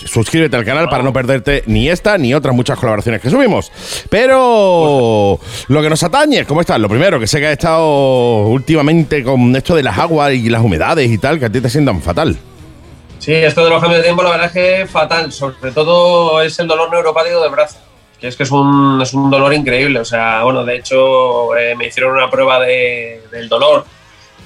Suscríbete 0.04 0.56
al 0.56 0.64
canal 0.64 0.88
para 0.88 1.02
no 1.02 1.12
perderte 1.12 1.64
ni 1.66 1.88
esta 1.88 2.16
ni 2.18 2.32
otras 2.32 2.54
muchas 2.54 2.78
colaboraciones 2.78 3.20
que 3.20 3.28
subimos. 3.30 3.70
Pero 4.08 5.38
lo 5.68 5.82
que 5.82 5.90
nos 5.90 6.02
atañe, 6.02 6.44
¿cómo 6.44 6.60
estás? 6.60 6.78
Lo 6.80 6.88
primero, 6.88 7.18
que 7.20 7.26
sé 7.26 7.40
que 7.40 7.46
has 7.46 7.52
estado 7.52 8.46
últimamente 8.46 9.22
con 9.24 9.54
esto 9.56 9.74
de 9.74 9.82
las 9.82 9.98
aguas 9.98 10.32
y 10.34 10.48
las 10.48 10.62
humedades 10.62 11.10
y 11.10 11.18
tal, 11.18 11.38
que 11.38 11.46
a 11.46 11.50
ti 11.50 11.60
te 11.60 11.68
sientan 11.70 12.00
fatal. 12.00 12.36
Sí, 13.18 13.32
esto 13.34 13.64
de 13.64 13.70
los 13.70 13.80
cambios 13.80 13.98
de 14.00 14.04
tiempo, 14.04 14.22
la 14.22 14.30
verdad 14.30 14.46
es 14.46 14.52
que 14.52 14.86
fatal. 14.86 15.32
Sobre 15.32 15.72
todo 15.72 16.40
es 16.42 16.58
el 16.58 16.68
dolor 16.68 16.90
neuropático 16.90 17.40
del 17.42 17.50
brazo. 17.50 17.78
Que 18.20 18.28
es 18.28 18.36
que 18.36 18.42
es 18.44 18.50
un, 18.50 19.00
es 19.02 19.12
un 19.14 19.30
dolor 19.30 19.52
increíble. 19.54 20.00
O 20.00 20.04
sea, 20.04 20.42
bueno, 20.44 20.64
de 20.64 20.76
hecho, 20.76 21.56
eh, 21.56 21.74
me 21.76 21.86
hicieron 21.88 22.12
una 22.12 22.30
prueba 22.30 22.58
de- 22.60 23.22
del 23.30 23.48
dolor 23.48 23.84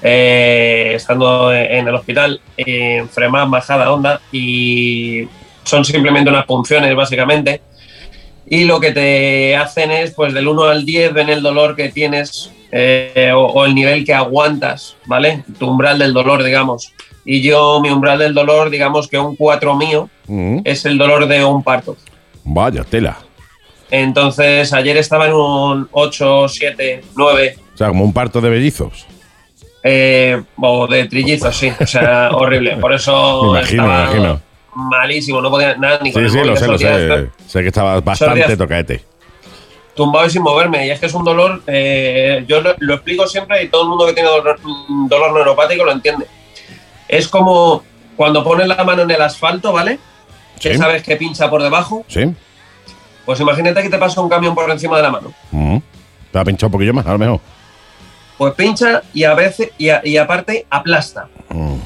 eh, 0.03 0.93
estando 0.95 1.53
en 1.53 1.87
el 1.89 1.95
hospital, 1.95 2.41
en 2.57 3.09
FREMAP, 3.09 3.51
bajada 3.51 3.93
onda, 3.93 4.21
y 4.33 5.29
son 5.65 5.85
simplemente 5.85 6.31
unas 6.31 6.47
punciones, 6.47 6.95
básicamente. 6.95 7.61
Y 8.47 8.65
lo 8.65 8.81
que 8.81 8.93
te 8.93 9.57
hacen 9.57 9.91
es, 9.91 10.13
pues 10.13 10.35
del 10.35 10.49
1 10.49 10.65
al 10.65 10.85
10, 10.85 11.13
ven 11.15 11.29
el 11.31 11.43
dolor 11.43 11.75
que 11.77 11.91
tienes 11.91 12.51
eh, 12.73 13.33
o, 13.35 13.47
o 13.47 13.65
el 13.65 13.75
nivel 13.75 14.05
que 14.05 14.13
aguantas, 14.15 14.97
¿vale? 15.07 15.45
Tu 15.59 15.67
umbral 15.69 15.99
del 15.99 16.13
dolor, 16.13 16.43
digamos. 16.43 16.93
Y 17.25 17.41
yo, 17.41 17.81
mi 17.81 17.89
umbral 17.91 18.19
del 18.19 18.35
dolor, 18.35 18.69
digamos 18.69 19.07
que 19.09 19.19
un 19.19 19.37
4 19.37 19.77
mío 19.77 20.09
Mm, 20.27 20.61
es 20.65 20.85
el 20.87 20.99
dolor 20.99 21.27
de 21.27 21.45
un 21.45 21.63
parto. 21.63 21.97
vaya, 22.45 22.85
tela. 22.85 23.19
Entonces, 23.91 24.73
ayer 24.73 24.97
estaba 24.97 25.27
en 25.27 25.35
un 25.35 25.89
8, 25.93 26.49
7, 26.49 27.03
9 27.17 27.57
O 27.75 27.77
sea, 27.77 27.89
como 27.89 28.05
un 28.05 28.13
parto 28.13 28.41
de 28.41 28.49
bellizos. 28.49 29.07
Eh, 29.83 30.43
o 30.61 30.87
de 30.87 31.07
trillizos, 31.07 31.57
sí. 31.57 31.73
O 31.81 31.87
sea, 31.87 32.31
horrible. 32.33 32.77
Por 32.77 32.93
eso 32.93 33.45
Me 33.53 33.59
imagino, 33.61 33.87
me 33.87 33.95
imagino. 34.03 34.41
malísimo. 34.75 35.41
No 35.41 35.51
podía 35.51 35.77
nada 35.77 35.99
ni 36.03 36.13
con 36.13 36.23
Sí, 36.23 36.31
sí, 36.39 36.45
lo 36.45 36.57
sé, 36.57 36.67
lo 36.67 36.79
sé. 36.79 37.29
Sé 37.47 37.61
que 37.63 37.69
estabas 37.69 38.03
bastante 38.05 38.57
tocaete. 38.57 39.05
Tumbado 39.95 40.27
y 40.27 40.31
sin 40.31 40.43
moverme. 40.43 40.87
Y 40.87 40.91
es 40.91 40.99
que 41.01 41.07
es 41.07 41.15
un 41.15 41.25
dolor, 41.25 41.63
eh, 41.67 42.45
yo 42.49 42.61
lo, 42.63 42.75
lo 42.79 42.95
explico 42.95 43.27
siempre 43.27 43.63
y 43.65 43.69
todo 43.69 43.83
el 43.83 43.89
mundo 43.89 44.07
que 44.07 44.15
tiene 44.15 44.29
dolor, 44.29 44.59
dolor 45.09 45.33
neuropático 45.35 45.85
lo 45.85 45.93
entiende. 45.93 46.27
Es 47.09 47.29
como 47.29 47.83
cuando 48.17 48.43
pones 48.43 48.67
la 48.69 48.83
mano 48.85 49.03
en 49.03 49.11
el 49.11 49.21
asfalto, 49.21 49.73
¿vale? 49.73 49.99
Que 50.59 50.73
Sí. 50.73 50.79
sabes 50.79 51.03
que 51.03 51.17
pincha 51.17 51.51
por 51.51 51.63
debajo. 51.63 52.05
¿Sí? 52.09 52.25
Pues 53.27 53.39
imagínate 53.41 53.83
que 53.83 53.91
te 53.91 53.99
pasa 53.99 54.21
un 54.21 54.29
camión 54.31 54.55
por 54.55 54.71
encima 54.71 54.97
de 54.97 55.03
la 55.03 55.11
mano. 55.11 55.33
Mm. 55.51 55.77
Te 56.33 56.39
ha 56.39 56.45
pinchado 56.45 56.69
un 56.69 56.73
poquillo 56.73 56.95
más, 56.95 57.07
a 57.07 57.13
lo 57.13 57.19
mejor. 57.19 57.41
Pues 58.43 58.55
pincha 58.55 59.03
y 59.15 59.23
a 59.23 59.35
veces, 59.35 59.71
y, 59.79 59.89
a- 59.91 60.01
y 60.05 60.17
aparte 60.17 60.67
aplasta. 60.69 61.29
Mm. 61.49 61.77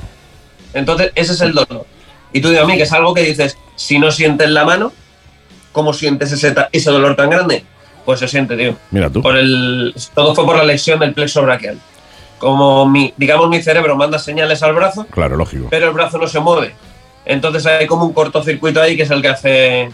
Entonces, 0.73 1.13
ese 1.15 1.35
es 1.35 1.41
el 1.43 1.53
dolor. 1.53 1.85
Y 2.33 2.41
tú 2.41 2.49
digo 2.49 2.63
a 2.63 2.67
mí, 2.67 2.77
que 2.79 2.85
es 2.85 2.93
algo 2.93 3.13
que 3.13 3.21
dices, 3.23 3.59
si 3.75 3.99
no 3.99 4.11
sientes 4.11 4.49
la 4.49 4.65
mano, 4.65 4.91
¿cómo 5.73 5.93
sientes 5.93 6.33
ese, 6.33 6.91
dolor 6.91 7.15
tan 7.15 7.29
grande? 7.29 7.63
Pues 8.07 8.21
se 8.21 8.29
siente, 8.29 8.57
tío. 8.57 8.75
Mira 8.91 9.11
tú. 9.11 9.21
Por 9.21 9.37
el, 9.37 9.95
todo 10.15 10.35
fue 10.35 10.47
por 10.47 10.57
la 10.57 10.65
lesión 10.65 10.99
del 11.01 11.13
plexo 11.13 11.43
braquial. 11.43 11.79
Como 12.39 12.87
mi, 12.89 13.13
digamos, 13.19 13.51
mi 13.51 13.63
cerebro 13.63 13.95
manda 13.97 14.19
señales 14.19 14.63
al 14.63 14.75
brazo, 14.75 15.07
Claro, 15.11 15.37
lógico. 15.37 15.67
pero 15.71 15.89
el 15.89 15.93
brazo 15.93 16.17
no 16.17 16.27
se 16.27 16.41
mueve. 16.41 16.75
Entonces 17.27 17.67
hay 17.67 17.87
como 17.87 18.07
un 18.07 18.15
cortocircuito 18.15 18.81
ahí 18.81 18.97
que 18.97 19.03
es 19.03 19.11
el 19.11 19.21
que 19.21 19.29
hace 19.29 19.91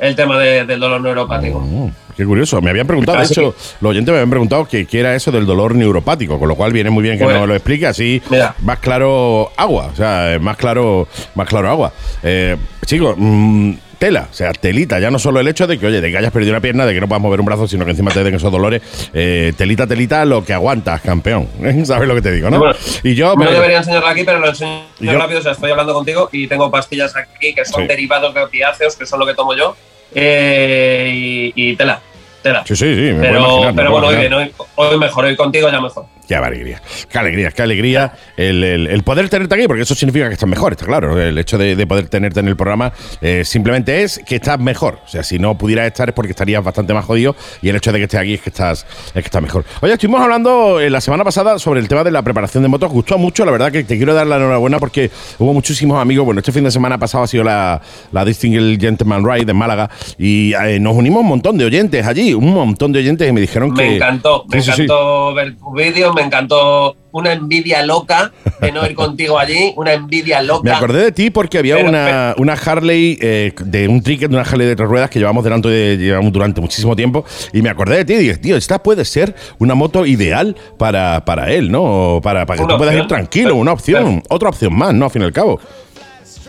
el 0.00 0.16
tema 0.16 0.38
de- 0.38 0.64
del 0.64 0.80
dolor 0.80 1.00
neuropático. 1.00 1.58
Oh, 1.58 1.90
qué 2.16 2.24
curioso. 2.24 2.60
Me 2.60 2.70
habían 2.70 2.86
preguntado, 2.86 3.18
de 3.18 3.24
hecho, 3.24 3.54
los 3.80 3.90
oyentes 3.90 4.12
me 4.12 4.18
habían 4.18 4.30
preguntado 4.30 4.66
qué 4.66 4.86
era 4.92 5.14
eso 5.14 5.30
del 5.30 5.46
dolor 5.46 5.74
neuropático, 5.74 6.38
con 6.38 6.48
lo 6.48 6.54
cual 6.56 6.72
viene 6.72 6.90
muy 6.90 7.02
bien 7.02 7.18
que 7.18 7.24
Pues, 7.24 7.36
nos 7.36 7.46
lo 7.48 7.54
explique 7.54 7.86
así 7.86 8.20
mira. 8.30 8.54
más 8.62 8.78
claro 8.78 9.50
agua, 9.56 9.90
o 9.92 9.96
sea, 9.96 10.38
más 10.40 10.56
claro, 10.56 11.06
más 11.34 11.46
claro 11.48 11.68
agua. 11.70 11.92
Eh, 12.22 12.56
chicos, 12.86 13.14
mm, 13.16 13.72
tela, 13.98 14.28
o 14.30 14.34
sea, 14.34 14.52
telita, 14.52 14.98
ya 14.98 15.10
no 15.10 15.18
solo 15.18 15.40
el 15.40 15.48
hecho 15.48 15.66
de 15.66 15.78
que, 15.78 15.86
oye, 15.86 16.00
de 16.00 16.10
que 16.10 16.16
hayas 16.16 16.32
perdido 16.32 16.52
una 16.54 16.60
pierna, 16.62 16.86
de 16.86 16.94
que 16.94 17.00
no 17.02 17.06
puedas 17.06 17.20
mover 17.20 17.38
un 17.40 17.44
brazo, 17.44 17.68
sino 17.68 17.84
que 17.84 17.90
encima 17.90 18.10
te 18.10 18.24
den 18.24 18.34
esos 18.34 18.50
dolores, 18.50 18.80
eh, 19.12 19.52
telita, 19.58 19.86
telita, 19.86 20.24
lo 20.24 20.42
que 20.42 20.54
aguantas, 20.54 21.02
campeón. 21.02 21.46
¿Sabes 21.84 22.08
lo 22.08 22.14
que 22.14 22.22
te 22.22 22.32
digo, 22.32 22.48
no? 22.48 22.58
Bueno, 22.60 22.74
y 23.02 23.14
yo 23.14 23.34
No 23.36 23.50
debería 23.50 23.76
enseñarlo 23.78 24.08
aquí, 24.08 24.24
pero 24.24 24.38
lo 24.38 24.48
enseño 24.48 24.80
yo- 25.00 25.18
rápido. 25.18 25.40
O 25.40 25.42
sea, 25.42 25.52
estoy 25.52 25.70
hablando 25.70 25.92
contigo 25.92 26.30
y 26.32 26.46
tengo 26.46 26.70
pastillas 26.70 27.14
aquí 27.14 27.52
que 27.54 27.64
son 27.66 27.82
Sí. 27.82 27.88
derivados 27.88 28.32
de 28.32 28.40
opiáceos, 28.42 28.96
que 28.96 29.04
son 29.04 29.20
lo 29.20 29.26
que 29.26 29.34
tomo 29.34 29.54
yo. 29.54 29.76
Eh, 30.14 31.52
y, 31.54 31.70
y 31.70 31.76
tela, 31.76 32.00
tela. 32.42 32.62
Sí, 32.66 32.74
sí, 32.76 32.94
sí, 32.94 33.12
me 33.12 33.14
puedo 33.14 33.20
pero 33.20 33.38
imaginar, 33.40 33.72
me 33.74 33.76
pero 33.82 33.90
puedo 33.90 34.02
bueno, 34.02 34.06
hoy, 34.08 34.14
imaginar. 34.26 34.38
bien, 34.48 34.54
hoy, 34.58 34.66
hoy 34.76 34.98
mejor, 34.98 35.24
hoy 35.24 35.36
contigo 35.36 35.70
ya 35.70 35.80
mejor. 35.80 36.06
Qué 36.30 36.36
alegría, 36.36 36.80
qué 37.08 37.18
alegría, 37.18 37.50
qué 37.50 37.62
alegría 37.62 38.12
el, 38.36 38.62
el- 38.62 38.86
el 38.86 39.02
poder 39.02 39.28
tenerte 39.28 39.56
aquí, 39.56 39.66
porque 39.66 39.82
eso 39.82 39.96
significa 39.96 40.28
que 40.28 40.34
estás 40.34 40.48
mejor, 40.48 40.70
está 40.74 40.86
claro. 40.86 41.20
El 41.20 41.36
hecho 41.38 41.58
de, 41.58 41.74
de 41.74 41.86
poder 41.88 42.08
tenerte 42.08 42.38
en 42.38 42.46
el 42.46 42.54
programa 42.54 42.92
eh, 43.20 43.42
simplemente 43.44 44.04
es 44.04 44.20
que 44.24 44.36
estás 44.36 44.60
mejor. 44.60 45.00
O 45.04 45.08
sea, 45.08 45.24
si 45.24 45.40
no 45.40 45.58
pudieras 45.58 45.88
estar 45.88 46.08
es 46.08 46.14
porque 46.14 46.30
estarías 46.30 46.62
bastante 46.62 46.94
más 46.94 47.04
jodido 47.04 47.34
y 47.62 47.68
el 47.68 47.74
hecho 47.74 47.90
de 47.90 47.98
que 47.98 48.04
estés 48.04 48.20
aquí 48.20 48.34
es 48.34 48.40
que 48.42 48.50
estás, 48.50 48.86
es 49.08 49.12
que 49.12 49.18
estás 49.18 49.42
mejor. 49.42 49.64
Oye, 49.80 49.92
estuvimos 49.94 50.20
hablando 50.20 50.78
eh, 50.78 50.88
la 50.88 51.00
semana 51.00 51.24
pasada 51.24 51.58
sobre 51.58 51.80
el 51.80 51.88
tema 51.88 52.04
de 52.04 52.12
la 52.12 52.22
preparación 52.22 52.62
de 52.62 52.68
motos. 52.68 52.92
Gustó 52.92 53.18
mucho, 53.18 53.44
la 53.44 53.50
verdad 53.50 53.72
que 53.72 53.82
te 53.82 53.96
quiero 53.96 54.14
dar 54.14 54.28
la 54.28 54.36
enhorabuena 54.36 54.78
porque 54.78 55.10
hubo 55.40 55.52
muchísimos 55.52 56.00
amigos. 56.00 56.24
Bueno, 56.24 56.38
este 56.38 56.52
fin 56.52 56.62
de 56.62 56.70
semana 56.70 56.96
pasado 56.96 57.24
ha 57.24 57.26
sido 57.26 57.42
la, 57.42 57.82
la 58.12 58.24
Distinguished 58.24 58.80
Gentleman 58.80 59.24
Ride 59.28 59.50
en 59.50 59.56
Málaga 59.56 59.90
y 60.16 60.52
eh, 60.54 60.78
nos 60.78 60.94
unimos 60.94 61.22
un 61.22 61.28
montón 61.28 61.58
de 61.58 61.64
oyentes 61.64 62.06
allí, 62.06 62.34
un 62.34 62.54
montón 62.54 62.92
de 62.92 63.00
oyentes 63.00 63.28
y 63.28 63.32
me 63.32 63.40
dijeron 63.40 63.74
que. 63.74 63.82
Me 63.82 63.96
encantó, 63.96 64.44
me 64.48 64.60
Sí, 64.62 64.70
sí, 64.70 64.76
sí. 64.76 64.82
encantó 64.82 65.34
ver 65.34 65.56
tu 65.56 65.72
vídeo, 65.72 66.12
me 66.20 66.26
encantó 66.26 66.96
una 67.12 67.32
envidia 67.32 67.84
loca 67.84 68.30
de 68.60 68.70
no 68.70 68.86
ir 68.86 68.94
contigo 68.94 69.38
allí, 69.38 69.72
una 69.76 69.92
envidia 69.92 70.42
loca. 70.42 70.62
Me 70.62 70.70
acordé 70.76 71.02
de 71.04 71.12
ti 71.12 71.30
porque 71.30 71.58
había 71.58 71.76
Pero- 71.76 71.88
una, 71.88 72.34
una 72.36 72.52
Harley 72.52 73.18
eh, 73.20 73.52
de 73.64 73.88
un 73.88 74.02
tricket 74.02 74.30
de 74.30 74.36
una 74.36 74.44
Harley 74.44 74.66
de 74.68 74.76
tres 74.76 74.88
ruedas 74.88 75.10
que 75.10 75.18
llevamos 75.18 75.42
delante 75.42 75.68
de, 75.68 75.96
llevamos 75.96 76.32
durante 76.32 76.60
muchísimo 76.60 76.94
tiempo 76.94 77.24
y 77.52 77.62
me 77.62 77.68
acordé 77.70 77.96
de 77.96 78.04
ti 78.04 78.12
y 78.14 78.18
dije, 78.18 78.36
tío, 78.36 78.56
esta 78.56 78.80
puede 78.82 79.04
ser 79.04 79.34
una 79.58 79.74
moto 79.74 80.06
ideal 80.06 80.56
para, 80.78 81.24
para 81.24 81.50
él, 81.50 81.70
¿no? 81.72 82.20
Para, 82.22 82.46
para 82.46 82.60
que 82.62 82.66
tú 82.68 82.76
puedas 82.78 82.94
ir 82.94 83.06
tranquilo, 83.08 83.56
una 83.56 83.72
opción, 83.72 84.22
otra 84.28 84.50
opción 84.50 84.72
más, 84.76 84.94
¿no? 84.94 85.06
Al 85.06 85.10
fin 85.10 85.22
y 85.22 85.24
al 85.24 85.32
cabo. 85.32 85.58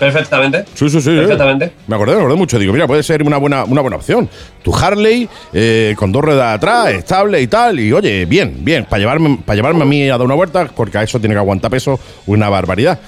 Perfectamente. 0.02 0.66
Sí, 0.74 0.90
sí, 0.90 1.00
sí. 1.00 1.12
Perfectamente. 1.12 1.74
Me 1.86 1.96
acordé, 1.96 2.16
me 2.16 2.22
acordé 2.22 2.36
mucho. 2.36 2.58
Digo, 2.58 2.74
mira, 2.74 2.88
puede 2.88 3.04
ser 3.04 3.22
una 3.22 3.38
buena, 3.38 3.66
una 3.66 3.82
buena 3.82 3.98
opción. 3.98 4.28
Tu 4.64 4.76
Harley, 4.76 5.30
eh, 5.54 5.94
con 5.96 6.12
dos 6.12 6.24
ruedas 6.24 6.56
atrás, 6.56 6.90
estable 6.90 7.40
y 7.40 7.46
tal. 7.46 7.80
Y 7.80 7.94
oye, 7.94 8.26
bien, 8.26 8.56
bien, 8.62 8.86
para 8.86 9.00
llevarme, 9.00 9.38
para 9.46 9.56
llevarme 9.56 9.84
a 9.84 9.86
mí 9.86 10.10
a 10.10 10.18
dar 10.18 10.26
una 10.26 10.34
vuelta, 10.34 10.68
porque 10.76 10.98
a 10.98 11.04
eso 11.04 11.20
tiene 11.20 11.36
que 11.36 11.40
aguantar 11.40 11.70
peso 11.70 12.00
una 12.26 12.50
barbaridad. 12.50 13.00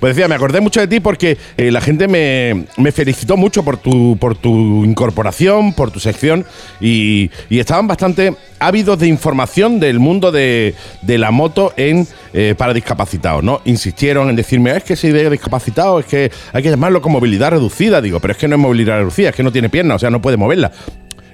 Pues 0.00 0.14
decía, 0.14 0.28
me 0.28 0.34
acordé 0.34 0.60
mucho 0.60 0.80
de 0.80 0.88
ti 0.88 1.00
porque 1.00 1.38
eh, 1.56 1.70
la 1.70 1.80
gente 1.80 2.06
me, 2.06 2.66
me 2.76 2.92
felicitó 2.92 3.36
mucho 3.36 3.64
por 3.64 3.78
tu, 3.78 4.16
por 4.18 4.36
tu 4.36 4.84
incorporación, 4.84 5.72
por 5.72 5.90
tu 5.90 6.00
sección, 6.00 6.44
y, 6.80 7.30
y 7.48 7.58
estaban 7.58 7.86
bastante 7.86 8.34
ávidos 8.58 8.98
de 8.98 9.06
información 9.06 9.80
del 9.80 9.98
mundo 9.98 10.32
de, 10.32 10.74
de 11.02 11.18
la 11.18 11.30
moto 11.30 11.72
en 11.76 12.06
eh, 12.32 12.54
para 12.56 12.74
discapacitados, 12.74 13.42
¿no? 13.42 13.62
Insistieron 13.64 14.28
en 14.28 14.36
decirme, 14.36 14.76
es 14.76 14.84
que 14.84 14.96
si 14.96 15.10
de 15.10 15.30
discapacitado, 15.30 16.00
es 16.00 16.06
que 16.06 16.30
hay 16.52 16.62
que 16.62 16.70
llamarlo 16.70 17.00
con 17.00 17.12
movilidad 17.12 17.50
reducida. 17.50 18.00
Digo, 18.00 18.20
pero 18.20 18.32
es 18.32 18.38
que 18.38 18.48
no 18.48 18.56
es 18.56 18.60
movilidad 18.60 18.98
reducida, 18.98 19.30
es 19.30 19.34
que 19.34 19.42
no 19.42 19.52
tiene 19.52 19.68
pierna, 19.68 19.94
o 19.94 19.98
sea, 19.98 20.10
no 20.10 20.20
puede 20.20 20.36
moverla. 20.36 20.72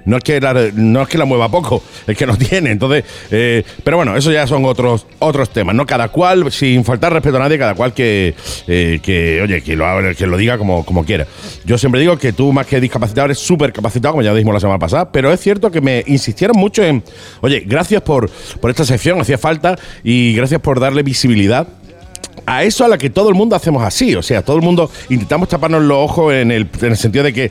No 0.04 0.16
es 0.16 0.24
que 0.24 0.40
la, 0.40 0.70
no 0.74 1.02
es 1.02 1.08
que 1.08 1.18
la 1.18 1.24
mueva 1.24 1.48
poco, 1.48 1.82
es 2.06 2.16
que 2.16 2.26
no 2.26 2.36
tiene. 2.38 2.70
Entonces, 2.70 3.04
eh, 3.30 3.62
pero 3.84 3.96
bueno, 3.96 4.16
eso 4.16 4.32
ya 4.32 4.46
son 4.46 4.64
otros 4.64 5.06
otros 5.18 5.50
temas, 5.50 5.74
¿no? 5.74 5.86
Cada 5.86 6.08
cual, 6.08 6.50
sin 6.50 6.84
faltar 6.84 7.12
respeto 7.12 7.36
a 7.36 7.40
nadie, 7.40 7.58
cada 7.58 7.74
cual 7.74 7.94
que, 7.94 8.34
eh, 8.66 9.00
que 9.02 9.40
oye, 9.42 9.62
que 9.62 9.76
lo, 9.76 9.86
que 10.16 10.26
lo 10.26 10.36
diga 10.36 10.58
como, 10.58 10.84
como 10.84 11.04
quiera. 11.04 11.26
Yo 11.64 11.78
siempre 11.78 12.00
digo 12.00 12.16
que 12.16 12.32
tú, 12.32 12.52
más 12.52 12.66
que 12.66 12.80
discapacitado, 12.80 13.26
eres 13.26 13.38
súper 13.38 13.72
capacitado, 13.72 14.12
como 14.12 14.22
ya 14.22 14.34
dijimos 14.34 14.54
la 14.54 14.60
semana 14.60 14.78
pasada, 14.78 15.10
pero 15.10 15.32
es 15.32 15.40
cierto 15.40 15.70
que 15.70 15.80
me 15.80 16.04
insistieron 16.06 16.58
mucho 16.58 16.82
en, 16.82 17.02
oye, 17.40 17.62
gracias 17.66 18.02
por, 18.02 18.30
por 18.60 18.70
esta 18.70 18.84
sección, 18.84 19.20
hacía 19.20 19.38
falta, 19.38 19.78
y 20.02 20.34
gracias 20.34 20.60
por 20.60 20.80
darle 20.80 21.02
visibilidad 21.02 21.66
a 22.46 22.64
eso 22.64 22.84
a 22.84 22.88
la 22.88 22.98
que 22.98 23.10
todo 23.10 23.28
el 23.28 23.34
mundo 23.34 23.56
hacemos 23.56 23.82
así. 23.82 24.14
O 24.14 24.22
sea, 24.22 24.42
todo 24.42 24.56
el 24.56 24.62
mundo 24.62 24.90
intentamos 25.08 25.48
taparnos 25.48 25.82
los 25.82 25.98
ojos 25.98 26.34
en 26.34 26.50
el, 26.50 26.68
en 26.80 26.90
el 26.90 26.96
sentido 26.96 27.24
de 27.24 27.32
que, 27.32 27.50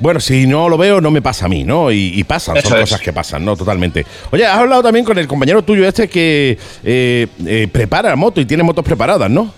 bueno, 0.00 0.20
si 0.20 0.46
no 0.46 0.68
lo 0.68 0.78
veo, 0.78 1.00
no 1.00 1.10
me 1.10 1.22
pasa 1.22 1.46
a 1.46 1.48
mí, 1.48 1.64
¿no? 1.64 1.90
Y, 1.90 2.12
y 2.14 2.24
pasan, 2.24 2.56
Eso 2.56 2.68
son 2.68 2.78
es. 2.78 2.82
cosas 2.84 3.00
que 3.00 3.12
pasan, 3.12 3.44
¿no? 3.44 3.56
Totalmente. 3.56 4.06
Oye, 4.30 4.46
has 4.46 4.58
hablado 4.58 4.82
también 4.82 5.04
con 5.04 5.18
el 5.18 5.26
compañero 5.26 5.62
tuyo 5.62 5.86
este 5.86 6.08
que 6.08 6.58
eh, 6.84 7.26
eh, 7.46 7.68
prepara 7.70 8.14
moto 8.16 8.40
y 8.40 8.46
tiene 8.46 8.62
motos 8.62 8.84
preparadas, 8.84 9.30
¿no? 9.30 9.52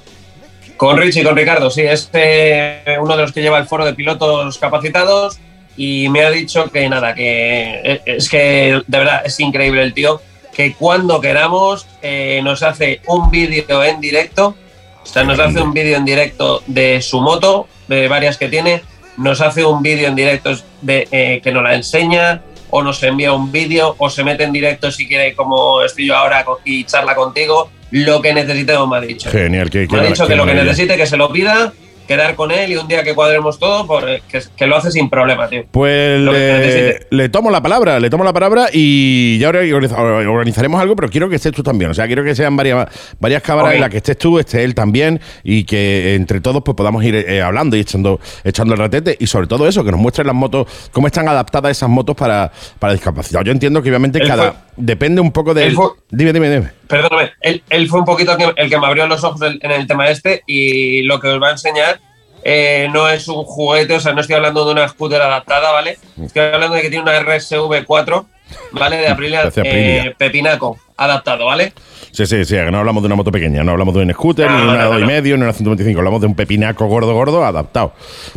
Con 0.76 0.96
Richie, 0.96 1.22
con 1.22 1.36
Ricardo, 1.36 1.70
sí, 1.70 1.82
es 1.82 2.10
eh, 2.12 2.96
uno 3.00 3.16
de 3.16 3.22
los 3.22 3.32
que 3.32 3.40
lleva 3.40 3.58
el 3.58 3.66
foro 3.66 3.84
de 3.84 3.94
pilotos 3.94 4.58
capacitados 4.58 5.38
y 5.76 6.08
me 6.08 6.22
ha 6.22 6.30
dicho 6.30 6.70
que 6.72 6.88
nada, 6.88 7.14
que 7.14 7.80
eh, 7.84 8.00
es 8.04 8.28
que 8.28 8.82
de 8.84 8.98
verdad 8.98 9.22
es 9.24 9.38
increíble 9.38 9.82
el 9.82 9.94
tío, 9.94 10.20
que 10.54 10.74
cuando 10.74 11.20
queramos 11.20 11.86
eh, 12.02 12.40
nos 12.44 12.62
hace 12.62 13.00
un 13.06 13.30
vídeo 13.30 13.82
en 13.82 14.00
directo, 14.00 14.54
o 15.02 15.06
sea, 15.06 15.24
nos 15.24 15.38
hace 15.38 15.60
un 15.60 15.72
vídeo 15.72 15.96
en 15.96 16.04
directo 16.04 16.62
de 16.66 17.00
su 17.02 17.20
moto, 17.20 17.66
de 17.88 18.08
varias 18.08 18.36
que 18.36 18.48
tiene, 18.48 18.82
nos 19.16 19.40
hace 19.40 19.64
un 19.64 19.82
vídeo 19.82 20.08
en 20.08 20.14
directo 20.14 20.54
de, 20.80 21.08
eh, 21.10 21.40
que 21.42 21.52
nos 21.52 21.62
la 21.62 21.74
enseña 21.74 22.42
o 22.70 22.82
nos 22.82 23.02
envía 23.02 23.32
un 23.32 23.52
vídeo 23.52 23.94
o 23.98 24.08
se 24.08 24.24
mete 24.24 24.44
en 24.44 24.52
directo 24.52 24.90
si 24.90 25.06
quiere 25.06 25.34
como 25.34 25.82
estoy 25.82 26.06
yo 26.06 26.16
ahora 26.16 26.44
y 26.64 26.84
charla 26.84 27.14
contigo, 27.14 27.70
lo 27.90 28.22
que 28.22 28.32
necesitemos 28.32 28.88
me 28.88 28.96
ha 28.96 29.00
dicho. 29.00 29.30
Genial, 29.30 29.68
que, 29.68 29.86
Me 29.90 30.00
ha 30.00 30.02
dicho 30.04 30.26
que 30.26 30.36
lo 30.36 30.46
que 30.46 30.54
necesite, 30.54 30.96
que 30.96 31.06
se 31.06 31.16
lo 31.16 31.30
pida, 31.30 31.72
quedar 32.16 32.34
con 32.34 32.50
él 32.50 32.72
y 32.72 32.76
un 32.76 32.88
día 32.88 33.02
que 33.02 33.14
cuadremos 33.14 33.58
todo, 33.58 34.06
eh, 34.08 34.22
que, 34.28 34.40
que 34.56 34.66
lo 34.66 34.76
hace 34.76 34.90
sin 34.90 35.08
problema, 35.08 35.48
tío. 35.48 35.64
Pues 35.70 36.20
le, 36.20 37.06
le 37.10 37.28
tomo 37.28 37.50
la 37.50 37.60
palabra, 37.62 37.98
le 38.00 38.10
tomo 38.10 38.24
la 38.24 38.32
palabra 38.32 38.66
y 38.72 39.38
ya 39.38 39.48
organiza- 39.50 39.98
organizaremos 39.98 40.80
algo, 40.80 40.96
pero 40.96 41.08
quiero 41.08 41.28
que 41.28 41.36
estés 41.36 41.52
tú 41.52 41.62
también. 41.62 41.90
O 41.90 41.94
sea, 41.94 42.06
quiero 42.06 42.24
que 42.24 42.34
sean 42.34 42.56
varias, 42.56 42.88
varias 43.18 43.42
cámaras 43.42 43.70
Ok. 43.70 43.74
en 43.76 43.80
las 43.80 43.90
que 43.90 43.96
estés 43.98 44.18
tú, 44.18 44.38
esté 44.38 44.62
él 44.64 44.74
también 44.74 45.20
y 45.44 45.64
que 45.64 46.14
entre 46.14 46.40
todos 46.40 46.62
pues 46.62 46.74
podamos 46.76 47.02
ir 47.04 47.14
eh, 47.16 47.40
hablando 47.42 47.76
y 47.76 47.80
echando, 47.80 48.20
echando 48.44 48.74
el 48.74 48.80
ratete 48.80 49.16
y 49.18 49.26
sobre 49.26 49.46
todo 49.46 49.66
eso, 49.66 49.84
que 49.84 49.90
nos 49.90 50.00
muestren 50.00 50.26
las 50.26 50.36
motos, 50.36 50.66
cómo 50.92 51.06
están 51.06 51.28
adaptadas 51.28 51.70
esas 51.72 51.88
motos 51.88 52.16
para, 52.16 52.50
para 52.78 52.92
discapacitados. 52.92 53.46
Yo 53.46 53.52
entiendo 53.52 53.82
que 53.82 53.88
obviamente 53.88 54.20
cada... 54.20 54.66
depende 54.76 55.20
un 55.20 55.32
poco 55.32 55.54
de... 55.54 55.66
él 55.66 55.74
fue- 55.74 55.88
Dime, 56.10 56.32
dime, 56.32 56.50
dime. 56.50 56.70
Perdóname, 56.92 57.32
él, 57.40 57.62
él 57.70 57.88
fue 57.88 58.00
un 58.00 58.04
poquito 58.04 58.36
el 58.56 58.68
que 58.68 58.78
me 58.78 58.86
abrió 58.86 59.06
los 59.06 59.24
ojos 59.24 59.40
en 59.42 59.70
el 59.70 59.86
tema 59.86 60.10
este 60.10 60.42
y 60.46 61.02
lo 61.04 61.18
que 61.20 61.28
os 61.28 61.42
va 61.42 61.48
a 61.48 61.52
enseñar 61.52 62.00
eh, 62.44 62.88
no 62.92 63.08
es 63.08 63.28
un 63.28 63.44
juguete, 63.44 63.94
o 63.94 64.00
sea, 64.00 64.12
no 64.12 64.20
estoy 64.20 64.36
hablando 64.36 64.66
de 64.66 64.72
una 64.72 64.86
scooter 64.88 65.22
adaptada, 65.22 65.70
¿vale? 65.72 65.96
Estoy 66.22 66.42
hablando 66.42 66.76
de 66.76 66.82
que 66.82 66.90
tiene 66.90 67.02
una 67.04 67.18
RSV4, 67.20 68.24
¿vale? 68.72 68.96
De 68.98 69.08
Aprilia, 69.08 69.50
eh, 69.64 70.12
Pepinaco, 70.18 70.78
adaptado, 70.98 71.46
¿vale? 71.46 71.72
Sí, 72.10 72.26
sí, 72.26 72.44
sí, 72.44 72.56
no 72.70 72.78
hablamos 72.80 73.02
de 73.02 73.06
una 73.06 73.14
moto 73.16 73.32
pequeña, 73.32 73.64
no 73.64 73.70
hablamos 73.72 73.94
de 73.94 74.02
un 74.02 74.12
scooter, 74.12 74.50
No, 74.50 74.58
ni 74.58 74.64
no, 74.66 74.72
una 74.72 74.82
no, 74.82 74.88
dos 74.90 74.98
y 74.98 75.00
no. 75.00 75.06
medio, 75.06 75.36
ni 75.38 75.44
una 75.44 75.52
125, 75.54 75.98
hablamos 75.98 76.20
de 76.20 76.26
un 76.26 76.34
pepinaco 76.34 76.84
gordo, 76.86 77.14
gordo, 77.14 77.42
adaptado. 77.42 77.94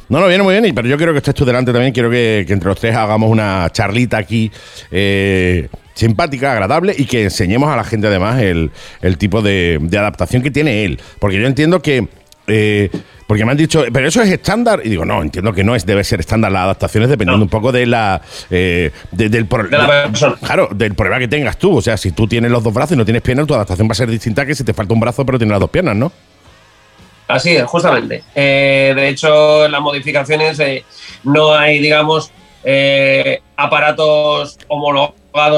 No, 0.07 0.21
no, 0.21 0.27
viene 0.27 0.43
muy 0.43 0.53
bien, 0.53 0.65
y- 0.67 0.71
pero 0.71 0.87
yo 0.87 0.95
quiero 0.95 1.11
que 1.11 1.17
estés 1.17 1.35
tú 1.35 1.43
delante 1.43 1.73
también, 1.73 1.91
quiero 1.91 2.09
que, 2.09 2.45
que 2.47 2.53
entre 2.53 2.69
los 2.69 2.79
tres 2.79 2.95
hagamos 2.95 3.29
una 3.29 3.67
charlita 3.73 4.17
aquí 4.17 4.49
eh, 4.91 5.67
simpática, 5.95 6.51
agradable, 6.51 6.93
y 6.95 7.05
que 7.05 7.23
enseñemos 7.23 7.69
a 7.69 7.75
la 7.75 7.83
gente 7.83 8.05
además 8.07 8.39
el, 8.41 8.69
el 9.01 9.17
tipo 9.17 9.41
de, 9.41 9.79
de 9.81 9.97
adaptación 9.97 10.43
que 10.43 10.51
tiene 10.51 10.85
él. 10.85 10.99
Porque 11.19 11.39
yo 11.41 11.47
entiendo 11.47 11.81
que... 11.81 12.07
eh, 12.47 12.91
porque 13.27 13.43
me 13.43 13.49
han 13.49 13.57
dicho, 13.57 13.83
pero 13.91 14.07
eso 14.07 14.21
es 14.21 14.29
estándar. 14.29 14.81
Y 14.83 14.89
digo, 14.89 15.03
no, 15.03 15.19
entiendo 15.23 15.51
que 15.51 15.63
no 15.63 15.73
es, 15.75 15.83
debe 15.83 16.03
ser 16.03 16.19
estándar 16.19 16.51
las 16.51 16.61
adaptaciones 16.65 17.09
dependiendo 17.09 17.39
No. 17.39 17.43
un 17.45 17.49
poco 17.49 17.71
de 17.71 17.87
la 17.87 18.21
eh, 18.51 18.91
de- 19.11 19.29
del 19.29 19.47
pro- 19.47 19.63
De 19.67 19.75
la 19.75 19.87
persona. 19.87 20.35
Claro, 20.43 20.69
del 20.71 20.93
problema 20.93 21.17
que 21.17 21.27
tengas 21.27 21.57
tú. 21.57 21.77
O 21.77 21.81
sea, 21.81 21.97
si 21.97 22.11
tú 22.11 22.27
tienes 22.27 22.51
los 22.51 22.63
dos 22.63 22.71
brazos 22.71 22.91
y 22.93 22.97
no 22.97 23.03
tienes 23.03 23.23
piernas, 23.23 23.47
tu 23.47 23.55
adaptación 23.55 23.87
va 23.87 23.93
a 23.93 23.95
ser 23.95 24.11
distinta 24.11 24.45
que 24.45 24.53
si 24.53 24.63
te 24.63 24.75
falta 24.75 24.93
un 24.93 24.99
brazo 24.99 25.25
pero 25.25 25.39
tienes 25.39 25.53
las 25.53 25.59
dos 25.59 25.71
piernas, 25.71 25.95
¿no? 25.95 26.11
Así 27.27 27.55
es, 27.55 27.63
justamente. 27.63 28.23
Eh, 28.35 28.93
de 28.95 29.07
hecho, 29.09 29.65
en 29.65 29.71
las 29.71 29.81
modificaciones 29.81 30.59
eh, 30.59 30.85
no 31.23 31.51
hay, 31.55 31.79
digamos, 31.79 32.31
eh, 32.63 33.41
aparatos 33.57 34.59
homologados 34.67 35.15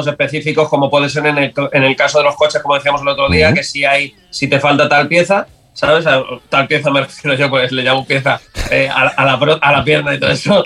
específicos 0.08 0.70
como 0.70 0.90
puede 0.90 1.10
ser 1.10 1.26
en 1.28 1.38
el, 1.38 1.54
en 1.72 1.84
el 1.84 1.96
caso 1.96 2.18
de 2.18 2.24
los 2.26 2.36
coches, 2.36 2.62
como 2.62 2.76
decíamos 2.76 3.02
el 3.02 3.08
otro 3.10 3.30
día, 3.30 3.48
Ujú. 3.48 3.56
que 3.58 3.64
si 3.64 3.86
hay, 3.86 4.16
si 4.30 4.48
te 4.48 4.60
falta 4.60 4.90
tal 4.90 5.08
pieza, 5.08 5.46
¿sabes? 5.74 6.06
A- 6.08 6.24
tal 6.50 6.68
pieza 6.68 6.90
me 6.90 7.02
refiero 7.02 7.38
yo, 7.38 7.50
pues 7.50 7.72
le 7.72 7.84
llamo 7.84 8.06
pieza 8.06 8.42
eh, 8.72 8.90
a, 8.90 9.02
a 9.10 9.26
la, 9.26 9.58
a 9.62 9.72
la 9.72 9.84
pierna 9.84 10.16
y 10.16 10.20
todo 10.20 10.32
eso. 10.32 10.66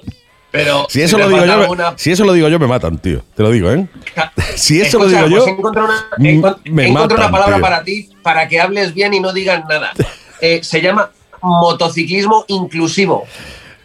Pero 0.49 0.85
Si 0.89 1.01
eso, 1.01 1.15
te 1.17 1.23
lo 1.23 1.29
digo 1.29 1.45
yo, 1.45 1.53
alguna- 1.53 1.93
si 1.97 2.11
eso 2.11 2.25
lo 2.25 2.33
digo 2.33 2.49
yo, 2.49 2.59
me 2.59 2.67
matan, 2.67 2.97
tío. 2.97 3.21
Te 3.35 3.43
lo 3.43 3.51
digo, 3.51 3.71
¿eh? 3.71 3.87
Si 4.55 4.81
eso 4.81 4.97
Escucha, 4.99 5.21
lo 5.21 5.27
digo 5.27 5.29
pues 5.37 5.45
yo, 5.45 5.51
encontré 5.57 5.81
una, 5.83 6.05
mm, 6.17 6.71
me 6.73 6.87
encontré 6.87 7.17
matan, 7.17 7.17
una 7.19 7.31
palabra 7.31 7.55
tío. 7.55 7.61
para 7.61 7.83
ti 7.83 8.09
para 8.21 8.47
que 8.47 8.59
hables 8.59 8.93
bien 8.93 9.13
y 9.13 9.19
no 9.19 9.33
digas 9.33 9.63
nada. 9.67 9.91
Eh, 10.43 10.61
se 10.63 10.81
llama 10.81 11.11
motociclismo 11.43 12.45
inclusivo. 12.47 13.25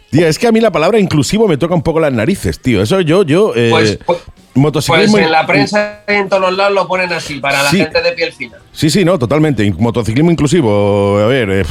tío, 0.09 0.27
es 0.27 0.39
que 0.39 0.47
a 0.47 0.51
mí 0.51 0.59
la 0.59 0.71
palabra 0.71 0.99
inclusivo 0.99 1.47
me 1.47 1.55
toca 1.57 1.75
un 1.75 1.83
poco 1.83 1.99
las 1.99 2.11
narices, 2.11 2.59
tío. 2.59 2.81
Eso 2.81 2.99
yo, 3.01 3.21
yo. 3.23 3.53
eh, 3.55 3.69
Pues- 3.69 3.99
pues- 4.05 4.19
Pues 4.57 4.73
motociclismo. 4.73 5.17
en 5.19 5.31
la 5.31 5.45
prensa 5.45 5.99
y 6.07 6.13
en 6.13 6.29
todos 6.29 6.41
los 6.41 6.55
lados 6.57 6.73
lo 6.73 6.87
ponen 6.87 7.11
así, 7.13 7.39
para 7.39 7.63
la 7.63 7.69
gente 7.69 8.01
de 8.01 8.11
piel 8.13 8.33
fina. 8.33 8.57
Sí, 8.71 8.89
sí, 8.89 9.03
no, 9.05 9.17
totalmente. 9.19 9.71
Motociclismo 9.77 10.31
inclusivo. 10.31 11.19
A 11.19 11.27
ver, 11.27 11.49
eh, 11.51 11.63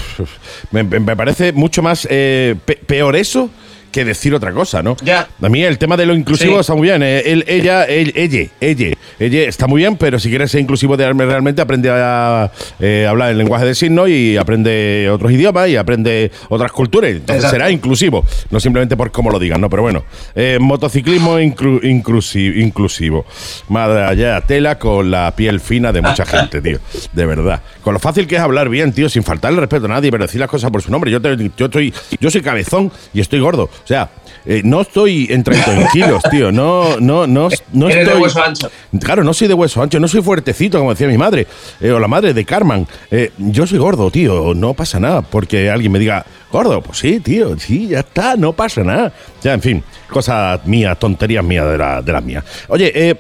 me, 0.70 0.82
me 0.84 1.16
parece 1.16 1.53
mucho 1.53 1.82
más 1.82 2.07
eh, 2.11 2.55
pe- 2.64 2.76
peor 2.87 3.16
eso 3.16 3.51
que 3.97 4.05
decir 4.05 4.34
otra 4.34 4.53
cosa, 4.53 4.82
¿no? 4.82 4.94
Ya. 5.03 5.26
A 5.40 5.49
mí 5.49 5.62
el 5.62 5.78
tema 5.78 5.97
de 5.97 6.05
lo 6.05 6.14
inclusivo 6.14 6.55
Sí. 6.55 6.61
está 6.61 6.74
muy 6.74 6.88
bien. 6.88 7.03
eh, 7.03 7.22
él, 7.24 7.44
ella, 7.49 7.84
él, 7.84 8.12
ella, 8.14 8.47
ella, 8.61 8.88
ella 9.18 9.49
está 9.49 9.66
muy 9.66 9.80
bien, 9.80 9.97
pero 9.97 10.18
si 10.18 10.28
quieres 10.28 10.51
ser 10.51 10.61
inclusivo 10.61 10.97
de- 10.99 11.11
realmente, 11.14 11.62
aprende 11.62 11.88
a 11.90 12.51
eh, 12.78 13.07
hablar 13.09 13.30
el 13.30 13.38
lenguaje 13.38 13.64
de 13.64 13.74
signos 13.74 14.09
y 14.11 14.36
aprende 14.36 15.09
otros 15.11 15.32
idiomas 15.32 15.68
y 15.70 15.76
aprende 15.76 16.30
otras 16.51 16.70
culturas. 16.72 17.11
Entonces 17.12 17.36
Exacto. 17.36 17.55
será 17.57 17.70
inclusivo, 17.70 18.24
no 18.51 18.61
simplemente 18.61 18.97
por 18.99 19.11
cómo 19.11 19.30
lo 19.30 19.38
digan, 19.38 19.61
¿no? 19.62 19.70
Pero 19.70 19.82
bueno, 19.82 20.05
eh, 20.34 20.59
motociclismo 20.61 21.38
inclu- 21.40 21.80
inclusi- 21.82 22.61
inclusivo. 22.61 23.24
Madre 23.68 24.05
allá, 24.05 24.40
tela 24.42 24.78
con 24.78 25.11
la 25.11 25.34
piel 25.34 25.59
fina 25.61 25.92
de 25.92 26.03
mucha 26.03 26.26
gente, 26.26 26.61
tío. 26.61 26.78
De 27.12 27.24
verdad. 27.24 27.62
Con 27.82 27.94
lo 27.94 28.01
fácil 28.01 28.26
que 28.26 28.34
es 28.36 28.40
hablar 28.42 28.68
bien, 28.68 28.92
tío, 28.92 29.09
sin 29.09 29.22
faltarle 29.22 29.61
respeto 29.61 29.86
a 29.86 29.88
nadie, 29.88 30.11
pero 30.11 30.24
decir 30.26 30.40
las 30.40 30.51
cosas 30.51 30.70
por 30.70 30.82
su 30.82 30.90
nombre. 30.90 31.11
Yo, 31.11 31.20
te- 31.22 31.36
yo, 31.57 31.66
estoy, 31.66 31.94
yo 32.20 32.30
soy 32.30 32.42
cabezón 32.42 32.92
y 33.14 33.20
estoy 33.20 33.40
gordo. 33.40 33.70
O 33.87 33.89
sea, 33.89 34.11
eh, 34.45 34.62
no 34.64 34.80
estoy 34.80 35.28
en 35.30 35.45
30 35.45 35.80
en 35.80 35.87
kilos, 35.91 36.20
tío. 36.30 36.51
No, 36.51 36.99
no, 36.99 37.24
no, 37.28 37.49
no 37.72 37.87
Eres 37.89 37.99
de 37.99 38.03
estoy. 38.03 38.20
hueso 38.20 38.43
ancho. 38.43 38.68
Claro, 39.01 39.22
no 39.22 39.32
soy 39.32 39.47
de 39.47 39.55
hueso 39.55 39.80
ancho, 39.80 40.01
no 40.01 40.09
soy 40.09 40.22
fuertecito, 40.22 40.78
como 40.78 40.91
decía 40.91 41.07
mi 41.07 41.16
madre, 41.16 41.47
eh, 41.80 41.93
o 41.93 42.01
la 42.01 42.09
madre 42.09 42.34
de 42.34 42.45
Carmen. 42.45 42.84
Eh, 43.12 43.30
yo 43.39 43.64
soy 43.64 43.78
gordo, 43.78 44.11
tío, 44.11 44.55
no 44.55 44.74
pasa 44.74 44.99
nada, 44.99 45.22
porque 45.22 45.70
alguien 45.70 45.93
me 45.93 46.01
diga, 46.01 46.26
gordo, 46.51 46.80
pues 46.82 46.99
sí, 46.99 47.20
tío, 47.20 47.57
sí, 47.61 47.87
ya 47.87 48.01
está, 48.01 48.34
no 48.34 48.53
pasa 48.55 48.82
nada. 48.82 49.12
Ya, 49.41 49.53
en 49.55 49.62
fin, 49.62 49.84
cosas 50.11 50.66
mías, 50.66 50.99
tonterías 50.99 51.45
mías 51.45 51.64
de, 51.70 51.78
la- 51.78 52.03
de 52.03 52.12
las 52.12 52.24
mías. 52.24 52.43
Oye, 52.66 53.16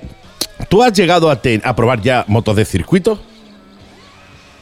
¿tú 0.68 0.82
has 0.82 0.92
llegado 0.94 1.30
a, 1.30 1.40
te- 1.40 1.60
a 1.62 1.76
probar 1.76 2.00
ya 2.02 2.24
motos 2.26 2.56
de 2.56 2.64
circuito? 2.64 3.20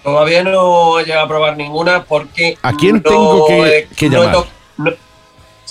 Todavía 0.03 0.43
no 0.45 1.01
he 1.01 1.05
llegado 1.05 1.25
a 1.25 1.29
probar 1.29 1.57
ninguna 1.57 2.05
porque. 2.05 2.59
¿A 2.61 2.75
quién 2.75 2.97
no 2.97 3.03
tengo 3.03 3.47
que- 3.47 3.79
he- 3.79 3.87
que 3.97 4.11
no 4.11 4.23
he 4.23 4.27
llamar? 4.27 4.45
no- 4.77 4.93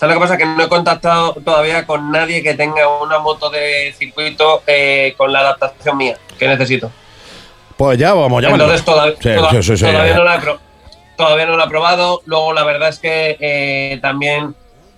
¿Sabes 0.03 0.15
lo 0.15 0.19
que 0.21 0.25
pasa? 0.25 0.37
Que 0.37 0.45
no 0.45 0.63
he 0.63 0.67
contactado 0.67 1.33
todavía 1.45 1.85
con 1.85 2.11
nadie 2.11 2.43
que 2.43 2.53
tenga 2.55 2.87
una 3.01 3.19
moto 3.19 3.49
de 3.49 3.93
circuito 3.97 4.61
eh, 4.67 5.13
con 5.17 5.31
la 5.31 5.39
adaptación 5.39 5.95
mía 5.97 6.17
que 6.37 6.47
necesito. 6.47 6.91
Pues 7.77 7.97
ya 7.97 8.13
vamos, 8.13 8.41
ya 8.43 8.49
Entonces 8.49 8.85
todav- 8.85 9.15
Sí, 9.19 9.29
toda- 9.35 9.49
sí, 9.51 9.63
sí, 9.63 9.77
sí. 9.77 9.85
todavía, 9.85 10.13
no 10.15 10.23
la 10.25 10.35
he 10.35 10.39
pro- 10.39 10.59
todavía 11.15 11.45
no 11.45 11.55
la 11.57 11.63
he 11.65 11.67
probado. 11.69 12.21
Luego 12.25 12.51
la 12.53 12.63
verdad 12.63 12.89
es 12.89 12.99
que 12.99 13.37
eh, 13.39 13.99
también 14.01 14.55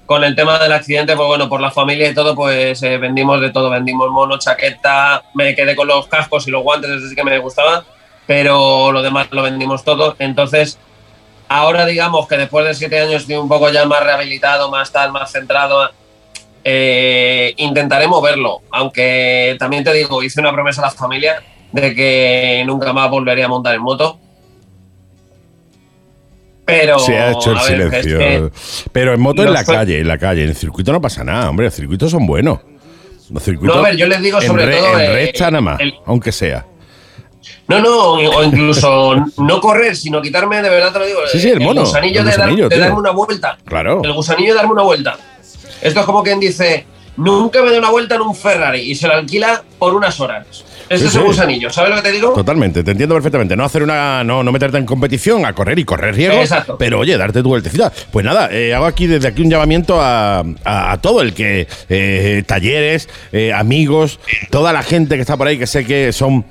con 0.08 0.24
el 0.24 0.36
tema 0.36 0.58
del 0.60 0.72
accidente, 0.72 1.16
pues 1.16 1.28
bueno, 1.28 1.48
por 1.50 1.62
la 1.62 1.72
familia 1.72 2.10
y 2.10 2.14
todo, 2.16 2.36
pues 2.36 2.82
eh, 2.84 2.98
vendimos 2.98 3.40
de 3.42 3.52
todo. 3.52 3.70
Vendimos 3.70 4.10
mono, 4.10 4.38
chaqueta, 4.40 5.24
me 5.36 5.56
quedé 5.56 5.76
con 5.76 5.88
los 5.88 6.08
cascos 6.08 6.48
y 6.48 6.52
los 6.52 6.64
guantes, 6.64 6.90
eso 6.90 7.08
sí 7.10 7.16
que 7.16 7.24
me 7.24 7.38
gustaba, 7.40 7.86
pero 8.28 8.92
lo 8.92 9.02
demás 9.02 9.28
lo 9.32 9.42
vendimos 9.44 9.84
todo. 9.84 10.16
Entonces, 10.20 10.78
ahora 11.48 11.86
digamos 11.86 12.28
que 12.28 12.38
después 12.38 12.66
de 12.66 12.74
siete 12.74 13.00
años 13.00 13.22
estoy 13.22 13.36
un 13.36 13.48
poco 13.50 13.70
ya 13.72 13.86
más 13.86 14.04
rehabilitado, 14.04 14.70
más 14.72 14.92
tal, 14.92 15.12
más 15.12 15.32
centrado. 15.32 15.90
eh, 16.68 17.54
intentaré 17.58 18.08
moverlo, 18.08 18.62
aunque 18.72 19.56
también 19.60 19.84
te 19.84 19.94
digo, 19.94 20.24
hice 20.24 20.40
una 20.42 20.52
promesa 20.52 20.82
a 20.82 20.86
la 20.86 20.92
familia 20.92 21.44
de 21.72 21.94
que 21.94 22.64
nunca 22.66 22.92
más 22.92 23.08
volvería 23.12 23.46
a 23.46 23.50
montar 23.50 23.76
en 23.76 23.82
moto. 23.82 24.20
Pero. 26.66 26.98
Se 27.00 27.16
ha 27.18 27.32
hecho 27.32 27.52
el 27.52 27.58
es 27.58 27.64
silencio. 27.66 28.18
que- 28.18 28.50
Pero 28.92 29.14
en 29.14 29.22
moto 29.22 29.44
en 29.44 29.54
la 29.54 29.64
fue- 29.64 29.76
calle, 29.76 30.00
en 30.00 30.08
la 30.08 30.18
calle. 30.18 30.44
En 30.44 30.50
el 30.50 30.56
circuito 30.56 30.92
no 30.92 31.00
pasa 31.00 31.24
nada, 31.24 31.50
hombre. 31.50 31.66
Los 31.68 31.76
circuitos 31.76 32.10
son 32.10 32.26
buenos. 32.26 32.60
Los 33.30 33.44
circuitos. 33.44 33.76
No, 33.76 33.84
a 33.84 33.86
ver, 33.90 33.98
yo 33.98 34.08
les 34.08 34.22
digo 34.22 34.42
sobre 34.42 34.66
re- 34.66 34.78
todo, 34.78 35.00
En 35.00 35.06
eh, 35.06 35.14
recta 35.14 35.52
nada 35.52 35.62
más, 35.62 35.80
el- 35.80 35.94
aunque 36.06 36.32
sea. 36.32 36.66
No, 37.68 37.80
no, 37.80 38.14
o 38.14 38.44
incluso 38.44 39.16
no 39.38 39.60
correr, 39.62 39.96
sino 39.96 40.22
quitarme, 40.22 40.62
de 40.62 40.70
verdad 40.70 40.94
te 40.94 41.00
lo 41.00 41.06
digo, 41.06 41.20
Sí, 41.32 41.40
sí, 41.40 41.50
el 41.50 41.60
mono, 41.62 41.82
gusanillo, 41.82 42.20
el 42.22 42.26
de, 42.26 42.32
dar- 42.32 42.40
gusanillo, 42.42 42.70
de 42.70 42.78
darme 42.78 43.00
una 43.00 43.12
vuelta. 43.12 43.58
Claro. 43.66 44.02
El 44.04 44.14
gusanillo 44.14 44.50
de 44.54 44.56
darme 44.58 44.72
una 44.74 44.84
vuelta. 44.84 45.18
Esto 45.82 46.00
es 46.00 46.06
como 46.06 46.24
quien 46.24 46.40
dice, 46.40 46.86
nunca 47.18 47.62
me 47.62 47.70
doy 47.70 47.78
una 47.80 47.90
vuelta 47.90 48.16
en 48.16 48.22
un 48.22 48.36
Ferrari 48.36 48.82
y 48.82 48.96
se 48.96 49.08
lo 49.08 49.14
alquila 49.16 49.64
por 49.80 49.94
unas 49.94 50.20
horas. 50.20 50.46
Sí, 50.90 51.06
es 51.06 51.12
sí. 51.12 51.20
gusanillo, 51.20 51.70
¿sabes 51.72 51.90
lo 51.90 51.96
que 51.98 52.02
te 52.04 52.12
digo? 52.12 52.34
Totalmente, 52.34 52.84
te 52.84 52.92
entiendo 52.92 53.16
perfectamente. 53.16 53.56
No 53.56 53.64
hacer 53.66 53.84
una. 53.84 54.24
No, 54.24 54.44
no 54.44 54.52
meterte 54.52 54.78
en 54.78 54.86
competición, 54.86 55.46
a 55.46 55.54
correr 55.54 55.80
y 55.80 55.86
correr 55.86 56.16
riesgos. 56.16 56.42
Exacto. 56.44 56.78
Pero 56.78 57.00
oye, 57.00 57.18
darte 57.18 57.42
tu 57.42 57.50
vueltecita. 57.50 57.92
Pues 58.12 58.26
nada, 58.26 58.50
eh, 58.52 58.74
hago 58.74 58.86
aquí 58.86 59.08
desde 59.08 59.28
aquí 59.28 59.42
un 59.42 59.50
llamamiento 59.50 60.00
a, 60.02 60.40
a- 60.64 60.92
a 60.92 60.98
todo 61.02 61.22
el 61.22 61.34
que. 61.34 61.68
eh, 61.90 62.44
talleres, 62.46 63.10
eh, 63.32 63.52
amigos, 63.54 64.20
toda 64.52 64.72
la 64.74 64.84
gente 64.84 65.16
que 65.16 65.22
está 65.22 65.38
por 65.38 65.48
ahí, 65.48 65.58
que 65.58 65.68
sé 65.68 65.86
que 65.86 66.12
son 66.14 66.46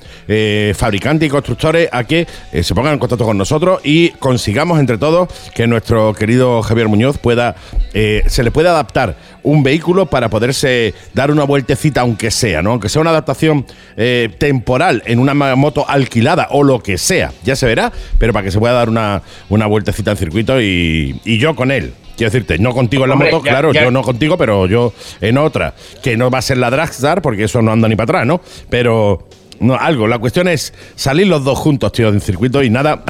fabricantes 0.74 1.26
y 1.26 1.30
constructores, 1.30 1.88
a 1.92 2.04
que 2.04 2.26
se 2.62 2.74
pongan 2.74 2.94
en 2.94 2.98
contacto 2.98 3.24
con 3.24 3.38
nosotros 3.38 3.80
y 3.84 4.10
consigamos 4.10 4.78
entre 4.80 4.98
todos 4.98 5.28
que 5.54 5.66
nuestro 5.66 6.12
querido 6.14 6.62
Javier 6.62 6.88
Muñoz 6.88 7.18
pueda. 7.18 7.54
se 7.92 8.42
le 8.42 8.50
pueda 8.50 8.70
adaptar 8.70 9.16
un 9.44 9.62
vehículo 9.62 10.06
para 10.06 10.28
poderse 10.28 10.92
dar 11.12 11.30
una 11.30 11.44
vueltecita, 11.44 12.00
aunque 12.00 12.30
sea, 12.32 12.60
¿no? 12.62 12.72
Aunque 12.72 12.88
sea 12.88 13.00
una 13.02 13.10
adaptación 13.10 13.64
eh, 13.96 14.28
temporal 14.38 15.02
en 15.06 15.18
una 15.20 15.34
moto 15.54 15.88
alquilada 15.88 16.48
o 16.50 16.64
lo 16.64 16.82
que 16.82 16.98
sea, 16.98 17.32
ya 17.44 17.54
se 17.54 17.66
verá, 17.66 17.92
pero 18.18 18.32
para 18.32 18.44
que 18.44 18.50
se 18.50 18.58
pueda 18.58 18.74
dar 18.74 18.88
una, 18.88 19.22
una 19.50 19.66
vueltecita 19.66 20.10
en 20.10 20.16
circuito 20.16 20.60
y, 20.60 21.20
y 21.24 21.38
yo 21.38 21.54
con 21.54 21.70
él. 21.70 21.92
Quiero 22.16 22.30
decirte, 22.30 22.58
no 22.58 22.72
contigo 22.72 23.04
en 23.04 23.08
la 23.10 23.14
Hombre, 23.14 23.30
moto, 23.32 23.44
ya- 23.44 23.50
claro, 23.50 23.72
ya- 23.72 23.84
yo 23.84 23.90
no 23.90 24.02
contigo, 24.02 24.36
pero 24.38 24.66
yo 24.66 24.92
en 25.20 25.36
otra, 25.36 25.74
que 26.02 26.16
no 26.16 26.30
va 26.30 26.38
a 26.38 26.42
ser 26.42 26.58
la 26.58 26.70
Dragstar, 26.70 27.20
porque 27.22 27.44
eso 27.44 27.60
no 27.60 27.72
anda 27.72 27.88
ni 27.88 27.96
para 27.96 28.04
atrás, 28.04 28.26
¿no? 28.26 28.40
Pero 28.70 29.28
no, 29.60 29.74
algo, 29.74 30.06
la 30.06 30.18
cuestión 30.18 30.46
es 30.48 30.72
salir 30.94 31.26
los 31.26 31.42
dos 31.44 31.58
juntos, 31.58 31.92
tío, 31.92 32.08
en 32.08 32.20
circuito 32.20 32.62
y 32.62 32.70
nada. 32.70 33.04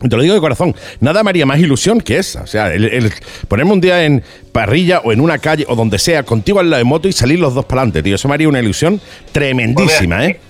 Te 0.00 0.16
lo 0.16 0.22
digo 0.22 0.34
de 0.34 0.40
corazón, 0.40 0.74
nada 1.00 1.22
me 1.22 1.30
haría 1.30 1.44
más 1.46 1.58
ilusión 1.58 2.00
que 2.00 2.16
esa. 2.18 2.42
O 2.42 2.46
sea, 2.46 2.72
el, 2.72 2.84
el 2.86 3.12
ponerme 3.48 3.72
un 3.72 3.80
día 3.80 4.04
en 4.04 4.22
parrilla 4.52 5.00
o 5.04 5.12
en 5.12 5.20
una 5.20 5.38
calle 5.38 5.66
o 5.68 5.76
donde 5.76 5.98
sea, 5.98 6.22
contigo 6.22 6.58
al 6.58 6.70
lado 6.70 6.78
de 6.78 6.84
moto 6.84 7.06
y 7.08 7.12
salir 7.12 7.38
los 7.38 7.54
dos 7.54 7.64
para 7.66 7.82
adelante, 7.82 8.02
tío. 8.02 8.14
Eso 8.14 8.26
me 8.26 8.34
haría 8.34 8.48
una 8.48 8.60
ilusión 8.60 9.00
tremendísima, 9.32 10.16
Pues 10.16 10.26
mira, 10.26 10.26
¿eh? 10.26 10.40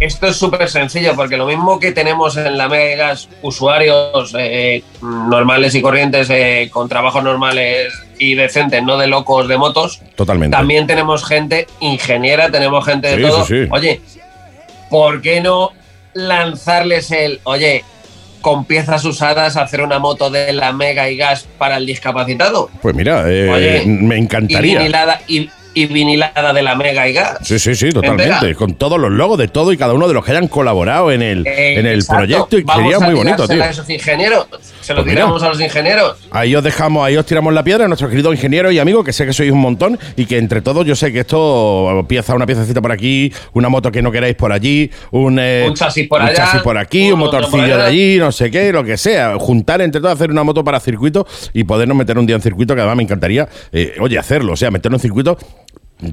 Esto 0.00 0.26
es 0.26 0.36
súper 0.36 0.68
sencillo, 0.68 1.14
porque 1.14 1.36
lo 1.36 1.46
mismo 1.46 1.78
que 1.78 1.92
tenemos 1.92 2.36
en 2.36 2.58
la 2.58 2.68
Mega 2.68 2.92
y 2.92 2.96
Gas 2.96 3.28
usuarios 3.40 4.34
eh, 4.36 4.82
normales 5.00 5.76
y 5.76 5.80
corrientes 5.80 6.28
eh, 6.28 6.68
con 6.72 6.88
trabajos 6.88 7.22
normales 7.22 7.92
y 8.18 8.34
decentes, 8.34 8.82
no 8.82 8.98
de 8.98 9.06
locos 9.06 9.46
de 9.46 9.56
motos, 9.58 10.02
Totalmente. 10.16 10.56
también 10.56 10.88
tenemos 10.88 11.24
gente 11.24 11.68
ingeniera, 11.78 12.50
tenemos 12.50 12.84
gente 12.84 13.08
de 13.08 13.16
Sí, 13.16 13.22
todo. 13.22 13.44
sí, 13.46 13.62
sí. 13.62 13.68
Oye, 13.70 14.00
¿por 14.90 15.22
qué 15.22 15.40
no 15.40 15.70
lanzarles 16.14 17.10
el, 17.12 17.40
oye, 17.44 17.84
con 18.42 18.66
piezas 18.66 19.04
usadas 19.06 19.56
hacer 19.56 19.80
una 19.80 19.98
moto 19.98 20.28
de 20.30 20.52
la 20.52 20.72
Mega 20.72 21.08
y 21.08 21.16
Gas 21.16 21.46
para 21.56 21.78
el 21.78 21.86
discapacitado? 21.86 22.68
Pues 22.82 22.94
mira, 22.94 23.24
eh, 23.28 23.48
Oye, 23.50 23.82
me 23.86 24.16
Y 24.16 24.20
encantaría. 24.20 24.78
vinilada, 24.78 25.20
y, 25.26 25.48
y 25.74 25.86
vinilada 25.86 26.52
de 26.52 26.62
la 26.62 26.74
Mega 26.74 27.08
y 27.08 27.14
Gas. 27.14 27.38
Sí, 27.42 27.58
sí, 27.58 27.74
sí, 27.74 27.90
totalmente. 27.90 28.54
Con 28.54 28.74
todos 28.74 28.98
los 29.00 29.10
logos 29.10 29.38
de 29.38 29.48
todo 29.48 29.72
y 29.72 29.78
cada 29.78 29.94
uno 29.94 30.06
de 30.08 30.14
los 30.14 30.24
que 30.24 30.32
hayan 30.32 30.48
colaborado 30.48 31.10
en 31.12 31.22
el, 31.22 31.46
Eh, 31.46 31.78
en 31.78 31.86
el 31.86 32.00
exacto. 32.00 32.16
proyecto 32.18 32.58
y 32.58 32.62
Vamos 32.64 32.82
sería 32.82 32.96
a 32.98 33.00
muy 33.00 33.14
bonito, 33.14 33.48
tío. 33.48 33.62
a 33.62 33.70
esos 33.70 33.88
ingenieros. 33.88 34.46
Se 34.82 34.92
lo 34.92 35.02
Pues 35.02 35.06
mira. 35.06 35.22
tiramos 35.22 35.42
a 35.42 35.48
los 35.48 35.60
ingenieros. 35.60 36.18
Ahí 36.30 36.54
os 36.54 36.62
dejamos, 36.62 37.06
ahí 37.06 37.16
os 37.16 37.24
tiramos 37.24 37.54
la 37.54 37.64
piedra, 37.64 37.86
nuestros 37.88 38.10
queridos 38.10 38.34
ingenieros 38.34 38.72
y 38.72 38.78
amigos, 38.78 39.04
que 39.04 39.12
sé 39.12 39.24
que 39.24 39.32
sois 39.32 39.50
un 39.50 39.60
montón 39.60 39.98
y 40.16 40.26
que 40.26 40.38
entre 40.38 40.60
todos 40.60 40.84
yo 40.84 40.94
sé 40.96 41.12
que 41.12 41.20
esto 41.20 42.04
pieza 42.08 42.34
una 42.34 42.46
piececita 42.46 42.82
por 42.82 42.92
aquí, 42.92 43.32
una 43.54 43.68
moto 43.68 43.90
que 43.90 44.02
no 44.02 44.10
queráis 44.10 44.34
por 44.34 44.52
allí, 44.52 44.90
un, 45.12 45.38
eh, 45.38 45.64
Un 45.68 45.74
chasis 45.74 46.08
por 46.08 46.20
un 46.20 46.26
allá, 46.26 46.36
chasis 46.36 46.60
por 46.62 46.76
aquí, 46.76 47.12
un, 47.12 47.20
motorcillo 47.20 47.76
de 47.76 47.82
allí, 47.82 48.18
no 48.18 48.32
sé 48.32 48.50
qué, 48.50 48.72
lo 48.72 48.84
que 48.84 48.96
sea. 48.96 49.36
Juntar 49.38 49.80
entre 49.80 50.00
todos, 50.00 50.14
hacer 50.14 50.30
una 50.30 50.42
moto 50.42 50.64
para 50.64 50.80
circuito 50.80 51.26
y 51.52 51.64
podernos 51.64 51.96
meter 51.96 52.18
un 52.18 52.26
día 52.26 52.36
en 52.36 52.42
circuito, 52.42 52.74
que 52.74 52.80
además 52.80 52.96
me 52.96 53.02
encantaría, 53.04 53.48
eh, 53.72 53.94
oye, 54.00 54.18
hacerlo, 54.18 54.52
o 54.52 54.56
sea, 54.56 54.70
meternos 54.70 54.98
en 54.98 55.02
circuito. 55.02 55.38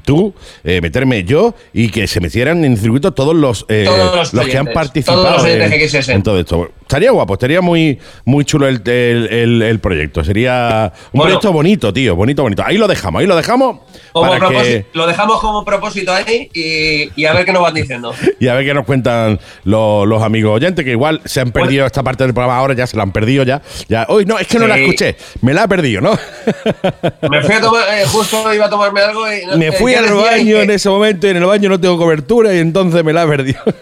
Tú, 0.05 0.33
eh, 0.63 0.81
meterme 0.81 1.23
yo 1.23 1.55
y 1.73 1.89
que 1.89 2.07
se 2.07 2.19
metieran 2.19 2.63
en 2.63 2.77
circuito 2.77 3.11
todos 3.11 3.35
los, 3.35 3.65
eh, 3.69 3.83
Todos 3.85 4.33
los 4.33 4.47
que 4.47 4.57
han 4.57 4.67
participado 4.67 5.23
todos 5.23 5.37
los 5.37 5.45
en, 5.47 5.69
que 5.71 6.11
en 6.13 6.23
todo 6.23 6.39
esto. 6.39 6.71
Estaría 6.81 7.11
guapo, 7.11 7.33
estaría 7.33 7.61
muy, 7.61 7.99
muy 8.25 8.45
chulo 8.45 8.67
el, 8.67 8.81
el- 8.87 9.27
el- 9.31 9.61
el 9.61 9.79
proyecto. 9.79 10.23
Sería 10.23 10.91
un 11.11 11.17
Bueno. 11.19 11.23
proyecto 11.25 11.51
bonito, 11.53 11.93
tío, 11.93 12.15
bonito, 12.15 12.41
bonito. 12.43 12.63
Ahí 12.65 12.77
lo 12.77 12.87
dejamos, 12.87 13.21
ahí 13.21 13.27
lo 13.27 13.35
dejamos 13.35 13.79
Como 14.11 14.29
para 14.29 14.49
que, 14.49 14.85
Lo 14.93 15.05
dejamos 15.07 15.39
como 15.39 15.63
propósito 15.65 16.11
ahí 16.13 16.49
y, 16.53 17.11
y 17.21 17.25
a 17.25 17.33
ver 17.33 17.45
qué 17.45 17.53
nos 17.53 17.61
van 17.61 17.73
diciendo. 17.75 18.13
y 18.39 18.47
a 18.47 18.55
ver 18.55 18.65
qué 18.65 18.73
nos 18.73 18.85
cuentan 18.85 19.39
los, 19.65 20.07
los 20.07 20.21
amigos 20.23 20.55
oyentes, 20.55 20.83
que 20.85 20.91
igual 20.91 21.21
se 21.25 21.41
han 21.41 21.51
perdido 21.51 21.85
esta 21.85 22.01
parte 22.03 22.23
del 22.23 22.33
programa 22.33 22.57
ahora, 22.57 22.73
ya 22.73 22.87
se 22.87 22.97
la 22.97 23.03
han 23.03 23.11
perdido 23.11 23.43
ya. 23.43 23.61
ya 23.87 24.05
hoy 24.09 24.25
no, 24.25 24.37
es 24.39 24.47
que 24.47 24.57
no 24.59 24.67
la 24.67 24.77
escuché, 24.77 25.15
me 25.41 25.53
la 25.53 25.63
he 25.63 25.67
perdido, 25.67 26.01
¿no? 26.01 26.11
Me 27.29 27.41
fui 27.41 27.55
a 27.55 27.61
tomar, 27.61 27.83
eh, 27.93 28.03
justo 28.05 28.53
iba 28.53 28.65
a 28.65 28.69
tomarme 28.69 29.01
algo 29.01 29.31
y. 29.31 29.35
eh, 29.35 29.47
fui 29.79 29.91
¿qué 29.93 29.97
al 29.97 30.13
baño 30.13 30.55
que- 30.57 30.61
en 30.63 30.69
ese 30.71 30.89
momento 30.89 31.27
y 31.27 31.29
en 31.31 31.37
el 31.37 31.45
baño 31.45 31.69
no 31.69 31.79
tengo 31.79 31.97
cobertura 31.97 32.53
y 32.53 32.59
entonces 32.59 33.03
me 33.03 33.13
la 33.13 33.23
he 33.23 33.27
perdido. 33.27 33.59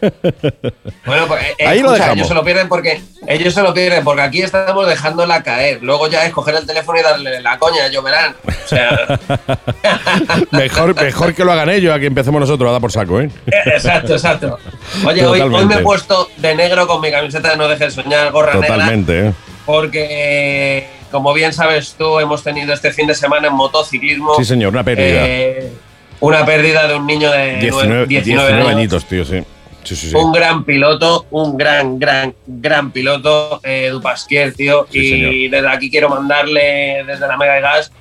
Bueno, 1.06 1.26
pues 1.28 1.42
eh, 1.58 1.66
Ahí 1.66 1.80
lo 1.82 1.92
dejamos. 1.94 2.16
ellos 2.18 2.28
se 2.28 2.34
lo 2.34 2.44
pierden 2.44 2.68
porque 2.68 3.02
ellos 3.28 3.54
se 3.54 3.62
lo 3.62 3.74
pierden 3.74 4.04
porque 4.04 4.22
aquí 4.22 4.42
estamos 4.42 4.86
dejándola 4.88 5.42
caer. 5.42 5.80
Luego 5.82 6.10
ya 6.10 6.26
es 6.26 6.34
coger 6.34 6.56
el 6.56 6.66
teléfono 6.66 7.00
y 7.00 7.02
darle 7.02 7.40
la 7.42 7.58
coña, 7.58 7.88
yo 7.90 8.04
verán. 8.04 8.36
O 8.46 8.68
sea, 8.68 9.18
mejor, 10.52 10.94
mejor 11.02 11.34
que 11.34 11.46
lo 11.46 11.54
hagan 11.54 11.70
ellos 11.70 11.96
a 11.96 12.00
que 12.00 12.08
empecemos 12.08 12.42
nosotros 12.42 12.68
a 12.68 12.72
dar 12.74 12.82
por 12.82 12.92
saco, 12.92 13.22
¿eh? 13.22 13.30
eh, 13.48 13.52
exacto, 13.68 14.14
exacto. 14.14 14.60
Oye, 15.06 15.26
hoy, 15.26 15.40
hoy 15.40 15.46
me 15.48 15.52
Totalmente. 15.52 15.80
he 15.82 15.84
puesto 15.84 16.30
de 16.38 16.56
negro 16.56 16.88
con 16.88 17.00
mi 17.00 17.10
camiseta 17.10 17.52
de 17.52 17.58
No 17.58 17.70
Dejes 17.70 17.94
Soñar, 17.94 18.32
gorra 18.32 18.54
negra, 18.56 18.68
Totalmente, 18.68 19.28
¿eh? 19.28 19.34
porque 19.66 20.88
como 21.12 21.34
bien 21.34 21.54
sabes 21.54 21.96
tú, 21.98 22.20
hemos 22.20 22.44
tenido 22.44 22.74
este 22.74 22.92
fin 22.92 23.08
de 23.08 23.16
semana 23.16 23.48
en 23.48 23.54
motociclismo. 23.54 24.36
Sí, 24.36 24.44
señor, 24.44 24.74
una 24.74 24.84
pérdida. 24.84 25.26
eh, 25.26 25.72
una 26.20 26.46
pérdida 26.46 26.88
de 26.88 26.96
un 26.96 27.06
niño 27.06 27.32
de 27.32 27.58
19, 27.58 28.08
19, 28.08 28.08
19 28.08 28.54
años. 28.54 28.68
añitos, 28.70 29.06
tío, 29.06 29.26
sí. 29.26 29.44
Sí, 29.84 29.96
sí, 29.96 30.10
sí. 30.10 30.16
Un 30.16 30.34
gran 30.34 30.66
piloto, 30.66 31.26
un 31.32 31.58
gran, 31.58 31.98
gran, 31.98 32.36
gran 32.46 32.92
piloto, 32.92 33.62
eh, 33.64 33.88
Dupasquier, 33.90 34.54
tío. 34.54 34.86
Y 34.92 35.10
señor. 35.10 35.34
desde 35.52 35.70
aquí 35.70 35.90
quiero 35.90 36.10
mandarle, 36.10 37.04
desde 37.08 37.26
la 37.26 37.38
Mega 37.38 37.54
de 37.54 37.62
Gas, 37.62 37.92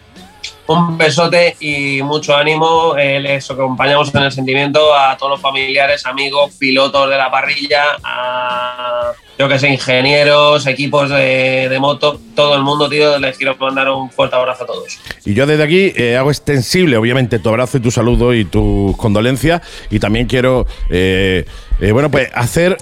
un 0.66 0.98
besote 0.98 1.56
y 1.60 2.02
mucho 2.02 2.36
ánimo. 2.36 2.96
Eh, 2.96 3.20
les 3.20 3.50
acompañamos 3.50 4.14
en 4.14 4.22
el 4.22 4.32
sentimiento 4.32 4.94
a 4.94 5.16
todos 5.16 5.32
los 5.32 5.40
familiares, 5.40 6.04
amigos, 6.06 6.54
pilotos 6.58 7.08
de 7.08 7.16
la 7.16 7.30
parrilla, 7.30 7.96
a 8.02 9.12
yo 9.38 9.48
que 9.48 9.58
sé, 9.58 9.68
ingenieros, 9.68 10.66
equipos 10.66 11.10
de, 11.10 11.76
moto, 11.78 12.18
todo 12.34 12.56
el 12.56 12.62
mundo, 12.62 12.88
tío. 12.88 13.18
Les 13.18 13.36
quiero 13.36 13.54
mandar 13.56 13.90
un 13.90 14.10
fuerte 14.10 14.34
abrazo 14.34 14.64
a 14.64 14.66
todos. 14.66 14.98
Y 15.26 15.34
yo 15.34 15.46
desde 15.46 15.62
aquí 15.62 15.92
eh, 15.94 16.16
hago 16.16 16.30
extensible, 16.30 16.96
obviamente, 16.96 17.38
tu 17.38 17.50
abrazo 17.50 17.76
y 17.76 17.80
tu 17.80 17.90
saludo 17.90 18.32
y 18.32 18.46
tus 18.46 18.96
condolencias. 18.96 19.60
Y 19.90 19.98
también 19.98 20.26
quiero, 20.26 20.66
eh, 20.88 21.44
bueno, 21.92 22.10
pues 22.10 22.30
hacer. 22.34 22.78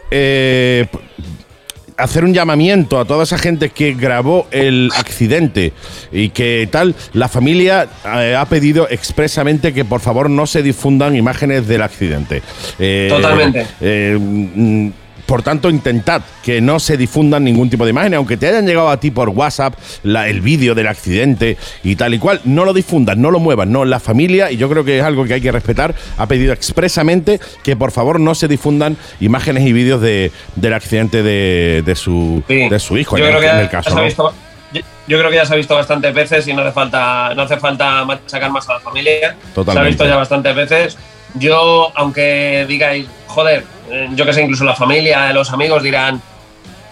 Hacer 1.97 2.25
un 2.25 2.35
llamamiento 2.35 2.99
a 2.99 3.05
toda 3.05 3.23
esa 3.23 3.39
gente 3.39 3.71
que 3.71 3.95
grabó 3.95 4.49
el 4.51 4.91
accidente 4.97 5.73
y 6.11 6.31
que 6.31 6.69
tal, 6.71 6.95
la 7.13 7.29
familia 7.29 7.89
eh, 8.17 8.35
ha 8.37 8.45
pedido 8.47 8.89
expresamente 8.91 9.73
que 9.73 9.85
por 9.85 10.01
favor 10.01 10.29
no 10.29 10.47
se 10.47 10.63
difundan 10.63 11.15
imágenes 11.15 11.69
del 11.69 11.83
accidente. 11.83 12.43
Eh, 12.79 13.07
Totalmente. 13.11 13.67
eh, 13.81 14.19
mm, 14.21 14.89
por 15.27 15.43
tanto, 15.43 15.71
intentad 15.71 16.23
que 16.43 16.61
no 16.61 16.79
se 16.79 16.97
difundan 16.97 17.45
ningún 17.45 17.71
tipo 17.71 17.85
de 17.85 17.91
imágenes, 17.91 18.19
aunque 18.19 18.37
te 18.37 18.47
hayan 18.49 18.67
llegado 18.67 18.91
a 18.91 18.99
ti 19.01 19.11
por 19.11 19.31
WhatsApp 19.31 19.75
la- 20.03 20.29
el 20.29 20.41
vídeo 20.41 20.75
del 20.75 20.87
accidente 20.87 21.57
y 21.83 21.97
tal 21.97 22.15
y 22.15 22.19
cual, 22.19 22.41
no 22.45 22.65
lo 22.65 22.73
difundas, 22.75 23.17
no 23.17 23.31
lo 23.31 23.41
muevas, 23.41 23.67
no. 23.67 23.85
La 23.85 24.01
familia, 24.01 24.51
y 24.51 24.57
yo 24.57 24.69
creo 24.69 24.85
que 24.85 24.99
es 24.99 25.05
algo 25.05 25.25
que 25.25 25.35
hay 25.35 25.41
que 25.41 25.53
respetar, 25.53 25.95
ha 26.19 26.27
pedido 26.27 26.53
expresamente 26.53 27.41
que 27.63 27.77
por 27.77 27.91
favor 27.91 28.21
no 28.21 28.35
se 28.35 28.49
difundan 28.49 28.97
imágenes 29.21 29.65
y 29.67 29.73
vídeos 29.73 30.01
de, 30.01 30.31
del 30.57 30.75
accidente 30.75 31.23
de, 31.23 31.83
de 31.85 31.95
su, 31.95 32.43
Sí. 32.49 32.69
de 32.69 32.79
su 32.79 32.97
hijo, 32.99 33.17
Yo 33.17 33.25
en, 33.27 33.31
creo 33.31 33.41
el, 33.43 33.45
que 33.45 33.51
en 33.51 33.57
ya 33.57 33.63
el 33.63 33.71
caso. 33.71 33.91
se 33.91 34.83
yo, 35.07 35.19
creo 35.19 35.31
que 35.31 35.37
ya 35.37 35.45
se 35.47 35.53
ha 35.53 35.57
visto 35.57 35.75
bastantes 35.75 36.13
veces 36.15 36.49
y 36.49 36.53
no 36.53 36.63
hace 36.63 36.73
falta, 36.73 37.33
no 37.37 37.43
hace 37.43 37.57
falta 37.59 38.05
machacar 38.05 38.51
más 38.51 38.69
a 38.69 38.75
la 38.75 38.81
familia. 38.81 39.37
Se 39.49 39.55
Totalmente. 39.55 39.87
ha 39.87 39.89
visto 39.89 40.05
ya 40.07 40.17
bastantes 40.17 40.57
veces. 40.57 40.99
Yo, 41.35 41.91
aunque 41.95 42.65
digáis, 42.69 43.07
joder, 43.27 43.65
eh, 43.91 44.09
yo 44.15 44.25
que 44.25 44.33
sé, 44.33 44.43
incluso 44.43 44.65
la 44.65 44.75
familia, 44.75 45.33
los 45.33 45.51
amigos 45.53 45.83
dirán, 45.83 46.21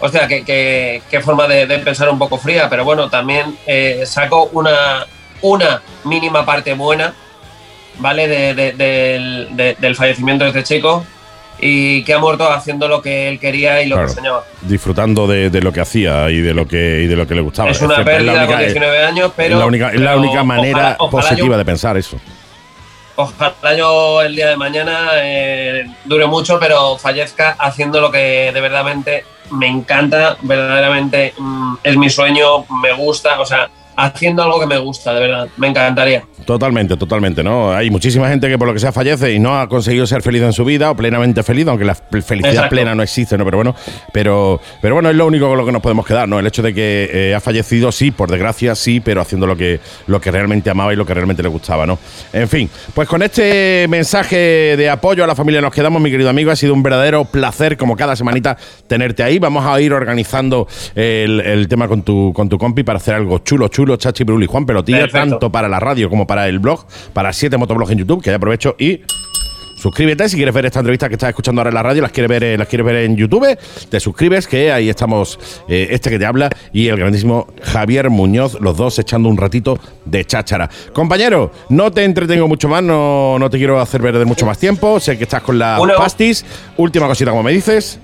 hostia, 0.00 0.26
qué, 0.26 0.44
qué- 0.44 1.02
qué 1.10 1.20
forma 1.20 1.46
de, 1.46 1.66
de 1.66 1.78
pensar 1.78 2.08
un 2.08 2.18
poco 2.18 2.38
fría, 2.38 2.68
pero 2.68 2.84
bueno, 2.84 3.08
también 3.08 3.56
eh, 3.66 4.02
saco 4.04 4.50
una, 4.52 5.06
una 5.42 5.80
mínima 6.04 6.44
parte 6.44 6.74
buena, 6.74 7.14
¿vale? 7.98 8.26
De- 8.26 8.54
de- 8.54 8.72
del, 8.72 9.48
de- 9.56 9.76
del 9.78 9.94
fallecimiento 9.96 10.44
de 10.44 10.50
este 10.50 10.64
chico 10.64 11.04
y 11.60 12.02
que 12.02 12.14
ha 12.14 12.18
muerto 12.18 12.50
haciendo 12.50 12.88
lo 12.88 13.00
que 13.00 13.28
él 13.28 13.38
quería 13.38 13.80
y 13.82 13.86
lo 13.86 13.94
Claro. 13.94 14.08
que 14.08 14.14
soñaba. 14.14 14.44
Disfrutando 14.62 15.28
de, 15.28 15.50
de 15.50 15.60
lo 15.60 15.72
que 15.72 15.80
hacía 15.80 16.28
y 16.30 16.40
de 16.40 16.52
lo 16.54 16.66
que, 16.66 17.02
y 17.04 17.06
de 17.06 17.14
lo 17.14 17.28
que 17.28 17.36
le 17.36 17.42
gustaba. 17.42 17.70
Es 17.70 17.80
una 17.80 17.98
es 17.98 18.04
pérdida 18.04 18.32
única- 18.32 18.46
con 18.48 18.58
19 18.58 19.04
años, 19.04 19.32
pero. 19.36 19.54
es 19.54 19.60
la 19.60 19.66
única, 19.66 19.88
es 19.92 20.00
la 20.00 20.10
pero 20.10 20.20
única 20.20 20.42
manera 20.42 20.78
ojalá- 20.78 20.96
ojalá 20.98 21.22
positiva 21.28 21.54
yo- 21.54 21.58
de 21.58 21.64
pensar 21.64 21.96
eso. 21.96 22.18
Ojalá 23.16 23.76
yo 23.76 24.22
el 24.22 24.34
día 24.34 24.48
de 24.48 24.56
mañana 24.56 25.10
eh, 25.16 25.84
dure 26.04 26.26
mucho, 26.26 26.58
pero 26.58 26.96
fallezca 26.96 27.56
haciendo 27.58 28.00
lo 28.00 28.10
que 28.10 28.50
de 28.52 28.60
verdaderamente 28.60 29.24
me 29.50 29.66
encanta, 29.66 30.36
verdaderamente 30.40 31.34
mm, 31.36 31.74
es 31.82 31.96
mi 31.96 32.08
sueño, 32.08 32.64
me 32.82 32.92
gusta, 32.94 33.38
o 33.40 33.44
sea, 33.44 33.68
haciendo 33.96 34.42
algo 34.42 34.60
que 34.60 34.66
me 34.66 34.78
gusta, 34.78 35.12
de 35.14 35.20
verdad, 35.20 35.48
me 35.56 35.68
encantaría. 35.68 36.24
Totalmente, 36.44 36.96
totalmente, 36.96 37.42
¿no? 37.42 37.72
Hay 37.72 37.90
muchísima 37.90 38.28
gente 38.28 38.48
que 38.48 38.58
por 38.58 38.66
lo 38.66 38.74
que 38.74 38.80
sea 38.80 38.92
fallece 38.92 39.32
y 39.32 39.38
no 39.38 39.60
ha 39.60 39.68
conseguido 39.68 40.06
ser 40.06 40.22
feliz 40.22 40.42
en 40.42 40.52
su 40.52 40.64
vida 40.64 40.90
o 40.90 40.96
plenamente 40.96 41.42
feliz, 41.42 41.66
aunque 41.68 41.84
la 41.84 41.94
felicidad 41.94 42.52
Exacto. 42.52 42.70
plena 42.70 42.94
no 42.94 43.02
existe, 43.02 43.38
¿no? 43.38 43.44
Pero 43.44 43.58
bueno, 43.58 43.74
pero, 44.12 44.60
pero 44.80 44.94
bueno, 44.94 45.10
es 45.10 45.16
lo 45.16 45.26
único 45.26 45.48
con 45.48 45.58
lo 45.58 45.66
que 45.66 45.72
nos 45.72 45.82
podemos 45.82 46.06
quedar, 46.06 46.28
¿no? 46.28 46.38
El 46.38 46.46
hecho 46.46 46.62
de 46.62 46.74
que 46.74 47.10
eh, 47.12 47.34
ha 47.34 47.40
fallecido, 47.40 47.92
sí, 47.92 48.10
por 48.10 48.30
desgracia, 48.30 48.74
sí, 48.74 49.00
pero 49.00 49.20
haciendo 49.20 49.46
lo 49.46 49.56
que, 49.56 49.80
lo 50.06 50.20
que 50.20 50.30
realmente 50.30 50.70
amaba 50.70 50.92
y 50.92 50.96
lo 50.96 51.06
que 51.06 51.14
realmente 51.14 51.42
le 51.42 51.48
gustaba, 51.48 51.86
¿no? 51.86 51.98
En 52.32 52.48
fin, 52.48 52.68
pues 52.94 53.08
con 53.08 53.22
este 53.22 53.86
mensaje 53.88 54.76
de 54.76 54.90
apoyo 54.90 55.24
a 55.24 55.26
la 55.26 55.34
familia 55.34 55.60
nos 55.60 55.72
quedamos, 55.72 56.00
mi 56.02 56.10
querido 56.10 56.30
amigo. 56.30 56.50
Ha 56.50 56.56
sido 56.56 56.74
un 56.74 56.82
verdadero 56.82 57.24
placer, 57.24 57.76
como 57.76 57.96
cada 57.96 58.16
semanita, 58.16 58.56
tenerte 58.86 59.22
ahí. 59.22 59.38
Vamos 59.38 59.64
a 59.64 59.80
ir 59.80 59.92
organizando 59.92 60.66
el, 60.94 61.40
el 61.40 61.68
tema 61.68 61.88
con 61.88 62.02
tu, 62.02 62.32
con 62.32 62.48
tu 62.48 62.58
compi 62.58 62.82
para 62.82 62.98
hacer 62.98 63.14
algo 63.14 63.38
chulo, 63.38 63.68
chulo, 63.68 63.81
Chachi 63.96 64.24
Bruli, 64.24 64.46
Juan 64.46 64.66
Pelotilla, 64.66 65.00
Perfecto. 65.00 65.30
tanto 65.30 65.52
para 65.52 65.68
la 65.68 65.80
radio 65.80 66.08
como 66.08 66.26
para 66.26 66.48
el 66.48 66.58
blog, 66.58 66.86
para 67.12 67.32
7 67.32 67.56
Motoblog 67.56 67.90
en 67.92 67.98
YouTube, 67.98 68.22
que 68.22 68.30
ya 68.30 68.36
aprovecho 68.36 68.74
y 68.78 69.00
suscríbete 69.82 70.28
si 70.28 70.36
quieres 70.36 70.54
ver 70.54 70.64
esta 70.66 70.78
entrevista 70.78 71.08
que 71.08 71.14
estás 71.16 71.30
escuchando 71.30 71.60
ahora 71.60 71.70
en 71.70 71.74
la 71.74 71.82
radio, 71.82 72.02
las 72.02 72.12
quieres 72.12 72.30
ver, 72.30 72.44
eh, 72.44 72.56
las 72.56 72.68
quieres 72.68 72.86
ver 72.86 72.96
en 72.96 73.16
YouTube, 73.16 73.58
te 73.88 73.98
suscribes, 73.98 74.46
que 74.46 74.70
ahí 74.70 74.88
estamos, 74.88 75.38
eh, 75.68 75.88
este 75.90 76.08
que 76.08 76.20
te 76.20 76.24
habla 76.24 76.50
y 76.72 76.86
el 76.86 76.96
grandísimo 76.96 77.48
Javier 77.62 78.08
Muñoz, 78.08 78.58
los 78.60 78.76
dos 78.76 78.98
echando 79.00 79.28
un 79.28 79.36
ratito 79.36 79.80
de 80.04 80.24
cháchara. 80.24 80.70
Compañero, 80.92 81.50
no 81.68 81.90
te 81.90 82.04
entretengo 82.04 82.46
mucho 82.46 82.68
más, 82.68 82.82
no, 82.82 83.36
no 83.40 83.50
te 83.50 83.58
quiero 83.58 83.80
hacer 83.80 84.00
perder 84.00 84.24
mucho 84.24 84.46
más 84.46 84.56
tiempo, 84.56 85.00
sé 85.00 85.18
que 85.18 85.24
estás 85.24 85.42
con 85.42 85.58
la 85.58 85.80
pastis, 85.96 86.44
última 86.76 87.08
cosita 87.08 87.32
como 87.32 87.42
me 87.42 87.52
dices. 87.52 87.98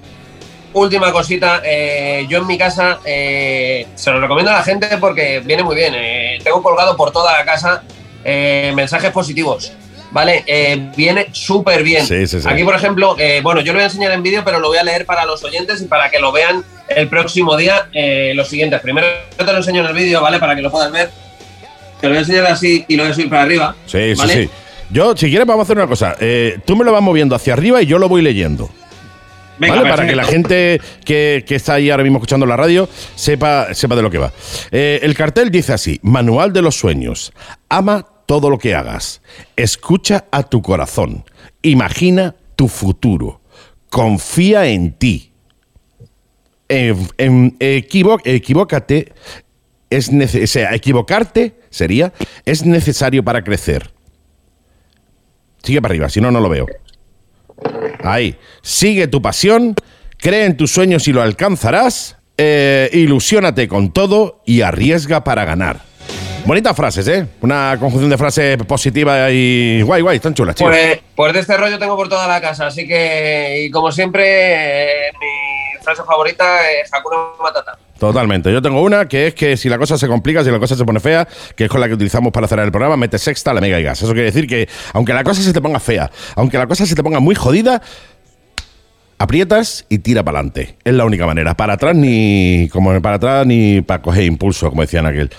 Última 0.79 1.13
cosita, 1.13 1.61
eh, 1.65 2.25
yo 2.29 2.39
en 2.39 2.47
mi 2.47 2.57
casa 2.57 3.01
eh, 3.05 3.87
se 3.95 4.11
lo 4.11 4.21
recomiendo 4.21 4.51
a 4.53 4.55
la 4.55 4.63
gente 4.63 4.89
porque 4.99 5.41
viene 5.41 5.63
muy 5.63 5.75
bien. 5.77 5.93
eh, 5.97 6.39
tengo 6.43 6.63
colgado 6.63 6.97
por 6.97 7.11
toda 7.11 7.37
la 7.37 7.45
casa 7.45 7.83
eh, 8.25 8.73
mensajes 8.75 9.11
positivos. 9.11 9.73
¿Vale? 10.11 10.43
Eh, 10.47 10.91
viene 10.97 11.27
súper 11.33 11.83
bien. 11.83 12.07
Sí, 12.07 12.27
sí, 12.27 12.41
sí. 12.41 12.49
Aquí, 12.49 12.65
por 12.65 12.75
ejemplo, 12.75 13.15
eh, 13.19 13.41
bueno, 13.43 13.61
yo 13.61 13.73
lo 13.75 13.77
voy 13.79 13.83
a 13.83 13.87
enseñar 13.89 14.13
en 14.13 14.23
vídeo, 14.23 14.43
pero 14.43 14.59
lo 14.59 14.69
voy 14.69 14.79
a 14.79 14.83
leer 14.83 15.05
para 15.05 15.27
los 15.27 15.45
oyentes 15.45 15.83
y 15.83 15.85
para 15.85 16.09
que 16.11 16.19
lo 16.19 16.33
vean 16.33 16.65
el 16.89 17.09
próximo 17.09 17.57
día. 17.59 17.89
eh, 17.93 18.33
los 18.35 18.49
siguientes. 18.49 18.81
Primero 18.81 19.07
te 19.37 19.45
lo 19.45 19.57
enseño 19.57 19.83
en 19.83 19.89
el 19.89 19.93
vídeo, 19.95 20.23
¿vale? 20.23 20.39
Para 20.39 20.57
que 20.57 20.63
lo 20.63 20.71
puedas 20.71 20.91
ver. 20.91 21.11
Te 22.01 22.07
lo 22.07 22.11
voy 22.15 22.17
a 22.19 22.21
enseñar 22.21 22.47
así 22.47 22.87
y 22.89 22.97
lo 22.97 23.03
voy 23.03 23.13
a 23.13 23.15
subir 23.15 23.29
para 23.29 23.43
arriba. 23.43 23.77
Sí, 23.85 24.15
sí, 24.15 24.19
¿vale? 24.19 24.33
sí. 24.33 24.51
Yo, 24.91 25.15
si 25.15 25.29
quieres, 25.29 25.47
vamos 25.47 25.65
a 25.65 25.67
hacer 25.67 25.77
una 25.77 25.87
cosa. 25.87 26.17
Tú 26.65 26.75
me 26.75 26.85
lo 26.87 26.93
vas 26.93 27.03
moviendo 27.03 27.35
hacia 27.35 27.53
arriba 27.53 27.83
y 27.83 27.87
yo 27.87 27.99
lo 27.99 28.09
voy 28.09 28.23
leyendo. 28.23 28.71
Venga, 29.59 29.77
¿Vale? 29.77 29.91
Para 29.91 30.07
que 30.07 30.15
la 30.17 30.25
gente 30.25 30.81
que, 31.05 31.45
que 31.47 31.55
está 31.57 31.75
ahí 31.75 31.91
ahora 31.91 32.03
mismo 32.05 32.19
escuchando 32.19 32.47
la 32.47 32.57
radio 32.57 32.89
sepa, 33.15 33.75
sepa 33.75 33.97
de 33.97 34.03
lo 34.03 34.11
que 34.11 34.19
va. 34.19 34.33
Eh, 34.71 35.01
el 35.03 35.15
cartel 35.15 35.51
dice 35.51 35.73
así: 35.73 35.99
Manual 36.03 36.53
de 36.53 36.63
los 36.63 36.77
sueños. 36.77 37.33
Ama 37.69 38.07
todo 38.27 38.51
lo 38.51 38.59
que 38.59 38.75
hagas. 38.75 39.21
Escucha 39.57 40.27
a 40.31 40.43
tu 40.45 40.63
corazón. 40.63 41.25
Imagina 41.63 42.37
tu 42.57 42.69
futuro. 42.69 43.41
Confía 43.91 44.67
en 44.67 44.93
ti. 44.93 45.33
Equivo- 46.69 48.21
equivócate. 48.25 49.13
Es 49.91 50.11
o 50.13 50.47
sea, 50.47 50.75
equivocarte 50.75 51.59
sería 51.71 52.13
es 52.45 52.65
necesario 52.67 53.25
para 53.25 53.43
crecer. 53.43 53.91
Sigue 55.63 55.81
para 55.81 55.93
arriba, 55.93 56.09
si 56.11 56.21
no, 56.21 56.31
no 56.31 56.41
lo 56.41 56.49
veo. 56.51 56.67
Ahí. 58.03 58.37
Sigue 58.63 59.09
tu 59.09 59.21
pasión, 59.23 59.75
cree 60.19 60.45
en 60.45 60.57
tus 60.57 60.71
sueños 60.73 61.09
y 61.09 61.13
lo 61.13 61.23
alcanzarás. 61.23 62.17
eh, 62.41 62.89
ilusiónate 62.93 63.67
con 63.67 63.93
todo 63.93 64.43
y 64.47 64.63
arriesga 64.63 65.25
para 65.25 65.45
ganar. 65.45 65.81
Bonitas 66.45 66.75
frases, 66.77 67.07
¿eh? 67.09 67.27
Una 67.41 67.77
conjunción 67.81 68.09
de 68.09 68.17
frases 68.17 68.57
positiva 68.63 69.31
y 69.31 69.83
guay, 69.83 70.03
guay, 70.03 70.17
están 70.17 70.35
chulas, 70.35 70.55
tío. 70.55 70.69
Pues, 70.69 71.01
pues 71.17 71.33
de 71.33 71.41
este 71.41 71.57
rollo 71.57 71.79
tengo 71.79 71.97
por 71.97 72.09
toda 72.09 72.27
la 72.29 72.41
casa, 72.41 72.69
así 72.69 72.87
que, 72.87 73.65
y 73.65 73.71
como 73.71 73.91
siempre, 73.91 75.09
eh, 75.09 75.13
mi 75.21 75.83
frase 75.83 76.05
favorita 76.05 76.71
es 76.71 76.95
Hakuna 76.95 77.17
Matata. 77.43 77.77
Totalmente. 77.99 78.53
Yo 78.53 78.63
tengo 78.63 78.81
una 78.83 79.07
que 79.07 79.29
es 79.29 79.35
que 79.35 79.57
si 79.57 79.69
la 79.69 79.79
cosa 79.79 79.99
se 79.99 80.07
complica, 80.07 80.45
si 80.45 80.51
la 80.51 80.59
cosa 80.59 80.77
se 80.77 80.85
pone 80.85 81.01
fea, 81.01 81.27
que 81.57 81.65
es 81.65 81.71
con 81.71 81.81
la 81.81 81.89
que 81.89 81.95
utilizamos 81.95 82.33
para 82.33 82.47
cerrar 82.47 82.65
el 82.65 82.73
programa, 82.73 82.97
mete 82.97 83.19
sexta, 83.19 83.53
la 83.53 83.61
mega 83.61 83.79
y 83.81 83.83
gas. 83.83 84.01
Eso 84.01 84.13
quiere 84.13 84.27
decir 84.27 84.47
que 84.47 84.69
aunque 84.93 85.13
la 85.13 85.25
cosa 85.25 85.43
se 85.43 85.53
te 85.53 85.61
ponga 85.61 85.81
fea, 85.81 86.11
aunque 86.37 86.59
la 86.59 86.67
cosa 86.67 86.87
se 86.87 86.95
te 86.95 87.03
ponga 87.03 87.19
muy 87.19 87.35
jodida, 87.35 87.83
aprietas 89.19 89.85
y 89.89 89.99
tira 89.99 90.23
para 90.23 90.39
adelante. 90.39 90.77
Es 90.85 90.95
la 90.95 91.05
única 91.05 91.27
manera. 91.27 91.55
Para 91.55 91.75
atrás 91.75 91.95
ni 91.95 92.69
como 92.71 93.01
para 93.03 93.17
atrás 93.17 93.47
ni 93.47 93.81
para 93.81 94.01
coger 94.01 94.25
impulso, 94.25 94.71
como 94.71 94.83
decían 94.83 95.07
aquel. 95.07 95.31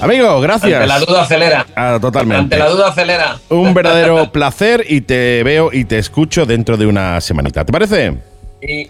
Amigo, 0.00 0.40
gracias. 0.40 0.74
Ante 0.74 0.86
la 0.86 0.98
duda 0.98 1.22
acelera. 1.22 1.66
Ah, 1.76 1.98
totalmente. 2.00 2.42
Ante 2.42 2.58
la 2.58 2.68
duda 2.68 2.88
acelera. 2.88 3.38
Un 3.48 3.72
verdadero 3.74 4.32
placer 4.32 4.84
y 4.88 5.02
te 5.02 5.42
veo 5.44 5.70
y 5.72 5.84
te 5.84 5.98
escucho 5.98 6.44
dentro 6.46 6.76
de 6.76 6.86
una 6.86 7.20
semanita. 7.20 7.64
¿Te 7.64 7.72
parece? 7.72 8.14
Y, 8.60 8.88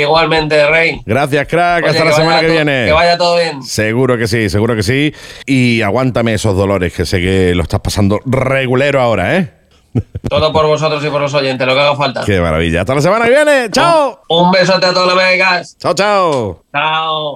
igualmente, 0.00 0.66
Rey. 0.66 1.00
Gracias, 1.04 1.46
crack. 1.48 1.84
Oye, 1.84 1.90
Hasta 1.90 2.04
la 2.04 2.12
semana 2.12 2.40
que 2.40 2.50
viene. 2.50 2.86
Que 2.86 2.92
vaya 2.92 3.16
todo 3.18 3.36
bien. 3.36 3.62
Seguro 3.62 4.16
que 4.18 4.26
sí, 4.26 4.48
seguro 4.50 4.74
que 4.76 4.82
sí. 4.82 5.14
Y 5.46 5.82
aguántame 5.82 6.34
esos 6.34 6.56
dolores 6.56 6.92
que 6.92 7.06
sé 7.06 7.20
que 7.20 7.54
lo 7.54 7.62
estás 7.62 7.80
pasando 7.80 8.20
regulero 8.26 9.00
ahora, 9.00 9.36
¿eh? 9.36 9.50
Todo 10.28 10.52
por 10.52 10.66
vosotros 10.66 11.04
y 11.04 11.08
por 11.08 11.20
los 11.20 11.32
oyentes, 11.34 11.66
lo 11.66 11.74
que 11.74 11.80
haga 11.80 11.96
falta. 11.96 12.24
Qué 12.24 12.40
maravilla. 12.40 12.80
Hasta 12.80 12.94
la 12.94 13.00
semana 13.00 13.26
que 13.26 13.30
viene. 13.30 13.70
Chao. 13.70 14.22
Un 14.28 14.50
besote 14.50 14.86
a 14.86 14.92
todos 14.92 15.06
los 15.06 15.16
megas. 15.16 15.76
Chao, 15.78 15.94
chao. 15.94 16.64
Chao. 16.72 17.34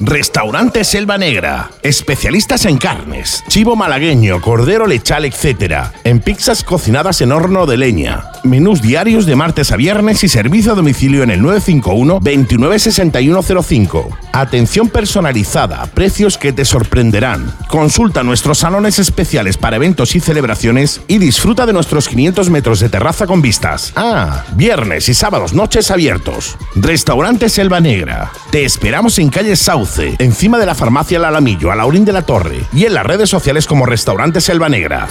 Restaurante 0.00 0.84
Selva 0.84 1.16
Negra. 1.16 1.70
Especialistas 1.82 2.66
en 2.66 2.76
carnes, 2.76 3.42
chivo 3.48 3.76
malagueño, 3.76 4.40
cordero 4.40 4.86
lechal, 4.86 5.24
etc. 5.24 5.86
En 6.04 6.20
pizzas 6.20 6.62
cocinadas 6.62 7.20
en 7.22 7.32
horno 7.32 7.66
de 7.66 7.76
leña. 7.76 8.24
Menús 8.44 8.82
diarios 8.82 9.26
de 9.26 9.36
martes 9.36 9.72
a 9.72 9.76
viernes 9.76 10.22
y 10.22 10.28
servicio 10.28 10.72
a 10.72 10.74
domicilio 10.74 11.22
en 11.22 11.30
el 11.30 11.42
951 11.42 12.20
296105. 12.20 14.08
Atención 14.32 14.88
personalizada, 14.88 15.86
precios 15.86 16.36
que 16.38 16.52
te 16.52 16.64
sorprenderán. 16.64 17.52
Consulta 17.68 18.22
nuestros 18.22 18.58
salones 18.58 18.98
especiales 18.98 19.56
para 19.56 19.76
eventos 19.76 20.14
y 20.14 20.20
celebraciones 20.20 21.00
y 21.08 21.18
disfruta 21.18 21.66
de 21.66 21.72
nuestros 21.72 22.08
500 22.08 22.50
metros 22.50 22.80
de 22.80 22.88
terraza 22.88 23.26
con 23.26 23.40
vistas. 23.40 23.92
Ah, 23.96 24.44
viernes 24.54 25.08
y 25.08 25.14
sábados 25.14 25.54
noches 25.54 25.90
abiertos. 25.90 26.56
Restaurante 26.74 27.48
Selva 27.48 27.80
Negra. 27.80 28.30
Te 28.50 28.64
esperamos 28.64 29.18
en 29.18 29.30
calle 29.30 29.56
Encima 30.18 30.58
de 30.58 30.66
la 30.66 30.74
farmacia 30.74 31.18
El 31.18 31.24
Alamillo, 31.24 31.70
a 31.70 31.76
Laurín 31.76 32.04
de 32.04 32.12
la 32.12 32.22
Torre 32.22 32.58
y 32.72 32.86
en 32.86 32.94
las 32.94 33.06
redes 33.06 33.30
sociales 33.30 33.66
como 33.66 33.86
Restaurante 33.86 34.40
Selva 34.40 34.68
Negra. 34.68 35.06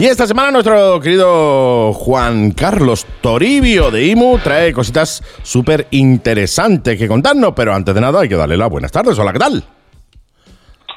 Y 0.00 0.06
esta 0.06 0.26
semana 0.26 0.50
nuestro 0.50 0.98
querido 1.00 1.92
Juan 1.92 2.52
Carlos 2.52 3.06
Toribio 3.20 3.90
de 3.90 4.06
IMU 4.06 4.38
trae 4.38 4.72
cositas 4.72 5.22
súper 5.42 5.86
interesantes 5.90 6.98
que 6.98 7.06
contarnos, 7.06 7.52
pero 7.54 7.74
antes 7.74 7.94
de 7.94 8.00
nada 8.00 8.20
hay 8.20 8.28
que 8.28 8.34
darle 8.34 8.56
las 8.56 8.70
buenas 8.70 8.90
tardes. 8.90 9.16
Hola, 9.18 9.32
¿qué 9.32 9.38
tal? 9.38 9.62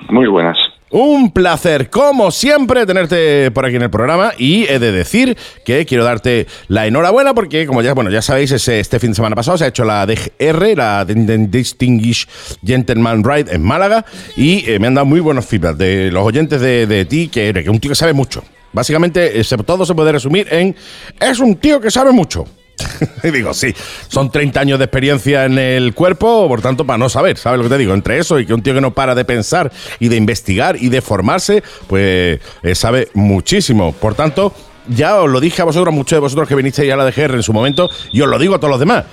Muy 0.09 0.27
buenas. 0.27 0.57
Un 0.91 1.31
placer, 1.31 1.89
como 1.89 2.29
siempre, 2.31 2.85
tenerte 2.85 3.49
por 3.51 3.65
aquí 3.65 3.75
en 3.75 3.81
el 3.81 3.89
programa 3.89 4.33
y 4.37 4.65
he 4.65 4.77
de 4.79 4.91
decir 4.91 5.35
que 5.65 5.83
quiero 5.85 6.03
darte 6.03 6.45
la 6.67 6.85
enhorabuena 6.85 7.33
porque, 7.33 7.65
como 7.65 7.81
ya, 7.81 7.93
bueno, 7.93 8.11
ya 8.11 8.21
sabéis, 8.21 8.51
ese- 8.51 8.79
este 8.79 8.99
fin 8.99 9.09
de 9.09 9.15
semana 9.15 9.35
pasado 9.35 9.57
se 9.57 9.65
ha 9.65 9.67
hecho 9.67 9.83
la 9.83 10.05
DR, 10.05 10.75
la 10.75 11.03
Distinguished 11.03 12.29
Gentleman 12.63 13.23
Ride 13.23 13.53
en 13.53 13.63
Málaga 13.63 14.05
y 14.37 14.69
eh, 14.69 14.77
me 14.79 14.87
han 14.87 14.93
dado 14.93 15.05
muy 15.05 15.19
buenos 15.21 15.45
feedback 15.47 15.75
de 15.75 16.11
los 16.11 16.23
oyentes 16.23 16.61
de, 16.61 16.85
de 16.85 17.03
ti, 17.05 17.29
que 17.29 17.49
eres 17.49 17.67
un 17.67 17.79
tío 17.79 17.89
que 17.89 17.95
sabe 17.95 18.13
mucho. 18.13 18.43
Básicamente, 18.71 19.41
todo 19.65 19.85
se 19.85 19.95
puede 19.95 20.11
resumir 20.11 20.47
en 20.51 20.75
es 21.19 21.39
un 21.39 21.55
tío 21.55 21.81
que 21.81 21.89
sabe 21.89 22.11
mucho. 22.11 22.45
y 23.23 23.31
digo, 23.31 23.53
sí, 23.53 23.73
son 24.07 24.31
30 24.31 24.59
años 24.59 24.79
de 24.79 24.85
experiencia 24.85 25.45
en 25.45 25.57
el 25.57 25.93
cuerpo, 25.93 26.47
por 26.47 26.61
tanto, 26.61 26.85
para 26.85 26.97
no 26.97 27.09
saber, 27.09 27.37
¿sabes 27.37 27.57
lo 27.57 27.63
que 27.63 27.69
te 27.69 27.77
digo? 27.77 27.93
Entre 27.93 28.17
eso 28.17 28.39
y 28.39 28.45
que 28.45 28.53
un 28.53 28.61
tío 28.61 28.73
que 28.73 28.81
no 28.81 28.93
para 28.93 29.15
de 29.15 29.25
pensar 29.25 29.71
y 29.99 30.09
de 30.09 30.15
investigar 30.15 30.77
y 30.79 30.89
de 30.89 31.01
formarse, 31.01 31.63
pues 31.87 32.39
eh, 32.63 32.75
sabe 32.75 33.09
muchísimo. 33.13 33.93
Por 33.93 34.15
tanto, 34.15 34.53
ya 34.87 35.21
os 35.21 35.29
lo 35.29 35.39
dije 35.39 35.61
a 35.61 35.65
vosotros, 35.65 35.93
muchos 35.93 36.17
de 36.17 36.21
vosotros 36.21 36.47
que 36.47 36.55
vinisteis 36.55 36.91
a 36.91 36.95
la 36.95 37.05
DGR 37.05 37.35
en 37.35 37.43
su 37.43 37.53
momento, 37.53 37.89
y 38.11 38.21
os 38.21 38.27
lo 38.27 38.39
digo 38.39 38.55
a 38.55 38.59
todos 38.59 38.71
los 38.71 38.79
demás. 38.79 39.05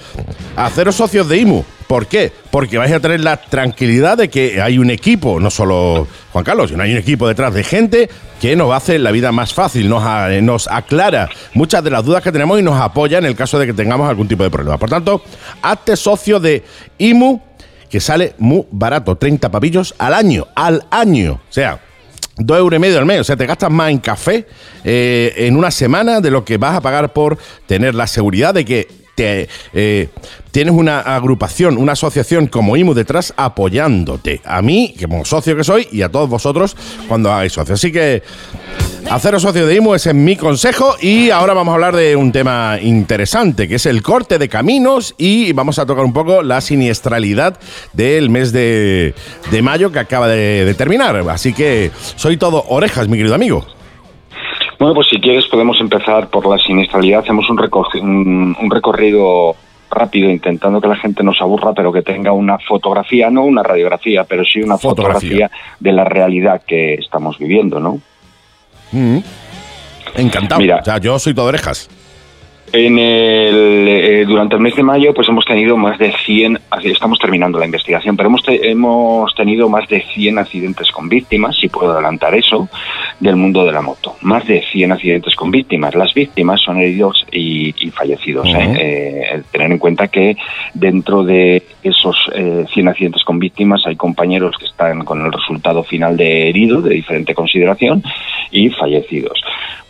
Haceros 0.57 0.97
socios 0.97 1.29
de 1.29 1.39
IMU. 1.39 1.65
¿Por 1.87 2.07
qué? 2.07 2.33
Porque 2.51 2.79
vais 2.79 2.93
a 2.93 3.01
tener 3.01 3.21
la 3.21 3.37
tranquilidad 3.37 4.17
de 4.17 4.31
que 4.31 4.63
hay 4.63 4.79
un 4.79 4.91
equipo, 4.91 5.39
no 5.39 5.51
solo 5.51 6.07
Juan 6.33 6.45
Carlos, 6.45 6.71
sino 6.71 6.83
hay 6.83 6.93
un 6.93 6.99
equipo 6.99 7.29
detrás 7.29 7.53
de 7.53 7.65
gente 7.65 8.09
que 8.41 8.57
nos 8.57 8.73
hace 8.73 8.99
la 8.99 9.11
vida 9.11 9.31
más 9.31 9.53
fácil, 9.53 9.89
nos, 9.89 10.03
nos 10.43 10.69
aclara 10.69 11.29
muchas 11.55 11.85
de 11.85 11.91
las 11.91 12.05
dudas 12.05 12.23
que 12.23 12.33
tenemos 12.33 12.59
y 12.59 12.63
nos 12.63 12.81
apoya 12.81 13.19
en 13.19 13.27
el 13.27 13.37
caso 13.37 13.59
de 13.59 13.67
que 13.67 13.75
tengamos 13.75 14.09
algún 14.09 14.27
tipo 14.27 14.43
de 14.43 14.51
problema. 14.51 14.79
Por 14.79 14.89
tanto, 14.89 15.23
hazte 15.61 15.97
socio 15.97 16.41
de 16.41 16.65
IMU, 16.99 17.43
que 17.91 18.01
sale 18.01 18.35
muy 18.39 18.65
barato, 18.71 19.17
30 19.17 19.51
papillos 19.51 19.95
al 19.99 20.15
año, 20.15 20.49
al 20.55 20.87
año. 20.91 21.35
O 21.35 21.53
sea, 21.53 21.79
Dos 22.37 22.59
euros 22.59 22.79
y 22.79 22.81
medio 22.81 22.99
al 22.99 23.05
mes, 23.05 23.21
o 23.21 23.25
sea, 23.25 23.37
te 23.37 23.47
gastas 23.47 23.71
más 23.71 23.91
en 23.91 23.99
café 23.99 24.47
eh, 24.85 25.35
en 25.37 25.57
una 25.57 25.71
semana 25.71 26.21
de 26.21 26.31
lo 26.31 26.45
que 26.45 26.57
vas 26.57 26.77
a 26.77 26.81
pagar 26.81 27.13
por 27.13 27.37
tener 27.67 27.95
la 27.95 28.07
seguridad 28.07 28.55
de 28.55 28.65
que 28.65 28.89
te, 29.15 29.49
eh, 29.75 30.09
tienes 30.51 30.75
una 30.75 31.01
agrupación, 31.01 31.77
una 31.77 31.93
asociación 31.93 32.47
como 32.47 32.77
IMU 32.77 32.95
detrás 32.95 33.35
apoyándote. 33.37 34.41
A 34.45 34.63
mí, 34.63 34.95
como 35.01 35.25
socio 35.25 35.57
que 35.57 35.65
soy, 35.65 35.89
y 35.93 36.03
a 36.03 36.09
todos 36.09 36.31
vosotros 36.31 36.77
cuando 37.09 37.31
hagáis 37.31 37.53
socio. 37.53 37.75
Así 37.75 37.93
que 37.93 38.23
haceros 39.11 39.43
socio 39.43 39.67
de 39.67 39.75
IMU 39.77 39.95
ese 39.95 40.11
es 40.11 40.15
mi 40.15 40.37
consejo 40.37 40.95
y 41.01 41.31
ahora 41.31 41.55
vamos 41.55 41.73
a 41.73 41.75
hablar 41.75 41.97
de 41.97 42.17
un 42.17 42.33
tema 42.33 42.79
interesante, 42.81 43.69
que 43.69 43.77
es 43.77 43.87
el 43.87 44.03
corte 44.03 44.39
de 44.39 44.49
caminos 44.49 45.15
y 45.19 45.53
vamos 45.53 45.79
a 45.79 45.87
tocar 45.87 46.05
un 46.05 46.13
poco 46.13 46.43
la 46.43 46.61
siniestralidad 46.61 47.59
del 47.93 48.31
mes 48.31 48.53
de, 48.53 49.15
de 49.51 49.63
mayo 49.63 49.93
que 49.93 49.99
acaba 49.99 50.29
de, 50.29 50.65
de 50.65 50.75
terminar. 50.75 51.17
Así 51.31 51.53
que 51.53 51.91
soy 51.95 52.37
todo 52.37 52.65
orejas, 52.69 53.09
mi 53.09 53.17
querido 53.17 53.35
amigo. 53.35 53.65
Bueno, 54.79 54.95
pues 54.95 55.09
si 55.09 55.21
quieres 55.21 55.47
podemos 55.47 55.79
empezar 55.81 56.29
por 56.29 56.47
la 56.49 56.59
siniestralidad. 56.59 57.21
Hacemos 57.21 57.49
un, 57.51 57.59
recor- 57.59 58.01
un, 58.01 58.57
un 58.61 58.71
recorrido 58.71 59.55
rápido 59.91 60.31
intentando 60.31 60.81
que 60.81 60.89
la 60.89 60.97
gente 60.97 61.23
no 61.23 61.33
se 61.35 61.43
aburra, 61.45 61.73
pero 61.75 61.93
que 61.93 62.03
tenga 62.03 62.33
una 62.33 62.59
fotografía, 62.59 63.31
no 63.31 63.45
una 63.45 63.63
radiografía, 63.63 64.25
pero 64.25 64.43
sí 64.45 64.61
una 64.61 64.79
Fotografía. 64.79 65.49
fotografía, 65.49 65.51
de 65.79 65.93
la 65.93 66.05
realidad 66.05 66.63
que 66.67 66.95
estamos 66.95 67.39
viviendo, 67.39 67.79
¿no? 67.79 68.01
Mm. 68.93 69.19
Encantado. 70.17 70.61
Mira. 70.61 70.77
o 70.81 70.85
sea, 70.85 70.99
yo 70.99 71.19
soy 71.19 71.35
todo 71.35 71.47
orejas. 71.47 71.89
En 72.75 72.99
el, 72.99 73.87
eh, 73.87 74.25
durante 74.27 74.55
el 74.55 74.63
mes 74.63 74.75
de 74.75 74.83
mayo, 74.83 75.13
pues 75.13 75.29
hemos 75.29 75.45
tenido 75.45 75.77
más 75.77 75.99
de 75.99 76.11
100, 76.25 76.59
así 76.71 76.89
estamos 76.89 77.19
terminando 77.19 77.59
la 77.59 77.67
investigación, 77.67 78.17
pero 78.17 78.31
hemos, 78.31 78.43
te- 78.43 78.71
hemos 78.71 79.35
tenido 79.35 79.69
más 79.69 79.87
de 79.91 80.01
100 80.15 80.39
accidentes 80.39 80.91
con 80.91 81.07
víctimas, 81.07 81.55
si 81.61 81.69
puedo 81.69 81.93
adelantar 81.93 82.35
eso, 82.35 82.71
del 83.21 83.37
mundo 83.37 83.67
de 83.67 83.73
la 83.73 83.83
moto. 83.83 84.17
Más 84.23 84.47
de 84.47 84.63
100 84.73 84.91
accidentes 84.93 85.35
con 85.37 85.51
víctimas. 85.51 85.95
Las 85.95 86.15
víctimas 86.15 86.63
son 86.63 86.79
heridos 86.81 87.27
y, 87.31 87.75
y 87.79 87.91
fallecidos. 87.91 88.49
¿eh? 88.49 88.75
Eh, 88.81 89.43
tener 89.51 89.71
en 89.71 89.79
cuenta 89.79 90.09
que 90.09 90.37
dentro 90.73 91.25
de 91.25 91.63
esos 91.83 92.17
eh, 92.35 92.65
100 92.73 92.89
accidentes 92.89 93.25
con 93.25 93.39
víctimas 93.39 93.83
hay 93.87 93.97
compañeros 93.97 94.57
que 94.59 94.67
están 94.67 95.05
con 95.05 95.25
el 95.25 95.33
resultado 95.33 95.83
final 95.83 96.17
de 96.17 96.49
herido, 96.49 96.81
de 96.81 96.95
diferente 96.95 97.35
consideración, 97.35 98.03
y 98.51 98.69
fallecidos. 98.71 99.41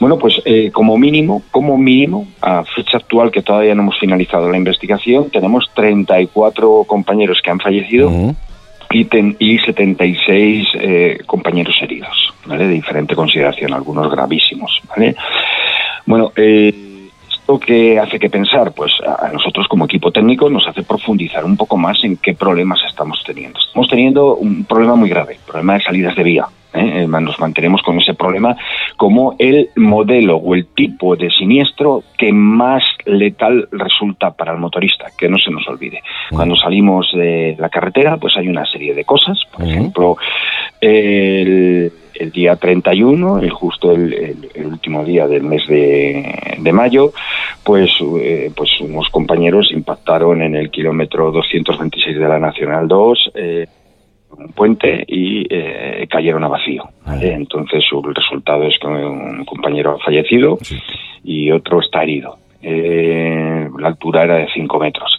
Bueno, 0.00 0.18
pues 0.18 0.40
eh, 0.44 0.70
como 0.72 0.96
mínimo, 0.98 1.42
como 1.50 1.76
mínimo, 1.76 2.26
a 2.40 2.64
fecha 2.64 2.96
actual 2.96 3.30
que 3.30 3.42
todavía 3.42 3.74
no 3.74 3.82
hemos 3.82 3.98
finalizado 3.98 4.50
la 4.50 4.56
investigación, 4.56 5.30
tenemos 5.30 5.68
34 5.74 6.84
compañeros 6.86 7.40
que 7.42 7.50
han 7.50 7.60
fallecido 7.60 8.08
Ujú. 8.08 8.34
y, 8.90 9.04
ten- 9.04 9.36
y 9.38 9.58
76 9.58 10.68
eh, 10.74 11.18
compañeros 11.26 11.76
heridos, 11.82 12.32
¿vale? 12.46 12.66
De 12.66 12.74
diferente 12.74 13.14
consideración, 13.14 13.72
algunos 13.72 14.10
gravísimos, 14.10 14.80
¿vale? 14.88 15.14
Bueno, 16.06 16.32
eh, 16.36 16.91
¿esto 17.42 17.58
qué 17.58 17.98
hace 17.98 18.20
que 18.20 18.30
pensar? 18.30 18.72
Pues 18.72 18.92
a 19.04 19.28
nosotros 19.32 19.66
como 19.66 19.86
equipo 19.86 20.12
técnico 20.12 20.48
nos 20.48 20.66
hace 20.68 20.84
profundizar 20.84 21.44
un 21.44 21.56
poco 21.56 21.76
más 21.76 22.02
en 22.04 22.16
qué 22.16 22.34
problemas 22.34 22.80
estamos 22.86 23.20
teniendo. 23.26 23.58
Estamos 23.58 23.88
teniendo 23.88 24.36
un 24.36 24.64
problema 24.64 24.94
muy 24.94 25.08
grave, 25.08 25.38
problema 25.44 25.74
de 25.74 25.82
salidas 25.82 26.14
de 26.14 26.22
vía. 26.22 26.46
¿eh? 26.72 27.02
Eh, 27.02 27.06
Nos 27.08 27.40
mantenemos 27.40 27.82
con 27.82 27.98
ese 27.98 28.14
problema 28.14 28.56
como 28.96 29.34
el 29.40 29.70
modelo 29.74 30.36
o 30.36 30.54
el 30.54 30.66
tipo 30.66 31.16
de 31.16 31.30
siniestro 31.30 32.04
que 32.16 32.32
más 32.32 32.84
letal 33.06 33.68
resulta 33.72 34.30
para 34.30 34.52
el 34.52 34.58
motorista, 34.58 35.06
que 35.18 35.28
no 35.28 35.36
se 35.36 35.50
nos 35.50 35.66
olvide. 35.66 36.00
Cuando 36.30 36.54
salimos 36.54 37.10
de 37.12 37.56
la 37.58 37.68
carretera, 37.70 38.18
pues 38.18 38.36
hay 38.36 38.46
una 38.46 38.64
serie 38.66 38.94
de 38.94 39.04
cosas. 39.04 39.38
Por 39.52 39.66
ejemplo, 39.66 40.16
el, 40.80 41.92
el 42.22 42.30
día 42.30 42.56
31, 42.56 43.38
el 43.40 43.50
justo 43.50 43.92
el, 43.92 44.12
el- 44.12 44.48
el 44.54 44.66
último 44.66 45.04
día 45.04 45.26
del 45.26 45.42
mes 45.42 45.66
de, 45.66 46.56
de 46.58 46.72
mayo, 46.72 47.12
pues, 47.64 47.90
eh, 48.20 48.50
pues 48.56 48.70
unos 48.80 49.08
compañeros 49.10 49.70
impactaron 49.72 50.42
en 50.42 50.54
el 50.56 50.70
kilómetro 50.70 51.30
226 51.32 52.18
de 52.18 52.28
la 52.28 52.38
Nacional 52.38 52.86
2. 52.88 53.30
eh, 53.34 53.66
un 54.34 54.48
puente 54.54 55.04
y 55.06 55.46
eh, 55.50 56.06
cayeron 56.08 56.42
a 56.42 56.48
vacío. 56.48 56.84
¿vale? 57.04 57.34
Entonces 57.34 57.84
el 57.92 58.14
resultado 58.14 58.62
es 58.64 58.78
que 58.80 58.86
un 58.86 59.44
compañero 59.44 59.90
ha 59.92 59.98
fallecido 59.98 60.56
y 61.22 61.50
otro 61.50 61.80
está 61.80 62.02
herido. 62.02 62.38
Eh, 62.62 63.68
la 63.78 63.88
altura 63.88 64.24
era 64.24 64.36
de 64.36 64.48
5 64.54 64.78
metros. 64.78 65.18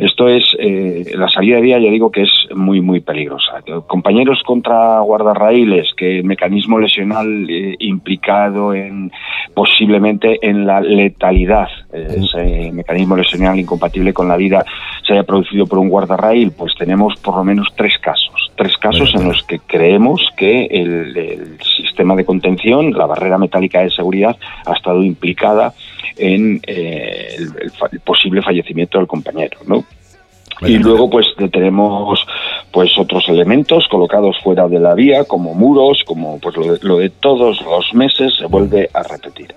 Esto 0.00 0.28
es, 0.28 0.56
eh, 0.58 1.12
la 1.14 1.28
salida 1.28 1.56
de 1.56 1.62
vía 1.62 1.78
ya 1.78 1.90
digo 1.90 2.10
que 2.10 2.22
es 2.22 2.32
muy, 2.54 2.80
muy 2.80 3.00
peligrosa. 3.00 3.62
Compañeros 3.86 4.42
contra 4.46 4.98
guardarraíles, 5.00 5.88
que 5.94 6.20
el 6.20 6.24
mecanismo 6.24 6.78
lesional 6.78 7.46
eh, 7.50 7.76
implicado 7.80 8.72
en 8.72 9.12
posiblemente 9.52 10.38
en 10.40 10.66
la 10.66 10.80
letalidad, 10.80 11.68
eh, 11.92 12.16
ese 12.16 12.72
mecanismo 12.72 13.14
lesional 13.14 13.58
incompatible 13.58 14.14
con 14.14 14.26
la 14.26 14.38
vida 14.38 14.64
se 15.06 15.12
haya 15.12 15.22
producido 15.24 15.66
por 15.66 15.78
un 15.78 15.90
guardarraíl, 15.90 16.52
pues 16.56 16.72
tenemos 16.78 17.14
por 17.20 17.36
lo 17.36 17.44
menos 17.44 17.68
tres 17.76 17.98
casos. 17.98 18.50
Tres 18.56 18.78
casos 18.78 19.14
en 19.14 19.28
los 19.28 19.42
que 19.42 19.58
creemos 19.58 20.30
que 20.34 20.64
el, 20.64 21.14
el 21.14 21.58
sistema 21.60 22.16
de 22.16 22.24
contención, 22.24 22.92
la 22.92 23.04
barrera 23.04 23.36
metálica 23.36 23.80
de 23.80 23.90
seguridad, 23.90 24.34
ha 24.64 24.72
estado 24.72 25.02
implicada 25.02 25.74
en 26.16 26.60
eh, 26.66 27.36
el, 27.38 27.52
el 27.62 27.70
fa- 27.70 27.88
el 27.92 28.00
posible 28.00 28.42
fallecimiento 28.42 28.98
del 28.98 29.06
compañero, 29.06 29.58
¿no? 29.66 29.84
Y 30.62 30.76
luego 30.76 31.08
pues 31.08 31.26
tenemos 31.50 32.26
pues 32.70 32.90
otros 32.98 33.26
elementos 33.30 33.88
colocados 33.88 34.36
fuera 34.42 34.68
de 34.68 34.78
la 34.78 34.92
vía 34.94 35.24
como 35.24 35.54
muros, 35.54 36.02
como 36.04 36.38
pues 36.38 36.54
lo 36.54 36.72
de, 36.74 36.78
lo 36.82 36.98
de 36.98 37.08
todos 37.08 37.62
los 37.62 37.94
meses 37.94 38.34
se 38.36 38.44
vuelve 38.44 38.90
a 38.92 39.02
repetir. 39.02 39.54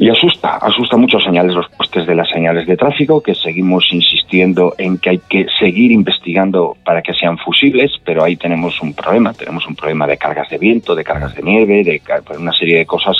Y 0.00 0.08
asusta, 0.08 0.58
asusta 0.58 0.96
mucho 0.96 1.18
señales 1.18 1.56
los 1.56 1.68
postes 1.70 2.06
de 2.06 2.14
las 2.14 2.30
señales 2.30 2.68
de 2.68 2.76
tráfico, 2.76 3.20
que 3.20 3.34
seguimos 3.34 3.84
insistiendo 3.90 4.72
en 4.78 4.98
que 4.98 5.10
hay 5.10 5.20
que 5.28 5.46
seguir 5.58 5.90
investigando 5.90 6.76
para 6.84 7.02
que 7.02 7.12
sean 7.14 7.36
fusibles, 7.36 7.90
pero 8.04 8.22
ahí 8.22 8.36
tenemos 8.36 8.80
un 8.80 8.94
problema, 8.94 9.32
tenemos 9.32 9.66
un 9.66 9.74
problema 9.74 10.06
de 10.06 10.16
cargas 10.16 10.48
de 10.50 10.58
viento, 10.58 10.94
de 10.94 11.02
cargas 11.02 11.34
de 11.34 11.42
nieve, 11.42 11.82
de 11.82 12.00
una 12.38 12.52
serie 12.52 12.78
de 12.78 12.86
cosas 12.86 13.16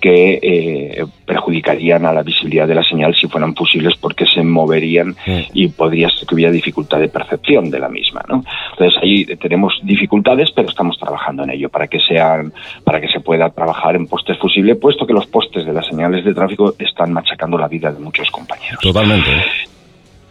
que 0.00 0.38
eh, 0.40 1.04
perjudicarían 1.26 2.06
a 2.06 2.12
la 2.12 2.22
visibilidad 2.22 2.68
de 2.68 2.76
la 2.76 2.84
señal 2.84 3.14
si 3.14 3.26
fueran 3.26 3.54
fusibles 3.56 3.96
porque 3.96 4.24
se 4.26 4.42
moverían 4.42 5.16
y 5.52 5.68
podría 5.68 6.10
ser 6.10 6.28
que 6.28 6.34
hubiera 6.34 6.52
dificultad 6.52 7.00
de 7.00 7.08
percepción 7.08 7.70
de 7.70 7.80
la 7.80 7.88
misma, 7.88 8.22
¿no? 8.28 8.44
Entonces 8.72 9.02
ahí 9.02 9.24
tenemos 9.36 9.80
dificultades, 9.82 10.50
pero 10.52 10.68
estamos 10.68 10.96
trabajando 10.98 11.42
en 11.42 11.50
ello 11.50 11.68
para 11.68 11.88
que 11.88 11.98
sean, 12.00 12.52
para 12.84 13.00
que 13.00 13.08
se 13.08 13.20
pueda 13.20 13.50
trabajar 13.50 13.96
en 13.96 14.06
postes 14.06 14.38
fusibles, 14.38 14.76
puesto 14.78 15.06
que 15.06 15.12
los 15.12 15.26
postes 15.26 15.66
de 15.66 15.72
las 15.72 15.86
señales 15.86 16.19
de 16.24 16.34
tráfico 16.34 16.74
están 16.78 17.12
machacando 17.12 17.58
la 17.58 17.68
vida 17.68 17.92
de 17.92 17.98
muchos 17.98 18.30
compañeros. 18.30 18.80
Totalmente. 18.80 19.30
¿eh? 19.30 19.44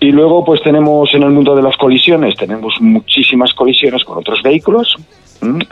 Y 0.02 0.12
luego, 0.12 0.46
pues 0.46 0.62
tenemos 0.64 1.14
en 1.14 1.24
el 1.24 1.32
mundo 1.32 1.56
de 1.56 1.62
las 1.62 1.76
colisiones, 1.76 2.36
tenemos 2.36 2.80
muchísimas 2.80 3.54
colisiones 3.54 4.04
con 4.04 4.18
otros 4.18 4.42
vehículos 4.42 4.96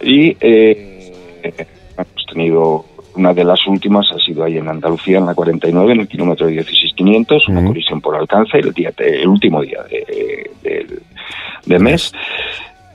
y 0.03 0.35
eh, 0.39 1.13
hemos 1.43 2.25
tenido 2.29 2.85
una 3.15 3.33
de 3.33 3.43
las 3.43 3.65
últimas 3.65 4.05
ha 4.11 4.19
sido 4.19 4.43
ahí 4.43 4.57
en 4.57 4.67
Andalucía, 4.67 5.17
en 5.17 5.25
la 5.25 5.33
49, 5.33 5.93
en 5.93 5.99
el 6.01 6.07
kilómetro 6.07 6.47
16500, 6.47 7.47
una 7.47 7.65
colisión 7.65 7.99
por 7.99 8.15
alcance, 8.15 8.59
el, 8.59 8.73
día, 8.73 8.91
el 8.97 9.27
último 9.27 9.61
día 9.61 9.79
de, 11.65 11.79
mes, 11.79 12.13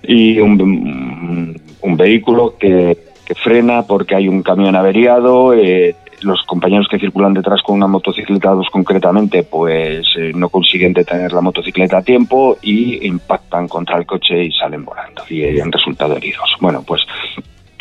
y 0.02 0.38
un, 0.38 1.60
un 1.80 1.96
vehículo 1.96 2.56
que, 2.58 2.96
que 3.24 3.34
frena 3.34 3.82
porque 3.82 4.14
hay 4.14 4.28
un 4.28 4.42
camión 4.42 4.74
averiado, 4.76 5.54
eh, 5.54 5.94
los 6.24 6.42
compañeros 6.42 6.86
que 6.90 6.98
circulan 6.98 7.34
detrás 7.34 7.62
con 7.62 7.76
una 7.76 7.86
motocicleta, 7.86 8.50
dos 8.50 8.68
concretamente, 8.70 9.42
pues 9.44 10.06
eh, 10.18 10.32
no 10.34 10.48
consiguen 10.48 10.92
detener 10.92 11.32
la 11.32 11.40
motocicleta 11.40 11.98
a 11.98 12.02
tiempo 12.02 12.56
y 12.62 13.06
impactan 13.06 13.68
contra 13.68 13.98
el 13.98 14.06
coche 14.06 14.44
y 14.44 14.52
salen 14.52 14.84
volando 14.84 15.22
y 15.28 15.42
eh, 15.42 15.60
han 15.62 15.72
resultado 15.72 16.16
heridos. 16.16 16.56
Bueno, 16.60 16.82
pues 16.86 17.02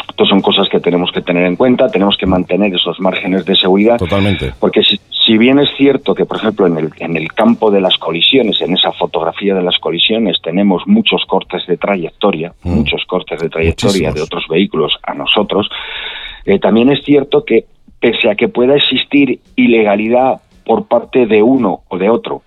esto 0.10 0.26
son 0.26 0.42
cosas 0.42 0.68
que 0.70 0.80
tenemos 0.80 1.12
que 1.14 1.22
tener 1.22 1.46
en 1.46 1.56
cuenta, 1.56 1.88
tenemos 1.88 2.18
que 2.18 2.26
mantener 2.26 2.74
esos 2.76 3.00
márgenes 3.00 3.46
de 3.46 3.56
seguridad. 3.56 3.98
Totalmente. 3.98 4.52
Porque 4.60 4.84
si, 4.84 5.00
si 5.26 5.38
bien 5.38 5.60
es 5.60 5.70
cierto 5.78 6.14
que, 6.14 6.26
por 6.26 6.38
ejemplo, 6.38 6.68
en 6.68 6.78
el, 6.78 6.89
en 7.00 7.16
el 7.16 7.32
campo 7.32 7.72
de 7.72 7.80
las 7.80 7.98
colisiones, 7.98 8.60
en 8.62 8.74
esa 8.74 8.92
fotografía 8.92 9.56
de 9.56 9.62
las 9.64 9.78
colisiones, 9.80 10.38
tenemos 10.44 10.84
muchos 10.86 11.24
cortes 11.28 11.66
de 11.68 11.78
trayectoria, 11.78 12.54
Mm. 12.64 12.76
muchos 12.76 13.04
cortes 13.08 13.39
de 13.39 13.50
trayectoria 13.50 14.10
Muchísimos. 14.10 14.16
de 14.16 14.22
otros 14.22 14.44
vehículos 14.50 14.94
a 15.04 15.14
nosotros, 15.14 15.70
eh, 16.46 16.60
también 16.60 16.92
es 16.92 17.04
cierto 17.06 17.46
que, 17.46 17.66
pese 18.02 18.30
a 18.30 18.36
que 18.36 18.49
pueda 18.49 18.76
existir 18.76 19.39
ilegalidad 19.56 20.41
por 20.66 20.88
parte 20.88 21.26
de 21.28 21.41
uno 21.41 21.82
o 21.88 21.97
de 21.97 22.10
otro, 22.10 22.41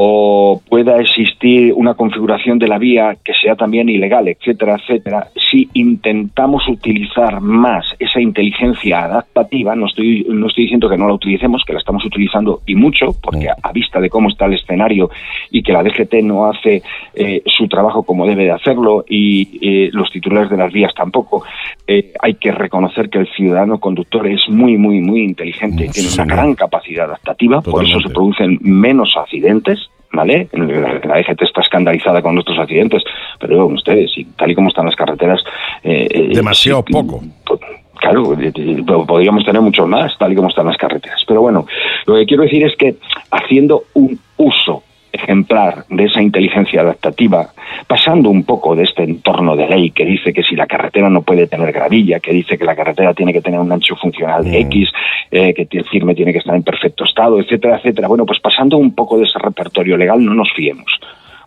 o 0.00 0.62
pueda 0.68 1.00
existir 1.00 1.72
una 1.74 1.94
configuración 1.94 2.56
de 2.60 2.68
la 2.68 2.78
vía 2.78 3.16
que 3.24 3.32
sea 3.34 3.56
también 3.56 3.88
ilegal, 3.88 4.28
etcétera, 4.28 4.76
etcétera, 4.76 5.26
si 5.50 5.68
intentamos 5.74 6.68
utilizar 6.68 7.40
más 7.40 7.84
esa 7.98 8.20
inteligencia 8.20 9.00
adaptativa, 9.00 9.74
no 9.74 9.86
estoy, 9.86 10.24
no 10.28 10.46
estoy 10.46 10.64
diciendo 10.64 10.88
que 10.88 10.96
no 10.96 11.08
la 11.08 11.14
utilicemos, 11.14 11.64
que 11.66 11.72
la 11.72 11.80
estamos 11.80 12.04
utilizando 12.04 12.60
y 12.64 12.76
mucho, 12.76 13.08
porque 13.20 13.48
a, 13.48 13.72
vista 13.72 14.00
de 14.00 14.08
cómo 14.08 14.28
está 14.28 14.46
el 14.46 14.54
escenario 14.54 15.10
y 15.50 15.64
que 15.64 15.72
la 15.72 15.82
DGT 15.82 16.22
no 16.22 16.46
hace 16.46 16.80
eh, 17.14 17.42
su 17.46 17.66
trabajo 17.66 18.04
como 18.04 18.24
debe 18.24 18.44
de 18.44 18.52
hacerlo 18.52 19.04
y 19.08 19.58
eh, 19.60 19.90
los 19.92 20.12
titulares 20.12 20.48
de 20.48 20.58
las 20.58 20.72
vías 20.72 20.94
tampoco, 20.94 21.42
eh, 21.88 22.12
hay 22.20 22.34
que 22.34 22.52
reconocer 22.52 23.10
que 23.10 23.18
el 23.18 23.26
ciudadano 23.34 23.80
conductor 23.80 24.28
es 24.28 24.48
muy, 24.48 24.76
muy, 24.76 25.00
muy 25.00 25.22
inteligente 25.22 25.86
y 25.86 25.88
tiene 25.88 26.08
una 26.14 26.24
gran 26.24 26.54
capacidad 26.54 27.06
adaptativa, 27.06 27.60
por 27.62 27.84
eso 27.84 27.98
se 27.98 28.10
producen 28.10 28.58
menos 28.60 29.16
accidentes. 29.16 29.87
¿Vale? 30.12 30.48
La, 30.52 31.18
DGT 31.20 31.42
está 31.42 31.60
escandalizada 31.60 32.22
con 32.22 32.34
nuestros 32.34 32.58
accidentes, 32.58 33.02
pero 33.38 33.54
digo, 33.54 33.66
ustedes, 33.66 34.10
y 34.16 34.24
tal 34.24 34.50
y 34.50 34.54
como 34.54 34.68
están 34.68 34.86
las 34.86 34.96
carreteras. 34.96 35.42
eh, 35.82 36.08
eh, 36.10 36.28
Demasiado 36.34 36.82
sí, 36.86 36.92
poco. 36.92 37.22
po- 37.44 37.60
Claro, 38.00 38.32
eh, 38.40 38.52
eh, 38.54 38.82
podríamos 39.06 39.44
tener 39.44 39.60
muchos 39.60 39.86
más, 39.88 40.16
tal 40.18 40.32
y 40.32 40.36
como 40.36 40.48
están 40.48 40.66
las 40.66 40.76
carreteras. 40.76 41.20
Pero 41.26 41.40
bueno, 41.42 41.66
lo 42.06 42.14
que 42.14 42.26
quiero 42.26 42.44
decir 42.44 42.64
es 42.64 42.76
que 42.76 42.94
haciendo 43.32 43.82
un 43.94 44.18
uso 44.36 44.84
ejemplar 45.12 45.84
de 45.88 46.04
esa 46.04 46.22
inteligencia 46.22 46.82
adaptativa, 46.82 47.48
pasando 47.86 48.30
un 48.30 48.44
poco 48.44 48.74
de 48.74 48.84
este 48.84 49.02
entorno 49.02 49.56
de 49.56 49.66
ley 49.66 49.90
que 49.90 50.04
dice 50.04 50.32
que 50.32 50.42
si 50.42 50.54
la 50.54 50.66
carretera 50.66 51.08
no 51.08 51.22
puede 51.22 51.46
tener 51.46 51.72
gravilla, 51.72 52.20
que 52.20 52.32
dice 52.32 52.58
que 52.58 52.64
la 52.64 52.76
carretera 52.76 53.14
tiene 53.14 53.32
que 53.32 53.40
tener 53.40 53.60
un 53.60 53.72
ancho 53.72 53.96
funcional 53.96 54.44
de 54.44 54.60
X, 54.60 54.90
eh, 55.30 55.54
que 55.54 55.66
el 55.70 55.84
firme 55.84 56.14
tiene 56.14 56.32
que 56.32 56.38
estar 56.38 56.54
en 56.54 56.62
perfecto 56.62 57.04
estado, 57.04 57.40
etcétera, 57.40 57.76
etcétera. 57.78 58.08
Bueno, 58.08 58.26
pues 58.26 58.40
pasando 58.40 58.76
un 58.76 58.94
poco 58.94 59.18
de 59.18 59.24
ese 59.24 59.38
repertorio 59.38 59.96
legal, 59.96 60.24
no 60.24 60.34
nos 60.34 60.52
fiemos. 60.54 60.92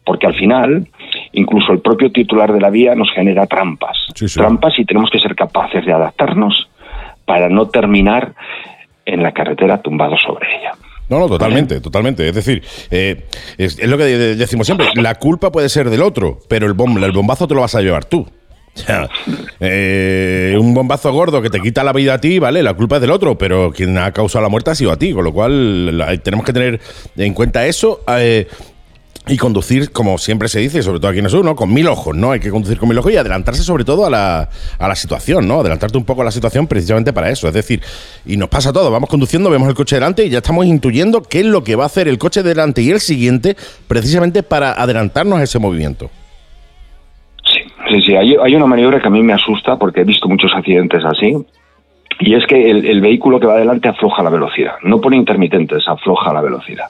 Porque 0.04 0.26
al 0.26 0.34
final, 0.34 0.88
incluso 1.34 1.72
el 1.72 1.80
propio 1.80 2.12
titular 2.12 2.52
de 2.52 2.60
la 2.60 2.72
vía 2.72 2.96
nos 2.96 3.12
genera 3.14 3.46
trampas. 3.46 3.98
Sí, 4.16 4.28
sí. 4.28 4.40
Trampas 4.40 4.78
y 4.80 4.86
tenemos 4.86 5.12
que 5.12 5.20
ser 5.20 5.36
capaces 5.36 5.86
de 5.86 5.94
adaptarnos 5.94 6.68
para 7.26 7.50
no 7.50 7.68
terminar 7.68 8.34
en 9.06 9.22
la 9.22 9.32
carretera 9.32 9.82
tumbados 9.82 10.20
sobre 10.26 10.48
ella. 10.58 10.72
No, 11.12 11.20
no, 11.20 11.28
totalmente, 11.28 11.80
totalmente. 11.82 12.28
Es 12.28 12.34
decir, 12.34 12.64
eh, 12.90 13.26
es, 13.58 13.78
es 13.78 13.88
lo 13.90 13.98
que 13.98 14.06
de- 14.06 14.36
decimos 14.36 14.66
siempre, 14.66 14.88
la 14.96 15.16
culpa 15.16 15.52
puede 15.52 15.70
ser 15.70 15.90
del 15.90 16.02
otro, 16.02 16.40
pero 16.48 16.66
el, 16.66 16.74
bom- 16.74 17.04
el 17.04 17.12
bombazo 17.12 17.48
te 17.48 17.54
lo 17.54 17.62
vas 17.62 17.76
a 17.76 17.82
llevar 17.82 18.06
tú. 18.06 18.26
O 18.74 18.80
sea, 18.80 19.10
eh, 19.60 20.56
un 20.58 20.74
bombazo 20.74 21.12
gordo 21.12 21.42
que 21.42 21.50
te 21.50 21.60
quita 21.60 21.84
la 21.84 21.92
vida 21.92 22.14
a 22.14 22.22
ti, 22.22 22.40
vale, 22.40 22.64
la 22.64 22.74
culpa 22.74 22.96
es 22.96 23.02
del 23.02 23.12
otro, 23.12 23.38
pero 23.38 23.74
quien 23.74 23.98
ha 23.98 24.14
causado 24.14 24.42
la 24.44 24.48
muerte 24.50 24.72
ha 24.72 24.76
sido 24.76 24.94
a 24.94 24.98
ti, 24.98 25.12
con 25.14 25.26
lo 25.26 25.34
cual 25.34 25.98
la- 25.98 26.16
tenemos 26.18 26.46
que 26.46 26.54
tener 26.54 26.80
en 27.18 27.34
cuenta 27.34 27.66
eso. 27.68 28.02
eh, 28.18 28.48
y 29.28 29.38
conducir, 29.38 29.92
como 29.92 30.18
siempre 30.18 30.48
se 30.48 30.60
dice, 30.60 30.82
sobre 30.82 31.00
todo 31.00 31.12
aquí 31.12 31.20
en 31.20 31.26
el 31.26 31.32
sur, 31.32 31.46
¿no? 31.46 31.56
Con 31.56 31.72
mil 31.72 31.88
ojos, 31.88 32.16
¿no? 32.16 32.32
Hay 32.32 32.40
que 32.40 32.50
conducir 32.50 32.78
con 32.80 32.90
mil 32.90 32.98
ojos 32.98 33.14
y 33.14 33.18
adelantarse 33.18 33.62
sobre 33.64 33.84
todo 33.84 34.06
a 34.06 34.10
la, 34.10 34.50
a 34.80 34.88
la 34.88 34.96
situación, 34.96 35.48
¿no? 35.48 35.60
Adelantarte 35.60 35.98
un 35.98 36.06
poco 36.06 36.24
a 36.24 36.26
la 36.26 36.32
situación 36.32 36.66
precisamente 36.66 37.14
para 37.14 37.30
eso. 37.30 37.48
Es 37.48 37.54
decir, 37.54 37.82
y 38.26 38.36
nos 38.38 38.50
pasa 38.50 38.74
todo, 38.74 38.90
vamos 38.90 39.10
conduciendo, 39.10 39.50
vemos 39.50 39.70
el 39.70 39.76
coche 39.76 39.96
delante 39.96 40.26
y 40.26 40.30
ya 40.30 40.40
estamos 40.40 40.66
intuyendo 40.66 41.22
qué 41.22 41.42
es 41.42 41.46
lo 41.46 41.64
que 41.64 41.76
va 41.76 41.84
a 41.84 41.86
hacer 41.88 42.08
el 42.08 42.18
coche 42.18 42.42
delante 42.42 42.82
y 42.82 42.90
el 42.90 43.00
siguiente 43.00 43.56
precisamente 43.88 44.42
para 44.42 44.74
adelantarnos 44.74 45.40
a 45.40 45.44
ese 45.44 45.60
movimiento. 45.60 46.10
Sí, 47.44 47.60
sí, 47.90 48.02
sí. 48.02 48.16
Hay, 48.16 48.36
hay 48.44 48.56
una 48.56 48.66
maniobra 48.66 49.00
que 49.00 49.08
a 49.08 49.12
mí 49.12 49.22
me 49.22 49.34
asusta 49.34 49.78
porque 49.78 50.02
he 50.02 50.04
visto 50.04 50.28
muchos 50.28 50.52
accidentes 50.56 51.04
así. 51.06 51.36
Y 52.24 52.36
es 52.36 52.46
que 52.46 52.70
el, 52.70 52.86
el 52.86 53.02
vehículo 53.02 53.40
que 53.40 53.48
va 53.48 53.54
adelante 53.56 53.90
afloja 53.90 54.22
la 54.24 54.30
velocidad. 54.30 54.74
No 54.84 55.02
pone 55.02 55.18
intermitentes, 55.18 55.84
afloja 55.88 56.32
la 56.34 56.42
velocidad. 56.42 56.86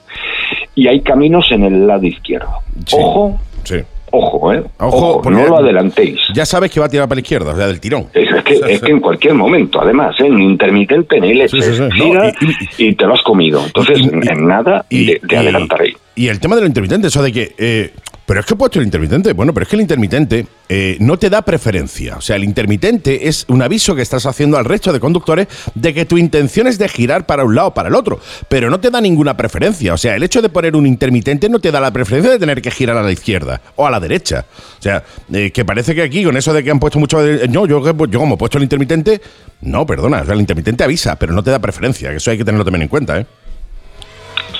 Y 0.75 0.87
hay 0.87 0.99
caminos 1.01 1.49
en 1.51 1.63
el 1.63 1.87
lado 1.87 2.05
izquierdo. 2.05 2.49
Sí. 2.85 2.97
Ojo, 2.99 3.39
Sí. 3.63 3.75
ojo, 4.11 4.53
¿eh? 4.53 4.61
Ojo, 4.79 5.29
no 5.29 5.45
lo 5.47 5.57
adelantéis. 5.57 6.19
Ya 6.33 6.45
sabes 6.45 6.69
que 6.71 6.79
va 6.81 6.87
a 6.87 6.89
tirar 6.89 7.07
para 7.07 7.15
la 7.15 7.21
izquierda, 7.21 7.53
o 7.53 7.55
sea, 7.55 7.67
del 7.67 7.79
tirón. 7.79 8.07
Es, 8.13 8.29
es 8.29 8.43
que, 8.43 8.53
es 8.73 8.81
que 8.81 8.91
en 8.91 8.99
cualquier 8.99 9.33
momento, 9.35 9.79
además, 9.81 10.15
¿eh? 10.19 10.29
ni 10.29 10.43
intermitente 10.43 11.19
ni 11.21 11.33
leche. 11.33 11.61
Sí. 11.61 11.79
No, 11.81 11.89
Gira 11.91 12.33
y- 12.77 12.87
y, 12.89 12.95
te 12.95 13.05
lo 13.05 13.13
has 13.13 13.21
comido. 13.21 13.63
Entonces, 13.65 13.99
y- 13.99 14.09
en 14.09 14.47
nada 14.47 14.85
de, 14.89 15.19
de 15.23 15.37
adelantar 15.37 15.81
ahí. 15.81 15.93
Y 16.15 16.27
el 16.27 16.39
tema 16.39 16.55
del 16.57 16.65
intermitente, 16.65 17.07
eso 17.07 17.23
de 17.23 17.31
que. 17.31 17.55
eh, 17.57 17.93
pero 18.25 18.39
es 18.41 18.45
que 18.45 18.53
he 18.53 18.57
puesto 18.57 18.79
el 18.79 18.85
intermitente. 18.85 19.33
Bueno, 19.33 19.53
pero 19.53 19.63
es 19.63 19.69
que 19.69 19.75
el 19.75 19.81
intermitente 19.81 20.45
eh, 20.69 20.95
no 21.01 21.17
te 21.17 21.29
da 21.29 21.41
preferencia. 21.41 22.15
O 22.15 22.21
sea, 22.21 22.37
el 22.37 22.43
intermitente 22.45 23.27
es 23.27 23.43
un 23.49 23.61
aviso 23.61 23.93
que 23.93 24.01
estás 24.01 24.25
haciendo 24.25 24.57
al 24.57 24.63
resto 24.63 24.93
de 24.93 25.01
conductores 25.01 25.47
de 25.75 25.93
que 25.93 26.05
tu 26.05 26.17
intención 26.17 26.67
es 26.67 26.77
de 26.77 26.87
girar 26.87 27.25
para 27.25 27.43
un 27.43 27.55
lado 27.55 27.69
o 27.69 27.73
para 27.73 27.89
el 27.89 27.95
otro. 27.95 28.19
Pero 28.47 28.69
no 28.69 28.79
te 28.79 28.89
da 28.89 29.01
ninguna 29.01 29.35
preferencia. 29.35 29.93
O 29.93 29.97
sea, 29.97 30.15
el 30.15 30.23
hecho 30.23 30.41
de 30.41 30.47
poner 30.47 30.75
un 30.77 30.85
intermitente 30.87 31.49
no 31.49 31.59
te 31.59 31.71
da 31.71 31.81
la 31.81 31.91
preferencia 31.91 32.31
de 32.31 32.39
tener 32.39 32.61
que 32.61 32.71
girar 32.71 32.95
a 32.95 33.03
la 33.03 33.11
izquierda 33.11 33.59
o 33.75 33.85
a 33.85 33.91
la 33.91 33.99
derecha. 33.99 34.45
O 34.79 34.81
sea, 34.81 35.03
eh, 35.33 35.51
que 35.51 35.65
parece 35.65 35.93
que 35.93 36.01
aquí, 36.03 36.23
con 36.23 36.37
eso 36.37 36.53
de 36.53 36.63
que 36.63 36.71
han 36.71 36.79
puesto 36.79 36.99
mucho. 36.99 37.21
de- 37.21 37.47
no, 37.49 37.65
yo, 37.65 37.83
yo 38.07 38.19
como 38.19 38.35
he 38.35 38.37
puesto 38.37 38.57
el 38.57 38.63
intermitente. 38.63 39.19
No, 39.61 39.85
perdona. 39.85 40.21
O 40.21 40.25
sea, 40.25 40.35
el 40.35 40.39
intermitente 40.41 40.83
avisa, 40.85 41.17
pero 41.17 41.33
no 41.33 41.43
te 41.43 41.51
da 41.51 41.59
preferencia. 41.59 42.11
Eso 42.13 42.31
hay 42.31 42.37
que 42.37 42.45
tenerlo 42.45 42.63
también 42.63 42.83
en 42.83 42.87
cuenta, 42.87 43.19
¿eh? 43.19 43.25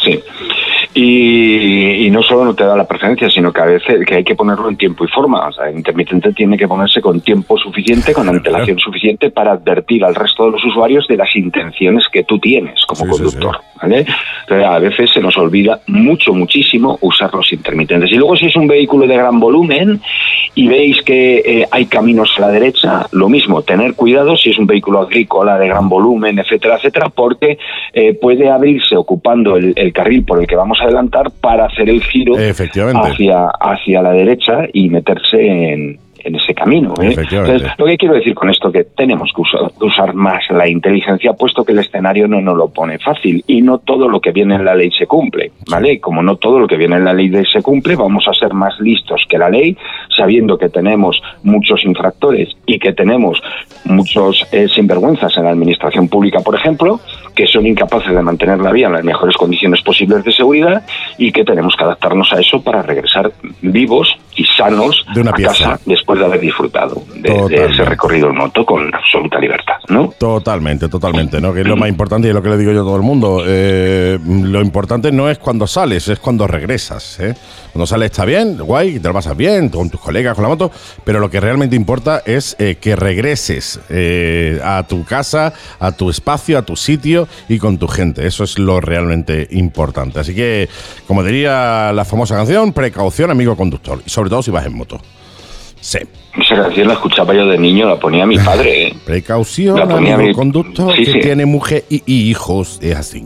Sí. 0.04 0.20
Y, 0.94 2.06
y 2.06 2.10
no 2.12 2.22
solo 2.22 2.46
no 2.46 2.54
te 2.54 2.66
da 2.66 2.76
la 2.76 2.88
preferencia, 2.88 3.30
sino 3.30 3.54
que 3.54 3.62
a 3.62 3.66
veces 3.66 4.06
que 4.06 4.16
hay 4.16 4.24
que 4.24 4.36
ponerlo 4.36 4.70
en 4.70 4.78
tiempo 4.78 5.06
y 5.06 5.08
forma. 5.08 5.48
O 5.48 5.52
sea, 5.52 5.70
el 5.70 5.78
intermitente 5.78 6.34
tiene 6.34 6.58
que 6.58 6.68
ponerse 6.68 7.02
con 7.02 7.22
tiempo 7.22 7.58
suficiente, 7.58 8.14
con 8.14 8.28
antelación 8.28 8.78
suficiente 8.80 9.30
para 9.30 9.54
advertir 9.54 10.04
al 10.04 10.16
resto 10.16 10.46
de 10.46 10.52
los 10.52 10.66
usuarios 10.66 11.08
de 11.08 11.18
las 11.18 11.34
intenciones 11.36 12.08
que 12.12 12.24
tú 12.24 12.40
tienes 12.40 12.86
como 12.86 13.06
Sí, 13.06 13.12
sí, 13.12 13.24
conductor. 13.24 13.62
¿vale? 13.82 14.06
Entonces, 14.42 14.68
a 14.68 14.80
veces 14.80 15.12
se 15.12 15.22
nos 15.22 15.38
olvida 15.38 15.80
mucho, 15.88 16.34
muchísimo 16.34 16.98
usar 17.02 17.34
los 17.34 17.52
intermitentes. 17.54 18.12
Y 18.12 18.16
luego 18.16 18.36
si 18.36 18.48
es 18.48 18.56
un 18.56 18.68
vehículo 18.68 19.08
de 19.08 19.16
gran 19.16 19.40
volumen 19.40 20.02
y 20.56 20.68
veis 20.68 21.02
que 21.04 21.38
eh, 21.46 21.68
hay 21.72 21.86
caminos 21.86 22.34
a 22.38 22.42
la 22.42 22.48
derecha, 22.50 23.08
lo 23.12 23.30
mismo, 23.30 23.62
tener 23.62 23.96
cuidado 23.96 24.36
si 24.36 24.50
es 24.50 24.60
un 24.60 24.68
vehículo 24.68 25.00
agrícola 25.00 25.58
de 25.58 25.68
gran 25.68 25.88
volumen, 25.90 26.40
etcétera, 26.40 26.76
etcétera, 26.76 27.10
porque 27.10 27.58
eh, 27.94 28.14
puede 28.14 28.50
abrirse 28.50 28.96
ocupando 28.96 29.56
el, 29.56 29.74
el 29.76 29.94
carril 29.94 30.24
por 30.26 30.40
el 30.40 30.48
que 30.48 30.56
vamos 30.56 30.80
a 30.81 30.81
adelantar 30.82 31.32
para 31.42 31.66
hacer 31.66 31.90
el 31.90 32.02
giro 32.04 32.38
Efectivamente. 32.38 33.10
hacia, 33.10 33.48
hacia 33.60 34.02
la 34.02 34.12
derecha 34.12 34.68
y 34.74 34.90
meterse 34.90 35.38
en, 35.40 36.00
en 36.24 36.36
ese 36.36 36.54
camino. 36.54 36.94
¿eh? 37.02 37.16
Entonces, 37.18 37.64
lo 37.78 37.86
que 37.86 37.98
quiero 37.98 38.16
decir 38.16 38.34
con 38.34 38.50
esto 38.50 38.72
que 38.72 38.84
tenemos 38.84 39.32
que 39.36 39.42
usar, 39.42 39.72
usar 39.82 40.14
más 40.14 40.44
la 40.50 40.68
inteligencia, 40.68 41.34
puesto 41.34 41.64
que 41.64 41.72
el 41.72 41.80
escenario 41.80 42.28
no 42.28 42.42
nos 42.42 42.58
lo 42.58 42.70
pone 42.70 43.00
fácil 43.00 43.44
y 43.48 43.62
no 43.62 43.80
todo 43.80 44.08
lo 44.08 44.20
que 44.20 44.32
viene 44.32 44.56
en 44.56 44.66
la 44.66 44.76
ley 44.76 44.92
se 44.92 45.08
cumple, 45.08 45.52
¿vale? 45.70 46.00
Como 46.00 46.22
no 46.22 46.36
todo 46.36 46.60
lo 46.60 46.68
que 46.68 46.78
viene 46.78 46.98
en 46.98 47.06
la 47.06 47.14
ley 47.14 47.32
se 47.52 47.62
cumple, 47.62 47.96
vamos 47.96 48.28
a 48.28 48.34
ser 48.34 48.54
más 48.54 48.80
listos 48.80 49.26
que 49.28 49.38
la 49.38 49.50
ley, 49.50 49.76
sabiendo 50.16 50.58
que 50.58 50.70
tenemos 50.70 51.22
muchos 51.44 51.84
infractores 51.86 52.50
y 52.66 52.80
que 52.80 52.94
tenemos 52.94 53.42
muchos 53.86 54.46
eh, 54.52 54.68
sinvergüenzas 54.68 55.36
en 55.38 55.44
la 55.44 55.52
administración 55.52 56.08
pública, 56.08 56.40
por 56.40 56.56
ejemplo, 56.56 57.00
que 57.36 57.48
son 57.48 57.66
incapaces 57.66 58.14
de 58.14 58.22
mantener 58.22 58.60
la 58.60 58.72
vía 58.72 58.88
en 58.88 58.94
las 58.94 59.04
mejores 59.04 59.36
condiciones 59.38 59.82
posibles 59.82 60.24
de 60.24 60.32
seguridad 60.32 60.84
y 61.18 61.32
que 61.32 61.44
tenemos 61.44 61.76
que 61.76 61.84
adaptarnos 61.84 62.32
a 62.34 62.40
eso 62.40 62.62
para 62.62 62.82
regresar 62.82 63.32
vivos 63.62 64.18
y 64.42 64.46
sanos 64.46 65.06
De 65.14 65.22
una 65.22 65.32
a 65.32 65.34
pieza. 65.34 65.52
casa 65.52 65.80
después 65.86 66.20
de 66.20 66.26
haber 66.26 66.40
disfrutado 66.40 67.04
de, 67.16 67.68
ese 67.70 67.86
recorrido 67.86 68.30
en 68.30 68.36
moto 68.36 68.66
con 68.66 68.94
absoluta 68.94 69.40
libertad, 69.40 69.76
¿no? 69.90 70.14
Totalmente, 70.18 70.90
totalmente, 70.90 71.40
¿no? 71.40 71.54
Que 71.54 71.62
es 71.62 71.68
lo 71.68 71.78
más 71.78 71.90
importante 71.90 72.28
y 72.28 72.32
es 72.32 72.36
lo 72.36 72.42
que 72.42 72.50
le 72.50 72.58
digo 72.58 72.72
yo 72.72 72.82
a 72.82 72.84
todo 72.84 72.96
el 72.96 73.04
mundo. 73.04 73.44
Eh, 73.46 74.18
lo 74.26 74.62
importante 74.62 75.12
no 75.12 75.30
es 75.30 75.38
cuando 75.38 75.68
sales, 75.68 76.08
es 76.08 76.20
cuando 76.20 76.48
regresas, 76.48 77.20
¿eh? 77.20 77.36
Cuando 77.72 77.86
sales 77.86 78.12
está 78.12 78.26
bien, 78.26 78.58
guay, 78.58 79.00
te 79.00 79.08
lo 79.08 79.14
pasas 79.14 79.38
bien, 79.38 79.70
con 79.70 79.90
tus 79.90 80.02
colegas, 80.02 80.36
con 80.36 80.44
la 80.44 80.50
moto, 80.50 80.72
pero 81.04 81.20
lo 81.20 81.30
que 81.30 81.40
realmente 81.40 81.76
importa 81.76 82.24
es 82.26 82.56
eh, 82.60 82.78
que 82.82 82.96
regreses 82.96 83.80
a 84.64 84.84
tu 84.88 85.06
casa, 85.06 85.54
a 85.80 85.92
tu 85.92 86.10
espacio, 86.10 86.58
a 86.58 86.64
tu 86.64 86.76
sitio 86.76 87.28
y 87.48 87.60
con 87.60 87.78
tu 87.78 87.88
gente. 87.88 88.26
Eso 88.26 88.44
es 88.44 88.58
lo 88.58 88.82
realmente 88.82 89.48
importante. 89.52 90.20
Así 90.20 90.34
que, 90.34 90.68
como 91.08 91.24
diría 91.24 91.94
la 91.94 92.06
famosa 92.06 92.36
canción, 92.36 92.74
precaución, 92.74 93.32
amigo 93.32 93.56
conductor. 93.56 94.02
Y 94.06 94.10
sobre 94.10 94.31
todo 94.32 94.42
si 94.42 94.50
vas 94.50 94.66
en 94.66 94.74
moto. 94.76 95.00
Sí. 95.82 96.00
Esa 96.42 96.56
canción 96.64 96.88
la 96.88 96.94
escuchaba 96.94 97.34
yo 97.34 97.46
de 97.48 97.58
niño, 97.58 97.88
la 97.90 98.00
ponía 98.00 98.26
mi 98.26 98.38
padre, 98.38 98.88
¿eh? 98.88 98.96
Precaución, 99.06 99.78
La 99.78 99.88
ponía 99.88 100.14
amigo 100.16 100.30
mi- 100.30 100.36
conductor, 100.36 100.96
Sí, 100.96 101.04
que 101.06 101.12
sí. 101.14 101.20
tiene 101.20 101.46
mujer 101.46 101.84
y, 101.90 102.02
y 102.06 102.30
hijos. 102.30 102.80
Es 102.82 102.96
así. 102.96 103.26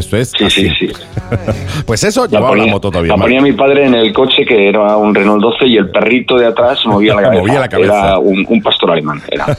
Esto 0.00 0.16
es 0.16 0.32
Sí, 0.36 0.44
así. 0.44 0.68
sí, 0.70 0.88
sí. 0.88 0.92
Pues 1.86 2.04
eso, 2.04 2.22
La 2.24 2.28
llevaba 2.28 2.48
ponía, 2.50 2.66
la 2.66 2.70
moto 2.72 2.90
todavía 2.90 3.14
la 3.16 3.22
ponía 3.22 3.40
mi 3.40 3.52
padre 3.52 3.86
en 3.86 3.94
el 3.94 4.12
coche 4.12 4.44
que 4.46 4.68
era 4.68 4.96
un 4.96 5.14
Renault 5.14 5.42
12 5.42 5.66
y 5.66 5.76
el 5.76 5.90
perrito 5.90 6.36
de 6.36 6.46
atrás 6.46 6.78
movía 6.86 7.14
la 7.14 7.22
cabeza. 7.30 7.40
Movía 7.42 7.60
la 7.60 7.68
cabeza. 7.68 8.06
Era 8.08 8.18
un, 8.18 8.44
un 8.48 8.62
pastor 8.62 8.90
alemán. 8.92 9.20
Era. 9.30 9.46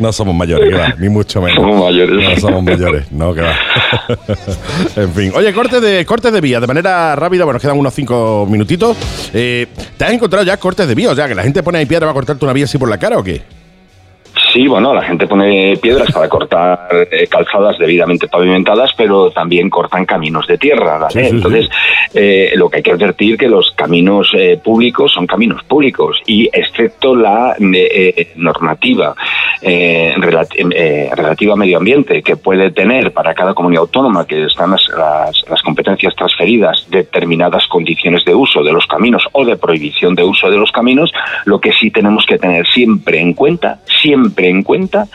No 0.00 0.12
somos 0.12 0.34
mayores, 0.34 0.74
ni 0.98 1.08
mucho 1.08 1.40
menos. 1.40 1.56
Somos 1.56 1.84
mayores. 1.84 2.28
No 2.28 2.36
somos 2.40 2.62
mayores, 2.62 3.10
no, 3.12 3.34
que 3.34 3.42
va. 3.42 3.54
en 4.96 5.12
fin. 5.12 5.32
Oye, 5.34 5.52
corte 5.52 5.80
de, 5.80 6.04
cortes 6.06 6.32
de 6.32 6.40
vía, 6.40 6.60
de 6.60 6.66
manera 6.66 7.16
rápida, 7.16 7.44
bueno, 7.44 7.54
nos 7.56 7.62
quedan 7.62 7.78
unos 7.78 7.94
cinco 7.94 8.46
minutitos. 8.48 8.96
Eh, 9.34 9.66
¿Te 9.96 10.04
has 10.04 10.12
encontrado 10.12 10.44
ya 10.44 10.56
cortes 10.56 10.86
de 10.86 10.94
vía? 10.94 11.10
O 11.10 11.14
sea, 11.14 11.28
que 11.28 11.34
la 11.34 11.42
gente 11.42 11.62
pone 11.62 11.78
ahí 11.78 11.86
piedra 11.86 12.06
va 12.06 12.12
a 12.12 12.14
cortarte 12.14 12.44
una 12.44 12.54
vía 12.54 12.64
así 12.64 12.78
por 12.78 12.88
la 12.88 12.98
cara 12.98 13.18
o 13.18 13.24
qué? 13.24 13.42
Sí, 14.58 14.66
bueno, 14.66 14.92
la 14.92 15.02
gente 15.02 15.28
pone 15.28 15.76
piedras 15.80 16.10
para 16.10 16.28
cortar 16.28 16.88
eh, 17.12 17.28
calzadas 17.28 17.78
debidamente 17.78 18.26
pavimentadas, 18.26 18.92
pero 18.96 19.30
también 19.30 19.70
cortan 19.70 20.04
caminos 20.04 20.48
de 20.48 20.58
tierra. 20.58 20.98
¿vale? 20.98 21.12
Sí. 21.28 21.30
Entonces, 21.36 21.70
eh, 22.12 22.50
lo 22.56 22.68
que 22.68 22.78
hay 22.78 22.82
que 22.82 22.90
advertir 22.90 23.36
que 23.38 23.46
los 23.46 23.70
caminos 23.70 24.32
eh, 24.36 24.58
públicos 24.60 25.12
son 25.12 25.28
caminos 25.28 25.62
públicos 25.62 26.20
y 26.26 26.48
excepto 26.52 27.14
la 27.14 27.54
normativa 28.34 29.14
relati- 29.62 31.14
relativa 31.14 31.52
a 31.52 31.56
medio 31.56 31.78
ambiente 31.78 32.20
que 32.22 32.36
puede 32.36 32.72
tener 32.72 33.12
para 33.12 33.34
cada 33.34 33.54
comunidad 33.54 33.82
autónoma 33.82 34.26
que 34.26 34.46
están 34.46 34.72
las, 34.72 34.88
las- 34.88 35.44
las 35.48 35.62
competencias 35.62 36.16
transferidas 36.16 36.84
determinadas 36.90 37.64
condiciones 37.68 38.24
de 38.24 38.34
uso 38.34 38.64
de 38.64 38.72
los 38.72 38.86
caminos 38.88 39.22
o 39.30 39.44
de 39.44 39.56
prohibición 39.56 40.16
de 40.16 40.24
uso 40.24 40.50
de 40.50 40.56
los 40.56 40.72
caminos, 40.72 41.12
lo 41.44 41.60
que 41.60 41.70
sí 41.72 41.92
tenemos 41.92 42.26
que 42.26 42.38
tener 42.38 42.66
siempre 42.66 43.20
en 43.20 43.34
cuenta, 43.34 43.78
siempre 44.02 44.47
en 44.48 44.62
cuenta, 44.62 45.06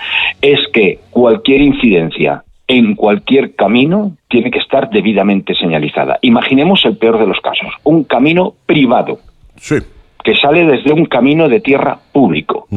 es 0.41 0.59
que 0.73 0.99
cualquier 1.11 1.61
incidencia 1.61 2.43
en 2.67 2.95
cualquier 2.95 3.55
camino 3.55 4.13
tiene 4.29 4.49
que 4.49 4.59
estar 4.59 4.89
debidamente 4.89 5.53
señalizada. 5.55 6.17
Imaginemos 6.21 6.83
el 6.85 6.97
peor 6.97 7.19
de 7.19 7.27
los 7.27 7.39
casos, 7.41 7.67
un 7.83 8.03
camino 8.05 8.53
privado 8.65 9.19
Sí. 9.57 9.75
que 10.23 10.33
sale 10.35 10.65
desde 10.65 10.93
un 10.93 11.05
camino 11.05 11.49
de 11.49 11.59
tierra 11.59 11.99
público. 12.13 12.67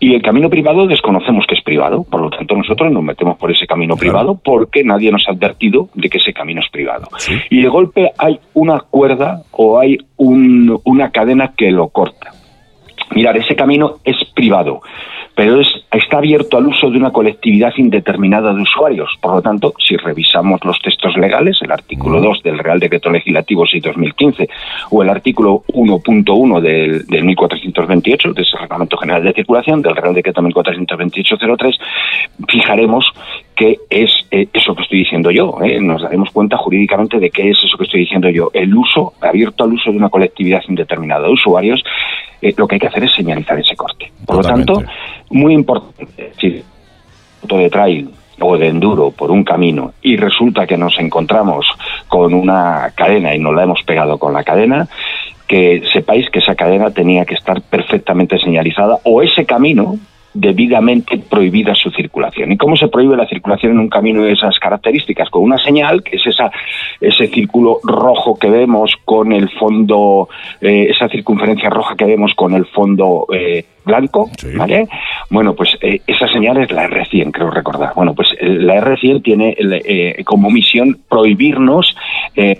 Y 0.00 0.12
el 0.14 0.20
camino 0.22 0.50
privado 0.50 0.86
desconocemos 0.88 1.46
que 1.46 1.54
es 1.54 1.62
privado, 1.62 2.02
por 2.02 2.20
lo 2.20 2.28
tanto 2.30 2.56
nosotros 2.56 2.90
nos 2.92 3.02
metemos 3.04 3.38
por 3.38 3.50
ese 3.52 3.66
camino 3.66 3.94
Claro. 3.96 4.00
privado 4.00 4.40
porque 4.44 4.82
nadie 4.82 5.12
nos 5.12 5.24
ha 5.28 5.32
advertido 5.32 5.88
de 5.94 6.10
que 6.10 6.18
ese 6.18 6.32
camino 6.32 6.60
es 6.60 6.68
privado. 6.70 7.06
Sí. 7.18 7.34
Y 7.50 7.62
de 7.62 7.68
golpe 7.68 8.10
hay 8.18 8.40
una 8.54 8.80
cuerda 8.80 9.42
o 9.52 9.78
hay 9.78 9.96
un- 10.16 10.78
una 10.84 11.10
cadena 11.10 11.52
que 11.56 11.70
lo 11.70 11.88
corta. 11.88 12.32
Mirar, 13.10 13.36
ese 13.36 13.54
camino 13.54 13.96
es 14.04 14.16
privado, 14.34 14.80
pero 15.34 15.60
es, 15.60 15.68
está 15.92 16.18
abierto 16.18 16.56
al 16.56 16.66
uso 16.66 16.90
de 16.90 16.96
una 16.96 17.10
colectividad 17.10 17.72
indeterminada 17.76 18.52
de 18.52 18.62
usuarios. 18.62 19.10
Por 19.20 19.34
lo 19.34 19.42
tanto, 19.42 19.74
si 19.78 19.96
revisamos 19.96 20.64
los 20.64 20.78
textos 20.80 21.16
legales, 21.16 21.58
el 21.62 21.72
artículo 21.72 22.20
2 22.20 22.42
del 22.42 22.58
Real 22.58 22.78
Decreto 22.78 23.10
Legislativo 23.10 23.64
6-2015 23.64 24.48
o 24.90 25.02
el 25.02 25.10
artículo 25.10 25.64
1.1 25.68 26.60
del, 26.60 27.06
del 27.06 27.24
1428, 27.24 28.32
de 28.32 28.42
ese 28.42 28.56
Reglamento 28.56 28.96
General 28.96 29.22
de 29.22 29.32
Circulación, 29.32 29.82
del 29.82 29.96
Real 29.96 30.14
Decreto 30.14 30.40
1428-03, 30.42 31.78
fijaremos 32.48 33.12
qué 33.54 33.78
es 33.88 34.10
eh, 34.30 34.48
eso 34.52 34.74
que 34.74 34.82
estoy 34.82 34.98
diciendo 35.00 35.30
yo. 35.30 35.58
¿eh? 35.62 35.80
Nos 35.80 36.02
daremos 36.02 36.30
cuenta 36.30 36.56
jurídicamente 36.56 37.18
de 37.18 37.30
qué 37.30 37.50
es 37.50 37.58
eso 37.64 37.76
que 37.76 37.84
estoy 37.84 38.00
diciendo 38.00 38.28
yo. 38.28 38.50
El 38.52 38.74
uso, 38.74 39.14
abierto 39.20 39.64
al 39.64 39.72
uso 39.72 39.90
de 39.90 39.96
una 39.96 40.08
colectividad 40.08 40.62
indeterminada 40.68 41.26
de 41.26 41.32
usuarios, 41.32 41.82
eh, 42.42 42.54
lo 42.56 42.66
que 42.66 42.76
hay 42.76 42.80
que 42.80 42.88
hacer 42.88 43.04
es 43.04 43.12
señalizar 43.12 43.58
ese 43.58 43.76
corte. 43.76 44.12
Por 44.26 44.36
Totalmente. 44.36 44.72
lo 44.72 44.78
tanto, 44.78 44.92
muy 45.30 45.54
importante, 45.54 46.32
si 46.40 46.62
moto 47.42 47.58
de 47.58 47.70
trail 47.70 48.10
o 48.40 48.56
de 48.56 48.68
enduro 48.68 49.10
por 49.10 49.30
un 49.30 49.44
camino 49.44 49.92
y 50.02 50.16
resulta 50.16 50.66
que 50.66 50.76
nos 50.76 50.98
encontramos 50.98 51.66
con 52.08 52.34
una 52.34 52.92
cadena 52.94 53.34
y 53.34 53.38
nos 53.38 53.54
la 53.54 53.62
hemos 53.62 53.82
pegado 53.82 54.18
con 54.18 54.32
la 54.32 54.42
cadena, 54.42 54.88
que 55.46 55.82
sepáis 55.92 56.28
que 56.30 56.40
esa 56.40 56.54
cadena 56.54 56.90
tenía 56.90 57.24
que 57.24 57.34
estar 57.34 57.60
perfectamente 57.62 58.38
señalizada 58.38 58.98
o 59.04 59.22
ese 59.22 59.44
camino 59.44 59.98
debidamente 60.34 61.18
prohibida 61.18 61.74
su 61.74 61.90
circulación. 61.90 62.52
¿Y 62.52 62.56
cómo 62.56 62.76
se 62.76 62.88
prohíbe 62.88 63.16
la 63.16 63.26
circulación 63.26 63.72
en 63.72 63.78
un 63.78 63.88
camino 63.88 64.22
de 64.22 64.32
esas 64.32 64.58
características? 64.58 65.30
Con 65.30 65.42
una 65.42 65.58
señal, 65.58 66.02
que 66.02 66.16
es 66.16 66.26
esa, 66.26 66.50
ese 67.00 67.28
círculo 67.28 67.78
rojo 67.84 68.36
que 68.38 68.50
vemos 68.50 68.94
con 69.04 69.32
el 69.32 69.48
fondo, 69.50 70.28
eh, 70.60 70.88
esa 70.90 71.08
circunferencia 71.08 71.70
roja 71.70 71.94
que 71.96 72.04
vemos 72.04 72.32
con 72.34 72.54
el 72.54 72.66
fondo 72.66 73.26
eh, 73.32 73.64
blanco, 73.84 74.28
Sí. 74.36 74.48
¿vale? 74.56 74.88
Bueno, 75.30 75.54
pues 75.54 75.76
eh, 75.80 76.00
esa 76.06 76.26
señal 76.28 76.56
es 76.58 76.70
la 76.70 76.88
R100, 76.88 77.30
creo 77.30 77.50
recordar. 77.50 77.92
Bueno, 77.94 78.14
pues 78.14 78.28
eh, 78.40 78.48
la 78.48 78.76
R100 78.76 79.22
tiene 79.22 80.24
como 80.24 80.50
misión 80.50 80.98
prohibirnos 81.08 81.96
eh, 82.34 82.58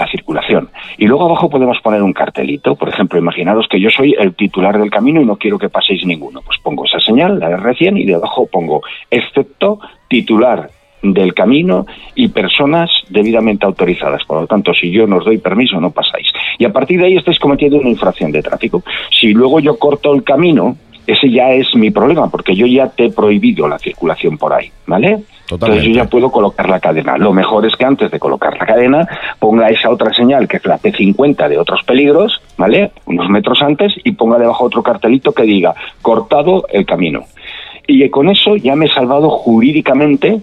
la 0.00 0.10
circulación. 0.10 0.70
Y 0.96 1.06
luego 1.06 1.26
abajo 1.26 1.50
podemos 1.50 1.78
poner 1.80 2.02
un 2.02 2.14
cartelito, 2.14 2.74
por 2.74 2.88
ejemplo, 2.88 3.18
imaginaros 3.18 3.68
que 3.68 3.78
yo 3.78 3.90
soy 3.90 4.16
el 4.18 4.34
titular 4.34 4.78
del 4.78 4.90
camino 4.90 5.20
y 5.20 5.26
no 5.26 5.36
quiero 5.36 5.58
que 5.58 5.68
paséis 5.68 6.04
ninguno. 6.06 6.40
Pues 6.40 6.58
pongo 6.62 6.86
esa 6.86 6.98
señal, 7.00 7.38
la 7.38 7.50
R100, 7.50 8.00
y 8.00 8.06
debajo 8.06 8.46
pongo 8.46 8.80
excepto 9.10 9.78
titular 10.08 10.70
del 11.02 11.34
camino 11.34 11.86
y 12.14 12.28
personas 12.28 12.90
debidamente 13.10 13.66
autorizadas. 13.66 14.24
Por 14.24 14.40
lo 14.40 14.46
tanto, 14.46 14.72
si 14.72 14.90
yo 14.90 15.06
no 15.06 15.16
os 15.16 15.24
doy 15.24 15.38
permiso, 15.38 15.78
no 15.80 15.90
pasáis. 15.90 16.28
Y 16.58 16.64
a 16.64 16.72
partir 16.72 16.98
de 16.98 17.06
ahí 17.06 17.16
estáis 17.16 17.38
cometiendo 17.38 17.78
una 17.78 17.90
infracción 17.90 18.32
de 18.32 18.42
tráfico. 18.42 18.82
Si 19.10 19.32
luego 19.34 19.60
yo 19.60 19.78
corto 19.78 20.14
el 20.14 20.24
camino, 20.24 20.76
ese 21.06 21.30
ya 21.30 21.50
es 21.52 21.74
mi 21.74 21.90
problema, 21.90 22.30
porque 22.30 22.56
yo 22.56 22.66
ya 22.66 22.88
te 22.88 23.06
he 23.06 23.10
prohibido 23.10 23.68
la 23.68 23.78
circulación 23.78 24.38
por 24.38 24.52
ahí, 24.52 24.70
¿vale? 24.86 25.18
Totalmente. 25.50 25.84
Entonces 25.84 25.96
yo 25.96 26.04
ya 26.04 26.08
puedo 26.08 26.30
colocar 26.30 26.68
la 26.68 26.78
cadena. 26.78 27.18
Lo 27.18 27.32
mejor 27.32 27.66
es 27.66 27.74
que 27.74 27.84
antes 27.84 28.08
de 28.08 28.20
colocar 28.20 28.56
la 28.56 28.66
cadena 28.66 29.08
ponga 29.40 29.68
esa 29.68 29.90
otra 29.90 30.14
señal 30.14 30.46
que 30.46 30.58
es 30.58 30.64
la 30.64 30.78
P50 30.78 31.48
de 31.48 31.58
otros 31.58 31.82
peligros, 31.82 32.40
¿vale? 32.56 32.92
Unos 33.06 33.28
metros 33.28 33.60
antes 33.60 33.92
y 34.04 34.12
ponga 34.12 34.38
debajo 34.38 34.64
otro 34.64 34.84
cartelito 34.84 35.32
que 35.32 35.42
diga 35.42 35.74
cortado 36.02 36.66
el 36.70 36.86
camino. 36.86 37.24
Y 37.88 38.08
con 38.10 38.28
eso 38.28 38.54
ya 38.54 38.76
me 38.76 38.86
he 38.86 38.94
salvado 38.94 39.28
jurídicamente 39.28 40.40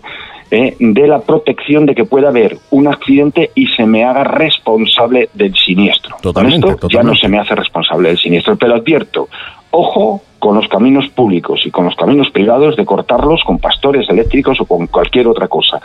eh, 0.52 0.76
de 0.78 1.08
la 1.08 1.22
protección 1.22 1.86
de 1.86 1.96
que 1.96 2.04
pueda 2.04 2.28
haber 2.28 2.58
un 2.72 2.88
accidente 2.88 3.52
y 3.56 3.68
se 3.68 3.86
me 3.86 4.04
haga 4.04 4.26
responsable 4.26 5.30
del 5.34 5.56
siniestro. 5.56 6.16
Con 6.16 6.22
Totalmente, 6.22 6.70
esto 6.70 6.90
ya 6.90 7.04
no 7.04 7.16
se 7.16 7.30
me 7.30 7.40
hace 7.40 7.56
responsable 7.56 8.10
del 8.10 8.18
siniestro, 8.18 8.58
pero 8.58 8.76
advierto, 8.76 9.30
ojo 9.72 10.22
con 10.40 10.56
los 10.56 10.68
caminos 10.68 11.08
públicos 11.10 11.62
y 11.66 11.72
con 11.72 11.86
los 11.86 11.96
caminos 11.96 12.30
privados 12.30 12.76
de 12.76 12.86
cortarlos 12.86 13.44
con 13.46 13.60
pastores 13.60 14.08
eléctricos 14.10 14.60
o 14.62 14.66
con 14.66 14.88
cualquier 14.88 15.28
otra 15.28 15.48
cosa. 15.48 15.80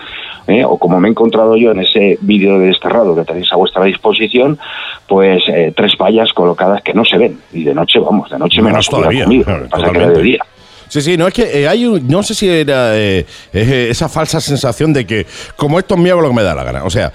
¿eh? 0.47 0.65
O 0.65 0.79
como 0.79 1.01
me 1.01 1.09
he 1.09 1.11
encontrado 1.11 1.57
yo 1.57 1.71
en 1.71 1.81
ese 1.81 2.19
vídeo 2.21 2.59
de 2.59 2.67
desterrado 2.67 3.15
que 3.15 3.25
tenéis 3.25 3.53
a 3.53 3.57
vuestra 3.57 3.85
disposición, 3.85 4.59
pues 5.07 5.45
eh, 5.49 5.73
tres 5.75 5.97
vallas 5.97 6.33
colocadas 6.33 6.83
que 6.83 6.95
no 6.95 7.05
se 7.05 7.19
ven. 7.19 7.39
Y 7.53 7.65
de 7.65 7.75
noche, 7.75 7.99
vamos, 7.99 8.31
de 8.31 8.39
noche 8.39 8.63
Menos 8.63 8.73
menos 8.73 8.89
todavía, 8.89 9.27
claro, 9.45 9.69
pasa 9.69 9.91
que 9.91 9.99
de 9.99 10.23
día. 10.23 10.45
Sí, 10.93 11.01
sí, 11.01 11.17
no 11.17 11.27
es 11.27 11.33
que 11.33 11.63
eh, 11.63 11.67
hay 11.67 11.87
un, 11.87 12.07
no 12.07 12.23
sé 12.23 12.35
si 12.35 12.47
era 12.47 12.95
eh, 12.95 13.25
eh, 13.55 13.87
esa 13.91 14.11
falsa 14.11 14.43
sensación 14.43 14.93
de 14.93 15.07
que 15.07 15.27
como 15.57 15.79
esto 15.79 15.95
es 15.95 16.01
mío 16.03 16.21
lo 16.21 16.29
que 16.29 16.35
me 16.35 16.43
da 16.43 16.55
la 16.55 16.65
gana. 16.65 16.85
O 16.85 16.91
sea, 16.91 17.15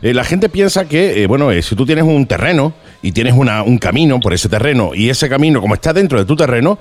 la 0.00 0.24
gente 0.24 0.48
piensa 0.48 0.88
que, 0.88 1.26
bueno, 1.26 1.50
si 1.60 1.76
tú 1.76 1.84
tienes 1.84 2.04
un 2.04 2.24
terreno 2.24 2.72
y 3.02 3.12
tienes 3.12 3.34
una, 3.34 3.62
un 3.64 3.76
camino 3.76 4.18
por 4.18 4.32
ese 4.32 4.48
terreno 4.48 4.92
y 4.94 5.10
ese 5.10 5.28
camino, 5.28 5.60
como 5.60 5.74
está 5.74 5.92
dentro 5.92 6.18
de 6.18 6.24
tu 6.24 6.36
terreno, 6.36 6.78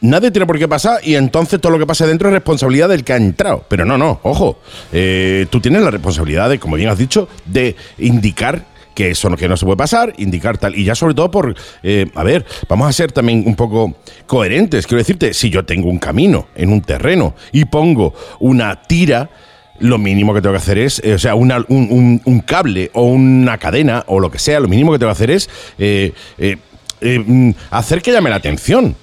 nadie 0.00 0.30
tiene 0.30 0.46
por 0.46 0.58
qué 0.58 0.66
pasar 0.66 1.00
y 1.02 1.16
entonces 1.16 1.60
todo 1.60 1.72
lo 1.72 1.78
que 1.78 1.86
pase 1.86 2.06
dentro 2.06 2.28
es 2.28 2.32
responsabilidad 2.32 2.88
del 2.88 3.04
que 3.04 3.12
ha 3.12 3.16
entrado. 3.16 3.62
Pero 3.68 3.84
no, 3.84 3.98
no, 3.98 4.18
ojo, 4.22 4.60
tú 4.90 5.60
tienes 5.60 5.82
la 5.82 5.90
responsabilidad 5.90 6.48
de, 6.48 6.58
como 6.58 6.76
bien 6.76 6.88
has 6.88 6.96
dicho, 6.96 7.28
de 7.44 7.76
indicar 7.98 8.64
que 9.00 9.10
eso 9.10 9.30
no, 9.30 9.36
que 9.36 9.48
no 9.48 9.56
se 9.56 9.64
puede 9.64 9.76
pasar, 9.78 10.12
indicar 10.18 10.58
tal. 10.58 10.76
Y 10.76 10.84
ya 10.84 10.94
sobre 10.94 11.14
todo 11.14 11.30
por, 11.30 11.54
eh, 11.82 12.06
a 12.14 12.22
ver, 12.22 12.44
vamos 12.68 12.88
a 12.88 12.92
ser 12.92 13.12
también 13.12 13.44
un 13.46 13.56
poco 13.56 13.94
coherentes. 14.26 14.86
Quiero 14.86 14.98
decirte, 14.98 15.32
si 15.32 15.48
yo 15.50 15.64
tengo 15.64 15.88
un 15.88 15.98
camino 15.98 16.48
en 16.54 16.70
un 16.72 16.82
terreno 16.82 17.34
y 17.52 17.64
pongo 17.64 18.12
una 18.40 18.82
tira, 18.82 19.30
lo 19.78 19.96
mínimo 19.96 20.34
que 20.34 20.42
tengo 20.42 20.52
que 20.52 20.58
hacer 20.58 20.76
es, 20.78 21.00
eh, 21.02 21.14
o 21.14 21.18
sea, 21.18 21.34
un, 21.34 21.50
un- 21.68 22.20
un 22.24 22.40
cable 22.40 22.90
o 22.92 23.04
una 23.04 23.56
cadena 23.56 24.04
o 24.08 24.20
lo 24.20 24.30
que 24.30 24.38
sea, 24.38 24.60
lo 24.60 24.68
mínimo 24.68 24.92
que 24.92 24.98
tengo 24.98 25.08
que 25.10 25.16
hacer 25.16 25.30
es 25.30 25.48
eh, 25.78 26.12
eh, 26.38 27.18
mm, 27.26 27.50
hacer 27.70 28.02
que 28.02 28.12
llame 28.12 28.28
la 28.28 28.36
atención. 28.36 28.94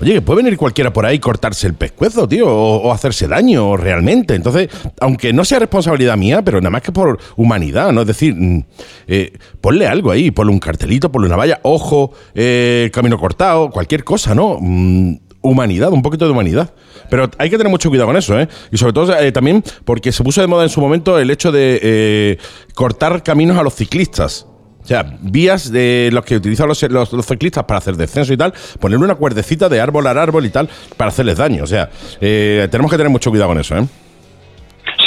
Oye, 0.00 0.14
que 0.14 0.22
puede 0.22 0.42
venir 0.42 0.56
cualquiera 0.56 0.92
por 0.92 1.04
ahí 1.04 1.16
y 1.16 1.18
cortarse 1.18 1.66
el 1.66 1.74
pescuezo, 1.74 2.26
tío, 2.26 2.46
o, 2.48 2.92
hacerse 2.92 3.28
daño 3.28 3.76
realmente. 3.76 4.34
Entonces, 4.34 4.68
aunque 5.00 5.32
no 5.32 5.44
sea 5.44 5.58
responsabilidad 5.58 6.16
mía, 6.16 6.42
pero 6.42 6.60
nada 6.60 6.70
más 6.70 6.82
que 6.82 6.92
por 6.92 7.18
humanidad, 7.36 7.92
¿no? 7.92 8.00
Es 8.00 8.06
decir, 8.06 8.34
mm, 8.34 8.64
eh, 9.08 9.32
ponle 9.60 9.86
algo 9.86 10.10
ahí, 10.10 10.30
ponle 10.30 10.52
un 10.52 10.58
cartelito, 10.58 11.12
ponle 11.12 11.26
una 11.26 11.36
valla, 11.36 11.60
ojo, 11.62 12.12
eh, 12.34 12.90
camino 12.92 13.18
cortado, 13.18 13.70
cualquier 13.70 14.02
cosa, 14.04 14.34
¿no? 14.34 14.56
Mm, 14.60 15.16
humanidad, 15.42 15.92
un 15.92 16.02
poquito 16.02 16.24
de 16.24 16.32
humanidad. 16.32 16.72
Pero 17.08 17.30
hay 17.38 17.50
que 17.50 17.56
tener 17.56 17.70
mucho 17.70 17.88
cuidado 17.88 18.06
con 18.06 18.16
eso, 18.16 18.38
¿eh? 18.38 18.48
Y 18.70 18.76
sobre 18.76 18.92
todo 18.92 19.16
eh, 19.18 19.32
también 19.32 19.62
porque 19.84 20.12
se 20.12 20.22
puso 20.22 20.40
de 20.40 20.46
moda 20.46 20.62
en 20.62 20.68
su 20.68 20.80
momento 20.80 21.18
el 21.18 21.30
hecho 21.30 21.50
de 21.50 21.80
eh, 21.82 22.38
cortar 22.74 23.22
caminos 23.22 23.58
a 23.58 23.62
los 23.62 23.74
ciclistas. 23.74 24.46
O 24.82 24.86
sea, 24.86 25.16
vías 25.20 25.70
de 25.70 26.08
los 26.12 26.24
que 26.24 26.36
utilizan 26.36 26.66
los, 26.68 26.82
los- 26.84 27.12
los 27.12 27.26
ciclistas 27.26 27.64
para 27.64 27.78
hacer 27.78 27.96
descenso 27.96 28.32
y 28.32 28.36
tal, 28.36 28.52
ponerle 28.80 29.04
una 29.04 29.14
cuerdecita 29.14 29.68
de 29.68 29.80
árbol 29.80 30.06
a 30.06 30.10
árbol 30.10 30.46
y 30.46 30.50
tal 30.50 30.68
para 30.96 31.10
hacerles 31.10 31.36
daño. 31.38 31.64
O 31.64 31.66
sea, 31.66 31.90
eh, 32.20 32.66
tenemos 32.70 32.90
que 32.90 32.96
tener 32.96 33.10
mucho 33.10 33.30
cuidado 33.30 33.50
con 33.50 33.58
eso, 33.60 33.76
¿eh? 33.76 33.84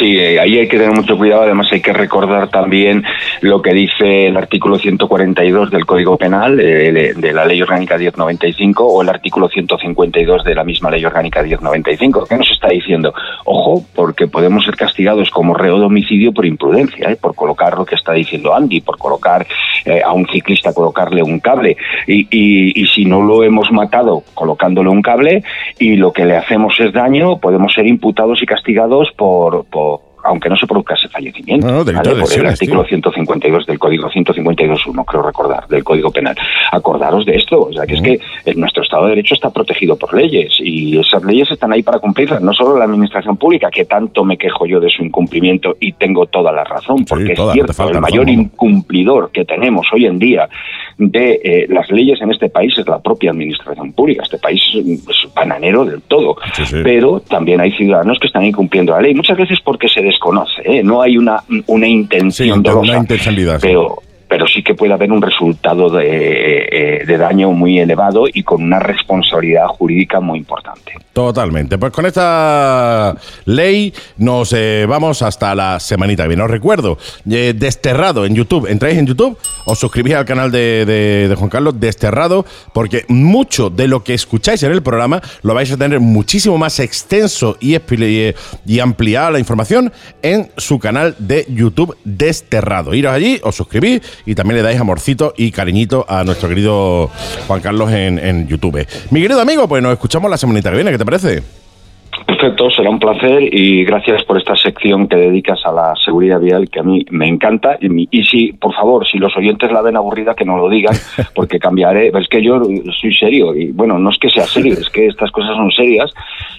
Sí, 0.04 0.18
eh, 0.20 0.38
ahí 0.38 0.58
hay 0.58 0.68
que 0.68 0.78
tener 0.78 0.94
mucho 0.94 1.18
cuidado. 1.18 1.44
Además, 1.44 1.70
hay 1.72 1.80
que 1.80 1.94
recordar 1.94 2.50
también 2.50 3.06
lo 3.40 3.62
que 3.62 3.72
dice 3.72 4.28
el 4.28 4.36
artículo 4.36 4.78
142 4.78 5.72
del 5.72 5.86
Código 5.86 6.18
Penal 6.18 6.60
eh, 6.60 7.14
de, 7.16 7.32
la 7.32 7.46
Ley 7.46 7.62
Orgánica 7.62 7.98
1095 7.98 8.86
o 8.86 9.02
el 9.02 9.08
artículo 9.08 9.48
152 9.48 10.44
de 10.44 10.56
la 10.56 10.66
misma 10.66 10.92
Ley 10.92 11.06
Orgánica 11.06 11.42
1095. 11.42 12.26
¿Qué 12.28 12.36
nos 12.36 12.52
está 12.52 12.68
diciendo? 12.68 13.14
Ojo, 13.46 13.86
porque 13.96 14.28
podemos 14.28 14.66
ser 14.66 14.76
castigados 14.76 15.30
como 15.30 15.54
reo 15.54 15.80
de 15.80 15.86
homicidio 15.86 16.34
por 16.34 16.46
imprudencia, 16.46 17.10
¿eh? 17.10 17.16
por 17.16 17.34
colocar 17.34 17.78
lo 17.78 17.86
que 17.86 17.96
está 17.96 18.12
diciendo 18.12 18.54
Andy, 18.54 18.82
por 18.82 18.98
colocar 18.98 19.48
eh, 19.86 20.02
a 20.04 20.12
un 20.12 20.28
ciclista, 20.28 20.74
colocarle 20.74 21.24
un 21.24 21.40
cable. 21.40 21.78
Y, 22.08 22.74
si 22.94 23.06
no 23.06 23.22
lo 23.22 23.42
hemos 23.44 23.72
matado 23.72 24.22
colocándole 24.34 24.90
un 24.90 25.02
cable 25.02 25.44
y 25.80 25.96
lo 25.96 26.12
que 26.12 26.26
le 26.26 26.36
hacemos 26.36 26.80
es 26.80 26.92
daño, 26.92 27.38
podemos 27.38 27.74
ser 27.74 27.88
imputados 27.88 28.44
y 28.44 28.46
castigados 28.46 29.10
por- 29.16 29.66
aunque 30.24 30.50
no 30.50 30.56
se 30.56 30.66
produzca 30.68 30.96
ese 30.96 31.10
fallecimiento. 31.10 31.68
No, 31.68 31.74
no, 31.74 31.84
delito 31.84 32.16
de 32.16 32.22
Por 32.22 32.34
el 32.34 32.48
artículo 32.48 32.82
tío. 32.84 32.90
152 32.90 33.66
del 33.66 33.80
Código 33.80 34.10
152.1, 34.10 35.06
creo 35.06 35.22
recordar, 35.22 35.68
del 35.68 35.84
Código 35.84 36.12
Penal. 36.12 36.36
Acordaros 36.72 37.26
de 37.26 37.36
esto, 37.36 37.62
o 37.62 37.74
sea, 37.74 37.86
que 37.86 37.96
es 37.96 38.02
que 38.02 38.20
eh, 38.46 38.54
nuestro 38.56 38.84
Estado 38.84 39.04
de 39.04 39.10
Derecho 39.10 39.34
está 39.36 39.50
protegido 39.50 39.98
por 39.98 40.14
leyes 40.14 40.54
y 40.60 40.98
esas 40.98 41.24
leyes 41.24 41.50
están 41.52 41.74
ahí 41.74 41.84
para 41.84 42.00
cumplirlas, 42.00 42.42
no 42.42 42.54
solo 42.54 42.78
la 42.78 42.86
Administración 42.86 43.38
Pública, 43.38 43.70
que 43.70 43.86
tanto 43.86 44.24
me 44.24 44.38
quejo 44.38 44.66
yo 44.66 44.80
de 44.80 44.90
su 44.90 45.04
incumplimiento 45.04 45.76
y 45.80 45.94
tengo 45.94 46.26
toda 46.28 46.52
la 46.52 46.64
razón, 46.64 47.06
porque 47.06 47.34
toda, 47.34 47.54
es 47.54 47.54
cierto, 47.54 47.90
el 47.90 48.00
mayor 48.02 48.30
incumplidor 48.30 49.32
que 49.32 49.46
tenemos 49.46 49.88
hoy 49.94 50.06
en 50.06 50.20
día 50.20 50.48
de 50.98 51.42
eh, 51.44 51.66
las 51.70 51.90
leyes 51.92 52.22
en 52.22 52.32
este 52.32 52.50
país 52.50 52.74
es 52.78 52.88
la 52.88 53.00
propia 53.02 53.32
Administración 53.32 53.94
Pública. 53.94 54.24
Este 54.24 54.38
país 54.38 54.62
es, 54.76 54.86
es 54.86 55.34
bananero 55.34 55.86
del 55.86 56.02
todo, 56.04 56.36
Sí, 56.54 56.66
sí. 56.66 56.76
pero 56.84 57.20
también 57.20 57.60
hay 57.62 57.72
ciudadanos 57.72 58.20
que 58.20 58.28
están 58.28 58.46
incumpliendo 58.46 58.94
la 58.94 59.02
ley, 59.02 59.14
muchas 59.14 59.38
veces 59.38 59.60
porque 59.62 59.88
se 59.88 60.02
desconoce, 60.14 60.62
¿eh? 60.64 60.84
no 60.84 61.02
hay 61.02 61.18
una, 61.18 61.44
una 61.68 61.88
intención 61.88 62.58
Sí, 62.60 62.64
dolosa, 62.64 62.92
una 62.92 62.98
intencionalidad, 63.00 63.60
sí. 63.60 63.68
Pero 64.34 64.48
sí 64.48 64.64
que 64.64 64.74
puede 64.74 64.92
haber 64.94 65.12
un 65.12 65.22
resultado 65.22 65.92
de, 65.92 66.66
eh, 66.72 67.06
de 67.06 67.18
daño 67.20 67.52
muy 67.52 67.78
elevado 67.78 68.24
y 68.34 68.42
con 68.42 68.64
una 68.64 68.80
responsabilidad 68.80 69.68
jurídica 69.68 70.20
muy 70.22 70.40
importante. 70.40 70.94
Totalmente. 71.14 71.78
Pues 71.78 71.92
con 71.92 72.08
esta 72.08 73.16
ley 73.46 73.94
nos 74.18 74.52
eh, 74.54 74.88
vamos 74.90 75.22
hasta 75.22 75.54
la 75.54 75.80
semanita 75.80 76.24
que 76.24 76.30
viene. 76.30 76.42
Os 76.42 76.50
recuerdo, 76.50 76.98
eh, 77.30 77.54
Desterrado 77.56 78.26
en 78.26 78.34
YouTube. 78.34 78.66
Entráis 78.68 78.98
en 78.98 79.06
YouTube, 79.06 79.38
os 79.68 79.78
suscribís 79.78 80.16
al 80.16 80.26
canal 80.26 80.52
de, 80.52 80.84
de- 80.88 81.36
Juan 81.36 81.52
Carlos 81.52 81.80
Desterrado, 81.80 82.44
porque 82.74 83.06
mucho 83.10 83.70
de 83.70 83.88
lo 83.88 84.04
que 84.04 84.16
escucháis 84.16 84.64
en 84.64 84.72
el 84.72 84.82
programa 84.82 85.22
lo 85.44 85.54
vais 85.54 85.72
a 85.72 85.78
tener 85.78 86.00
muchísimo 86.00 86.58
más 86.58 86.80
extenso 86.80 87.56
y, 87.60 87.76
y 88.66 88.80
ampliada 88.80 89.30
la 89.30 89.38
información 89.40 89.94
en 90.24 90.50
su 90.58 90.80
canal 90.80 91.16
de 91.20 91.46
YouTube 91.50 91.96
Desterrado. 92.04 92.96
Iros 92.96 93.14
allí, 93.14 93.40
os 93.44 93.54
suscribís 93.56 94.02
y 94.26 94.36
también 94.36 94.58
le 94.58 94.64
dais 94.64 94.80
amorcito 94.80 95.34
y 95.38 95.52
cariñito 95.52 96.06
a 96.08 96.24
nuestro 96.24 96.50
querido 96.50 97.10
Juan 97.48 97.62
Carlos 97.62 97.92
en, 97.92 98.20
en 98.20 98.48
YouTube. 98.48 98.86
Mi 99.12 99.22
querido 99.22 99.42
amigo, 99.42 99.68
pues 99.68 99.82
nos 99.82 99.94
escuchamos 99.94 100.30
la 100.30 100.38
semanita 100.38 100.70
que 100.70 100.76
viene, 100.76 100.92
¿qué 100.92 100.98
te 100.98 101.06
parece? 101.06 101.63
Perfecto, 102.28 102.70
será 102.70 102.90
un 102.90 103.00
placer 103.00 103.42
y 103.54 103.84
gracias 103.86 104.24
por 104.24 104.38
esta 104.38 104.56
sección 104.56 105.08
que 105.08 105.16
dedicas 105.16 105.60
a 105.66 105.72
la 105.72 105.94
seguridad 106.04 106.40
vial 106.40 106.70
que 106.70 106.80
a 106.80 106.84
mí 106.84 107.06
me 107.10 107.28
encanta. 107.28 107.78
Y, 107.82 107.90
mi- 107.90 108.08
y 108.12 108.24
si, 108.24 108.54
por 108.54 108.74
favor, 108.74 109.06
si 109.08 109.18
los 109.18 109.36
oyentes 109.36 109.72
la 109.72 109.82
ven 109.82 109.96
aburrida, 109.98 110.34
que 110.36 110.46
no 110.46 110.58
lo 110.58 110.70
digan, 110.70 110.96
porque 111.36 111.60
cambiaré. 111.60 112.12
Es 112.14 112.28
que 112.30 112.42
yo 112.44 112.62
soy 113.02 113.14
serio 113.16 113.56
y 113.56 113.72
bueno, 113.72 113.98
no 114.00 114.10
es 114.10 114.18
que 114.18 114.30
sea 114.30 114.46
serio, 114.46 114.74
es 114.74 114.90
que 114.90 115.08
estas 115.08 115.32
cosas 115.32 115.56
son 115.56 115.72
serias 115.72 116.12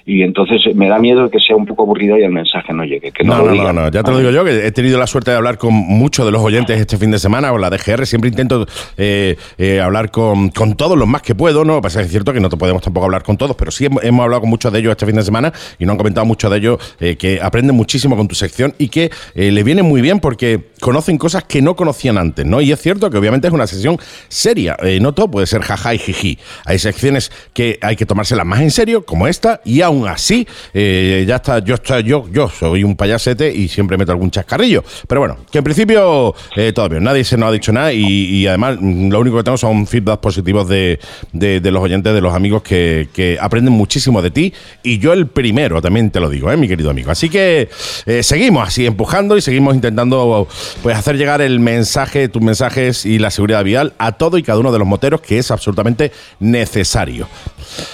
y 0.04 0.22
entonces 0.22 0.60
me 0.74 0.88
da 0.88 0.98
miedo 0.98 1.30
que 1.30 1.38
sea 1.40 1.56
un 1.56 1.66
poco 1.66 1.82
aburrida 1.84 2.18
y 2.18 2.22
el 2.22 2.32
mensaje 2.32 2.72
no 2.72 2.84
llegue. 2.84 3.10
Que 3.12 3.24
no, 3.24 3.38
No, 3.38 3.44
lo 3.46 3.54
no, 3.54 3.72
no, 3.72 3.90
ya 3.90 4.02
te 4.02 4.10
lo 4.10 4.18
digo 4.18 4.30
yo, 4.30 4.44
que 4.44 4.66
he 4.66 4.72
tenido 4.72 4.98
la 4.98 5.06
suerte 5.06 5.30
de 5.30 5.36
hablar 5.36 5.56
con 5.56 5.72
muchos 5.72 6.26
de 6.26 6.32
los 6.32 6.42
oyentes 6.42 6.78
este 6.78 6.96
fin 6.98 7.10
de 7.10 7.18
semana 7.18 7.50
con 7.50 7.60
la 7.60 7.70
DGR. 7.70 8.04
Siempre 8.06 8.28
intento 8.28 8.66
eh, 8.96 9.36
eh, 9.58 9.80
hablar 9.80 10.10
con, 10.10 10.50
con 10.50 10.74
todos 10.76 10.98
los 10.98 11.08
más 11.08 11.22
que 11.22 11.34
puedo, 11.34 11.64
¿no? 11.64 11.80
Pasa 11.80 12.00
es 12.02 12.10
cierto 12.10 12.32
que 12.32 12.40
no 12.40 12.48
te 12.48 12.56
podemos 12.56 12.82
tampoco 12.82 13.06
hablar 13.06 13.22
con 13.22 13.36
todos, 13.36 13.56
pero 13.56 13.70
sí 13.70 13.86
hemos, 13.86 14.02
hemos 14.04 14.24
hablado 14.24 14.40
con 14.42 14.50
muchos 14.50 14.72
de 14.72 14.78
ellos 14.80 14.90
este 14.92 15.06
fin 15.06 15.16
de 15.16 15.22
semana 15.22 15.43
y 15.78 15.84
nos 15.84 15.92
han 15.94 15.98
comentado 15.98 16.24
muchos 16.26 16.50
de 16.50 16.58
ellos 16.58 16.78
eh, 17.00 17.16
que 17.16 17.40
aprenden 17.42 17.74
muchísimo 17.76 18.16
con 18.16 18.28
tu 18.28 18.34
sección 18.34 18.74
y 18.78 18.88
que 18.88 19.10
eh, 19.34 19.50
le 19.50 19.62
viene 19.62 19.82
muy 19.82 20.00
bien 20.00 20.20
porque 20.20 20.60
conocen 20.80 21.18
cosas 21.18 21.44
que 21.44 21.62
no 21.62 21.76
conocían 21.76 22.18
antes, 22.18 22.44
¿no? 22.46 22.60
Y 22.60 22.72
es 22.72 22.80
cierto 22.80 23.10
que 23.10 23.18
obviamente 23.18 23.46
es 23.48 23.52
una 23.54 23.66
sesión 23.66 23.98
seria. 24.28 24.76
eh, 24.82 24.98
no 25.00 25.12
todo 25.14 25.30
puede 25.30 25.46
ser 25.46 25.62
jaja 25.62 25.94
y 25.94 25.98
jiji. 25.98 26.38
Hay 26.64 26.78
secciones 26.78 27.30
que 27.52 27.78
hay 27.80 27.96
que 27.96 28.06
tomárselas 28.06 28.46
más 28.46 28.60
en 28.60 28.70
serio, 28.70 29.04
como 29.04 29.26
esta, 29.28 29.60
y 29.64 29.80
aún 29.80 30.06
así, 30.08 30.46
eh, 30.72 31.24
ya 31.26 31.36
está, 31.36 31.58
yo, 31.60 31.74
está, 31.74 32.00
yo, 32.00 32.26
yo 32.32 32.48
soy 32.48 32.84
un 32.84 32.96
payasete 32.96 33.52
y 33.54 33.68
siempre 33.68 33.96
meto 33.96 34.12
algún 34.12 34.30
chascarrillo. 34.30 34.84
Pero 35.08 35.20
bueno, 35.20 35.38
que 35.50 35.58
en 35.58 35.64
principio 35.64 36.34
todo 36.74 36.88
bien, 36.88 37.02
nadie 37.04 37.24
se 37.24 37.36
nos 37.36 37.48
ha 37.48 37.52
dicho 37.52 37.72
nada 37.72 37.92
y, 37.92 38.46
además 38.46 38.76
mm, 38.80 39.10
lo 39.10 39.20
único 39.20 39.36
que 39.38 39.42
tengo 39.44 39.56
son 39.58 39.86
feedbacks 39.86 40.20
positivos 40.20 40.68
de, 40.68 40.98
de- 41.32 41.60
de 41.60 41.70
los 41.70 41.82
oyentes, 41.82 42.12
de 42.14 42.20
los 42.20 42.34
amigos 42.34 42.62
que, 42.62 43.08
que 43.12 43.38
aprenden 43.40 43.72
muchísimo 43.72 44.20
de 44.22 44.30
ti 44.30 44.52
y 44.82 44.98
yo 44.98 45.12
el 45.12 45.26
primero, 45.34 45.82
también 45.82 46.10
te 46.10 46.20
lo 46.20 46.28
digo, 46.30 46.50
¿eh, 46.50 46.56
mi 46.56 46.68
querido 46.68 46.90
amigo. 46.90 47.10
Así 47.10 47.28
que 47.28 47.68
eh, 48.06 48.22
seguimos 48.22 48.66
así 48.66 48.86
empujando 48.86 49.36
y 49.36 49.40
seguimos 49.40 49.74
intentando 49.74 50.48
pues 50.82 50.96
hacer 50.96 51.16
llegar 51.16 51.42
el 51.42 51.60
mensaje, 51.60 52.28
tus 52.28 52.40
mensajes 52.40 53.04
y 53.04 53.18
la 53.18 53.30
seguridad 53.30 53.64
vial 53.64 53.92
a 53.98 54.12
todo 54.12 54.38
y 54.38 54.42
cada 54.42 54.58
uno 54.58 54.72
de 54.72 54.78
los 54.78 54.88
moteros 54.88 55.20
que 55.20 55.38
es 55.38 55.50
absolutamente 55.50 56.12
necesario. 56.40 57.28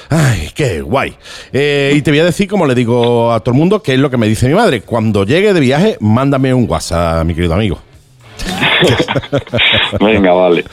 Ay, 0.09 0.51
qué 0.55 0.83
guay. 0.83 1.15
Eh, 1.53 1.93
y 1.97 2.03
te 2.03 2.11
voy 2.11 2.21
a 2.21 2.25
decir, 2.25 2.49
como 2.49 2.67
le 2.67 2.75
digo 2.75 3.33
a 3.33 3.41
todo 3.41 3.55
el 3.55 3.59
mundo, 3.59 3.83
que 3.83 3.95
es 3.95 3.99
lo 3.99 4.11
que 4.11 4.17
me 4.17 4.29
dice 4.29 4.47
mi 4.47 4.55
madre. 4.55 4.83
Cuando 4.83 5.25
llegue 5.25 5.53
de 5.53 5.61
viaje, 5.61 5.97
mándame 6.01 6.53
un 6.55 6.69
WhatsApp, 6.69 7.25
mi 7.25 7.35
querido 7.35 7.55
amigo. 7.55 7.81
Venga, 10.01 10.33
vale. 10.33 10.65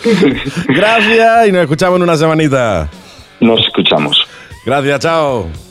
Gracias 0.67 1.47
y 1.47 1.51
nos 1.51 1.61
escuchamos 1.61 1.97
en 1.97 2.03
una 2.03 2.17
semanita. 2.17 2.89
Nos 3.39 3.59
escuchamos. 3.65 4.27
Gracias, 4.65 4.99
chao. 4.99 5.66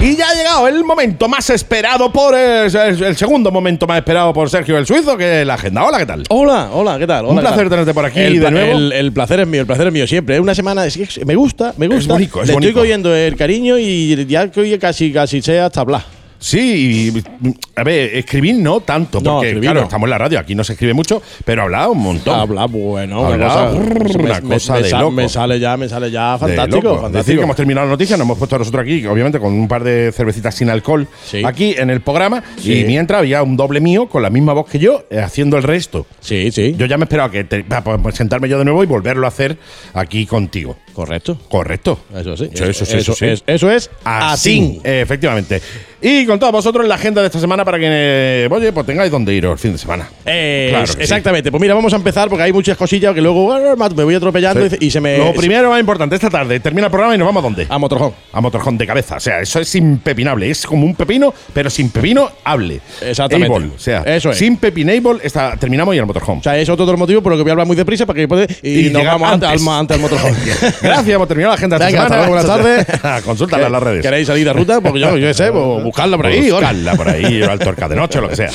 Y 0.00 0.14
ya 0.16 0.28
ha 0.30 0.34
llegado 0.34 0.68
el 0.68 0.84
momento 0.84 1.28
más 1.28 1.50
esperado 1.50 2.12
por 2.12 2.32
el, 2.32 2.74
el- 2.74 3.02
el 3.02 3.16
segundo 3.16 3.50
momento 3.50 3.84
más 3.84 3.98
esperado 3.98 4.32
por 4.32 4.48
Sergio 4.48 4.78
el 4.78 4.86
Suizo, 4.86 5.16
que 5.16 5.40
es 5.40 5.46
la 5.46 5.54
agenda. 5.54 5.84
Hola, 5.84 5.98
¿qué 5.98 6.06
tal? 6.06 6.22
Hola, 6.28 6.70
hola, 6.72 6.98
¿qué 7.00 7.06
tal? 7.06 7.24
Hola, 7.24 7.30
Un 7.32 7.36
¿qué 7.38 7.40
placer 7.42 7.58
tal? 7.64 7.70
tenerte 7.70 7.94
por 7.94 8.04
aquí 8.04 8.20
el, 8.20 8.38
de 8.40 8.50
nuevo. 8.52 8.78
El, 8.78 9.12
placer 9.12 9.40
es 9.40 9.48
mío, 9.48 9.62
el 9.62 9.66
placer 9.66 9.88
es 9.88 9.92
mío 9.92 10.06
siempre. 10.06 10.36
Es 10.36 10.40
una 10.40 10.54
semana, 10.54 10.86
es 10.86 10.96
que 10.96 11.24
me 11.24 11.34
gusta, 11.34 11.74
me 11.78 11.88
gusta. 11.88 12.12
bonito, 12.12 12.40
es 12.42 12.46
Le 12.46 12.54
bonito. 12.54 12.68
estoy 12.68 12.80
cogiendo 12.82 13.12
el 13.14 13.34
cariño 13.34 13.76
y 13.76 14.24
ya 14.26 14.48
que 14.48 14.60
hoy 14.60 14.78
casi, 14.78 15.12
casi 15.12 15.42
sea 15.42 15.66
hasta 15.66 15.80
hablar. 15.80 16.02
Sí, 16.40 17.12
y, 17.14 17.48
a 17.74 17.82
ver, 17.82 18.16
escribir 18.16 18.54
no 18.56 18.80
tanto, 18.80 19.20
No, 19.20 19.34
porque 19.34 19.48
escribir 19.48 19.66
claro, 19.70 19.80
no. 19.80 19.86
estamos 19.86 20.06
en 20.06 20.10
la 20.10 20.18
radio, 20.18 20.38
aquí 20.38 20.54
no 20.54 20.62
se 20.62 20.74
escribe 20.74 20.94
mucho, 20.94 21.20
pero 21.44 21.62
habla 21.62 21.88
un 21.88 21.98
montón. 21.98 22.38
Habla, 22.38 22.66
bueno, 22.66 23.26
Habla, 23.26 23.70
una 23.72 24.40
me, 24.40 24.54
cosa 24.54 24.74
me 24.74 24.82
de 24.82 24.90
loco. 24.90 25.10
me 25.10 25.28
sale 25.28 25.58
ya, 25.58 25.76
me 25.76 25.88
sale 25.88 26.10
ya 26.10 26.38
fantástico, 26.38 26.76
loco. 26.76 26.90
Decir 26.94 27.02
fantástico. 27.02 27.38
que 27.38 27.44
hemos 27.44 27.56
terminado 27.56 27.86
la 27.86 27.90
noticia, 27.92 28.16
nos 28.16 28.24
hemos 28.24 28.38
puesto 28.38 28.56
nosotros 28.58 28.82
aquí, 28.82 29.04
obviamente 29.06 29.40
con 29.40 29.52
un 29.52 29.66
par 29.66 29.82
de 29.82 30.12
cervecitas 30.12 30.54
sin 30.54 30.70
alcohol, 30.70 31.08
Sí. 31.24 31.42
aquí 31.44 31.74
en 31.76 31.90
el 31.90 32.02
programa, 32.02 32.42
Sí. 32.56 32.80
y 32.80 32.84
mientras 32.84 33.18
había 33.18 33.42
un 33.42 33.56
doble 33.56 33.80
mío 33.80 34.08
con 34.08 34.22
la 34.22 34.30
misma 34.30 34.52
voz 34.52 34.68
que 34.70 34.78
yo, 34.78 35.04
eh, 35.10 35.18
haciendo 35.20 35.56
el 35.56 35.64
resto. 35.64 36.06
Sí, 36.20 36.52
sí. 36.52 36.74
Yo 36.78 36.86
ya 36.86 36.96
me 36.98 37.04
esperaba 37.04 37.30
que 37.32 37.44
te- 37.44 37.64
pa- 37.64 37.82
pa- 37.82 38.12
sentarme 38.12 38.48
yo 38.48 38.58
de 38.58 38.64
nuevo 38.64 38.82
y 38.84 38.86
volverlo 38.86 39.26
a 39.26 39.28
hacer 39.28 39.58
aquí 39.92 40.24
contigo. 40.24 40.76
Correcto. 40.92 41.38
Correcto. 41.48 41.98
Eso 42.14 42.36
sí. 42.36 42.48
Eso, 42.52 42.64
eso, 42.64 42.84
eso, 42.96 43.24
es, 43.24 43.42
eso 43.46 43.70
es 43.70 43.90
Así, 44.04 44.80
efectivamente. 44.84 45.60
Y 46.00 46.26
con 46.26 46.38
todos 46.38 46.52
vosotros 46.52 46.86
la 46.86 46.94
agenda 46.94 47.20
de 47.22 47.26
esta 47.26 47.40
semana 47.40 47.64
para 47.64 47.78
que, 47.78 47.86
eh, 47.88 48.48
oye, 48.50 48.72
pues 48.72 48.86
tengáis 48.86 49.10
donde 49.10 49.34
ir 49.34 49.44
el 49.44 49.58
fin 49.58 49.72
de 49.72 49.78
semana. 49.78 50.08
Eh, 50.24 50.68
Claro 50.70 50.86
que 50.86 50.92
sí. 50.92 50.98
exactamente. 51.00 51.50
Pues 51.50 51.60
mira, 51.60 51.74
vamos 51.74 51.92
a 51.92 51.96
empezar 51.96 52.28
porque 52.28 52.44
hay 52.44 52.52
muchas 52.52 52.76
cosillas 52.76 53.14
que 53.14 53.20
luego 53.20 53.52
me 53.52 54.04
voy 54.04 54.14
atropellando 54.14 54.68
Sí. 54.70 54.76
y, 54.80 54.90
se 54.90 55.00
me. 55.00 55.18
Lo 55.18 55.32
primero 55.32 55.70
más 55.70 55.80
importante, 55.80 56.14
esta 56.14 56.30
tarde 56.30 56.60
termina 56.60 56.86
el 56.86 56.90
programa 56.90 57.14
y 57.14 57.18
nos 57.18 57.26
vamos 57.26 57.40
a 57.40 57.46
dónde? 57.46 57.66
A 57.68 57.78
Motorhome. 57.78 58.14
A 58.32 58.40
Motorhome 58.40 58.78
de 58.78 58.86
cabeza. 58.86 59.16
O 59.16 59.20
sea, 59.20 59.40
eso 59.40 59.60
es 59.60 59.74
impepinable. 59.74 60.48
Es 60.50 60.66
como 60.66 60.84
un 60.86 60.94
pepino, 60.94 61.34
pero 61.52 61.68
sin 61.70 61.90
pepino, 61.90 62.30
hable. 62.44 62.80
Exactamente. 63.00 63.54
Able. 63.56 63.66
O 63.74 63.78
sea, 63.78 64.02
Eso 64.02 64.30
es. 64.30 64.38
sin 64.38 64.56
pepinable, 64.56 65.20
está, 65.22 65.56
terminamos 65.56 65.94
y 65.94 65.98
al 65.98 66.06
Motorhome. 66.06 66.40
O 66.40 66.42
sea, 66.42 66.56
es 66.58 66.68
otro 66.68 66.96
motivos 66.96 67.22
por 67.22 67.32
los 67.32 67.38
que 67.38 67.42
voy 67.42 67.50
a 67.50 67.52
hablar 67.52 67.66
muy 67.66 67.76
deprisa 67.76 68.06
para 68.06 68.16
que 68.18 68.28
puede, 68.28 68.46
y, 68.62 68.86
Y 68.86 68.90
nos 68.90 69.02
llega 69.02 69.12
vamos 69.12 69.32
antes, 69.32 69.48
antes. 69.66 69.68
al, 69.68 69.94
al 69.96 70.00
Motorhome. 70.00 70.36
Gracias, 70.82 71.08
hemos 71.08 71.28
terminado 71.28 71.52
la 71.52 71.56
agenda 71.56 71.78
de 71.78 71.88
esta 71.88 72.04
semana. 72.08 72.26
buenas 72.28 72.46
tardes. 72.46 72.86
Consúltala 73.24 73.66
en 73.66 73.72
las 73.72 73.82
redes. 73.82 74.02
¿Queréis 74.02 74.26
salir 74.26 74.44
de 74.44 74.52
ruta? 74.52 74.80
Porque 74.80 75.00
yo, 75.00 75.16
yo 75.16 75.32
sé, 75.34 75.50
pues, 75.50 75.87
buscarla 75.88 76.16
por 76.16 76.26
ahí. 76.26 76.50
Buscarla 76.50 76.94
por 76.94 77.08
ahí, 77.08 77.42
o 77.42 77.50
al 77.50 77.58
torca 77.58 77.88
de 77.88 77.96
noche, 77.96 78.18
o 78.18 78.22
lo 78.22 78.28
que 78.28 78.36
sea. 78.36 78.50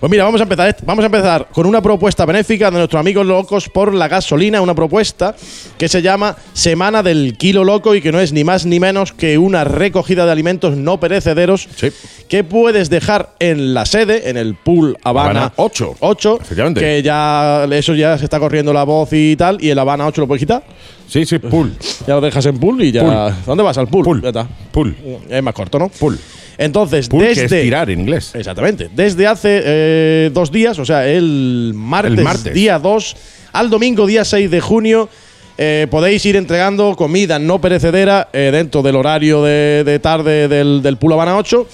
Pues 0.00 0.10
mira, 0.10 0.24
vamos 0.24 0.40
a 0.40 0.44
empezar. 0.44 0.68
est- 0.68 0.80
Vamos 0.84 1.02
a 1.02 1.06
empezar 1.06 1.48
con 1.52 1.66
una 1.66 1.80
propuesta 1.82 2.24
benéfica 2.26 2.70
de 2.70 2.78
nuestros 2.78 2.98
amigos 3.00 3.26
locos 3.26 3.68
por 3.68 3.92
la 3.94 4.08
gasolina, 4.08 4.60
una 4.60 4.74
propuesta 4.74 5.34
que 5.76 5.88
se 5.88 6.02
llama 6.02 6.36
Semana 6.52 7.02
del 7.02 7.36
Kilo 7.38 7.64
Loco 7.64 7.94
y 7.94 8.00
que 8.00 8.12
no 8.12 8.20
es 8.20 8.32
ni 8.32 8.44
más 8.44 8.64
ni 8.66 8.80
menos 8.80 9.12
que 9.12 9.38
una 9.38 9.64
recogida 9.64 10.24
de 10.26 10.32
alimentos 10.32 10.76
no 10.76 10.98
perecederos 11.00 11.68
Sí. 11.76 11.88
que 12.28 12.44
puedes 12.44 12.90
dejar 12.90 13.30
en 13.40 13.74
la 13.74 13.86
sede, 13.86 14.30
en 14.30 14.36
el 14.36 14.54
pool 14.54 14.96
Habana, 15.04 15.28
Habana 15.30 15.52
8. 15.56 15.96
8, 16.00 16.38
Efectivamente. 16.40 16.80
que 16.80 17.02
ya 17.02 17.66
eso 17.70 17.94
ya 17.94 18.16
se 18.18 18.24
está 18.24 18.38
corriendo 18.38 18.72
la 18.72 18.84
voz 18.84 19.08
y 19.12 19.36
tal, 19.36 19.62
y 19.62 19.70
el 19.70 19.78
Habana 19.78 20.06
8 20.06 20.20
lo 20.22 20.26
puedes 20.28 20.40
quitar. 20.40 20.62
Sí, 21.08 21.24
sí, 21.24 21.38
pool. 21.38 21.74
Ya 22.06 22.14
lo 22.14 22.20
dejas 22.20 22.44
en 22.46 22.58
pool 22.58 22.82
y 22.82 22.92
ya. 22.92 23.02
Pool. 23.02 23.34
¿Dónde 23.46 23.62
vas? 23.64 23.78
Al 23.78 23.88
pool. 23.88 24.04
Pool. 24.04 24.22
Ya 24.22 24.28
está. 24.28 24.46
Pool. 24.70 24.94
Es 25.28 25.42
más 25.42 25.54
corto, 25.54 25.78
¿no? 25.78 25.88
Pool. 25.88 26.18
Entonces, 26.58 27.08
que 27.08 27.16
desde. 27.16 27.44
es 27.44 27.62
tirar 27.62 27.88
en 27.88 28.00
inglés. 28.00 28.34
Exactamente. 28.34 28.90
Desde 28.94 29.26
hace 29.26 29.62
eh, 29.64 30.30
dos 30.34 30.50
días, 30.50 30.78
o 30.78 30.84
sea, 30.84 31.06
el 31.08 31.72
martes, 31.74 32.18
El 32.18 32.24
martes. 32.24 32.52
día 32.52 32.78
2 32.78 33.16
al 33.52 33.70
domingo, 33.70 34.06
día 34.06 34.24
6 34.24 34.50
de 34.50 34.60
junio, 34.60 35.08
eh, 35.56 35.86
podéis 35.90 36.26
ir 36.26 36.36
entregando 36.36 36.94
comida 36.96 37.38
no 37.38 37.60
perecedera 37.60 38.28
eh, 38.32 38.50
dentro 38.52 38.82
del 38.82 38.96
horario 38.96 39.42
de, 39.42 39.82
de 39.84 39.98
tarde 40.00 40.48
del, 40.48 40.82
del 40.82 40.96
Pool 40.98 41.12
Habana 41.14 41.36
8. 41.36 41.66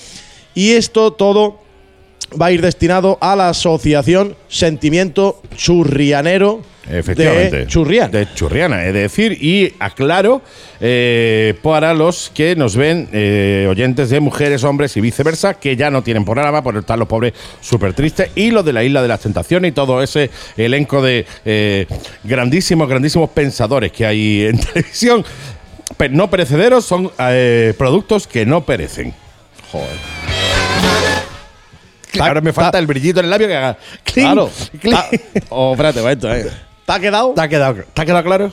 Y 0.54 0.70
esto 0.72 1.12
todo 1.12 1.58
va 2.40 2.46
a 2.46 2.52
ir 2.52 2.62
destinado 2.62 3.18
a 3.20 3.36
la 3.36 3.48
asociación 3.50 4.36
Sentimiento 4.48 5.40
Churrianero 5.56 6.62
Efectivamente. 6.90 7.58
de 7.58 7.66
Churrián. 7.66 8.10
De 8.10 8.28
Churriana, 8.34 8.84
es 8.84 8.92
decir, 8.92 9.32
y 9.40 9.72
aclaro, 9.78 10.42
eh, 10.80 11.54
para 11.62 11.94
los 11.94 12.30
que 12.34 12.56
nos 12.56 12.76
ven, 12.76 13.08
eh, 13.12 13.66
oyentes 13.68 14.10
de 14.10 14.20
mujeres, 14.20 14.64
hombres 14.64 14.96
y 14.96 15.00
viceversa, 15.00 15.54
que 15.54 15.76
ya 15.76 15.90
no 15.90 16.02
tienen 16.02 16.24
programa, 16.24 16.62
por 16.62 16.76
estar 16.76 16.98
los 16.98 17.08
pobres 17.08 17.32
súper 17.60 17.94
tristes, 17.94 18.30
y 18.34 18.50
los 18.50 18.64
de 18.64 18.72
la 18.72 18.84
Isla 18.84 19.02
de 19.02 19.08
las 19.08 19.20
Tentaciones 19.20 19.70
y 19.70 19.72
todo 19.72 20.02
ese 20.02 20.30
elenco 20.56 21.00
de 21.00 21.24
eh, 21.44 21.86
grandísimos, 22.22 22.88
grandísimos 22.88 23.30
pensadores 23.30 23.92
que 23.92 24.04
hay 24.04 24.42
en 24.46 24.58
televisión. 24.58 25.24
No 26.10 26.28
perecederos 26.28 26.84
son 26.84 27.10
productos 27.78 28.26
que 28.26 28.44
no 28.44 28.64
perecen. 28.64 29.14
Joder. 29.70 31.13
Ahora 32.20 32.40
me 32.40 32.52
falta 32.52 32.72
ta- 32.72 32.78
el 32.78 32.86
brillito 32.86 33.20
en 33.20 33.26
el 33.26 33.30
labio 33.30 33.46
que 33.48 33.56
haga. 33.56 33.76
Claro. 34.04 34.50
Ta- 34.90 35.08
oh, 35.50 35.72
espérate, 35.72 36.00
momento, 36.00 36.32
eh. 36.34 36.50
¿Te 36.86 36.92
ha 36.92 37.00
quedado? 37.00 37.32
¿Te 37.34 37.40
ha 37.40 37.48
quedado, 37.48 37.74
¿te 37.94 38.02
ha 38.02 38.04
quedado 38.04 38.24
claro? 38.24 38.52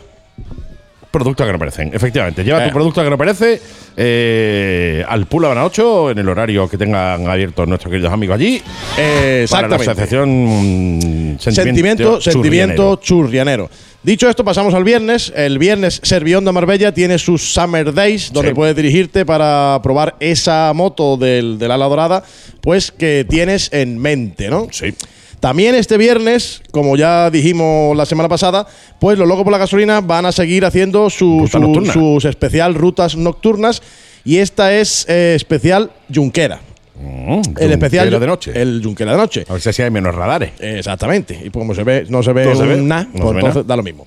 Productos 1.12 1.46
que 1.46 1.52
no 1.52 1.60
perecen, 1.60 1.92
efectivamente. 1.94 2.42
Lleva 2.44 2.64
Eh. 2.64 2.68
tu 2.70 2.74
producto 2.74 3.04
que 3.04 3.10
no 3.10 3.18
perece 3.18 3.62
eh, 3.98 5.04
al 5.08 5.26
Pool 5.26 5.44
Habana 5.46 5.66
8 5.66 6.12
en 6.12 6.18
el 6.20 6.30
horario 6.30 6.70
que 6.70 6.78
tengan 6.78 7.28
abiertos 7.28 7.68
nuestros 7.68 7.92
queridos 7.92 8.14
amigos 8.14 8.36
allí. 8.36 8.62
Eh, 8.98 9.46
Para 9.52 9.68
la 9.68 9.76
asociación 9.76 11.38
Sentimiento, 11.40 12.22
sentimiento 12.22 12.96
Churrianero. 12.96 12.96
churrianero. 13.02 13.70
Dicho 14.04 14.30
esto, 14.30 14.44
pasamos 14.44 14.74
al 14.74 14.84
viernes. 14.84 15.32
El 15.36 15.60
viernes 15.60 16.00
Servionda 16.02 16.52
Marbella 16.52 16.92
tiene 16.94 17.18
sus 17.20 17.54
Summer 17.54 17.94
Days, 17.94 18.32
donde 18.34 18.50
Sí. 18.50 18.56
puedes 18.56 18.76
dirigirte 18.76 19.26
para 19.26 19.80
probar 19.84 20.16
esa 20.20 20.72
moto 20.74 21.18
del, 21.18 21.60
del 21.60 21.72
ala 21.72 21.86
dorada, 21.86 22.24
pues 22.62 22.92
que 22.92 23.26
tienes 23.30 23.70
en 23.74 24.00
mente, 24.00 24.50
¿no? 24.50 24.68
Sí. 24.72 24.94
También 25.42 25.74
este 25.74 25.98
viernes, 25.98 26.62
como 26.70 26.96
ya 26.96 27.32
dijimos 27.32 27.98
la 27.98 28.06
semana 28.06 28.30
pasada, 28.30 28.68
pues 29.00 29.18
los 29.18 29.28
locos 29.28 29.44
por 29.44 29.52
la 29.52 29.58
gasolina 29.58 30.00
van 30.00 30.28
a 30.28 30.32
seguir 30.32 30.64
haciendo 30.66 31.10
su, 31.10 31.50
sus 31.92 32.26
especial 32.26 32.76
rutas 32.76 33.18
nocturnas 33.18 33.82
y 34.24 34.38
esta 34.38 34.72
es 34.74 35.04
eh, 35.10 35.34
especial 35.36 35.90
Junquera. 36.14 36.62
Mm, 37.04 37.42
El 37.58 37.72
especial 37.72 38.10
de 38.12 38.28
noche. 38.28 38.52
El 38.54 38.82
Junquera 38.84 39.14
de 39.14 39.18
noche. 39.18 39.46
A 39.50 39.54
ver 39.54 39.62
si 39.62 39.82
hay 39.82 39.90
menos 39.90 40.14
radares. 40.14 40.52
Exactamente. 40.60 41.34
Y 41.44 41.50
pues 41.50 41.62
como 41.62 41.74
se 41.74 41.84
ve, 41.84 42.06
no 42.08 42.22
se 42.22 42.34
ve, 42.34 42.46
No 42.46 42.56
se 42.56 42.66
ve, 42.68 42.78
no 42.78 42.88
pues 42.94 43.10
se 43.10 43.18
ve 43.18 43.30
entonces 43.32 43.56
nada. 43.56 43.64
da 43.64 43.76
lo 43.76 43.82
mismo. 43.84 44.06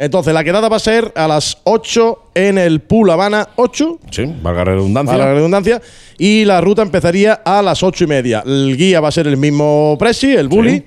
Entonces, 0.00 0.32
la 0.32 0.42
quedada 0.42 0.68
va 0.70 0.76
a 0.76 0.80
ser 0.80 1.12
a 1.14 1.28
las 1.28 1.58
8 1.64 2.30
en 2.34 2.56
el 2.58 2.80
Pool 2.80 3.10
Habana 3.10 3.50
8, 3.56 3.98
Sí, 4.10 4.24
valga 4.42 4.64
la 4.64 4.72
redundancia. 4.72 5.16
la 5.18 5.34
redundancia, 5.34 5.82
y 6.16 6.44
la 6.46 6.60
ruta 6.62 6.80
empezaría 6.82 7.34
a 7.44 7.60
las 7.60 7.82
8 7.82 8.04
y 8.04 8.06
media. 8.06 8.42
El 8.46 8.76
guía 8.78 9.00
va 9.00 9.08
a 9.08 9.12
ser 9.12 9.26
el 9.26 9.36
mismo 9.36 9.96
Presi, 9.98 10.32
el 10.34 10.48
Bully. 10.48 10.84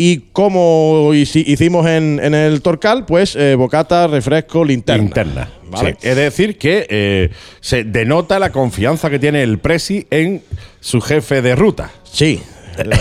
Y 0.00 0.18
como 0.32 1.10
hici- 1.12 1.42
hicimos 1.46 1.84
en, 1.88 2.20
en 2.22 2.32
el 2.32 2.62
Torcal, 2.62 3.04
pues 3.04 3.34
eh, 3.36 3.54
bocata, 3.56 4.06
refresco, 4.06 4.64
linterna. 4.64 5.02
Linterna. 5.02 5.48
¿Vale? 5.70 5.96
Sí. 6.00 6.08
Es 6.08 6.16
decir, 6.16 6.56
que 6.56 6.86
eh, 6.88 7.30
se 7.60 7.82
denota 7.84 8.38
la 8.38 8.50
confianza 8.50 9.10
que 9.10 9.18
tiene 9.18 9.42
el 9.42 9.58
Presi 9.58 10.06
en 10.10 10.40
su 10.80 11.00
jefe 11.00 11.42
de 11.42 11.54
ruta. 11.56 11.90
Sí. 12.04 12.40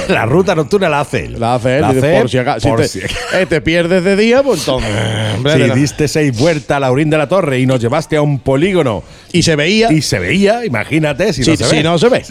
La 0.09 0.25
ruta 0.25 0.55
nocturna 0.55 0.89
la 0.89 1.01
hace 1.01 1.25
él. 1.25 1.39
La 1.39 1.55
hace 1.55 1.77
él, 1.77 1.81
y 1.81 1.97
hace 1.97 2.17
por 2.19 2.29
si 2.29 2.37
acaso. 2.37 2.69
Si 2.69 2.75
te, 2.75 2.87
si- 2.87 2.99
eh, 3.33 3.45
te 3.47 3.61
pierdes 3.61 4.03
de 4.03 4.15
día, 4.15 4.43
pues 4.43 4.59
entonces. 4.59 4.89
Si 5.73 5.79
diste 5.79 6.07
seis 6.07 6.37
vueltas 6.37 6.77
a 6.77 6.79
Laurín 6.79 7.09
de 7.09 7.17
la 7.17 7.27
Torre 7.27 7.59
y 7.59 7.65
nos 7.65 7.79
llevaste 7.79 8.15
a 8.17 8.21
un 8.21 8.39
polígono 8.39 9.03
y 9.31 9.43
se 9.43 9.55
veía. 9.55 9.91
y 9.91 10.01
se 10.01 10.19
veía, 10.19 10.65
imagínate 10.65 11.31
si 11.33 11.43
Sí, 11.43 11.51
no 11.51 11.57
se 11.57 11.63
sí, 11.65 11.75
ve. 11.77 11.83
no 11.83 11.97
se 11.99 12.09
ve. 12.09 12.23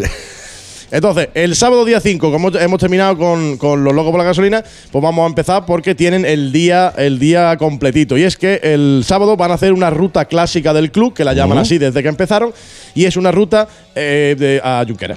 Entonces, 0.90 1.31
el 1.35 1.56
sábado 1.56 1.85
día 1.85 1.98
5, 2.01 2.31
como 2.31 2.48
hemos 2.56 2.78
terminado 2.78 3.18
con, 3.18 3.56
con 3.56 3.82
los 3.82 3.93
locos 3.93 4.12
por 4.12 4.18
la 4.20 4.24
gasolina, 4.24 4.62
pues 4.93 5.02
vamos 5.02 5.24
a 5.24 5.27
empezar 5.27 5.66
porque 5.66 5.97
tienen 5.97 6.24
el 6.24 6.52
día, 6.52 6.93
el 6.97 7.18
día 7.18 7.56
completito. 7.56 8.16
Y 8.16 8.23
es 8.23 8.36
que 8.36 8.60
el 8.62 9.02
sábado 9.05 9.36
van 9.36 9.51
a 9.51 9.55
hacer 9.55 9.73
una 9.73 9.90
ruta 9.90 10.27
clásica 10.27 10.73
del 10.73 10.93
club, 10.93 11.12
que 11.12 11.24
la 11.24 11.32
llaman 11.32 11.59
así 11.59 11.78
desde 11.78 12.02
que 12.05 12.09
empezaron, 12.09 12.52
y 12.94 13.05
es 13.05 13.16
una 13.16 13.32
ruta 13.32 13.66
eh, 13.97 14.36
de, 14.39 14.60
a 14.62 14.85
Junquera. 14.86 15.16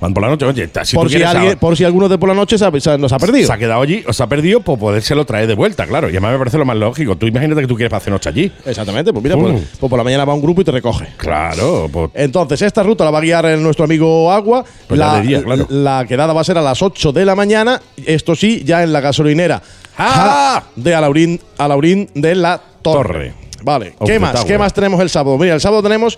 Van 0.00 0.12
por 0.14 0.22
la 0.22 0.28
noche, 0.30 0.44
oye, 0.46 0.68
si 0.84 0.96
por, 0.96 1.06
tú 1.06 1.12
si 1.14 1.22
alguien, 1.22 1.58
por 1.58 1.76
si 1.76 1.84
alguno 1.84 2.08
de 2.08 2.18
por 2.18 2.28
la 2.28 2.34
noche 2.34 2.58
se 2.58 2.64
ha- 2.64 2.80
se 2.80 2.90
ha- 2.90 2.98
nos 2.98 3.12
ha 3.12 3.18
perdido. 3.18 3.46
se 3.46 3.52
ha 3.52 3.58
quedado 3.58 3.80
allí, 3.82 4.04
o 4.06 4.12
se 4.12 4.22
ha 4.22 4.26
perdido, 4.26 4.60
pues 4.60 4.78
podérselo 4.78 5.24
traer 5.24 5.46
de 5.46 5.54
vuelta, 5.54 5.86
claro. 5.86 6.08
Y 6.08 6.12
además 6.12 6.32
me 6.32 6.38
parece 6.38 6.58
lo 6.58 6.64
más 6.64 6.76
lógico. 6.76 7.16
Tú 7.16 7.26
imagínate 7.26 7.60
que 7.62 7.66
tú 7.66 7.76
quieres 7.76 7.92
hacer 7.92 8.12
noche 8.12 8.28
allí. 8.28 8.52
Exactamente, 8.64 9.12
pues 9.12 9.22
mira, 9.22 9.36
pues, 9.36 9.62
pues 9.78 9.90
por 9.90 9.96
la 9.98 10.04
mañana 10.04 10.24
va 10.24 10.34
un 10.34 10.42
grupo 10.42 10.60
y 10.60 10.64
te 10.64 10.72
recoge. 10.72 11.08
Claro, 11.16 11.88
pues 11.92 12.10
Entonces, 12.14 12.62
esta 12.62 12.82
ruta 12.82 13.04
la 13.04 13.10
va 13.10 13.18
a 13.18 13.22
guiar 13.22 13.46
nuestro 13.58 13.84
amigo 13.84 14.30
Agua. 14.32 14.64
Pues 14.86 14.98
la, 14.98 15.16
de 15.20 15.22
día, 15.26 15.42
claro. 15.42 15.66
la 15.70 16.04
quedada 16.06 16.32
va 16.32 16.40
a 16.40 16.44
ser 16.44 16.58
a 16.58 16.62
las 16.62 16.82
8 16.82 17.12
de 17.12 17.24
la 17.24 17.34
mañana. 17.34 17.80
Esto 18.04 18.34
sí, 18.34 18.62
ya 18.64 18.82
en 18.82 18.92
la 18.92 19.00
gasolinera 19.00 19.62
¡Ah! 19.98 20.62
de 20.76 20.94
Alaurín, 20.94 21.40
Alaurín 21.58 22.08
de 22.14 22.34
la 22.34 22.60
Torre. 22.82 23.02
Torre. 23.32 23.34
Vale, 23.62 23.94
¿qué 24.04 24.20
más? 24.20 24.44
¿Qué 24.44 24.58
más 24.58 24.72
tenemos 24.72 25.00
el 25.00 25.08
sábado? 25.10 25.36
Mira, 25.38 25.54
el 25.54 25.60
sábado 25.60 25.82
tenemos 25.82 26.16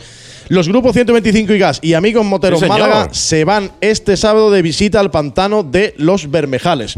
los 0.48 0.68
grupos 0.68 0.92
125 0.94 1.52
y 1.52 1.58
Gas 1.58 1.78
y 1.82 1.94
Amigos 1.94 2.24
Moteros 2.24 2.60
Sí. 2.60 2.66
Málaga 2.66 3.08
se 3.12 3.44
van 3.44 3.70
este 3.80 4.16
sábado 4.16 4.50
de 4.50 4.62
visita 4.62 5.00
al 5.00 5.10
pantano 5.10 5.62
de 5.62 5.94
Los 5.98 6.30
Bermejales. 6.30 6.94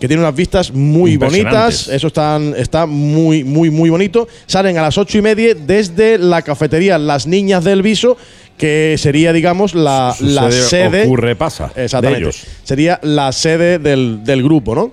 Que 0.00 0.08
tiene 0.08 0.20
unas 0.22 0.34
vistas 0.34 0.72
muy 0.72 1.16
bonitas. 1.16 1.86
Mm. 1.88 1.92
Eso 1.92 2.06
están, 2.08 2.54
está 2.56 2.86
muy, 2.86 3.44
muy, 3.44 3.70
muy 3.70 3.88
bonito. 3.88 4.26
Salen 4.46 4.76
a 4.78 4.82
las 4.82 4.98
ocho 4.98 5.18
y 5.18 5.22
media 5.22 5.54
desde 5.54 6.18
la 6.18 6.42
cafetería 6.42 6.98
Las 6.98 7.28
Niñas 7.28 7.62
del 7.62 7.82
Viso, 7.82 8.16
que 8.58 8.96
sería, 8.98 9.32
digamos, 9.32 9.76
la, 9.76 10.14
la 10.18 10.50
sede. 10.50 11.04
ocurre, 11.04 11.36
pasa. 11.36 11.70
de 11.76 11.84
Exactamente. 11.84 12.20
ellos. 12.24 12.42
Sería 12.64 12.98
la 13.04 13.30
sede 13.30 13.78
del, 13.78 14.24
del 14.24 14.42
grupo, 14.42 14.74
¿no? 14.74 14.90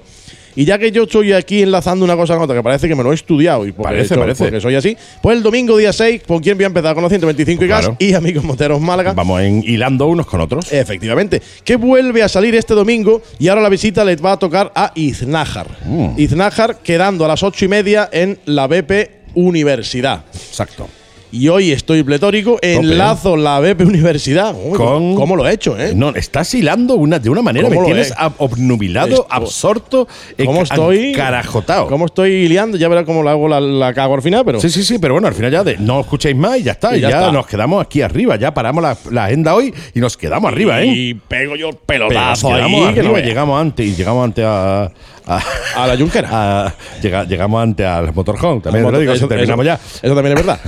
Y 0.60 0.65
ya 0.65 0.77
que 0.77 0.91
yo 0.91 1.03
estoy 1.03 1.31
aquí 1.31 1.61
enlazando 1.61 2.03
una 2.03 2.18
cosa 2.18 2.34
con 2.34 2.44
otra, 2.44 2.53
que 2.53 2.61
parece 2.61 2.90
que 2.90 2.95
me 2.95 3.02
lo 3.02 3.14
he 3.14 3.15
estudiado 3.15 3.65
y 3.65 3.72
porque, 3.72 3.84
Parece, 3.91 4.14
esto- 4.15 4.19
parece. 4.19 4.44
porque 4.44 4.60
soy 4.60 4.76
así, 4.76 4.98
pues 5.22 5.38
el 5.38 5.41
domingo 5.41 5.77
día 5.77 5.94
6, 5.94 6.23
¿con 6.27 6.40
quién 6.41 6.57
voy 6.57 6.65
a 6.65 6.68
empezar? 6.68 6.94
Con 6.95 7.02
los 7.03 7.10
125 7.10 7.64
y 7.64 7.68
gas 7.69 7.90
y 7.98 8.14
amigos 8.14 8.44
moteros 8.44 8.81
Málaga. 8.81 9.14
Vamos 9.14 9.40
en- 9.41 9.64
hilando 9.65 10.07
unos 10.07 10.26
con 10.26 10.41
otros. 10.41 10.69
Efectivamente, 10.73 11.41
que 11.64 11.77
vuelve 11.77 12.23
a 12.23 12.27
salir 12.27 12.56
este 12.56 12.73
domingo 12.73 13.22
y 13.40 13.48
ahora 13.48 13.61
la 13.61 13.69
visita 13.69 14.03
les 14.03 14.22
va 14.22 14.34
a 14.34 14.38
tocar 14.38 14.73
a 14.76 14.91
Iznájar. 14.95 15.68
Mm. 15.86 16.10
Iznájar 16.18 16.80
quedando 16.84 17.23
a 17.23 17.30
las 17.30 17.41
ocho 17.41 17.64
y 17.64 17.69
media 17.69 18.10
en 18.11 18.38
la 18.44 18.68
BP 18.68 19.11
Universidad. 19.36 20.26
Exacto. 20.34 20.90
Y 21.32 21.48
hoy 21.48 21.72
estoy 21.72 22.02
pletórico, 22.02 22.58
enlazo 22.60 23.38
la 23.38 23.60
BP 23.60 23.82
Universidad. 23.86 24.56
Uy, 24.56 24.76
Con- 24.76 25.14
¿Cómo 25.16 25.36
lo 25.36 25.48
he 25.48 25.54
hecho, 25.54 25.78
eh? 25.80 25.94
No, 25.94 26.10
estás 26.10 26.52
hilando 26.56 26.96
una, 26.96 27.20
de 27.20 27.30
una 27.30 27.44
manera, 27.44 27.68
¿Cómo 27.70 27.82
me 27.82 27.88
lo 27.88 27.94
tienes 27.94 28.16
ab- 28.16 28.34
obnubilado, 28.40 29.10
Esto- 29.10 29.28
absorto, 29.30 30.08
eh, 30.40 30.46
¿Cómo 30.46 30.64
estoy? 30.64 31.12
carajotado. 31.12 31.86
¿Cómo 31.88 32.08
estoy 32.08 32.48
liando? 32.48 32.78
Ya 32.80 32.88
verás 32.88 33.06
cómo 33.06 33.22
lo 33.22 33.30
hago 33.30 33.48
la, 33.48 33.62
la 33.62 33.94
cago 33.94 34.16
al 34.16 34.24
final, 34.24 34.44
pero. 34.44 34.60
Sí, 34.60 34.72
sí, 34.72 34.84
sí, 34.84 34.98
pero 34.98 35.14
bueno, 35.14 35.28
al 35.28 35.36
final 35.36 35.52
ya 35.52 35.64
de- 35.64 35.78
no 35.78 36.00
escuchéis 36.00 36.36
más 36.36 36.58
y 36.58 36.64
ya 36.64 36.72
está. 36.72 36.96
Y 36.96 36.98
Y 36.98 37.02
ya 37.02 37.10
ya, 37.12 37.20
está. 37.20 37.32
nos 37.32 37.46
quedamos 37.46 37.86
aquí 37.86 38.02
arriba. 38.02 38.36
Ya 38.36 38.52
paramos 38.52 38.82
la, 38.82 38.98
la 39.12 39.26
agenda 39.26 39.54
hoy 39.54 39.72
y 39.94 40.00
nos 40.00 40.18
quedamos 40.18 40.52
arriba, 40.52 40.82
¿eh? 40.82 40.88
Y 40.88 41.14
pego 41.14 41.56
yo 41.56 41.70
el 41.70 41.76
Pero 41.86 42.06
nos 42.06 42.14
pelotazo 42.14 42.48
quedamos 42.50 42.88
ahí, 42.88 42.94
que 42.96 43.02
no 43.02 43.10
arriba, 43.10 43.14
veas. 43.18 43.28
llegamos 43.28 43.62
antes 43.62 43.86
y 43.86 43.96
llegamos 43.96 44.24
antes 44.26 44.46
a. 44.46 44.86
a 45.28 45.44
A 45.76 45.86
la 45.88 45.94
yunquera. 45.94 46.30
a- 46.32 46.76
llega- 47.04 47.24
llegamos 47.26 47.62
antes 47.62 47.86
al 47.86 48.12
motorhome, 48.16 48.62
también 48.62 48.84
te 48.84 48.92
lo 48.92 48.98
digo, 49.00 49.14
Eso- 49.14 49.28
terminamos 49.28 49.64
ya. 49.64 49.76
Eso 49.76 50.16
también 50.16 50.36
es 50.36 50.44
verdad. 50.44 50.60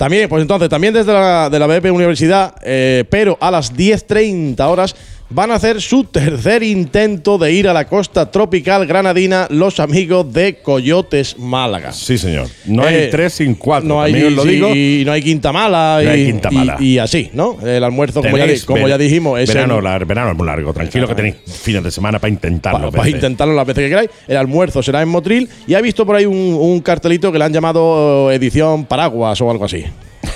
También, 0.00 0.30
pues 0.30 0.40
entonces, 0.40 0.70
también 0.70 0.94
desde 0.94 1.12
la, 1.12 1.50
de 1.50 1.58
la 1.58 1.66
BP 1.66 1.92
Universidad, 1.92 2.54
eh, 2.62 3.04
pero 3.10 3.36
a 3.38 3.50
las 3.50 3.76
10.30 3.76 4.58
horas, 4.66 4.96
van 5.30 5.50
a 5.50 5.54
hacer 5.54 5.80
su 5.80 6.04
tercer 6.04 6.62
intento 6.62 7.38
de 7.38 7.52
ir 7.52 7.68
a 7.68 7.72
la 7.72 7.86
costa 7.86 8.30
tropical 8.30 8.86
granadina 8.86 9.46
los 9.50 9.78
amigos 9.80 10.32
de 10.32 10.56
Coyotes 10.56 11.38
Málaga. 11.38 11.92
Sí, 11.92 12.18
señor. 12.18 12.48
No 12.66 12.84
Eh, 12.86 13.04
hay 13.04 13.10
tres 13.10 13.34
sin 13.34 13.54
cuatro. 13.54 13.88
No 13.88 14.02
hay, 14.02 14.22
os 14.24 14.32
lo 14.32 14.44
digo. 14.44 14.74
y 14.74 15.02
no 15.06 15.12
hay 15.12 15.22
quinta 15.22 15.52
mala. 15.52 16.00
No 16.02 16.10
y, 16.10 16.12
hay 16.12 16.26
quinta 16.26 16.50
mala. 16.50 16.76
Y, 16.80 16.98
así, 16.98 17.30
¿no? 17.32 17.56
El 17.64 17.82
almuerzo, 17.84 18.22
como, 18.22 18.36
ya, 18.36 18.46
como 18.66 18.88
dijimos, 18.98 19.38
es 19.40 19.48
verano, 19.48 19.78
el- 19.78 20.04
verano 20.04 20.32
es 20.32 20.36
muy 20.36 20.46
largo. 20.46 20.72
Tranquilo 20.72 21.06
que 21.08 21.14
tenéis 21.14 21.36
fines 21.46 21.84
de 21.84 21.90
semana 21.90 22.18
para 22.18 22.32
intentarlo. 22.32 22.90
para 22.90 23.08
intentarlo 23.08 23.54
las 23.54 23.66
veces 23.66 23.84
que 23.84 23.88
queráis. 23.88 24.10
El 24.26 24.36
almuerzo 24.36 24.82
será 24.82 25.00
en 25.02 25.08
Motril. 25.08 25.48
Y 25.66 25.74
he 25.74 25.82
visto 25.82 26.04
por 26.04 26.16
ahí 26.16 26.26
un, 26.26 26.36
un 26.36 26.80
cartelito 26.80 27.30
que 27.32 27.38
le 27.38 27.44
han 27.44 27.52
llamado 27.52 28.30
edición 28.32 28.84
Paraguas 28.84 29.40
o 29.40 29.50
algo 29.50 29.64
así. 29.64 29.84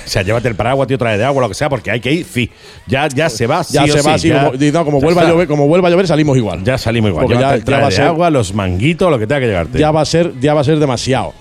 O 0.05 0.09
sea, 0.09 0.23
llévate 0.23 0.49
el 0.49 0.55
paraguas, 0.55 0.87
tío, 0.89 0.99
trae 0.99 1.17
de 1.19 1.25
agua, 1.25 1.43
lo 1.43 1.49
que 1.49 1.55
sea, 1.55 1.69
porque 1.69 1.91
hay 1.91 2.01
que 2.01 2.13
ir. 2.13 2.27
Sí, 2.27 2.51
ya, 2.87 3.09
ya 3.09 3.29
se 3.31 3.47
va. 3.47 3.63
Ya 3.71 3.85
sí 3.85 3.91
o 3.91 3.95
se 3.95 4.03
va 4.03 4.19
sí, 4.19 4.29
ya- 4.29 4.45
como, 4.51 4.57
no, 4.73 4.85
como 4.85 5.01
vuelva 5.01 5.23
a 5.23 5.29
llover, 5.29 5.49
como 5.49 5.67
vuelva 5.69 5.89
a 5.89 5.91
llover, 5.91 6.07
salimos 6.07 6.37
igual. 6.37 6.63
Ya 6.65 6.77
salimos 6.79 7.11
igual. 7.11 7.27
Porque 7.27 7.41
ya- 7.41 7.55
el 7.55 7.61
ya 7.61 7.65
traje 7.65 7.81
va 7.83 7.87
a 7.87 7.91
de 7.91 7.97
ser- 7.97 8.05
agua, 8.07 8.31
los 8.31 8.53
manguitos, 8.55 9.11
lo 9.11 9.19
que 9.19 9.27
tenga 9.27 9.41
que 9.41 9.47
llegarte. 9.47 9.79
ya 9.79 9.91
va 9.91 10.01
a 10.03 10.05
ser, 10.05 10.33
ya 10.41 10.55
va 10.55 10.61
a 10.61 10.65
ser 10.65 10.79
demasiado. 10.79 11.33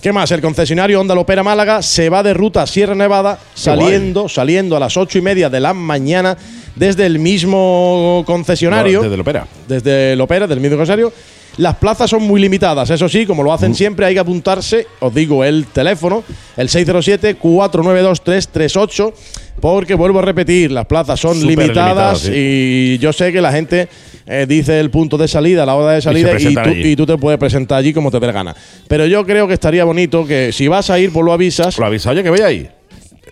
¿Qué 0.00 0.12
más? 0.12 0.30
El 0.32 0.40
concesionario 0.40 1.00
Honda 1.00 1.14
Lopera 1.14 1.44
Málaga 1.44 1.80
se 1.80 2.08
va 2.08 2.24
de 2.24 2.34
ruta 2.34 2.62
a 2.62 2.66
Sierra 2.66 2.94
Nevada, 2.96 3.38
saliendo, 3.54 4.28
saliendo 4.28 4.76
a 4.76 4.80
las 4.80 4.96
ocho 4.96 5.18
y 5.18 5.22
media 5.22 5.48
de 5.48 5.60
la 5.60 5.74
mañana 5.74 6.36
desde 6.74 7.06
el 7.06 7.20
mismo 7.20 8.24
concesionario. 8.26 8.98
No, 8.98 9.02
Desde 9.04 9.14
el 9.14 9.20
opera. 9.20 9.46
desde 9.68 10.12
el 10.14 10.20
Opera, 10.20 10.46
del 10.48 10.58
mismo 10.60 10.76
concesionario. 10.76 11.12
Las 11.58 11.76
plazas 11.76 12.08
son 12.08 12.22
muy 12.22 12.40
limitadas, 12.40 12.88
eso 12.90 13.08
sí, 13.08 13.26
como 13.26 13.42
lo 13.42 13.50
Mm. 13.50 13.54
hacen 13.54 13.74
siempre, 13.74 14.06
hay 14.06 14.14
que 14.14 14.20
apuntarse, 14.20 14.86
os 15.00 15.12
digo 15.14 15.44
el 15.44 15.66
teléfono, 15.66 16.22
el 16.56 16.68
607-492-338, 16.68 19.12
porque 19.60 19.94
vuelvo 19.94 20.20
a 20.20 20.22
repetir, 20.22 20.70
las 20.72 20.86
plazas 20.86 21.20
son 21.20 21.34
Súper 21.40 21.58
limitadas 21.58 22.20
sí. 22.20 22.32
y 22.34 22.98
yo 22.98 23.12
sé 23.12 23.32
que 23.32 23.40
la 23.40 23.52
gente 23.52 23.88
eh, 24.26 24.46
dice 24.48 24.78
el 24.80 24.90
punto 24.90 25.18
de 25.18 25.28
salida, 25.28 25.66
la 25.66 25.74
hora 25.74 25.92
de 25.92 26.02
salida, 26.02 26.32
y, 26.38 26.54
tú, 26.54 26.70
y 26.70 26.96
tú 26.96 27.06
te 27.06 27.16
puedes 27.18 27.38
presentar 27.38 27.78
allí 27.78 27.92
como 27.92 28.10
te 28.10 28.18
dé 28.20 28.32
gana. 28.32 28.54
Pero 28.88 29.06
yo 29.06 29.24
creo 29.26 29.46
que 29.48 29.54
estaría 29.54 29.84
bonito 29.84 30.24
que 30.24 30.52
si 30.52 30.68
vas 30.68 30.90
a 30.90 30.98
ir, 30.98 31.12
pues 31.12 31.24
lo 31.24 31.32
avisas. 31.32 31.76
Lo 31.78 31.86
avisa, 31.86 32.10
oye, 32.10 32.22
que 32.22 32.30
voy 32.30 32.40
ahí. 32.40 32.68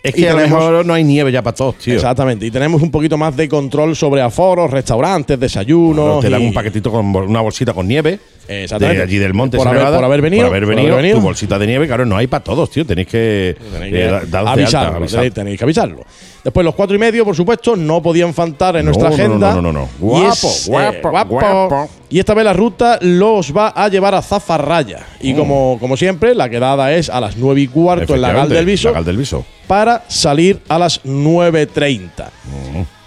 Es 0.03 0.17
Y 0.17 0.23
que 0.23 0.31
a 0.31 0.33
lo 0.33 0.39
mejor 0.39 0.87
no 0.87 0.95
hay 0.95 1.05
nieve 1.05 1.31
ya 1.31 1.43
para 1.43 1.55
todos, 1.55 1.77
tío. 1.77 1.95
Exactamente, 1.95 2.47
y 2.47 2.51
tenemos 2.51 2.81
un 2.81 2.91
poquito 2.91 3.19
más 3.19 3.37
de 3.37 3.49
control 3.49 3.95
sobre 3.95 4.23
aforos, 4.23 4.71
restaurantes, 4.71 5.39
desayunos. 5.39 6.21
te 6.23 6.31
dan 6.31 6.41
un 6.43 6.55
paquetito 6.55 6.91
con 6.91 7.05
una 7.15 7.41
bolsita 7.43 7.73
con 7.75 7.87
nieve. 7.87 8.19
Exactamente. 8.49 8.97
De 8.99 9.03
allí 9.05 9.19
del 9.19 9.35
monte, 9.35 9.57
Por 9.59 9.69
haber- 9.69 9.83
por 9.95 10.03
haber 10.05 10.23
venido, 10.23 10.43
Por 10.45 10.57
haber 10.57 10.65
por 10.65 10.75
venido, 10.75 10.95
haber 10.95 11.03
venido. 11.05 11.19
Tu 11.19 11.25
bolsita 11.25 11.59
de 11.59 11.67
nieve, 11.67 11.87
claro, 11.87 12.05
no 12.07 12.17
hay 12.17 12.27
para 12.27 12.43
todos, 12.43 12.69
tío. 12.71 12.85
Tenéis 12.85 13.07
que, 13.09 13.55
eh, 13.61 14.09
alta, 14.09 14.41
avisarlo, 14.51 14.97
avisar. 14.97 15.19
tenéis, 15.21 15.35
tenéis 15.35 15.59
que 15.59 15.65
avisarlo. 15.65 16.05
Después, 16.43 16.65
los 16.65 16.75
cuatro 16.75 16.97
y 16.97 16.99
medio, 16.99 17.25
por 17.25 17.37
supuesto, 17.37 17.77
no 17.77 18.01
podían 18.03 18.33
faltar 18.33 18.77
en 18.77 18.87
No, 18.87 18.93
nuestra 18.93 19.09
no, 19.11 19.15
agenda. 19.15 19.55
no, 19.55 19.63
no, 19.63 19.73
no, 19.73 19.81
no. 19.81 19.89
Y 19.99 20.23
Guapo, 20.23 20.49
eh, 20.49 21.01
guapo, 21.03 21.29
guapo. 21.35 21.89
Y 22.09 22.19
esta 22.19 22.35
vez 22.35 22.45
la 22.45 22.53
ruta 22.53 22.99
los 23.03 23.55
va 23.55 23.69
a 23.69 23.89
llevar 23.89 24.15
a 24.15 24.23
Zafarraya. 24.23 25.07
Y 25.21 25.35
como, 25.35 25.77
como 25.81 25.97
siempre, 25.97 26.35
la 26.35 26.49
quedada 26.49 26.93
es 26.93 27.11
a 27.11 27.21
las 27.21 27.37
nueve 27.37 27.61
y 27.61 27.67
cuarto 27.69 28.15
en 28.15 28.21
la 28.23 28.33
Gal 28.33 28.49
Mm. 28.49 28.53
Del 28.53 28.65
Viso 28.67 28.89
La 28.89 28.95
Gal 28.95 29.05
del 29.05 29.17
Viso. 29.19 29.45
para 29.67 30.03
salir 30.09 30.61
a 30.69 30.79
las 30.79 31.03
9.30. 31.05 32.31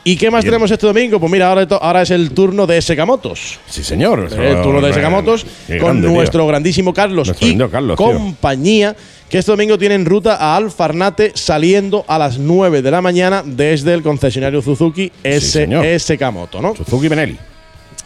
¿Y 0.06 0.18
qué 0.18 0.30
más. 0.30 0.44
Bien. 0.44 0.52
tenemos 0.52 0.70
este 0.70 0.86
domingo? 0.86 1.20
Pues 1.20 1.32
mira, 1.32 1.48
ahora, 1.48 1.66
ahora 1.80 2.02
es 2.02 2.12
el 2.12 2.32
turno 2.32 2.68
de 2.68 2.82
SK 2.82 3.06
Motos. 3.06 3.60
Sí, 3.68 3.84
señor. 3.84 4.28
El 4.38 4.62
turno 4.62 4.82
de 4.82 4.94
SK 4.94 5.10
Motos 5.10 5.46
Qué 5.68 5.78
con 5.78 5.88
grande, 5.88 6.08
tío. 6.08 6.16
nuestro 6.18 6.48
grandísimo 6.48 6.94
Carlos 6.94 7.28
Nuestro 7.28 7.48
y 7.48 7.56
tío. 7.56 7.96
compañía, 7.96 8.96
que 9.30 9.38
este 9.38 9.52
domingo 9.52 9.78
tienen 9.78 10.06
ruta 10.06 10.36
a 10.36 10.58
Alfarnate 10.58 11.32
saliendo 11.36 12.04
a 12.08 12.18
las 12.20 12.38
9 12.38 12.82
de 12.82 12.92
la 12.92 13.02
mañana 13.02 13.44
desde 13.46 13.94
el 13.94 14.04
concesionario 14.04 14.62
Suzuki. 14.62 15.12
SK 15.24 16.32
Moto, 16.32 16.62
¿no? 16.62 16.76
Suzuki 16.76 17.08
Benelli. 17.08 17.38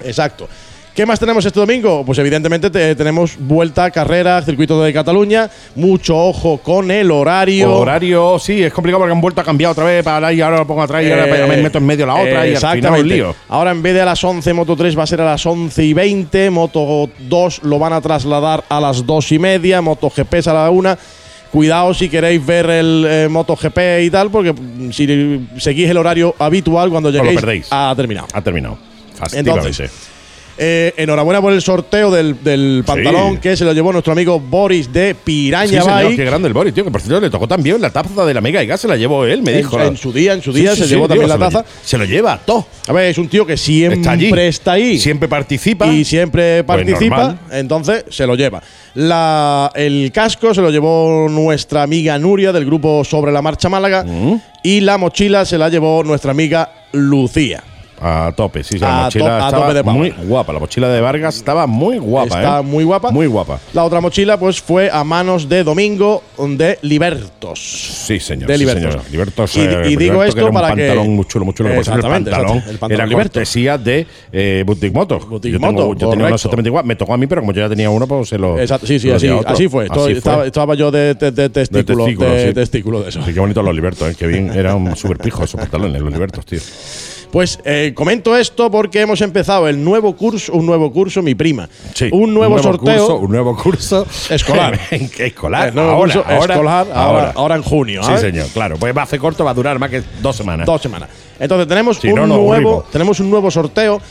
Exacto. 0.04 0.48
¿Qué 0.98 1.06
más 1.06 1.20
tenemos 1.20 1.46
este 1.46 1.60
domingo? 1.60 2.04
Pues 2.04 2.18
evidentemente 2.18 2.72
te- 2.72 2.96
tenemos 2.96 3.38
vuelta 3.38 3.92
carrera, 3.92 4.42
circuito 4.42 4.82
de 4.82 4.92
Cataluña, 4.92 5.48
mucho 5.76 6.18
ojo 6.18 6.58
con 6.58 6.90
el 6.90 7.12
horario. 7.12 7.72
Horario, 7.72 8.40
sí, 8.40 8.64
es 8.64 8.74
complicado 8.74 9.02
porque 9.02 9.14
han 9.14 9.22
vuelto 9.22 9.40
a 9.40 9.44
cambiar 9.44 9.70
otra 9.74 9.84
vez 9.86 10.04
para 10.04 10.26
ahí, 10.26 10.42
ahora 10.42 10.58
lo 10.58 10.66
pongo 10.66 10.82
atrás 10.82 11.04
y 11.04 11.12
ahora 11.12 11.28
Eh, 11.28 11.48
me 11.48 11.58
meto 11.58 11.78
en 11.78 11.86
medio 11.86 12.08
la 12.08 12.16
otra 12.16 12.48
y 12.48 12.56
al 12.56 12.58
final 12.58 12.72
un 12.72 12.78
exactamente. 12.78 13.14
lío. 13.16 13.36
Ahora 13.48 13.70
en 13.70 13.84
vez 13.84 13.94
de 13.94 14.02
a 14.02 14.06
las 14.06 14.24
11, 14.24 14.52
Moto 14.54 14.76
3 14.76 14.98
va 14.98 15.04
a 15.04 15.06
ser 15.06 15.22
a 15.22 15.26
las 15.26 15.46
11 15.46 15.84
y 15.86 15.94
20. 15.94 16.50
Moto 16.50 17.08
2 17.30 17.60
lo 17.62 17.78
van 17.78 17.94
a 17.94 18.02
trasladar 18.02 18.64
a 18.68 18.82
las 18.82 19.06
2 19.06 19.32
y 19.34 19.38
media. 19.38 19.82
Moto 19.82 20.10
GP 20.10 20.34
es 20.40 20.48
a 20.48 20.54
la 20.54 20.68
1. 20.72 20.98
Cuidado 21.52 21.94
si 21.94 22.10
queréis 22.10 22.44
ver 22.44 22.72
el 22.72 23.06
eh, 23.08 23.28
MotoGP 23.30 23.78
y 24.02 24.10
tal, 24.10 24.32
porque 24.32 24.52
mm, 24.52 24.92
si 24.92 25.48
seguís 25.58 25.90
el 25.92 25.98
horario 25.98 26.34
habitual, 26.40 26.90
cuando 26.90 27.12
lo 27.12 27.18
lleguéis, 27.20 27.40
perdéis. 27.40 27.68
ha 27.70 27.94
terminado. 27.96 28.28
Ha 28.34 28.42
terminado. 28.42 28.78
Entonces, 29.32 29.92
Eh, 30.60 30.94
enhorabuena 30.98 31.40
por 31.40 31.54
el 31.54 31.62
sorteo 31.62 32.10
del, 32.10 32.44
del 32.44 32.84
pantalón 32.86 33.38
que 33.38 33.56
se 33.56 33.64
lo 33.64 33.74
llevó 33.74 33.92
nuestro 33.94 34.14
amigo 34.14 34.40
Boris 34.40 34.92
de 34.92 35.12
Sí, 35.14 35.18
Piraña 35.24 35.68
señor, 35.84 36.04
Bike. 36.06 36.16
qué 36.16 36.26
grande 36.26 36.48
el 36.48 36.54
Boris, 36.56 36.74
tío. 36.74 36.84
Que 36.84 36.90
por 36.90 37.00
cierto 37.00 37.22
le 37.22 37.30
tocó 37.30 37.48
también 37.48 37.80
la 37.80 37.92
taza 37.92 38.26
de 38.26 38.34
la 38.34 38.42
Mega 38.42 38.64
y 38.64 38.68
gas, 38.68 38.82
se 38.82 38.88
la 38.88 38.96
llevó 38.98 39.24
él, 39.26 39.44
me 39.44 39.52
En- 39.52 39.58
dijo. 39.58 39.80
en 39.80 39.96
su 39.98 40.12
día, 40.12 40.34
en 40.34 40.42
su 40.42 40.52
Sí, 40.54 40.62
día 40.62 40.72
sí, 40.72 40.78
se 40.82 40.84
sí, 40.86 40.90
llevó 40.96 41.08
tío, 41.08 41.18
también 41.20 41.30
la 41.30 41.38
taza. 41.50 41.64
Se 41.84 41.98
lo 41.98 42.06
lleva 42.06 42.40
todo. 42.44 42.66
A 42.88 42.94
ver, 42.94 43.06
es 43.12 43.18
un 43.20 43.28
tío 43.28 43.46
que 43.46 43.56
siempre 43.56 44.00
Está 44.00 44.12
allí. 44.12 44.32
está 44.36 44.72
ahí. 44.74 44.98
Siempre 44.98 45.28
participa. 45.28 45.86
y 45.88 46.04
siempre 46.04 46.64
Pues 46.64 46.78
participa, 46.78 47.38
entonces 47.52 48.06
se 48.10 48.26
lo 48.26 48.34
lleva. 48.36 48.62
La, 48.96 49.72
el 49.76 50.12
casco 50.12 50.54
se 50.56 50.62
lo 50.62 50.72
llevó 50.72 51.28
nuestra 51.30 51.84
amiga 51.84 52.18
Nuria 52.18 52.52
del 52.52 52.66
grupo 52.66 53.04
Sobre 53.04 53.32
la 53.32 53.44
Marcha 53.44 53.70
Málaga 53.70 54.04
Mm. 54.04 54.40
y 54.64 54.80
la 54.80 54.98
mochila 54.98 55.46
se 55.46 55.58
la 55.60 55.70
llevó 55.70 56.04
nuestra 56.04 56.32
amiga 56.32 56.72
Lucía. 56.94 57.64
A 58.00 58.32
tope, 58.36 58.64
sí, 58.64 58.74
sí. 58.76 58.80
La 58.80 59.04
mochila 59.06 59.40
to- 59.40 59.46
estaba 59.46 59.74
de 59.74 59.84
muy 59.84 60.12
guapa. 60.12 60.54
La 60.54 60.60
mochila 60.60 60.88
de 60.90 61.02
Vargas 61.02 61.36
estaba 61.38 61.66
muy 61.66 61.98
guapa, 61.98 62.28
Está 62.28 62.60
¿eh? 62.60 62.64
muy 62.64 62.84
guapa. 62.84 63.12
Muy 63.12 63.26
guapa. 63.28 63.60
La 63.74 63.84
otra 63.84 64.02
mochila 64.02 64.38
pues 64.38 64.62
fue 64.62 64.90
a 64.92 65.04
manos 65.04 65.50
de 65.50 65.64
Domingo 65.64 66.22
de 66.38 66.78
Libertos. 66.84 67.60
Sí, 68.06 68.20
señor. 68.20 68.48
De 68.48 68.54
sí, 68.54 68.60
Libertos. 68.60 68.92
señor. 68.94 69.12
Libertos, 69.12 69.56
Y- 69.56 69.60
eh, 69.62 69.82
y 69.86 69.96
digo 69.96 70.00
Liberto, 70.00 70.24
esto 70.24 70.36
que 70.36 70.42
era 70.42 70.52
para 70.52 70.68
un 70.70 70.76
que- 70.76 70.88
pantalón 70.88 71.16
muy 71.16 71.26
chulo, 71.26 71.46
muy 71.46 71.54
chulo. 71.54 71.70
Que 71.70 71.74
que 71.74 71.78
El 71.80 71.88
Exactamente, 71.88 72.32
pantalón. 72.32 72.58
El 72.58 72.64
pantalón 72.78 72.92
era 72.92 73.06
Libertos. 73.08 73.32
cortesía 73.34 73.78
de 73.78 74.08
eh, 74.32 74.64
Boutique 74.66 74.94
Moto. 74.94 75.20
Boutique 75.20 75.54
yo 75.54 75.60
tengo, 75.60 75.72
Moto, 75.88 76.00
yo 76.00 76.10
tenía 76.12 76.26
uno 76.28 76.36
exactamente 76.36 76.70
igual. 76.70 76.86
Me 76.86 76.96
tocó 76.96 77.14
a 77.14 77.18
mí, 77.18 77.26
pero 77.28 77.42
como 77.42 77.54
yo 77.54 77.62
ya 77.62 77.70
tenía 77.70 77.90
uno, 77.90 78.06
pues 78.08 78.30
se 78.30 78.38
lo. 78.38 78.60
Exacto, 78.60 78.86
sí, 78.86 79.00
sí, 79.00 79.10
así, 79.10 79.28
así 79.46 79.68
fue. 79.68 79.88
Así 79.90 80.12
estaba, 80.12 80.46
estaba 80.46 80.76
yo 80.76 80.92
de, 80.92 81.16
de- 81.16 81.32
de 81.32 81.50
testículo, 81.50 82.06
de, 82.06 82.12
testículo, 82.12 82.40
sí. 82.48 82.54
testículo 82.54 83.02
de 83.04 83.10
eso. 83.10 83.24
Sí, 83.26 83.34
qué 83.34 83.40
bonito 83.40 83.62
los 83.64 83.74
Libertos, 83.74 84.12
¿eh? 84.12 84.16
Qué 84.18 84.28
bien. 84.28 84.52
Era 84.52 84.76
un 84.76 84.96
súper 84.96 85.18
pijo 85.18 85.44
esos 85.44 85.60
pantalones, 85.60 86.00
los 86.02 86.12
Libertos, 86.14 86.46
tío. 86.46 86.60
Pues 87.32 87.60
eh, 87.66 87.92
comento 87.94 88.36
esto 88.38 88.72
porque 88.72 89.02
hemos 89.02 89.22
empezado 89.22 89.68
el 89.68 89.84
nuevo 89.84 90.16
curso, 90.16 90.54
un 90.54 90.66
nuevo 90.66 90.92
curso, 90.92 91.22
mi 91.22 91.36
prima. 91.36 91.70
Sí, 91.94 92.10
un 92.12 92.34
nuevo, 92.34 92.58
sorteo 92.62 92.98
curso, 93.08 93.18
un 93.18 93.32
nuevo 93.32 93.56
curso 93.56 94.06
Escolar. 94.30 94.80
escolar. 95.18 95.76
Nuevo 95.76 95.92
ahora, 95.92 96.14
curso 96.14 96.26
ahora, 96.28 96.54
escolar 96.54 96.88
ahora, 96.94 97.32
ahora 97.36 97.56
en 97.56 97.64
junio. 97.64 98.02
Sí, 98.04 98.14
¿eh? 98.14 98.18
señor, 98.18 98.48
claro. 98.54 98.78
Pues 98.78 98.96
va 98.96 99.02
a 99.02 99.04
hacer 99.04 99.20
corto, 99.20 99.44
va 99.44 99.52
a 99.52 99.54
durar 99.54 99.78
más 99.78 99.90
que 99.90 100.02
dos 100.22 100.36
semanas. 100.36 100.66
Dos 100.66 100.82
semanas. 100.82 101.10
Entonces 101.40 101.68
tenemos 101.68 101.98
Si 101.98 102.08
un 102.08 102.16
no, 102.16 102.28
nuevo, 102.28 102.86
tenemos 102.92 103.20
un 103.20 103.30
nuevo 103.30 103.52
sorteo 103.52 104.02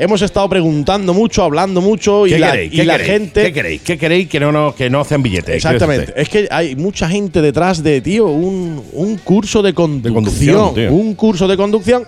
hemos 0.00 0.22
estado 0.22 0.48
preguntando 0.48 1.12
mucho, 1.12 1.42
hablando 1.42 1.82
mucho 1.82 2.26
y 2.26 2.30
¿Qué 2.30 2.38
la, 2.38 2.52
queréis? 2.52 2.72
y 2.72 2.76
¿Qué 2.76 2.84
la 2.84 2.96
queréis? 2.96 3.12
gente. 3.12 3.42
¿Qué 3.42 3.52
queréis? 3.52 3.82
¿Qué 3.82 3.98
queréis 3.98 4.28
que 4.28 4.40
no, 4.40 4.50
no, 4.50 4.74
que 4.74 4.88
no 4.88 5.00
hacen 5.00 5.22
billetes? 5.22 5.56
Exactamente. 5.56 6.14
Es 6.16 6.28
que 6.30 6.48
hay 6.50 6.74
mucha 6.74 7.06
gente 7.08 7.42
detrás 7.42 7.82
de, 7.82 8.00
tío, 8.00 8.26
un, 8.28 8.82
un 8.94 9.16
curso 9.18 9.60
de 9.62 9.74
conducción. 9.74 10.72
un 10.90 11.14
curso 11.14 11.46
de 11.46 11.56
conducción. 11.56 12.04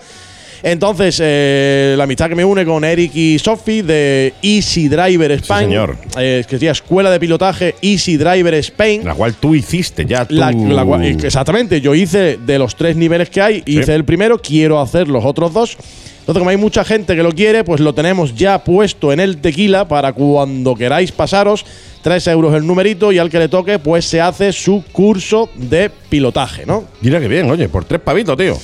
Entonces, 0.65 1.19
eh, 1.21 1.93
la 1.97 2.05
amistad 2.05 2.29
que 2.29 2.35
me 2.35 2.45
une 2.45 2.63
con 2.65 2.85
Eric 2.85 3.11
y 3.13 3.37
Sophie 3.37 3.83
de 3.83 4.33
Easy 4.41 4.87
Driver 4.87 5.29
Spain. 5.33 5.67
señor. 5.67 5.97
eh, 6.17 6.43
que 6.47 6.55
sería 6.55 6.71
Escuela 6.71 7.11
de 7.11 7.19
Pilotaje 7.19 7.75
Easy 7.81 8.15
Driver 8.15 8.53
Spain. 8.55 9.03
La 9.03 9.13
cual 9.13 9.33
tú 9.35 9.55
hiciste 9.55 10.05
ya. 10.05 10.23
Tú. 10.25 10.35
La- 10.35 10.51
la 10.53 10.85
cual- 10.85 11.03
exactamente, 11.03 11.81
yo 11.81 11.93
hice 11.93 12.37
de 12.37 12.57
los 12.59 12.75
tres 12.77 12.95
niveles 12.95 13.29
que 13.29 13.41
hay, 13.41 13.63
hice 13.65 13.93
el 13.93 14.05
primero, 14.05 14.39
quiero 14.39 14.79
hacer 14.79 15.09
los 15.09 15.25
otros 15.25 15.51
dos. 15.53 15.77
Entonces, 16.21 16.39
como 16.39 16.49
hay 16.51 16.55
mucha 16.57 16.85
gente 16.85 17.17
que 17.17 17.23
lo 17.23 17.33
quiere, 17.33 17.65
pues 17.65 17.81
lo 17.81 17.93
tenemos 17.93 18.33
ya 18.33 18.63
puesto 18.63 19.11
en 19.11 19.19
el 19.19 19.39
tequila 19.39 19.85
para 19.89 20.13
cuando 20.13 20.73
queráis 20.75 21.11
pasaros. 21.11 21.65
3 22.01 22.25
euros 22.27 22.53
el 22.55 22.65
numerito 22.65 23.11
y 23.11 23.17
al 23.17 23.29
que 23.29 23.39
le 23.39 23.49
toque, 23.49 23.79
pues 23.79 24.05
se 24.05 24.21
hace 24.21 24.53
su 24.53 24.81
curso 24.93 25.49
de 25.55 25.91
pilotaje, 26.09 26.65
¿no? 26.65 26.85
Mira 27.01 27.19
que 27.19 27.27
bien, 27.27 27.51
oye, 27.51 27.67
por 27.67 27.83
tres 27.83 27.99
pavitos, 27.99 28.37
tío. 28.37 28.57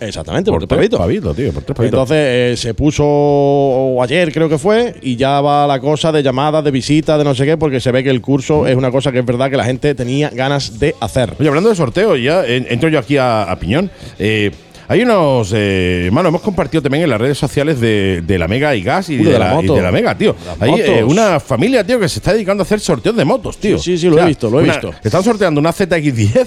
Exactamente, 0.00 0.50
Por 0.50 0.60
por 0.60 0.68
tres 0.68 0.78
pavito. 0.78 0.98
pavitos, 0.98 1.36
tío. 1.36 1.52
Por 1.52 1.62
tres 1.62 1.76
pavitos. 1.76 1.98
Entonces 2.00 2.16
eh, 2.18 2.54
se 2.56 2.74
puso 2.74 4.02
ayer, 4.02 4.32
creo 4.32 4.48
que 4.48 4.58
fue, 4.58 4.94
y 5.02 5.16
ya 5.16 5.40
va 5.40 5.66
la 5.66 5.80
cosa 5.80 6.12
de 6.12 6.22
llamadas, 6.22 6.64
de 6.64 6.70
visitas, 6.70 7.18
de 7.18 7.24
no 7.24 7.34
sé 7.34 7.44
qué, 7.46 7.56
porque 7.56 7.80
se 7.80 7.90
ve 7.92 8.02
que 8.04 8.10
el 8.10 8.20
curso 8.20 8.66
es 8.66 8.76
una 8.76 8.90
cosa 8.90 9.12
que 9.12 9.20
es 9.20 9.26
verdad 9.26 9.50
que 9.50 9.56
la 9.56 9.64
gente 9.64 9.94
tenía 9.94 10.30
ganas 10.30 10.78
de 10.78 10.94
hacer. 11.00 11.34
Oye, 11.38 11.48
hablando 11.48 11.70
de 11.70 11.76
sorteo, 11.76 12.16
ya 12.16 12.44
en- 12.44 12.66
entro 12.68 12.88
yo 12.88 12.98
aquí 12.98 13.16
a, 13.16 13.44
a 13.44 13.58
Piñón. 13.58 13.90
Eh, 14.18 14.50
hay 14.86 15.00
unos. 15.02 15.50
Eh, 15.54 16.08
hemos 16.08 16.42
compartido 16.42 16.82
también 16.82 17.04
en 17.04 17.10
las 17.10 17.18
redes 17.20 17.38
sociales 17.38 17.80
de, 17.80 18.22
de 18.26 18.38
la 18.38 18.46
Mega 18.48 18.76
y 18.76 18.82
Gas 18.82 19.08
y, 19.08 19.18
Uy, 19.18 19.24
de, 19.24 19.32
de 19.32 19.38
la 19.38 19.46
la, 19.46 19.52
y 19.52 19.56
moto. 19.62 19.74
de 19.76 19.82
la 19.82 19.90
Mega, 19.90 20.14
tío. 20.18 20.36
Las 20.46 20.60
Hay 20.60 20.80
eh, 20.80 21.02
una 21.02 21.40
familia, 21.40 21.82
tío, 21.84 21.98
que 21.98 22.06
se 22.08 22.18
está 22.18 22.34
dedicando 22.34 22.62
a 22.62 22.64
hacer 22.64 22.80
sorteos 22.80 23.16
de 23.16 23.24
motos, 23.24 23.56
tío. 23.56 23.78
Sí, 23.78 23.92
sí, 23.92 23.98
sí, 23.98 24.08
lo 24.10 24.18
he 24.22 24.26
visto, 24.26 24.50
lo 24.50 24.60
he 24.60 24.64
visto. 24.64 24.92
Están 25.02 25.22
sorteando 25.24 25.58
una 25.58 25.72
ZX10. 25.72 26.46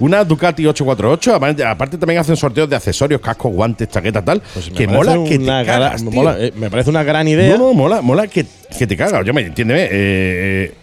Una 0.00 0.24
Ducati 0.24 0.66
848, 0.66 1.34
aparte, 1.66 1.98
también 1.98 2.20
hacen 2.20 2.36
sorteos 2.36 2.68
de 2.68 2.76
accesorios, 2.76 3.20
cascos, 3.20 3.52
guantes, 3.52 3.88
chaquetas, 3.88 4.24
tal. 4.24 4.42
Pues 4.54 4.70
que 4.70 4.86
mola 4.86 5.14
que 5.28 5.38
te 5.38 5.46
cagas, 5.46 6.02
mola, 6.02 6.36
eh, 6.38 6.52
me 6.56 6.70
parece 6.70 6.90
una 6.90 7.02
gran 7.02 7.28
idea. 7.28 7.56
No, 7.56 7.68
no, 7.68 7.74
mola, 7.74 8.00
mola 8.02 8.26
que, 8.26 8.44
que 8.78 8.86
te 8.86 8.96
cagas. 8.96 9.24
Yo 9.24 9.32
me 9.34 9.42
entiéndeme. 9.42 9.88
eh, 9.90 10.74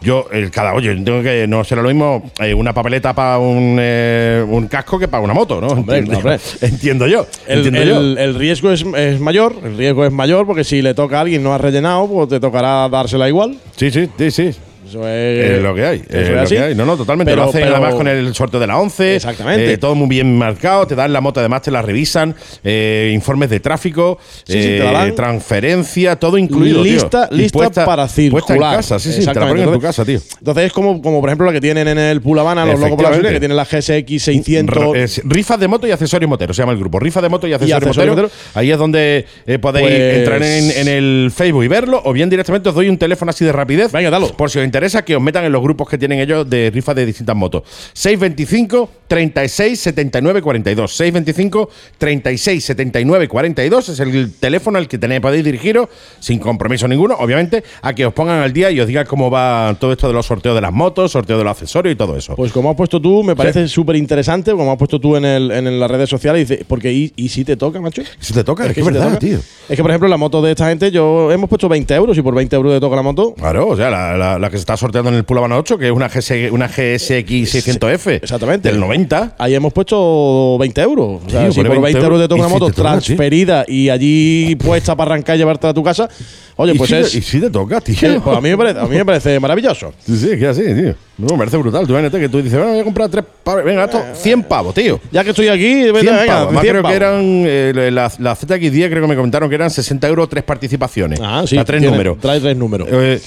yo, 0.00 0.26
el 0.32 0.50
cada 0.50 0.74
oye, 0.74 0.94
tengo 0.96 1.22
que 1.22 1.46
no 1.48 1.64
será 1.64 1.80
lo 1.80 1.88
mismo 1.88 2.30
eh, 2.38 2.52
una 2.52 2.74
papeleta 2.74 3.14
para 3.14 3.38
un, 3.38 3.78
eh, 3.80 4.44
un 4.46 4.66
casco 4.68 4.98
que 4.98 5.08
para 5.08 5.22
una 5.22 5.32
moto, 5.32 5.62
¿no? 5.62 5.68
Hombre, 5.68 5.96
entiendo, 5.98 6.18
hombre. 6.18 6.38
entiendo 6.60 7.06
yo. 7.06 7.26
El, 7.46 7.66
entiendo 7.66 8.00
el- 8.00 8.18
el 8.18 8.34
riesgo 8.34 8.70
es, 8.70 8.84
es 8.96 9.18
mayor, 9.18 9.54
el 9.64 9.78
riesgo 9.78 10.04
es 10.04 10.12
mayor 10.12 10.44
porque 10.46 10.62
si 10.62 10.82
le 10.82 10.92
toca 10.92 11.16
a 11.16 11.20
alguien 11.22 11.40
y 11.40 11.44
no 11.44 11.54
ha 11.54 11.58
rellenado, 11.58 12.06
pues 12.06 12.28
te 12.28 12.38
tocará 12.38 12.86
dársela 12.90 13.28
igual. 13.30 13.52
yo. 13.52 13.58
Sí, 13.76 13.90
sí, 13.90 14.10
sí, 14.18 14.30
sí. 14.30 14.50
Eso 14.86 15.08
es, 15.08 15.50
Es 15.52 15.62
lo 15.62 15.74
que 15.74 15.84
hay. 15.84 15.96
eso 15.98 16.06
Es 16.18 16.28
es 16.28 16.34
lo 16.34 16.40
así. 16.42 16.54
que 16.56 16.60
hay. 16.62 16.74
No, 16.74 16.84
no, 16.84 16.96
totalmente. 16.96 17.32
Pero- 17.32 17.44
lo 17.44 17.48
hacen 17.48 17.62
pero- 17.62 17.76
además 17.76 17.94
con 17.94 18.08
el 18.08 18.34
sorteo 18.34 18.60
de 18.60 18.66
la 18.66 18.78
11. 18.78 19.16
Exactamente. 19.16 19.72
eh, 19.72 19.78
todo 19.78 19.94
muy 19.94 20.08
bien 20.08 20.36
marcado. 20.36 20.86
Te 20.86 20.94
dan 20.94 21.12
la 21.12 21.20
moto, 21.20 21.40
además 21.40 21.62
te 21.62 21.70
la 21.70 21.82
revisan. 21.82 22.34
eh, 22.62 23.10
informes 23.14 23.50
de 23.50 23.60
tráfico. 23.60 24.18
Sí, 24.44 24.52
sí, 24.54 24.58
te 24.62 24.78
la 24.78 24.90
eh, 24.90 24.92
dan. 24.92 25.14
transferencia, 25.14 26.16
todo 26.16 26.38
incluido. 26.38 26.82
tío. 26.82 26.92
Lista- 26.92 27.28
Y 27.30 27.36
lista 27.36 27.58
para 27.84 28.06
Puesta 28.06 28.20
en 28.22 28.30
circular. 28.30 28.76
casa, 28.76 28.98
sí, 28.98 29.12
sí. 29.12 29.20
Te 29.24 29.34
la 29.34 29.48
ponen 29.48 29.64
en 29.68 29.72
tu 29.72 29.80
casa, 29.80 30.04
tío. 30.04 30.20
Entonces 30.38 30.64
es 30.64 30.72
como, 30.72 31.00
como 31.02 31.20
por 31.20 31.28
ejemplo 31.28 31.46
la 31.46 31.52
que 31.52 31.60
tienen 31.60 31.88
en 31.88 31.98
el 31.98 32.20
Pool 32.20 32.38
Habana, 32.38 32.64
los 32.64 32.78
locos 32.80 32.96
por 33.02 33.10
la 33.22 33.30
que 33.30 33.38
tienen 33.38 33.56
la 33.56 33.64
GSX 33.64 34.22
600. 34.22 34.94
R- 34.94 35.06
rifas 35.24 35.58
de 35.60 35.68
moto 35.68 35.86
y 35.86 35.90
accesorios 35.90 36.28
moteros, 36.28 36.56
se 36.56 36.62
llama 36.62 36.72
el 36.72 36.78
grupo. 36.78 36.98
Rifas 36.98 37.22
de 37.22 37.28
moto 37.28 37.46
y 37.46 37.52
accesorios, 37.52 37.82
accesorios 37.88 38.12
moteros. 38.16 38.32
Ahí 38.54 38.70
es 38.70 38.78
donde 38.78 39.24
eh, 39.46 39.58
podéis 39.58 39.86
Pues- 39.88 40.14
entrar 40.18 40.42
en, 40.42 40.70
en 40.70 40.88
el 40.88 41.32
Facebook 41.34 41.64
y 41.64 41.68
verlo, 41.68 42.00
o 42.04 42.12
bien 42.12 42.28
directamente 42.30 42.68
os 42.68 42.74
doy 42.74 42.88
un 42.88 42.98
teléfono 42.98 43.30
así 43.30 43.44
de 43.44 43.52
rapidez. 43.52 43.92
Venga, 43.92 44.10
dalo. 44.10 44.28
Por 44.36 44.50
si 44.50 44.58
os 44.58 44.64
interesa 44.64 44.83
que 45.04 45.16
os 45.16 45.22
metan 45.22 45.44
en 45.44 45.52
los 45.52 45.62
grupos 45.62 45.88
que 45.88 45.98
tienen 45.98 46.20
ellos 46.20 46.48
de 46.48 46.70
rifas 46.72 46.94
de 46.96 47.06
distintas 47.06 47.34
motos. 47.36 47.62
625 47.94 48.90
36 49.08 49.80
79 49.80 50.42
42. 50.42 50.94
625 50.96 51.70
36 51.98 52.64
79 52.64 53.28
42 53.28 53.88
es 53.88 54.00
el 54.00 54.32
teléfono 54.38 54.78
al 54.78 54.88
que 54.88 54.98
tenéis, 54.98 55.20
podéis 55.20 55.44
dirigiros 55.44 55.88
sin 56.20 56.38
compromiso 56.38 56.86
ninguno, 56.88 57.16
obviamente, 57.18 57.62
a 57.82 57.92
que 57.94 58.06
os 58.06 58.12
pongan 58.14 58.40
al 58.42 58.52
día 58.52 58.70
y 58.70 58.80
os 58.80 58.86
digan 58.86 59.06
cómo 59.06 59.30
va 59.30 59.76
todo 59.80 59.92
esto 59.92 60.08
de 60.08 60.14
los 60.14 60.26
sorteos 60.26 60.54
de 60.54 60.60
las 60.60 60.72
motos, 60.72 61.12
sorteo 61.12 61.38
de 61.38 61.44
los 61.44 61.50
accesorios 61.52 61.92
y 61.94 61.96
todo 61.96 62.16
eso. 62.16 62.36
Pues 62.36 62.52
como 62.52 62.70
has 62.70 62.76
puesto 62.76 63.00
tú, 63.00 63.22
me 63.22 63.34
parece 63.36 63.66
súper 63.68 63.96
interesante, 63.96 64.52
como 64.52 64.70
has 64.72 64.78
puesto 64.78 65.00
tú 65.00 65.16
en, 65.16 65.24
el, 65.24 65.50
en 65.50 65.80
las 65.80 65.90
redes 65.90 66.08
sociales, 66.10 66.58
porque 66.68 66.92
y, 66.92 67.12
y 67.16 67.28
si 67.28 67.44
te 67.44 67.56
toca, 67.56 67.80
macho. 67.80 68.02
Si 68.20 68.32
te 68.32 68.44
toca, 68.44 68.66
es, 68.66 68.72
que 68.74 68.80
es 68.80 68.86
verdad, 68.86 69.06
toca. 69.08 69.18
tío. 69.18 69.38
Es 69.68 69.76
que, 69.76 69.82
por 69.82 69.90
ejemplo, 69.90 70.08
la 70.08 70.16
moto 70.16 70.42
de 70.42 70.50
esta 70.50 70.68
gente, 70.68 70.90
yo 70.90 71.30
hemos 71.32 71.48
puesto 71.48 71.68
20 71.68 71.94
euros 71.94 72.16
y 72.18 72.22
por 72.22 72.34
20 72.34 72.54
euros 72.56 72.74
te 72.74 72.80
toca 72.80 72.96
la 72.96 73.02
moto. 73.02 73.34
Claro, 73.34 73.68
o 73.68 73.76
sea, 73.76 73.90
la, 73.90 74.16
la- 74.16 74.38
la 74.38 74.50
que 74.50 74.56
se 74.56 74.60
está 74.64 74.76
sorteando 74.76 75.10
en 75.10 75.16
el 75.16 75.24
Pool 75.24 75.38
Habana 75.38 75.56
8, 75.58 75.78
que 75.78 75.86
es 75.86 75.92
una, 75.92 76.08
GS, 76.08 76.50
una 76.50 76.66
GSX 76.66 77.54
600F. 77.54 78.20
Exactamente. 78.22 78.68
Del 78.70 78.80
90. 78.80 79.36
Ahí 79.38 79.54
hemos 79.54 79.72
puesto 79.72 80.56
20 80.58 80.80
euros. 80.82 81.22
O 81.26 81.30
sea, 81.30 81.42
Tío, 81.42 81.52
si 81.52 81.62
por 81.62 81.80
20 81.80 82.00
euros 82.00 82.20
te 82.20 82.28
toca 82.28 82.40
una 82.40 82.48
si 82.48 82.54
moto 82.54 82.68
sí. 82.68 82.72
transferida 82.74 83.64
y 83.68 83.88
allí 83.90 84.56
puesta 84.64 84.96
para 84.96 85.12
arrancar 85.12 85.36
y 85.36 85.38
llevarte 85.38 85.66
a 85.66 85.74
tu 85.74 85.82
casa, 85.82 86.08
oye, 86.56 86.74
pues 86.74 86.90
si 86.90 86.96
es. 86.96 87.12
Te, 87.12 87.18
y 87.18 87.22
si 87.22 87.40
te 87.40 87.50
toca, 87.50 87.80
tío. 87.80 87.96
eh, 88.02 88.20
pues 88.22 88.36
a, 88.36 88.40
mí 88.40 88.48
me 88.50 88.56
parece, 88.56 88.80
a 88.80 88.84
mí 88.84 88.96
me 88.96 89.04
parece 89.04 89.38
maravilloso. 89.40 89.92
Sí, 90.04 90.16
sí, 90.16 90.38
que 90.38 90.46
así, 90.46 90.62
tío. 90.62 90.94
Me 91.16 91.38
parece 91.38 91.56
brutal. 91.58 91.86
Tú 91.86 91.92
imagínate 91.92 92.18
que 92.18 92.28
tú 92.28 92.38
dices, 92.42 92.54
bueno, 92.58 92.72
voy 92.72 92.80
a 92.80 92.84
comprar 92.84 93.08
tres 93.08 93.24
pavos. 93.44 93.64
Venga, 93.64 93.84
esto, 93.84 94.02
100 94.14 94.42
pavos, 94.44 94.74
tío. 94.74 94.98
Ya 95.12 95.22
que 95.22 95.30
estoy 95.30 95.46
aquí, 95.48 95.82
100 95.84 95.92
venga, 95.94 96.12
venga, 96.20 96.26
pavos. 96.26 96.46
Además, 96.46 96.62
100 96.62 96.72
creo 96.72 96.82
pavos. 96.82 96.90
que 96.90 96.96
eran 96.96 97.20
eh, 97.46 97.90
la, 97.92 98.12
la 98.18 98.36
ZX10, 98.36 98.88
creo 98.90 99.02
que 99.02 99.08
me 99.08 99.14
comentaron 99.16 99.48
que 99.48 99.54
eran 99.54 99.70
60 99.70 100.08
euros 100.08 100.28
tres 100.28 100.42
participaciones. 100.42 101.20
Ah, 101.22 101.44
sí. 101.46 101.56
A 101.56 101.64
tres 101.64 101.80
tiene- 101.80 101.92
números. 101.96 102.18
Trae 102.18 102.40
tres 102.40 102.56
números. 102.56 102.88
Eh, 102.90 103.20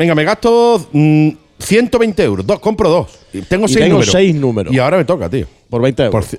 venga, 0.00 0.14
me 0.14 0.24
gasto 0.24 0.88
mm, 0.92 1.28
120 1.58 2.22
euros. 2.24 2.46
Dos, 2.46 2.58
compro 2.58 2.88
dos. 2.88 3.06
Y 3.34 3.42
tengo 3.42 3.66
Y 3.66 3.68
seis 3.68 3.80
tengo 3.80 3.94
números. 3.96 4.12
seis 4.12 4.34
números. 4.34 4.74
Y 4.74 4.78
ahora 4.78 4.96
me 4.96 5.04
toca, 5.04 5.28
tío. 5.28 5.46
por 5.68 5.82
20 5.82 6.04
euros. 6.04 6.26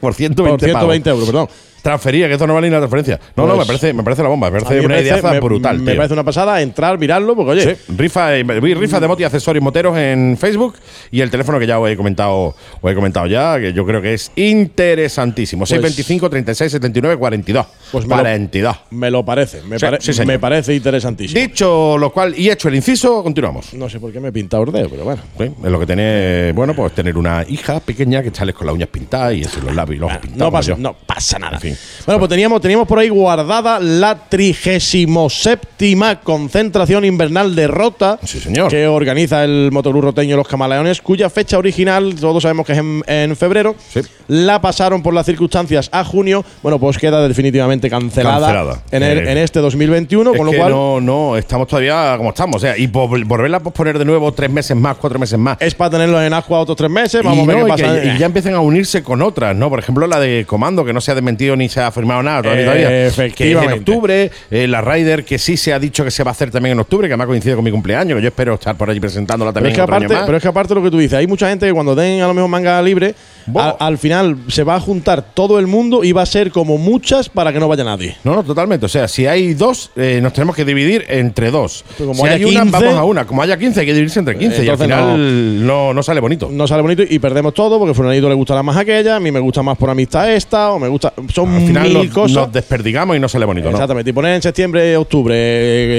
Por, 0.00 0.12
por 0.12 0.14
120 0.14 0.58
Por 0.58 0.60
120 0.70 1.10
euros, 1.10 1.26
perdón. 1.26 1.48
Transfería, 1.82 2.26
que 2.26 2.34
esto 2.34 2.46
no 2.46 2.54
vale 2.54 2.68
ni 2.68 2.72
la 2.72 2.78
transferencia. 2.78 3.18
No, 3.36 3.46
no, 3.46 3.54
Pues- 3.54 3.58
me 3.60 3.66
parece, 3.66 3.92
me 3.92 4.02
parece 4.02 4.22
la 4.22 4.28
bomba. 4.28 4.50
Me 4.50 4.60
parece 4.60 4.84
una 4.84 5.00
idea 5.00 5.16
brutal, 5.40 5.78
Me 5.78 5.92
tío. 5.92 5.96
parece 5.96 6.12
una 6.14 6.24
pasada 6.24 6.60
entrar, 6.60 6.98
mirarlo, 6.98 7.34
porque 7.34 7.50
oye, 7.52 7.74
Sí, 7.76 7.94
rifa, 7.96 8.36
eh, 8.36 8.42
rifa 8.44 9.00
de 9.00 9.08
moto 9.08 9.22
y 9.22 9.24
accesorios 9.24 9.62
moteros 9.62 9.96
en 9.96 10.36
Facebook 10.38 10.74
y 11.10 11.20
el 11.20 11.30
teléfono 11.30 11.58
que 11.58 11.66
ya 11.66 11.78
os 11.78 11.88
he 11.90 11.96
comentado, 11.96 12.54
os 12.80 12.92
he 12.92 12.94
comentado 12.94 13.26
ya, 13.26 13.58
que 13.58 13.72
yo 13.72 13.84
creo 13.86 14.02
que 14.02 14.14
es 14.14 14.30
interesantísimo. 14.36 15.66
625 15.66 16.28
36 16.30 16.72
79 16.72 17.16
42. 17.16 17.66
Pues 17.92 18.04
me 18.06 18.10
lo- 18.10 18.16
42. 18.22 18.76
me 18.90 19.10
lo 19.10 19.24
parece. 19.24 19.62
Me, 19.62 19.78
Sí, 19.78 19.84
pare- 19.86 19.98
sí, 20.00 20.12
señor. 20.12 20.26
me 20.26 20.38
parece 20.38 20.74
interesantísimo. 20.74 21.40
Dicho 21.40 21.96
lo 21.98 22.12
cual 22.12 22.34
y 22.38 22.50
hecho 22.50 22.68
el 22.68 22.74
inciso, 22.76 23.22
continuamos. 23.22 23.72
No 23.74 23.88
sé 23.88 23.98
por 24.00 24.12
qué 24.12 24.20
me 24.20 24.28
he 24.28 24.32
pintado 24.32 24.64
el 24.64 24.72
dedo, 24.72 24.88
pero 24.88 25.04
bueno. 25.04 25.22
Es 25.38 25.70
lo 25.70 25.78
que 25.80 25.86
tiene, 25.86 26.52
bueno, 26.52 26.74
pues 26.74 26.92
tener 26.94 27.16
una 27.16 27.44
hija 27.48 27.80
pequeña 27.80 28.22
que 28.22 28.30
sales 28.30 28.54
con 28.54 28.66
las 28.66 28.74
uñas 28.74 28.88
pintadas 28.88 29.34
y 29.34 29.42
eso, 29.42 29.60
los 29.64 29.74
labios 29.74 29.96
y 29.96 30.00
los 30.00 30.10
ojos 30.10 30.20
pintados. 30.20 30.40
Ah, 30.40 30.44
No 30.44 30.50
pasa, 30.52 30.74
no 30.78 30.94
pasa 31.06 31.38
nada. 31.38 31.56
En 31.56 31.60
fin. 31.60 31.69
Bueno, 32.06 32.18
pues 32.18 32.28
teníamos, 32.28 32.60
teníamos 32.60 32.86
por 32.88 32.98
ahí 32.98 33.08
guardada 33.08 33.78
la 33.80 34.14
37 34.28 36.18
concentración 36.22 37.04
invernal 37.04 37.54
de 37.54 37.66
Rota. 37.66 38.18
Sí, 38.24 38.40
señor. 38.40 38.70
Que 38.70 38.86
organiza 38.86 39.44
el 39.44 39.70
Motoclub 39.72 40.02
Roteño 40.02 40.36
Los 40.36 40.48
Camaleones, 40.48 41.00
cuya 41.00 41.30
fecha 41.30 41.58
original, 41.58 42.14
todos 42.20 42.42
sabemos 42.42 42.66
que 42.66 42.72
es 42.72 42.78
en, 42.78 43.02
en 43.06 43.36
febrero. 43.36 43.74
Sí. 43.92 44.00
La 44.28 44.60
pasaron 44.60 45.02
por 45.02 45.14
las 45.14 45.26
circunstancias 45.26 45.88
a 45.92 46.04
junio. 46.04 46.44
Bueno, 46.62 46.78
pues 46.78 46.98
queda 46.98 47.26
definitivamente 47.26 47.90
cancelada, 47.90 48.40
Cancelada. 48.46 48.82
En, 48.90 49.02
el- 49.02 49.18
Eh, 49.26 49.32
en 49.32 49.38
este 49.38 49.60
2021, 49.60 50.30
Es 50.32 50.36
con 50.36 50.46
lo 50.46 50.52
que 50.52 50.58
cual. 50.58 50.70
no, 50.70 51.00
no, 51.00 51.36
estamos 51.36 51.66
todavía 51.66 52.14
como 52.16 52.30
estamos. 52.30 52.56
O 52.56 52.58
sea, 52.60 52.76
y 52.78 52.86
volverla 52.86 53.56
a 53.58 53.60
posponer 53.60 53.98
de 53.98 54.04
nuevo 54.04 54.32
tres 54.32 54.50
meses 54.50 54.76
más, 54.76 54.96
cuatro 54.96 55.18
meses 55.18 55.38
más. 55.38 55.56
Es 55.60 55.74
para 55.74 55.90
tenerlo 55.90 56.22
en 56.22 56.32
agua 56.32 56.60
otros 56.60 56.76
tres 56.76 56.90
meses. 56.90 57.22
Vamos 57.22 57.38
y, 57.38 57.42
a 57.42 57.46
ver 57.54 57.56
no, 57.58 57.64
qué 57.66 57.72
y 57.72 57.76
que- 57.76 57.82
pasa. 57.82 58.04
y 58.14 58.18
ya 58.18 58.26
empiecen 58.26 58.54
a 58.54 58.60
unirse 58.60 59.02
con 59.02 59.22
otras, 59.22 59.56
¿no? 59.56 59.68
Por 59.68 59.78
ejemplo, 59.78 60.06
la 60.06 60.20
de 60.20 60.44
Comando, 60.46 60.84
que 60.84 60.92
no 60.92 61.00
se 61.00 61.10
ha 61.10 61.14
desmentido 61.14 61.56
ni 61.60 61.68
se 61.68 61.80
ha 61.80 61.90
firmado 61.92 62.22
nada 62.22 62.42
todavía. 62.42 62.64
Todavía, 62.64 62.88
Que 62.88 63.06
es 63.06 63.18
en 63.18 63.24
efectivamente. 63.24 63.78
octubre. 63.78 64.30
eh, 64.50 64.66
la 64.66 64.80
Rider, 64.80 65.24
que 65.24 65.38
sí 65.38 65.56
se 65.56 65.72
ha 65.72 65.78
dicho 65.78 66.02
que 66.04 66.10
se 66.10 66.24
va 66.24 66.30
a 66.30 66.32
hacer 66.32 66.50
también 66.50 66.72
en 66.72 66.80
octubre, 66.80 67.06
que 67.06 67.12
además 67.12 67.28
coincide 67.28 67.54
con 67.54 67.64
mi 67.64 67.70
cumpleaños, 67.70 68.16
que 68.16 68.22
yo 68.22 68.28
espero 68.28 68.54
estar 68.54 68.76
por 68.76 68.90
allí 68.90 68.98
presentándola 69.00 69.52
Pero 69.52 69.54
también 69.62 69.72
es, 69.72 69.76
que 69.76 69.82
aparte, 69.82 70.16
pero 70.26 70.36
es 70.36 70.42
que 70.42 70.48
aparte 70.48 70.74
lo 70.74 70.82
que 70.82 70.90
tú 70.90 70.98
dices, 70.98 71.18
hay 71.18 71.26
mucha 71.26 71.48
gente 71.48 71.66
que 71.66 71.72
cuando 71.72 71.94
den 71.94 72.20
a 72.22 72.26
lo 72.26 72.34
mejor 72.34 72.50
manga 72.50 72.80
libre, 72.82 73.14
al, 73.54 73.76
al 73.78 73.98
final 73.98 74.36
se 74.48 74.64
va 74.64 74.76
a 74.76 74.80
juntar 74.80 75.22
todo 75.34 75.58
el 75.58 75.66
mundo 75.66 76.02
y 76.04 76.12
va 76.12 76.22
a 76.22 76.26
ser 76.26 76.50
como 76.50 76.78
muchas 76.78 77.28
para 77.28 77.52
que 77.52 77.60
no 77.60 77.68
vaya 77.68 77.84
nadie. 77.84 78.16
No, 78.24 78.34
no, 78.34 78.42
totalmente. 78.42 78.86
O 78.86 78.88
sea, 78.88 79.06
si 79.08 79.26
hay 79.26 79.54
dos, 79.54 79.90
eh, 79.96 80.20
nos 80.22 80.32
tenemos 80.32 80.56
que 80.56 80.64
dividir 80.64 81.04
entre 81.08 81.50
dos. 81.50 81.84
Pero 81.98 82.10
como 82.10 82.22
si 82.22 82.28
haya 82.28 82.36
hay 82.36 82.44
una, 82.44 82.62
15, 82.62 82.78
vamos 82.78 82.94
a 82.98 83.04
una. 83.04 83.26
Como 83.26 83.42
haya 83.42 83.56
15, 83.58 83.80
hay 83.80 83.86
que 83.86 83.92
dividirse 83.92 84.18
entre 84.18 84.38
15. 84.38 84.64
y 84.64 84.68
al 84.68 84.78
final 84.78 85.66
no, 85.66 85.92
no 85.92 86.02
sale 86.02 86.20
bonito. 86.20 86.48
No 86.50 86.66
sale 86.66 86.82
bonito 86.82 87.02
y 87.08 87.18
perdemos 87.18 87.54
todo 87.54 87.78
porque 87.78 87.92
a 87.92 87.94
Fulanito 87.94 88.28
le 88.28 88.34
gustará 88.34 88.62
más 88.62 88.76
aquella, 88.76 89.16
a 89.16 89.20
mí 89.20 89.30
me 89.30 89.40
gusta 89.40 89.62
más 89.62 89.76
por 89.76 89.90
amistad 89.90 90.32
esta, 90.32 90.70
o 90.72 90.78
me 90.78 90.88
gusta. 90.88 91.12
Son 91.34 91.49
Al 91.56 91.66
final 91.66 91.92
nos, 91.92 92.06
cosas. 92.08 92.36
nos 92.36 92.52
desperdigamos 92.52 93.16
y 93.16 93.20
no 93.20 93.28
sale 93.28 93.44
bonito, 93.44 93.66
¿no? 93.68 93.72
Exactamente. 93.76 94.10
Y 94.10 94.12
poner 94.12 94.34
en 94.36 94.42
septiembre, 94.42 94.96
octubre, 94.96 95.34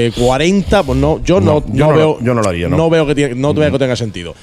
eh, 0.07 0.11
40, 0.17 0.83
pues 0.83 0.97
no, 0.97 1.21
yo 1.23 1.39
no, 1.39 1.55
No, 1.55 1.63
yo 1.73 1.85
no 1.85 1.91
no 1.91 1.97
veo. 1.97 2.17
lo- 2.19 2.25
yo 2.25 2.33
no 2.33 2.41
lo 2.41 2.49
haría, 2.49 2.67
¿no? 2.69 2.89
veo 2.89 3.05
que, 3.05 3.15
tiene- 3.15 3.35
no 3.35 3.53
veo 3.53 3.71
que 3.71 3.79
tenga 3.79 3.95
sentido. 3.95 4.33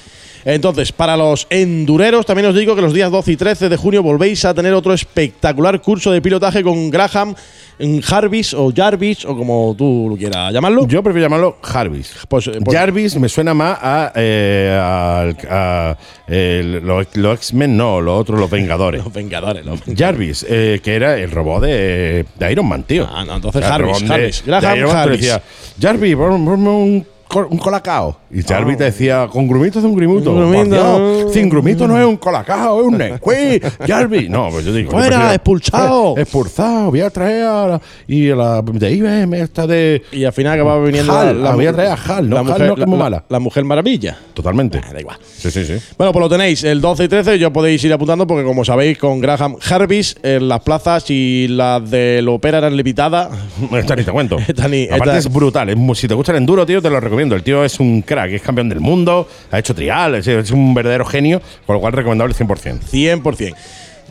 Entonces, 0.45 0.91
para 0.91 1.17
los 1.17 1.47
endureros, 1.49 2.25
también 2.25 2.47
os 2.47 2.55
digo 2.55 2.75
que 2.75 2.81
los 2.81 2.93
días 2.93 3.11
12 3.11 3.31
y 3.33 3.37
13 3.37 3.69
de 3.69 3.77
junio 3.77 4.01
volvéis 4.03 4.45
a 4.45 4.53
tener 4.53 4.73
otro 4.73 4.93
espectacular 4.93 5.81
curso 5.81 6.11
de 6.11 6.21
pilotaje 6.21 6.63
con 6.63 6.89
Graham 6.89 7.35
mm, 7.79 7.99
Jarvis 7.99 8.53
o 8.53 8.71
Jarvis 8.75 9.25
o 9.25 9.35
como 9.35 9.75
tú 9.77 10.07
lo 10.09 10.15
quieras 10.15 10.53
llamarlo. 10.53 10.87
Yo 10.87 11.03
prefiero 11.03 11.25
llamarlo 11.25 11.57
Jarvis. 11.61 12.13
Pues, 12.27 12.47
eh, 12.47 12.59
pues- 12.63 12.77
Jarvis 12.77 13.15
me 13.17 13.27
suena 13.29 13.53
más 13.53 13.77
a, 13.81 14.11
eh, 14.15 14.77
a, 14.81 15.95
el- 16.27 16.79
los, 16.85 17.07
los 17.15 17.35
X-Men, 17.37 17.75
no, 17.77 17.99
los 18.01 18.19
otros, 18.21 18.39
los 18.39 18.49
Vengadores. 18.49 19.03
Los 19.03 19.13
Vengadores, 19.13 19.65
los 19.65 19.81
Jarvis, 19.97 20.45
eh, 20.49 20.79
que 20.83 20.95
era 20.95 21.17
el 21.17 21.31
robot 21.31 21.63
de, 21.63 22.25
de 22.37 22.51
Iron 22.51 22.67
Man, 22.67 22.83
tío. 22.83 23.07
Ah, 23.11 23.25
no, 23.25 23.35
entonces 23.35 23.63
Jarvis, 23.63 24.03
Jarvis. 24.07 24.43
de 24.45 24.51
Graham 24.51 24.89
Jarvis. 24.89 25.19
decía, 25.21 25.41
Jarvis, 25.81 26.15
ponme 26.15 26.69
un, 26.69 27.07
un 27.49 27.57
colacao. 27.57 28.17
Y 28.31 28.41
Jarvis 28.43 28.77
te 28.77 28.85
decía, 28.85 29.27
con 29.31 29.47
grumito 29.47 29.79
de 29.81 29.87
un 29.87 29.95
grumito. 29.95 31.29
Sin 31.31 31.49
grumito 31.49 31.87
no 31.87 31.99
es 31.99 32.05
un 32.05 32.17
colacao, 32.17 32.81
es 32.81 32.87
un 32.87 32.97
Nesquik. 32.97 33.85
Jarvis. 33.87 34.29
No, 34.29 34.49
pues 34.49 34.65
yo 34.65 34.73
digo. 34.73 34.91
Fuera, 34.91 35.27
yo 35.29 35.33
expulsado. 35.33 36.13
expulsado. 36.17 36.89
Voy 36.89 37.01
a 37.01 37.09
traer 37.09 37.43
a 37.45 37.67
la, 37.67 37.81
y 38.07 38.29
a 38.31 38.35
la 38.35 38.61
de 38.61 38.91
IBM 38.93 39.33
esta 39.35 39.67
de. 39.67 40.01
Y 40.11 40.25
al 40.25 40.33
final 40.33 40.53
acaba 40.53 40.79
viniendo 40.83 41.11
Hal, 41.17 41.41
la, 41.43 41.49
la 41.49 41.55
voy 41.55 41.65
a 41.67 41.73
traer 41.73 41.91
a 41.91 41.93
Hal, 41.95 42.29
no, 42.29 42.35
la 42.35 42.41
Hal 42.41 42.45
mujer, 42.47 42.67
no, 42.67 42.73
es 42.73 42.79
la- 42.79 42.85
mala. 42.85 43.23
la 43.29 43.39
mujer 43.39 43.63
maravilla. 43.63 44.17
Totalmente. 44.33 44.81
Ah, 44.83 44.93
da 44.93 44.99
igual. 44.99 45.17
Sí, 45.37 45.51
sí, 45.51 45.65
sí. 45.65 45.73
Bueno, 45.97 46.11
pues 46.13 46.21
lo 46.23 46.29
tenéis 46.29 46.63
el 46.63 46.81
12 46.81 47.03
y 47.03 47.07
13, 47.07 47.39
ya 47.39 47.51
podéis 47.51 47.83
ir 47.83 47.93
apuntando 47.93 48.25
porque 48.25 48.43
como 48.43 48.65
sabéis 48.65 48.97
con 48.97 49.19
Graham 49.19 49.57
Jarvis 49.59 50.15
en 50.23 50.47
las 50.47 50.61
plazas 50.61 51.09
y 51.09 51.47
las 51.49 51.89
del 51.89 52.27
ópera 52.27 52.57
eran 52.59 52.75
levitadas. 52.75 53.29
Esta 53.73 53.95
ni 53.95 54.03
te 54.03 54.11
cuento. 54.11 54.37
Esta 54.47 54.67
ni- 54.67 54.85
Aparte 54.85 55.05
esta- 55.05 55.17
es 55.17 55.31
brutal. 55.33 55.69
es 55.69 55.77
si 55.99 56.07
te 56.07 56.13
gusta 56.13 56.31
el 56.31 56.37
enduro, 56.39 56.65
tío, 56.65 56.81
te 56.81 56.89
lo 56.89 56.99
recomiendo. 56.99 57.18
El 57.19 57.43
tío 57.43 57.63
es 57.65 57.79
un 57.79 58.01
crack, 58.01 58.31
es 58.31 58.41
campeón 58.41 58.69
del 58.69 58.79
mundo, 58.79 59.27
ha 59.51 59.59
hecho 59.59 59.75
trial, 59.75 60.15
es, 60.15 60.51
un 60.51 60.73
verdadero 60.73 61.05
genio, 61.05 61.41
con 61.65 61.75
lo 61.75 61.81
cual 61.81 61.93
recomendable 61.93 62.33
100%. 62.33 62.79
100%. 62.91 63.55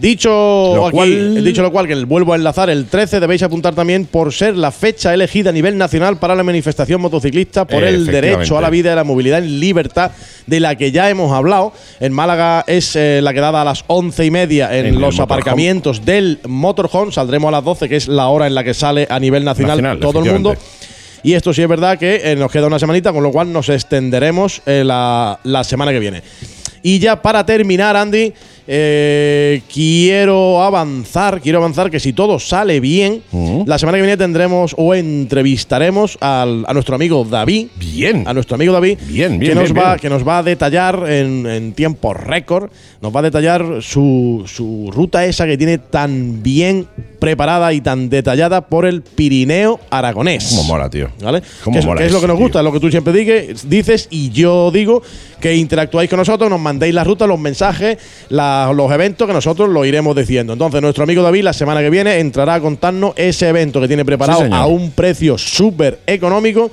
Dicho, 0.00 0.30
Lo 0.30 0.86
aquí, 0.86 0.96
cual- 0.96 1.44
dicho 1.44 1.60
lo 1.62 1.72
cual, 1.72 1.88
que 1.88 1.94
vuelvo 2.04 2.32
a 2.32 2.36
enlazar, 2.36 2.70
el 2.70 2.86
13 2.86 3.18
debéis 3.18 3.42
apuntar 3.42 3.74
también 3.74 4.04
por 4.06 4.32
ser 4.32 4.56
la 4.56 4.70
fecha 4.70 5.12
elegida 5.12 5.50
a 5.50 5.52
nivel 5.52 5.76
nacional 5.76 6.18
para 6.18 6.36
la 6.36 6.44
manifestación 6.44 7.00
motociclista 7.00 7.66
por 7.66 7.82
el 7.82 8.06
derecho 8.06 8.56
a 8.56 8.60
la 8.60 8.70
vida 8.70 8.92
y 8.92 8.94
la 8.94 9.02
movilidad 9.02 9.40
en 9.40 9.58
libertad, 9.58 10.12
de 10.46 10.60
la 10.60 10.76
que 10.76 10.92
ya 10.92 11.10
hemos 11.10 11.32
hablado. 11.32 11.72
En 11.98 12.12
Málaga 12.12 12.64
es 12.68 12.94
eh, 12.94 13.20
la 13.22 13.34
quedada 13.34 13.62
a 13.62 13.64
las 13.64 13.84
once 13.88 14.24
y 14.24 14.30
media 14.30 14.74
en, 14.76 15.00
los 15.00 15.16
motorhome. 15.16 15.22
aparcamientos 15.24 16.04
del 16.04 16.38
motorhome. 16.46 17.10
Saldremos 17.10 17.48
a 17.48 17.52
las 17.52 17.64
12, 17.64 17.88
que 17.88 17.96
es 17.96 18.06
la 18.06 18.28
hora 18.28 18.46
en 18.46 18.54
la 18.54 18.62
que 18.62 18.74
sale 18.74 19.06
a 19.10 19.18
nivel 19.18 19.44
nacional, 19.44 19.82
Nacional, 19.82 19.98
todo 19.98 20.22
el 20.22 20.32
mundo. 20.32 20.54
Y 21.22 21.34
esto 21.34 21.52
sí 21.52 21.62
es 21.62 21.68
verdad 21.68 21.98
que 21.98 22.32
eh, 22.32 22.36
nos 22.36 22.50
queda 22.50 22.66
una 22.66 22.78
semanita, 22.78 23.12
con 23.12 23.22
lo 23.22 23.32
cual 23.32 23.52
nos 23.52 23.68
extenderemos 23.68 24.62
eh, 24.66 24.82
la, 24.84 25.38
la 25.44 25.64
semana 25.64 25.92
que 25.92 25.98
viene. 25.98 26.22
Y 26.82 26.98
ya 26.98 27.20
para 27.20 27.44
terminar, 27.44 27.96
Andy, 27.96 28.32
eh, 28.70 29.62
quiero 29.72 30.62
avanzar, 30.62 31.40
quiero 31.40 31.58
avanzar 31.58 31.90
que 31.90 31.98
si 31.98 32.12
todo 32.12 32.38
sale 32.38 32.80
bien, 32.80 33.22
Mm. 33.32 33.62
la 33.64 33.78
semana 33.78 33.96
que 33.96 34.02
viene 34.02 34.18
tendremos 34.18 34.74
o 34.76 34.94
entrevistaremos 34.94 36.18
al- 36.20 36.64
a 36.68 36.74
nuestro 36.74 36.94
amigo 36.94 37.24
David. 37.24 37.68
Bien. 37.76 38.24
A 38.28 38.34
nuestro 38.34 38.56
amigo 38.56 38.74
David, 38.74 38.98
Bien, 39.06 39.38
bien, 39.38 39.52
que, 39.52 39.54
nos 39.54 39.72
bien, 39.72 39.82
va, 39.84 39.88
bien. 39.94 40.00
que 40.00 40.10
nos 40.10 40.28
va 40.28 40.38
a 40.38 40.42
detallar 40.42 41.04
en, 41.08 41.46
en 41.46 41.72
tiempo 41.72 42.12
récord, 42.12 42.70
nos 43.00 43.14
va 43.14 43.20
a 43.20 43.22
detallar 43.22 43.64
su, 43.80 44.44
su 44.46 44.90
ruta 44.92 45.24
esa 45.24 45.46
que 45.46 45.56
tiene 45.56 45.78
tan 45.78 46.42
bien 46.42 46.86
preparada 47.18 47.72
y 47.72 47.80
tan 47.80 48.10
detallada 48.10 48.60
por 48.68 48.84
el 48.86 49.00
Pirineo 49.02 49.80
aragonés. 49.90 50.46
Cómo 50.50 50.64
mola, 50.64 50.90
tío. 50.90 51.08
¿Vale? 51.22 51.42
Cómo 51.64 51.74
Que 51.74 51.80
es, 51.80 51.86
mola 51.86 52.00
que 52.00 52.06
es 52.06 52.12
lo 52.12 52.20
que 52.20 52.26
nos 52.28 52.36
tío. 52.36 52.44
gusta, 52.44 52.58
es 52.60 52.64
lo 52.64 52.72
que 52.72 52.80
tú 52.80 52.90
siempre 52.90 53.12
digue- 53.12 53.54
dices 53.64 54.08
y 54.10 54.30
yo 54.30 54.70
digo 54.70 55.02
que 55.40 55.56
interactuáis 55.56 56.10
con 56.10 56.18
nosotros, 56.18 56.48
nos 56.50 56.60
mandéis 56.60 56.94
las 56.94 57.06
rutas, 57.06 57.26
los 57.26 57.38
mensajes, 57.40 57.96
la- 58.28 58.57
los 58.74 58.90
eventos 58.92 59.26
que 59.26 59.32
nosotros 59.32 59.68
lo 59.68 59.84
iremos 59.84 60.14
diciendo. 60.16 60.52
Entonces, 60.52 60.80
nuestro 60.82 61.04
amigo 61.04 61.22
David 61.22 61.42
la 61.42 61.52
semana 61.52 61.80
que 61.80 61.90
viene 61.90 62.18
entrará 62.18 62.54
a 62.54 62.60
contarnos 62.60 63.12
ese 63.16 63.48
evento 63.48 63.80
que 63.80 63.88
tiene 63.88 64.04
preparado 64.04 64.44
Sí, 64.44 64.50
a 64.52 64.66
un 64.66 64.90
precio 64.92 65.38
súper 65.38 66.00
económico 66.06 66.70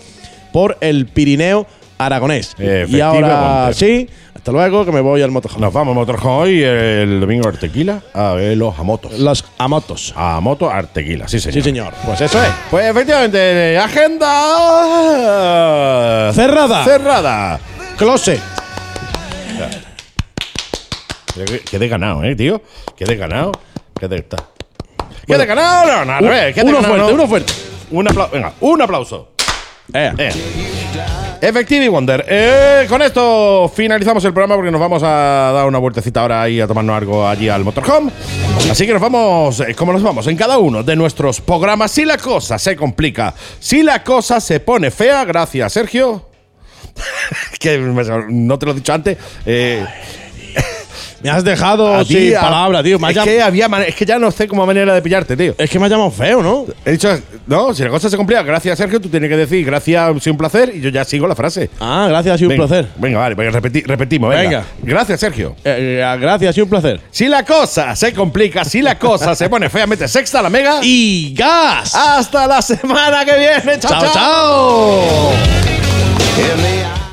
por 0.51 0.77
el 0.81 1.07
Pirineo 1.07 1.65
aragonés. 1.97 2.55
Y 2.59 2.99
ahora 2.99 3.71
sí, 3.73 4.07
hasta 4.33 4.51
luego, 4.51 4.85
que 4.85 4.91
me 4.91 5.01
voy 5.01 5.21
al 5.21 5.31
motorhome. 5.31 5.61
Nos 5.61 5.73
vamos 5.73 5.93
a 5.93 5.95
Motorhome 5.95 6.35
hoy 6.35 6.61
el 6.61 7.19
domingo 7.19 7.47
a 7.47 7.49
Artequila 7.49 8.01
a 8.13 8.33
ver 8.33 8.55
los 8.55 8.77
amotos. 8.77 9.17
Los 9.17 9.43
amotos. 9.57 10.13
A 10.15 10.39
moto 10.39 10.69
Artequila, 10.69 11.27
sí, 11.27 11.39
señor. 11.39 11.53
Sí, 11.53 11.61
señor. 11.61 11.93
Pues 12.05 12.21
eso 12.21 12.43
es. 12.43 12.49
Pues 12.69 12.85
efectivamente, 12.85 13.77
agenda 13.77 14.31
Cerrada. 16.33 16.83
Cerrada. 16.83 17.59
Close. 17.97 18.39
Que- 21.35 21.59
Quedé 21.59 21.87
ganado, 21.87 22.23
eh, 22.23 22.35
tío. 22.35 22.61
Quedé 22.97 23.15
ganado. 23.15 23.51
Quedé 23.99 24.17
está. 24.17 24.37
Quedé 25.27 25.45
ganado. 25.45 25.87
No, 25.87 26.05
no, 26.05 26.13
al 26.13 26.23
revés. 26.25 26.55
uno 26.63 26.81
fuerte, 26.81 26.97
no. 26.97 27.13
uno 27.13 27.27
fuerte. 27.27 27.53
Un 27.91 28.07
aplauso. 28.07 28.31
Venga, 28.33 28.53
un 28.61 28.81
aplauso. 28.81 29.31
Eh. 29.93 30.11
Eh. 30.17 30.31
Effective 31.41 31.89
Wonder. 31.89 32.25
Eh, 32.27 32.85
con 32.89 33.01
esto 33.01 33.71
finalizamos 33.73 34.23
el 34.25 34.33
programa 34.33 34.55
porque 34.55 34.71
nos 34.71 34.81
vamos 34.81 35.03
a 35.03 35.51
dar 35.53 35.65
una 35.67 35.77
vueltecita 35.77 36.21
ahora 36.21 36.41
ahí 36.41 36.59
a 36.59 36.65
tomarnos 36.67 36.95
algo 36.97 37.27
allí 37.27 37.49
al 37.49 37.63
motorhome. 37.63 38.11
Así 38.71 38.87
que 38.87 38.93
nos 38.93 39.01
vamos, 39.01 39.59
eh, 39.59 39.75
como 39.75 39.93
nos 39.93 40.01
vamos, 40.01 40.25
en 40.27 40.37
cada 40.37 40.57
uno 40.57 40.81
de 40.81 40.95
nuestros 40.95 41.41
programas. 41.41 41.91
Si 41.91 42.03
la 42.05 42.17
cosa 42.17 42.57
se 42.57 42.75
complica, 42.75 43.33
si 43.59 43.83
la 43.83 44.03
cosa 44.03 44.39
se 44.39 44.59
pone 44.59 44.89
fea, 44.89 45.23
gracias, 45.25 45.73
Sergio. 45.73 46.29
que 47.59 47.77
no 47.77 48.57
te 48.57 48.65
lo 48.65 48.71
he 48.71 48.75
dicho 48.75 48.93
antes. 48.93 49.17
eh, 49.45 49.85
Me 51.25 51.31
has 51.31 51.43
dejado 51.43 51.93
a 51.93 52.05
sin 52.05 52.33
palabra, 52.33 52.83
tío. 52.83 52.99
Me 52.99 53.11
es, 53.11 53.17
que 53.17 53.41
había 53.41 53.65
es 53.87 53.95
que 53.95 54.05
ya 54.05 54.19
no 54.19 54.29
sé 54.29 54.47
cómo 54.47 54.65
manera 54.65 54.93
de 54.93 55.01
pillarte, 55.01 55.35
tío. 55.35 55.55
es 55.57 55.69
que 55.69 55.79
me 55.79 55.85
has 55.85 55.91
llamado 55.91 56.11
feo, 56.11 56.43
¿no? 56.43 56.65
He 56.85 56.91
dicho, 56.91 57.09
no, 57.47 57.73
si 57.73 57.83
la 57.83 57.89
cosa 57.89 58.09
se 58.09 58.17
complica, 58.17 58.43
gracias, 58.43 58.77
Sergio, 58.77 59.01
tú 59.01 59.09
tienes 59.09 59.29
que 59.29 59.37
decir 59.37 59.65
gracias, 59.65 60.01
ha 60.01 60.19
sido 60.19 60.33
un 60.33 60.37
placer 60.37 60.71
y 60.75 60.81
yo 60.81 60.89
ya 60.89 61.03
sigo 61.03 61.27
la 61.27 61.35
frase. 61.35 61.69
Ah, 61.79 62.05
gracias, 62.09 62.35
ha 62.35 62.37
sido 62.37 62.49
un 62.51 62.57
Venga, 62.57 62.67
placer. 62.67 62.87
Venga, 62.97 63.19
vale, 63.19 63.35
venga, 63.35 63.59
repeti- 63.59 63.85
repetimos, 63.85 64.29
venga. 64.29 64.43
Venga. 64.43 64.65
Gracias, 64.83 65.19
Sergio. 65.19 65.55
Eh, 65.63 65.99
eh, 66.03 66.17
gracias, 66.19 66.49
ha 66.51 66.53
sido 66.53 66.65
un 66.65 66.69
placer. 66.69 67.01
Si 67.09 67.27
la 67.27 67.43
cosa 67.43 67.95
se 67.95 68.13
complica, 68.13 68.63
si 68.63 68.81
la 68.83 68.99
cosa 68.99 69.33
se 69.33 69.49
pone 69.49 69.69
fea, 69.69 69.87
mete 69.87 70.07
sexta 70.07 70.39
a 70.39 70.43
la 70.43 70.49
mega. 70.51 70.79
Y 70.83 71.33
gas. 71.35 71.95
hasta 71.95 72.45
la 72.45 72.61
semana 72.61 73.25
que 73.25 73.37
viene. 73.37 73.79
chao. 73.79 73.99
chao. 73.99 74.13
chao. 74.13 75.55
The 76.35 77.04